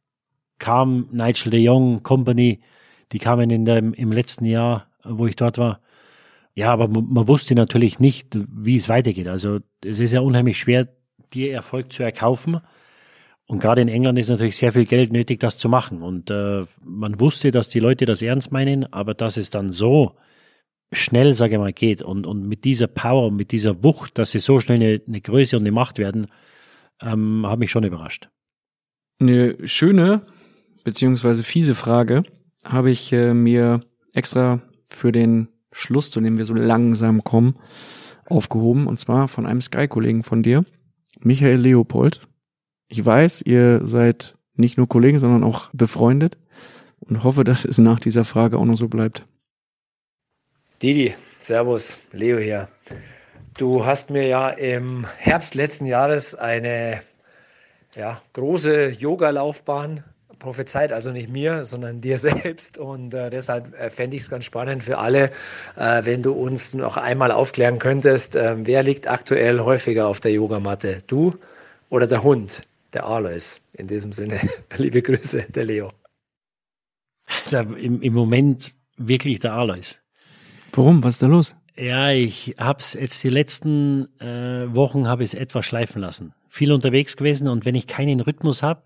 kam, 0.59 1.09
Nigel 1.11 1.51
de 1.51 1.59
Jong, 1.59 2.03
Company, 2.03 2.61
die 3.11 3.19
kamen 3.19 3.49
in 3.49 3.65
dem, 3.65 3.93
im 3.93 4.11
letzten 4.11 4.45
Jahr, 4.45 4.87
wo 5.03 5.25
ich 5.25 5.35
dort 5.35 5.57
war. 5.57 5.81
Ja, 6.57 6.73
aber 6.73 6.87
man, 6.87 7.27
wusste 7.27 7.53
natürlich 7.53 7.99
nicht, 7.99 8.35
wie 8.49 8.77
es 8.77 8.89
weitergeht. 8.89 9.27
Also 9.27 9.59
es 9.85 9.99
ist 9.99 10.11
ja 10.11 10.21
unheimlich 10.21 10.57
schwer, 10.57 10.87
dir 11.31 11.53
Erfolg 11.53 11.93
zu 11.93 12.01
erkaufen. 12.01 12.61
Und 13.45 13.59
gerade 13.59 13.83
in 13.83 13.87
England 13.87 14.17
ist 14.17 14.29
natürlich 14.29 14.57
sehr 14.57 14.71
viel 14.71 14.85
Geld 14.85 15.13
nötig, 15.13 15.39
das 15.39 15.59
zu 15.59 15.69
machen. 15.69 16.01
Und 16.01 16.31
äh, 16.31 16.63
man 16.83 17.19
wusste, 17.19 17.51
dass 17.51 17.69
die 17.69 17.79
Leute 17.79 18.05
das 18.05 18.23
ernst 18.23 18.51
meinen, 18.51 18.91
aber 18.91 19.13
dass 19.13 19.37
es 19.37 19.51
dann 19.51 19.71
so 19.71 20.17
schnell, 20.91 21.35
sage 21.35 21.53
ich 21.53 21.59
mal, 21.59 21.73
geht 21.73 22.01
und, 22.01 22.25
und 22.25 22.47
mit 22.47 22.63
dieser 22.63 22.87
Power 22.87 23.27
und 23.27 23.35
mit 23.35 23.51
dieser 23.51 23.83
Wucht, 23.83 24.17
dass 24.17 24.31
sie 24.31 24.39
so 24.39 24.59
schnell 24.59 24.77
eine, 24.81 25.01
eine 25.07 25.21
Größe 25.21 25.57
und 25.57 25.61
eine 25.61 25.71
Macht 25.71 25.99
werden, 25.99 26.25
ähm, 27.03 27.45
hat 27.45 27.59
mich 27.59 27.69
schon 27.69 27.83
überrascht. 27.83 28.29
Eine 29.19 29.55
schöne 29.67 30.25
beziehungsweise 30.83 31.43
fiese 31.43 31.75
Frage 31.75 32.23
habe 32.63 32.89
ich 32.89 33.13
äh, 33.13 33.35
mir 33.35 33.81
extra 34.13 34.63
für 34.87 35.11
den 35.11 35.49
Schluss, 35.77 36.09
zu 36.09 36.19
dem 36.21 36.37
wir 36.37 36.45
so 36.45 36.55
langsam 36.55 37.23
kommen, 37.23 37.55
aufgehoben. 38.25 38.87
Und 38.87 38.97
zwar 38.97 39.27
von 39.27 39.45
einem 39.45 39.61
Sky-Kollegen 39.61 40.23
von 40.23 40.41
dir, 40.41 40.65
Michael 41.19 41.57
Leopold. 41.57 42.27
Ich 42.87 43.05
weiß, 43.05 43.43
ihr 43.43 43.85
seid 43.85 44.37
nicht 44.55 44.77
nur 44.77 44.87
Kollegen, 44.87 45.19
sondern 45.19 45.43
auch 45.43 45.69
befreundet 45.73 46.37
und 46.99 47.23
hoffe, 47.23 47.43
dass 47.43 47.63
es 47.63 47.77
nach 47.77 47.99
dieser 47.99 48.25
Frage 48.25 48.57
auch 48.57 48.65
noch 48.65 48.77
so 48.77 48.87
bleibt. 48.87 49.25
Didi, 50.81 51.13
Servus, 51.37 51.97
Leo 52.11 52.37
hier. 52.39 52.69
Du 53.57 53.85
hast 53.85 54.09
mir 54.09 54.27
ja 54.27 54.49
im 54.49 55.05
Herbst 55.17 55.53
letzten 55.53 55.85
Jahres 55.85 56.33
eine 56.33 57.01
ja, 57.95 58.21
große 58.33 58.89
Yoga-Laufbahn 58.89 60.03
prophezeit, 60.39 60.93
also 60.93 61.11
nicht 61.11 61.29
mir, 61.29 61.63
sondern 61.63 62.01
dir 62.01 62.17
selbst. 62.17 62.77
Und 62.77 63.13
äh, 63.13 63.29
deshalb 63.29 63.73
äh, 63.79 63.89
fände 63.89 64.17
ich 64.17 64.23
es 64.23 64.29
ganz 64.29 64.45
spannend 64.45 64.83
für 64.83 64.97
alle, 64.97 65.31
äh, 65.75 66.03
wenn 66.03 66.23
du 66.23 66.33
uns 66.33 66.73
noch 66.73 66.97
einmal 66.97 67.31
aufklären 67.31 67.79
könntest, 67.79 68.35
äh, 68.35 68.55
wer 68.57 68.83
liegt 68.83 69.07
aktuell 69.07 69.59
häufiger 69.59 70.07
auf 70.07 70.19
der 70.19 70.31
Yogamatte? 70.31 70.99
Du 71.07 71.35
oder 71.89 72.07
der 72.07 72.23
Hund? 72.23 72.61
der 72.93 73.05
Alois. 73.05 73.61
In 73.73 73.87
diesem 73.87 74.11
Sinne, 74.11 74.39
liebe 74.77 75.01
Grüße, 75.01 75.45
der 75.49 75.65
Leo. 75.65 75.91
Im, 77.51 78.01
Im 78.01 78.13
Moment 78.13 78.73
wirklich 78.97 79.39
der 79.39 79.53
Alois. 79.53 79.95
Warum? 80.73 81.03
Was 81.03 81.15
ist 81.15 81.21
da 81.21 81.27
los? 81.27 81.55
Ja, 81.77 82.11
ich 82.11 82.55
habe 82.57 82.79
es 82.79 82.93
jetzt 82.93 83.23
die 83.23 83.29
letzten 83.29 84.07
äh, 84.19 84.73
Wochen 84.73 85.07
habe 85.07 85.23
ich 85.23 85.33
es 85.33 85.39
etwas 85.39 85.65
schleifen 85.65 86.01
lassen. 86.01 86.33
Viel 86.47 86.71
unterwegs 86.71 87.17
gewesen 87.17 87.47
und 87.47 87.65
wenn 87.65 87.75
ich 87.75 87.85
keinen 87.85 88.19
Rhythmus 88.19 88.63
habe, 88.63 88.81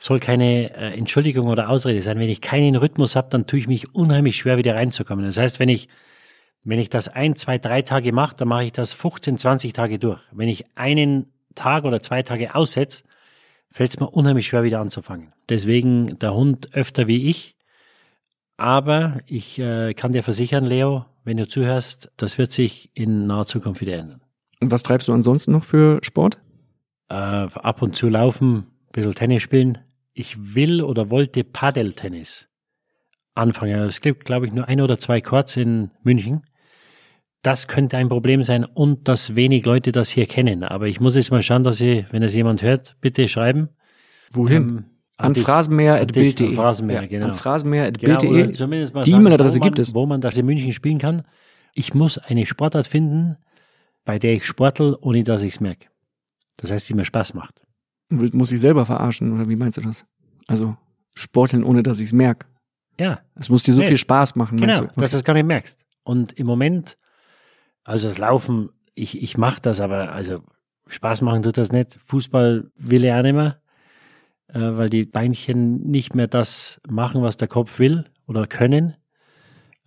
soll 0.00 0.18
keine 0.18 0.74
äh, 0.74 0.98
Entschuldigung 0.98 1.46
oder 1.46 1.68
Ausrede 1.68 2.02
sein. 2.02 2.18
Wenn 2.18 2.28
ich 2.28 2.40
keinen 2.40 2.74
Rhythmus 2.74 3.14
habe, 3.14 3.28
dann 3.30 3.46
tue 3.46 3.60
ich 3.60 3.68
mich 3.68 3.94
unheimlich 3.94 4.36
schwer 4.36 4.56
wieder 4.56 4.74
reinzukommen. 4.74 5.24
Das 5.24 5.36
heißt, 5.36 5.60
wenn 5.60 5.68
ich 5.68 5.88
wenn 6.62 6.78
ich 6.78 6.90
das 6.90 7.08
ein, 7.08 7.36
zwei, 7.36 7.58
drei 7.58 7.82
Tage 7.82 8.12
mache, 8.12 8.36
dann 8.36 8.48
mache 8.48 8.64
ich 8.64 8.72
das 8.72 8.92
15, 8.92 9.38
20 9.38 9.72
Tage 9.72 9.98
durch. 9.98 10.20
Wenn 10.30 10.48
ich 10.48 10.66
einen 10.74 11.26
Tag 11.54 11.84
oder 11.84 12.02
zwei 12.02 12.22
Tage 12.22 12.54
aussetze, 12.54 13.04
fällt 13.70 13.90
es 13.90 14.00
mir 14.00 14.08
unheimlich 14.08 14.46
schwer 14.46 14.62
wieder 14.62 14.80
anzufangen. 14.80 15.32
Deswegen 15.48 16.18
der 16.18 16.34
Hund 16.34 16.74
öfter 16.74 17.06
wie 17.06 17.28
ich. 17.30 17.56
Aber 18.56 19.20
ich 19.26 19.58
äh, 19.58 19.94
kann 19.94 20.12
dir 20.12 20.22
versichern, 20.22 20.66
Leo, 20.66 21.06
wenn 21.24 21.38
du 21.38 21.48
zuhörst, 21.48 22.10
das 22.18 22.36
wird 22.36 22.52
sich 22.52 22.90
in 22.92 23.26
naher 23.26 23.46
Zukunft 23.46 23.80
wieder 23.80 23.96
ändern. 23.96 24.20
Und 24.60 24.70
was 24.70 24.82
treibst 24.82 25.08
du 25.08 25.14
ansonsten 25.14 25.52
noch 25.52 25.64
für 25.64 25.98
Sport? 26.02 26.38
Äh, 27.08 27.14
ab 27.14 27.80
und 27.80 27.96
zu 27.96 28.10
laufen, 28.10 28.56
ein 28.56 28.66
bisschen 28.92 29.14
Tennis 29.14 29.42
spielen. 29.42 29.78
Ich 30.20 30.54
will 30.54 30.82
oder 30.82 31.08
wollte 31.08 31.44
Paddeltennis 31.44 32.46
anfangen. 33.34 33.80
Es 33.84 34.02
gibt, 34.02 34.26
glaube 34.26 34.44
ich, 34.44 34.52
nur 34.52 34.68
ein 34.68 34.82
oder 34.82 34.98
zwei 34.98 35.22
Courts 35.22 35.56
in 35.56 35.92
München. 36.02 36.42
Das 37.40 37.68
könnte 37.68 37.96
ein 37.96 38.10
Problem 38.10 38.42
sein 38.42 38.66
und 38.66 39.08
dass 39.08 39.34
wenig 39.34 39.64
Leute 39.64 39.92
das 39.92 40.10
hier 40.10 40.26
kennen. 40.26 40.62
Aber 40.62 40.88
ich 40.88 41.00
muss 41.00 41.16
jetzt 41.16 41.30
mal 41.30 41.40
schauen, 41.40 41.64
dass 41.64 41.78
Sie, 41.78 42.04
wenn 42.10 42.22
es 42.22 42.34
jemand 42.34 42.60
hört, 42.60 42.96
bitte 43.00 43.28
schreiben. 43.28 43.70
Wohin? 44.30 44.62
Ähm, 44.62 44.84
an 45.16 45.34
phrasenmäher.bild.de. 45.34 46.48
An 46.48 46.54
Phrasenmäher, 46.54 47.08
genau. 47.08 47.26
An 47.28 47.32
phrasenmäher.bild.de. 47.32 48.28
Genau, 48.28 49.04
Die 49.04 49.12
E-Mail-Adresse 49.12 49.60
gibt 49.60 49.78
es. 49.78 49.94
Wo 49.94 50.04
man 50.04 50.20
das 50.20 50.36
in 50.36 50.44
München 50.44 50.74
spielen 50.74 50.98
kann. 50.98 51.22
Ich 51.72 51.94
muss 51.94 52.18
eine 52.18 52.44
Sportart 52.44 52.86
finden, 52.86 53.38
bei 54.04 54.18
der 54.18 54.34
ich 54.34 54.44
sportel, 54.44 54.98
ohne 55.00 55.24
dass 55.24 55.42
ich 55.42 55.54
es 55.54 55.60
merke. 55.60 55.86
Das 56.58 56.70
heißt, 56.70 56.86
die 56.90 56.92
mir 56.94 57.06
Spaß 57.06 57.32
macht. 57.32 57.62
Muss 58.10 58.52
ich 58.52 58.60
selber 58.60 58.86
verarschen, 58.86 59.32
oder 59.32 59.48
wie 59.48 59.56
meinst 59.56 59.78
du 59.78 59.82
das? 59.82 60.04
Also, 60.46 60.76
sporteln, 61.14 61.64
ohne 61.64 61.82
dass 61.82 62.00
ich 62.00 62.06
es 62.06 62.12
merke. 62.12 62.46
Ja. 62.98 63.20
Es 63.34 63.48
muss 63.48 63.62
dir 63.62 63.72
so 63.72 63.80
nee. 63.80 63.86
viel 63.86 63.98
Spaß 63.98 64.36
machen. 64.36 64.58
Genau, 64.58 64.82
okay. 64.82 64.92
dass 64.96 65.12
du 65.12 65.16
es 65.16 65.24
gar 65.24 65.34
nicht 65.34 65.46
merkst. 65.46 65.84
Und 66.02 66.32
im 66.32 66.46
Moment 66.46 66.98
also 67.84 68.08
das 68.08 68.18
Laufen, 68.18 68.70
ich, 68.94 69.20
ich 69.22 69.38
mache 69.38 69.60
das, 69.60 69.80
aber 69.80 70.12
also 70.12 70.42
Spaß 70.86 71.22
machen 71.22 71.42
tut 71.42 71.58
das 71.58 71.72
nicht. 71.72 71.98
Fußball 72.04 72.70
will 72.76 73.04
ich 73.04 73.12
auch 73.12 73.22
nicht 73.22 73.34
mehr, 73.34 73.60
äh, 74.48 74.60
weil 74.60 74.90
die 74.90 75.04
Beinchen 75.04 75.82
nicht 75.82 76.14
mehr 76.14 76.26
das 76.26 76.80
machen, 76.88 77.22
was 77.22 77.36
der 77.36 77.48
Kopf 77.48 77.78
will 77.78 78.04
oder 78.26 78.46
können. 78.46 78.94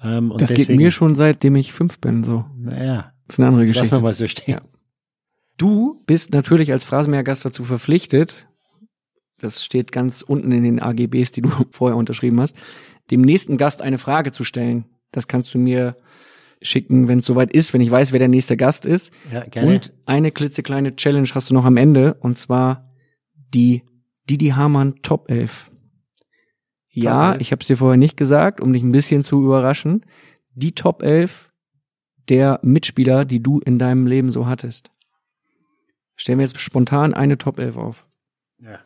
Ähm, 0.02 0.34
das 0.38 0.50
deswegen, 0.50 0.68
geht 0.68 0.78
mir 0.78 0.92
schon 0.92 1.16
seitdem 1.16 1.56
ich 1.56 1.72
fünf 1.72 2.00
bin, 2.00 2.24
so. 2.24 2.46
Naja. 2.58 3.14
Das 3.28 3.36
ist 3.36 3.40
eine 3.40 3.48
andere 3.50 3.66
Geschichte. 3.66 3.84
Lass 3.84 3.92
mal 3.92 4.02
mal 4.02 4.14
so 4.14 4.28
stehen. 4.28 4.56
Ja. 4.56 4.62
Du 5.58 6.02
bist 6.06 6.34
natürlich 6.34 6.72
als 6.72 6.84
Phrasenmähergast 6.84 7.46
dazu 7.46 7.64
verpflichtet, 7.64 8.48
das 9.44 9.64
steht 9.64 9.92
ganz 9.92 10.22
unten 10.22 10.52
in 10.52 10.64
den 10.64 10.82
AGBs, 10.82 11.32
die 11.32 11.42
du 11.42 11.50
vorher 11.72 11.98
unterschrieben 11.98 12.40
hast, 12.40 12.56
dem 13.12 13.22
nächsten 13.22 13.58
Gast 13.58 13.82
eine 13.82 13.98
Frage 13.98 14.32
zu 14.32 14.44
stellen. 14.44 14.86
Das 15.12 15.28
kannst 15.28 15.54
du 15.54 15.60
mir 15.60 15.98
schicken, 16.62 17.10
wenn 17.10 17.20
es 17.20 17.26
soweit 17.26 17.52
ist, 17.52 17.74
wenn 17.74 17.82
ich 17.82 17.92
weiß, 17.92 18.14
wer 18.14 18.20
der 18.20 18.30
nächste 18.30 18.56
Gast 18.56 18.86
ist. 18.86 19.12
Ja, 19.32 19.44
gerne. 19.44 19.70
Und 19.70 19.94
eine 20.06 20.32
klitzekleine 20.32 20.96
Challenge 20.96 21.28
hast 21.34 21.50
du 21.50 21.54
noch 21.54 21.66
am 21.66 21.76
Ende, 21.76 22.14
und 22.16 22.38
zwar 22.38 22.90
die 23.54 23.84
Didi 24.30 24.48
Hamann 24.50 24.96
Top 25.02 25.30
11. 25.30 25.70
Ja, 26.90 27.32
Top 27.32 27.34
11. 27.34 27.42
ich 27.42 27.52
habe 27.52 27.62
es 27.62 27.68
dir 27.68 27.78
vorher 27.78 27.98
nicht 27.98 28.16
gesagt, 28.16 28.62
um 28.62 28.72
dich 28.72 28.82
ein 28.82 28.94
bisschen 28.94 29.24
zu 29.24 29.44
überraschen. 29.44 30.06
Die 30.56 30.72
Top 30.72 31.04
11 31.04 31.52
der 32.30 32.62
Mitspieler, 32.64 33.26
die 33.26 33.44
du 33.44 33.60
in 33.60 33.78
deinem 33.78 34.08
Leben 34.08 34.32
so 34.32 34.48
hattest. 34.48 34.90
Stellen 36.16 36.40
wir 36.40 36.46
jetzt 36.46 36.60
spontan 36.60 37.14
eine 37.14 37.38
Top 37.38 37.60
11 37.60 37.78
auf. 37.78 38.08
Ja. 38.60 38.80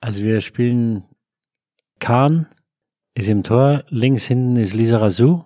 Also 0.00 0.22
wir 0.22 0.40
spielen 0.40 1.04
Kahn, 1.98 2.46
ist 3.14 3.28
im 3.28 3.42
Tor. 3.42 3.84
Links 3.88 4.24
hinten 4.24 4.56
ist 4.56 4.74
Lisa 4.74 4.98
Razou. 4.98 5.44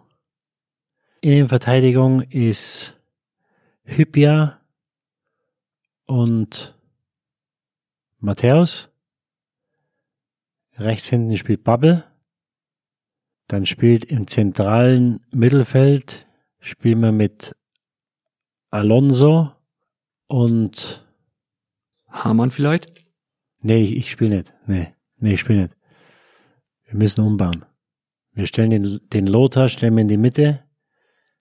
Innenverteidigung 1.22 2.22
ist 2.22 2.94
Hypia 3.84 4.60
und 6.04 6.76
Matthäus. 8.18 8.90
Rechts 10.76 11.08
hinten 11.08 11.36
spielt 11.36 11.64
Bubble. 11.64 12.04
Dann 13.46 13.66
spielt 13.66 14.04
im 14.04 14.26
zentralen 14.26 15.24
Mittelfeld 15.30 16.26
spielen 16.60 17.00
wir 17.00 17.12
mit 17.12 17.56
Alonso 18.70 19.52
und 20.32 21.06
Hamann 22.08 22.50
vielleicht? 22.50 22.90
Nee, 23.60 23.84
ich, 23.84 23.96
ich 23.96 24.10
spiele 24.10 24.38
nicht. 24.38 24.54
Nee, 24.66 24.94
nee, 25.18 25.34
ich 25.34 25.40
spiele 25.40 25.64
nicht. 25.64 25.76
Wir 26.86 26.94
müssen 26.94 27.20
umbauen. 27.20 27.66
Wir 28.32 28.46
stellen 28.46 28.70
den, 28.70 29.00
den 29.12 29.26
Lothar, 29.26 29.68
stellen 29.68 29.94
wir 29.94 30.00
in 30.00 30.08
die 30.08 30.16
Mitte 30.16 30.64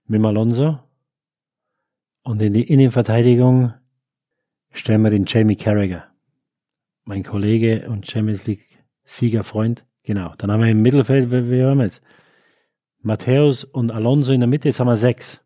mit 0.04 0.18
dem 0.18 0.26
Alonso. 0.26 0.80
Und 2.24 2.42
in 2.42 2.54
die 2.54 2.68
Innenverteidigung 2.68 3.74
stellen 4.72 5.04
wir 5.04 5.10
den 5.10 5.26
Jamie 5.26 5.56
Carragher. 5.56 6.12
Mein 7.06 7.24
Kollege 7.24 7.88
und 7.88 8.12
Champions 8.12 8.46
League 8.46 8.66
Siegerfreund. 9.06 9.86
Genau. 10.04 10.36
Dann 10.38 10.52
haben 10.52 10.62
wir 10.62 10.70
im 10.70 10.82
Mittelfeld, 10.82 11.32
wie 11.32 11.64
haben 11.64 11.78
wir 11.78 11.86
jetzt? 11.86 12.02
Matthäus 13.00 13.64
und 13.64 13.94
Alonso 13.94 14.34
in 14.34 14.42
der 14.42 14.50
Mitte, 14.50 14.68
jetzt 14.68 14.82
haben 14.82 14.88
wir 14.88 14.98
sechs. 14.98 15.40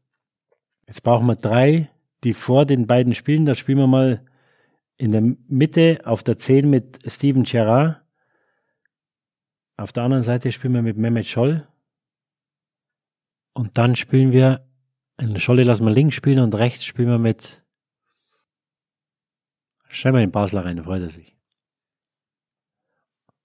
Jetzt 0.87 1.03
brauchen 1.03 1.27
wir 1.27 1.35
drei, 1.35 1.89
die 2.25 2.33
vor 2.33 2.65
den 2.65 2.87
beiden 2.87 3.15
spielen. 3.15 3.45
Da 3.45 3.55
spielen 3.55 3.77
wir 3.77 3.87
mal 3.87 4.25
in 4.97 5.11
der 5.11 5.21
Mitte 5.21 6.01
auf 6.03 6.23
der 6.23 6.37
10 6.37 6.69
mit 6.69 6.99
Steven 7.09 7.43
Gerrard. 7.43 8.01
Auf 9.77 9.93
der 9.93 10.03
anderen 10.03 10.23
Seite 10.23 10.51
spielen 10.51 10.73
wir 10.73 10.81
mit 10.81 10.97
Mehmet 10.97 11.27
Scholl. 11.27 11.67
Und 13.53 13.77
dann 13.77 13.95
spielen 13.95 14.31
wir, 14.31 14.67
in 15.19 15.39
Scholle 15.39 15.63
lassen 15.63 15.85
wir 15.85 15.93
links 15.93 16.15
spielen 16.15 16.39
und 16.39 16.55
rechts 16.55 16.83
spielen 16.83 17.07
wir 17.07 17.19
mit, 17.19 17.63
stellen 19.87 20.15
wir 20.15 20.19
den 20.19 20.31
Basler 20.31 20.65
rein, 20.65 20.77
da 20.77 20.83
freut 20.83 21.01
er 21.01 21.09
sich. 21.09 21.37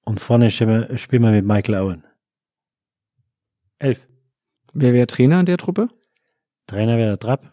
Und 0.04 0.18
vorne 0.18 0.50
spielen 0.50 0.88
wir, 0.88 0.98
spielen 0.98 1.22
wir 1.22 1.30
mit 1.30 1.44
Michael 1.44 1.76
Owen. 1.76 2.04
Elf. 3.78 4.04
Wer 4.72 4.92
wäre 4.92 5.06
Trainer 5.06 5.40
in 5.40 5.46
der 5.46 5.58
Truppe? 5.58 5.88
Trainer 6.66 6.96
wäre 6.96 7.10
der 7.10 7.18
Trapp. 7.18 7.52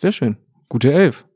Sehr 0.00 0.12
schön. 0.12 0.38
Gute 0.70 0.90
Elf. 0.94 1.26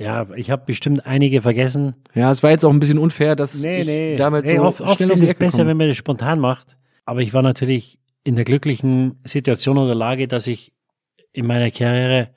Ja, 0.00 0.26
ich 0.34 0.50
habe 0.50 0.64
bestimmt 0.64 1.04
einige 1.04 1.42
vergessen. 1.42 1.94
Ja, 2.14 2.30
es 2.32 2.42
war 2.42 2.50
jetzt 2.52 2.64
auch 2.64 2.70
ein 2.72 2.80
bisschen 2.80 2.98
unfair, 2.98 3.36
dass 3.36 3.62
Nee, 3.62 3.80
ich 3.80 3.86
nee. 3.86 4.16
damals 4.16 4.46
nee 4.46 4.56
so 4.56 4.62
oft, 4.62 4.80
oft 4.80 4.96
schnell 4.96 5.10
ist 5.10 5.20
es 5.22 5.34
besser, 5.34 5.66
wenn 5.66 5.76
man 5.76 5.88
das 5.88 5.98
spontan 5.98 6.40
macht. 6.40 6.78
Aber 7.04 7.20
ich 7.20 7.34
war 7.34 7.42
natürlich 7.42 7.98
in 8.24 8.34
der 8.34 8.46
glücklichen 8.46 9.16
Situation 9.24 9.76
oder 9.76 9.94
Lage, 9.94 10.26
dass 10.26 10.46
ich 10.46 10.72
in 11.32 11.46
meiner 11.46 11.70
Karriere 11.70 12.30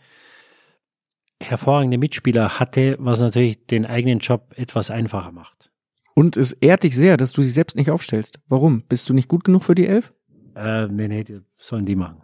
hervorragende 1.42 1.98
Mitspieler 1.98 2.60
hatte, 2.60 2.98
was 3.00 3.22
natürlich 3.22 3.66
den 3.68 3.86
eigenen 3.86 4.20
Job 4.20 4.54
etwas 4.58 4.92
einfacher 4.92 5.32
macht. 5.32 5.72
Und 6.16 6.36
es 6.36 6.52
ehrt 6.52 6.84
dich 6.84 6.98
sehr, 6.98 7.16
dass 7.16 7.32
du 7.32 7.44
sie 7.44 7.50
selbst 7.50 7.78
nicht 7.78 7.92
aufstellst. 7.92 8.40
Warum? 8.50 8.82
Bist 8.90 9.08
du 9.08 9.14
nicht 9.14 9.30
gut 9.30 9.46
genug 9.46 9.64
für 9.64 9.76
die 9.76 9.88
Elf? 9.88 10.14
Äh, 10.54 10.88
nee, 10.90 11.08
nee, 11.08 11.24
sollen 11.58 11.86
die 11.86 11.96
machen. 11.96 12.18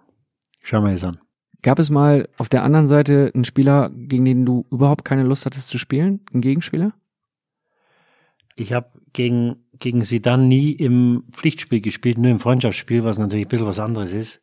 Schau 0.61 0.81
mal 0.81 0.91
das 0.91 1.05
an. 1.05 1.19
Gab 1.63 1.79
es 1.79 1.89
mal 1.89 2.27
auf 2.37 2.49
der 2.49 2.63
anderen 2.63 2.87
Seite 2.87 3.31
einen 3.33 3.45
Spieler, 3.45 3.89
gegen 3.93 4.25
den 4.25 4.45
du 4.45 4.65
überhaupt 4.69 5.05
keine 5.05 5.23
Lust 5.23 5.45
hattest 5.45 5.69
zu 5.69 5.77
spielen? 5.77 6.19
Einen 6.31 6.41
Gegenspieler? 6.41 6.93
Ich 8.55 8.73
habe 8.73 8.89
gegen, 9.13 9.55
gegen 9.79 10.03
sie 10.03 10.21
dann 10.21 10.49
nie 10.49 10.73
im 10.73 11.23
Pflichtspiel 11.31 11.79
gespielt, 11.79 12.17
nur 12.17 12.29
im 12.29 12.41
Freundschaftsspiel, 12.41 13.05
was 13.05 13.17
natürlich 13.17 13.45
ein 13.45 13.49
bisschen 13.49 13.65
was 13.65 13.79
anderes 13.79 14.11
ist. 14.11 14.41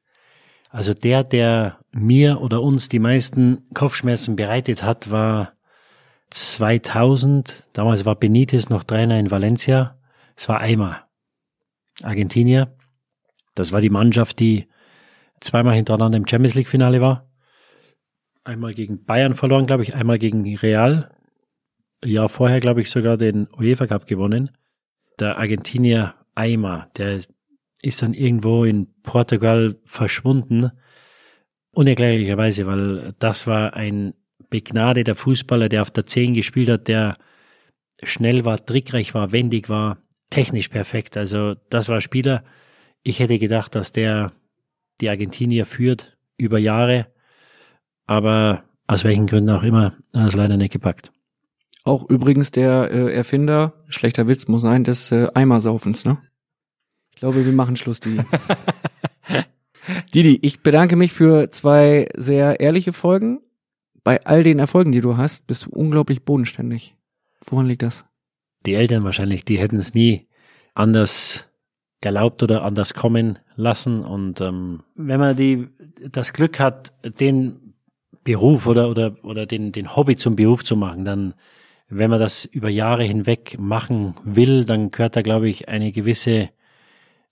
Also 0.70 0.94
der, 0.94 1.22
der 1.22 1.78
mir 1.92 2.40
oder 2.40 2.62
uns 2.62 2.88
die 2.88 2.98
meisten 2.98 3.64
Kopfschmerzen 3.74 4.34
bereitet 4.34 4.82
hat, 4.82 5.10
war 5.10 5.52
2000. 6.30 7.66
Damals 7.74 8.06
war 8.06 8.14
Benitez 8.14 8.70
noch 8.70 8.84
Trainer 8.84 9.18
in 9.18 9.30
Valencia. 9.30 9.98
Es 10.36 10.48
war 10.48 10.60
Eimer, 10.60 11.05
Argentinier. 12.02 12.74
Das 13.55 13.72
war 13.72 13.82
die 13.82 13.90
Mannschaft, 13.90 14.38
die 14.38 14.68
zweimal 15.40 15.74
hintereinander 15.74 16.18
im 16.18 16.26
Champions 16.26 16.54
League 16.54 16.68
Finale 16.68 17.00
war. 17.00 17.28
Einmal 18.44 18.74
gegen 18.74 19.04
Bayern 19.04 19.34
verloren, 19.34 19.66
glaube 19.66 19.82
ich, 19.82 19.94
einmal 19.94 20.18
gegen 20.18 20.56
Real. 20.56 21.14
Jahr 22.04 22.28
vorher, 22.28 22.60
glaube 22.60 22.80
ich, 22.80 22.90
sogar 22.90 23.16
den 23.16 23.48
UEFA 23.58 23.86
Cup 23.86 24.06
gewonnen. 24.06 24.50
Der 25.18 25.38
Argentinier 25.38 26.14
Eimer, 26.34 26.88
der 26.96 27.20
ist 27.82 28.02
dann 28.02 28.14
irgendwo 28.14 28.64
in 28.64 28.88
Portugal 29.02 29.76
verschwunden. 29.84 30.70
Unerklärlicherweise, 31.72 32.66
weil 32.66 33.14
das 33.18 33.46
war 33.46 33.74
ein 33.74 34.14
begnadeter 34.48 35.14
Fußballer, 35.14 35.68
der 35.68 35.82
auf 35.82 35.90
der 35.90 36.06
10 36.06 36.34
gespielt 36.34 36.68
hat, 36.68 36.88
der 36.88 37.16
schnell 38.02 38.44
war, 38.44 38.64
trickreich 38.64 39.14
war, 39.14 39.32
wendig 39.32 39.68
war, 39.68 39.98
technisch 40.30 40.68
perfekt. 40.68 41.16
Also 41.16 41.54
das 41.68 41.88
war 41.88 42.00
Spieler. 42.00 42.44
Ich 43.02 43.20
hätte 43.20 43.38
gedacht, 43.38 43.74
dass 43.74 43.92
der 43.92 44.32
die 45.01 45.10
Argentinier 45.10 45.66
führt 45.66 46.16
über 46.36 46.59
Jahre, 46.59 47.06
aber 48.06 48.64
aus 48.86 49.05
welchen 49.05 49.27
Gründen 49.27 49.51
auch 49.51 49.62
immer, 49.62 49.94
hat 50.14 50.28
es 50.28 50.35
leider 50.35 50.56
nicht 50.56 50.72
gepackt. 50.72 51.12
Auch 51.85 52.09
übrigens 52.09 52.51
der 52.51 52.90
äh, 52.90 53.14
Erfinder, 53.14 53.72
schlechter 53.89 54.27
Witz 54.27 54.48
muss 54.48 54.62
sein, 54.62 54.85
des 54.85 55.12
äh, 55.12 55.28
Eimersaufens, 55.35 56.05
ne? 56.05 56.18
Ich 57.12 57.20
glaube, 57.20 57.44
wir 57.44 57.52
machen 57.52 57.77
Schluss, 57.77 58.01
Didi. 58.01 58.22
Didi, 60.14 60.39
ich 60.43 60.60
bedanke 60.62 60.97
mich 60.97 61.12
für 61.12 61.51
zwei 61.51 62.09
sehr 62.16 62.60
ehrliche 62.60 62.93
Folgen. 62.93 63.40
Bei 64.05 64.24
all 64.24 64.43
den 64.43 64.59
Erfolgen, 64.59 64.93
die 64.93 65.01
du 65.01 65.16
hast, 65.16 65.47
bist 65.47 65.66
du 65.66 65.70
unglaublich 65.70 66.24
bodenständig. 66.24 66.97
Woran 67.47 67.66
liegt 67.66 67.82
das? 67.82 68.05
Die 68.66 68.74
Eltern 68.74 69.05
wahrscheinlich, 69.05 69.44
die 69.44 69.59
hätten 69.59 69.77
es 69.77 69.94
nie 69.94 70.28
anders 70.74 71.49
erlaubt 72.01 72.43
oder 72.43 72.64
anders 72.64 72.94
kommen 72.94 73.39
lassen. 73.56 74.05
Und 74.05 74.40
ähm, 74.40 74.82
wenn 74.94 75.20
man 75.20 75.36
die 75.36 75.68
das 76.10 76.32
Glück 76.32 76.59
hat, 76.59 76.93
den 77.05 77.74
Beruf 78.24 78.66
oder 78.66 78.89
oder 78.90 79.16
oder 79.22 79.47
den 79.47 79.72
den 79.72 79.94
Hobby 79.97 80.16
zum 80.16 80.36
Beruf 80.36 80.64
zu 80.64 80.77
machen, 80.77 81.05
dann 81.05 81.35
wenn 81.89 82.10
man 82.10 82.20
das 82.20 82.44
über 82.44 82.68
Jahre 82.68 83.05
hinweg 83.05 83.59
machen 83.59 84.14
will, 84.24 84.64
dann 84.64 84.90
gehört 84.90 85.16
da 85.16 85.22
glaube 85.22 85.48
ich 85.48 85.68
eine 85.68 85.93
gewisse 85.93 86.51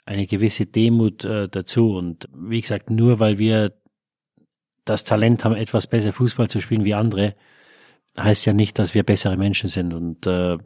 eine 0.04 0.26
gewisse 0.26 0.66
Demut 0.66 1.24
äh, 1.24 1.48
dazu. 1.48 1.94
Und 1.94 2.28
wie 2.34 2.60
gesagt, 2.60 2.90
nur 2.90 3.20
weil 3.20 3.38
wir 3.38 3.74
das 4.86 5.04
Talent 5.04 5.44
haben, 5.44 5.54
etwas 5.54 5.86
besser 5.86 6.14
Fußball 6.14 6.48
zu 6.48 6.60
spielen 6.60 6.84
wie 6.84 6.94
andere, 6.94 7.34
heißt 8.18 8.46
ja 8.46 8.54
nicht, 8.54 8.78
dass 8.78 8.94
wir 8.94 9.02
bessere 9.02 9.36
Menschen 9.36 9.68
sind. 9.68 9.92
Und 9.92 10.26
äh, 10.26 10.56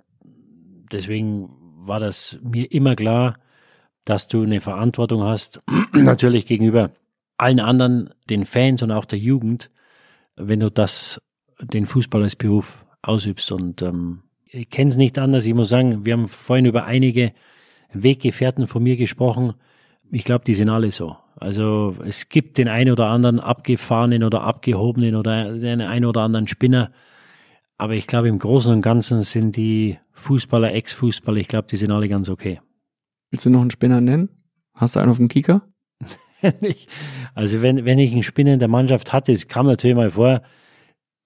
deswegen 0.93 1.49
war 1.85 1.99
das 1.99 2.39
mir 2.41 2.70
immer 2.70 2.95
klar, 2.95 3.37
dass 4.05 4.29
du 4.29 4.43
eine 4.43 4.61
Verantwortung 4.61 5.23
hast, 5.23 5.61
natürlich 5.93 6.47
gegenüber 6.47 6.91
allen 7.39 7.61
anderen, 7.61 8.11
den 8.31 8.45
Fans 8.45 8.83
und 8.83 8.91
auch 8.91 9.05
der 9.05 9.19
Jugend, 9.19 9.70
wenn 10.37 10.61
du 10.61 10.70
das, 10.70 11.20
den 11.61 11.87
Fußball 11.87 12.23
als 12.23 12.37
Beruf 12.37 12.85
ausübst. 13.03 13.51
Und 13.53 13.83
ähm, 13.83 14.23
ich 14.47 14.70
kenne 14.70 14.91
es 14.91 14.97
nicht 14.97 15.19
anders. 15.19 15.45
Ich 15.47 15.55
muss 15.55 15.69
sagen, 15.69 16.07
wir 16.07 16.12
haben 16.12 16.29
vorhin 16.29 16.66
über 16.66 16.85
einige 16.85 17.33
Weggefährten 17.93 18.66
von 18.66 18.83
mir 18.83 18.97
gesprochen. 18.97 19.55
Ich 20.11 20.24
glaube, 20.24 20.45
die 20.45 20.55
sind 20.55 20.69
alle 20.69 20.91
so. 20.91 21.16
Also 21.37 21.97
es 22.05 22.29
gibt 22.29 22.59
den 22.59 22.69
einen 22.69 22.93
oder 22.93 23.07
anderen 23.07 23.41
abgefahrenen 23.41 24.23
oder 24.23 24.43
abgehobenen 24.43 25.16
oder 25.16 25.53
den 25.53 25.81
einen 25.81 26.05
oder 26.05 26.20
anderen 26.20 26.47
Spinner. 26.47 26.93
Aber 27.77 27.95
ich 27.95 28.07
glaube, 28.07 28.29
im 28.29 28.39
Großen 28.39 28.73
und 28.73 28.83
Ganzen 28.83 29.23
sind 29.23 29.57
die 29.57 29.99
Fußballer, 30.12 30.73
Ex-Fußballer, 30.73 31.39
ich 31.39 31.49
glaube, 31.49 31.66
die 31.69 31.77
sind 31.77 31.91
alle 31.91 32.09
ganz 32.09 32.29
okay. 32.29 32.61
Willst 33.33 33.47
du 33.47 33.51
noch 33.51 33.63
einen 33.63 33.71
Spinner 33.71 34.03
nennen? 34.03 34.29
Hast 34.75 34.95
du 34.95 35.01
einen 35.01 35.11
auf 35.11 35.17
dem 35.17 35.29
Kieker? 35.29 35.63
also 37.35 37.63
wenn, 37.63 37.87
wenn 37.87 37.99
ich 37.99 38.13
einen 38.13 38.23
Spinner 38.23 38.53
in 38.53 38.59
der 38.59 38.69
Mannschaft 38.69 39.15
hatte, 39.15 39.33
es 39.33 39.49
kam 39.49 39.65
natürlich 39.67 39.97
mal 39.97 40.11
vor, 40.11 40.43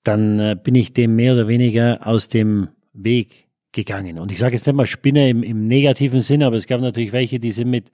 dann 0.04 0.38
äh, 0.38 0.56
bin 0.62 0.76
ich 0.76 0.92
dem 0.92 1.16
mehr 1.16 1.32
oder 1.32 1.48
weniger 1.48 2.06
aus 2.06 2.28
dem 2.28 2.68
Weg 2.92 3.48
gegangen. 3.72 4.20
Und 4.20 4.30
ich 4.30 4.38
sage 4.38 4.54
jetzt 4.54 4.68
nicht 4.68 4.76
mal 4.76 4.86
Spinner 4.86 5.26
im, 5.26 5.42
im 5.42 5.66
negativen 5.66 6.20
Sinn, 6.20 6.44
aber 6.44 6.54
es 6.54 6.68
gab 6.68 6.80
natürlich 6.80 7.10
welche, 7.10 7.40
die 7.40 7.50
sind 7.50 7.70
mit, 7.70 7.90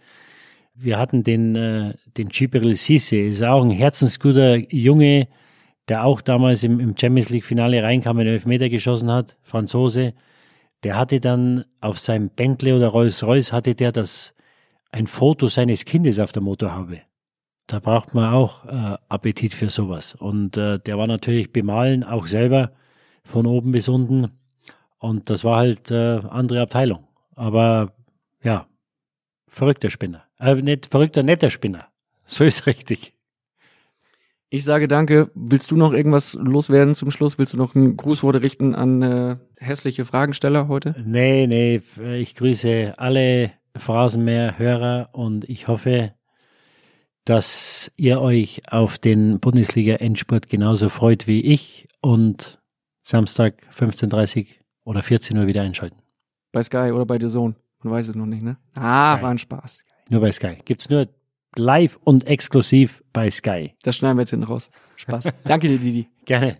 wir 0.74 0.98
hatten 0.98 1.24
den, 1.24 1.56
äh, 1.56 1.94
den 2.18 2.28
Gibril 2.28 2.74
Sisse, 2.74 3.16
ist 3.16 3.42
auch 3.42 3.64
ein 3.64 3.70
herzensguter 3.70 4.56
Junge, 4.56 5.26
der 5.88 6.04
auch 6.04 6.20
damals 6.20 6.64
im, 6.64 6.80
im 6.80 6.98
Champions 6.98 7.30
League 7.30 7.46
Finale 7.46 7.82
reinkam, 7.82 8.18
einen 8.18 8.28
Elfmeter 8.28 8.68
geschossen 8.68 9.10
hat, 9.10 9.38
Franzose. 9.40 10.12
Der 10.82 10.96
hatte 10.96 11.20
dann 11.20 11.64
auf 11.80 11.98
seinem 11.98 12.30
Bentley 12.30 12.72
oder 12.72 12.88
Rolls 12.88 13.22
Royce 13.22 13.52
hatte 13.52 13.74
der 13.74 13.92
das, 13.92 14.34
ein 14.90 15.06
Foto 15.06 15.48
seines 15.48 15.84
Kindes 15.84 16.18
auf 16.18 16.32
der 16.32 16.42
Motorhaube. 16.42 17.02
Da 17.66 17.78
braucht 17.78 18.14
man 18.14 18.32
auch 18.32 18.64
äh, 18.66 18.98
Appetit 19.08 19.54
für 19.54 19.70
sowas. 19.70 20.14
Und 20.14 20.56
äh, 20.56 20.78
der 20.78 20.98
war 20.98 21.06
natürlich 21.06 21.52
bemalen, 21.52 22.04
auch 22.04 22.26
selber, 22.26 22.72
von 23.24 23.46
oben 23.46 23.72
bis 23.72 23.88
unten. 23.88 24.32
Und 24.98 25.30
das 25.30 25.44
war 25.44 25.58
halt 25.58 25.90
äh, 25.90 26.20
andere 26.28 26.60
Abteilung. 26.60 27.06
Aber 27.34 27.92
ja, 28.42 28.66
verrückter 29.48 29.90
Spinner. 29.90 30.24
Äh, 30.38 30.56
nicht 30.56 30.86
verrückter, 30.86 31.22
netter 31.22 31.50
Spinner. 31.50 31.88
So 32.26 32.44
ist 32.44 32.66
richtig. 32.66 33.14
Ich 34.54 34.64
sage 34.64 34.86
danke. 34.86 35.30
Willst 35.34 35.70
du 35.70 35.76
noch 35.76 35.94
irgendwas 35.94 36.34
loswerden 36.34 36.94
zum 36.94 37.10
Schluss? 37.10 37.38
Willst 37.38 37.54
du 37.54 37.56
noch 37.56 37.74
ein 37.74 37.96
Grußwort 37.96 38.36
richten 38.42 38.74
an 38.74 39.00
äh, 39.00 39.36
hässliche 39.56 40.04
Fragensteller 40.04 40.68
heute? 40.68 40.94
Nee, 41.06 41.46
nee, 41.46 41.80
ich 42.18 42.34
grüße 42.34 42.92
alle 42.98 43.52
Phrasenmäher-Hörer 43.78 45.08
und 45.12 45.48
ich 45.48 45.68
hoffe, 45.68 46.12
dass 47.24 47.90
ihr 47.96 48.20
euch 48.20 48.60
auf 48.70 48.98
den 48.98 49.40
Bundesliga-Endspurt 49.40 50.50
genauso 50.50 50.90
freut 50.90 51.26
wie 51.26 51.40
ich 51.40 51.88
und 52.02 52.60
Samstag 53.04 53.54
15.30 53.74 54.48
oder 54.84 55.00
14 55.00 55.38
Uhr 55.38 55.46
wieder 55.46 55.62
einschalten. 55.62 55.96
Bei 56.52 56.62
Sky 56.62 56.92
oder 56.92 57.06
bei 57.06 57.18
The 57.18 57.28
Zone? 57.28 57.54
Man 57.82 57.94
weiß 57.94 58.10
es 58.10 58.14
noch 58.14 58.26
nicht, 58.26 58.42
ne? 58.42 58.58
Ah, 58.74 59.16
Sky. 59.16 59.22
war 59.22 59.30
ein 59.30 59.38
Spaß. 59.38 59.78
Nur 60.10 60.20
bei 60.20 60.30
Sky. 60.30 60.58
Gibt's 60.62 60.90
nur 60.90 61.08
live 61.56 61.98
und 62.04 62.26
exklusiv 62.26 63.02
bei 63.12 63.30
Sky. 63.30 63.74
Das 63.82 63.96
schneiden 63.96 64.16
wir 64.16 64.22
jetzt 64.22 64.30
hinten 64.30 64.46
raus. 64.46 64.70
Spaß. 64.96 65.28
Danke 65.44 65.68
dir, 65.68 65.78
Didi. 65.78 66.08
Gerne. 66.24 66.58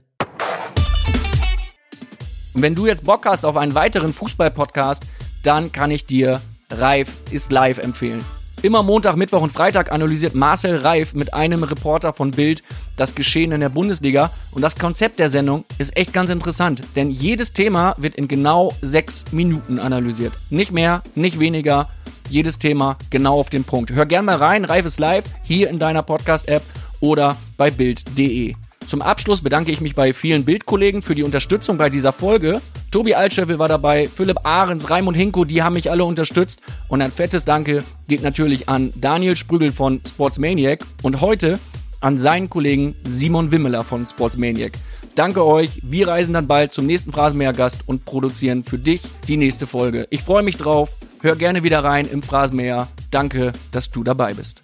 Und 2.55 2.61
wenn 2.61 2.75
du 2.75 2.87
jetzt 2.87 3.05
Bock 3.05 3.25
hast 3.27 3.47
auf 3.47 3.57
einen 3.57 3.75
weiteren 3.75 4.13
Fußball-Podcast, 4.13 5.05
dann 5.43 5.73
kann 5.73 5.91
ich 5.91 6.05
dir 6.05 6.41
Reif 6.71 7.23
ist 7.31 7.53
live 7.53 7.79
empfehlen. 7.79 8.23
Immer 8.63 8.85
Montag, 8.85 9.17
Mittwoch 9.17 9.43
und 9.43 9.51
Freitag 9.51 9.91
analysiert 9.91 10.37
Marcel 10.37 10.77
Reif 10.77 11.15
mit 11.15 11.35
einem 11.35 11.65
Reporter 11.65 12.13
von 12.13 12.31
Bild 12.31 12.63
das 12.97 13.17
Geschehen 13.17 13.51
in 13.51 13.61
der 13.61 13.71
Bundesliga. 13.71 14.31
Und 14.53 14.63
das 14.63 14.79
Konzept 14.79 15.19
der 15.19 15.29
Sendung 15.29 15.65
ist 15.79 15.97
echt 15.97 16.13
ganz 16.13 16.31
interessant, 16.31 16.81
denn 16.95 17.11
jedes 17.11 17.53
Thema 17.53 17.95
wird 17.99 18.15
in 18.15 18.29
genau 18.29 18.73
sechs 18.81 19.25
Minuten 19.33 19.81
analysiert. 19.81 20.33
Nicht 20.49 20.71
mehr, 20.71 21.03
nicht 21.17 21.41
weniger. 21.41 21.89
Jedes 22.29 22.61
Thema 22.61 22.99
genau 23.11 23.41
auf 23.41 23.51
den 23.51 23.65
Punkt. 23.65 23.91
Hör 23.91 24.07
gern 24.07 24.25
mal 24.25 24.37
rein, 24.37 24.65
Reif 24.65 24.87
ist 24.87 25.01
live, 25.01 25.25
hier 25.43 25.69
in 25.69 25.81
deiner 25.81 26.05
Podcast-App 26.05 26.63
oder 27.01 27.37
bei 27.57 27.69
Bild.de. 27.69 28.55
Zum 28.87 29.03
Abschluss 29.03 29.41
bedanke 29.41 29.73
ich 29.73 29.81
mich 29.81 29.95
bei 29.95 30.13
vielen 30.13 30.45
Bildkollegen 30.45 31.03
für 31.03 31.15
die 31.15 31.23
Unterstützung 31.23 31.79
bei 31.79 31.91
dieser 31.91 32.13
Folge. 32.13 32.61
Tobi 32.91 33.15
Altscheffel 33.15 33.59
war 33.59 33.69
dabei, 33.69 34.07
Philipp 34.07 34.45
Ahrens, 34.45 34.91
Raimund 34.91 35.17
Hinko, 35.17 35.45
die 35.45 35.63
haben 35.63 35.75
mich 35.75 35.91
alle 35.91 36.05
unterstützt. 36.05 36.61
Und 36.89 37.01
ein 37.01 37.11
fettes 37.11 37.45
Danke 37.45 37.83
geht 38.09 38.23
natürlich 38.23 38.69
an 38.69 38.93
Daniel 38.97 39.37
Sprügel 39.37 39.73
von 39.73 40.01
Sportsmaniac 40.07 40.85
und 41.03 41.21
heute 41.21 41.59
an 42.01 42.19
seinen 42.19 42.51
Kollegen 42.51 42.95
Simon 43.05 43.51
Wimmeler 43.53 43.85
von 43.85 44.07
Sportsmaniac. 44.07 44.73
Danke 45.15 45.45
euch, 45.45 45.81
wir 45.83 46.09
reisen 46.09 46.33
dann 46.33 46.47
bald 46.47 46.73
zum 46.73 46.87
nächsten 46.87 47.13
Phrasenmäher-Gast 47.13 47.81
und 47.87 48.05
produzieren 48.05 48.65
für 48.65 48.79
dich 48.79 49.03
die 49.29 49.37
nächste 49.37 49.67
Folge. 49.67 50.07
Ich 50.11 50.23
freue 50.23 50.43
mich 50.43 50.57
drauf, 50.57 50.91
hör 51.21 51.37
gerne 51.37 51.63
wieder 51.63 51.85
rein 51.85 52.07
im 52.11 52.23
Phrasenmäher. 52.23 52.89
Danke, 53.11 53.53
dass 53.71 53.91
du 53.91 54.05
dabei 54.05 54.35
bist. 54.35 54.63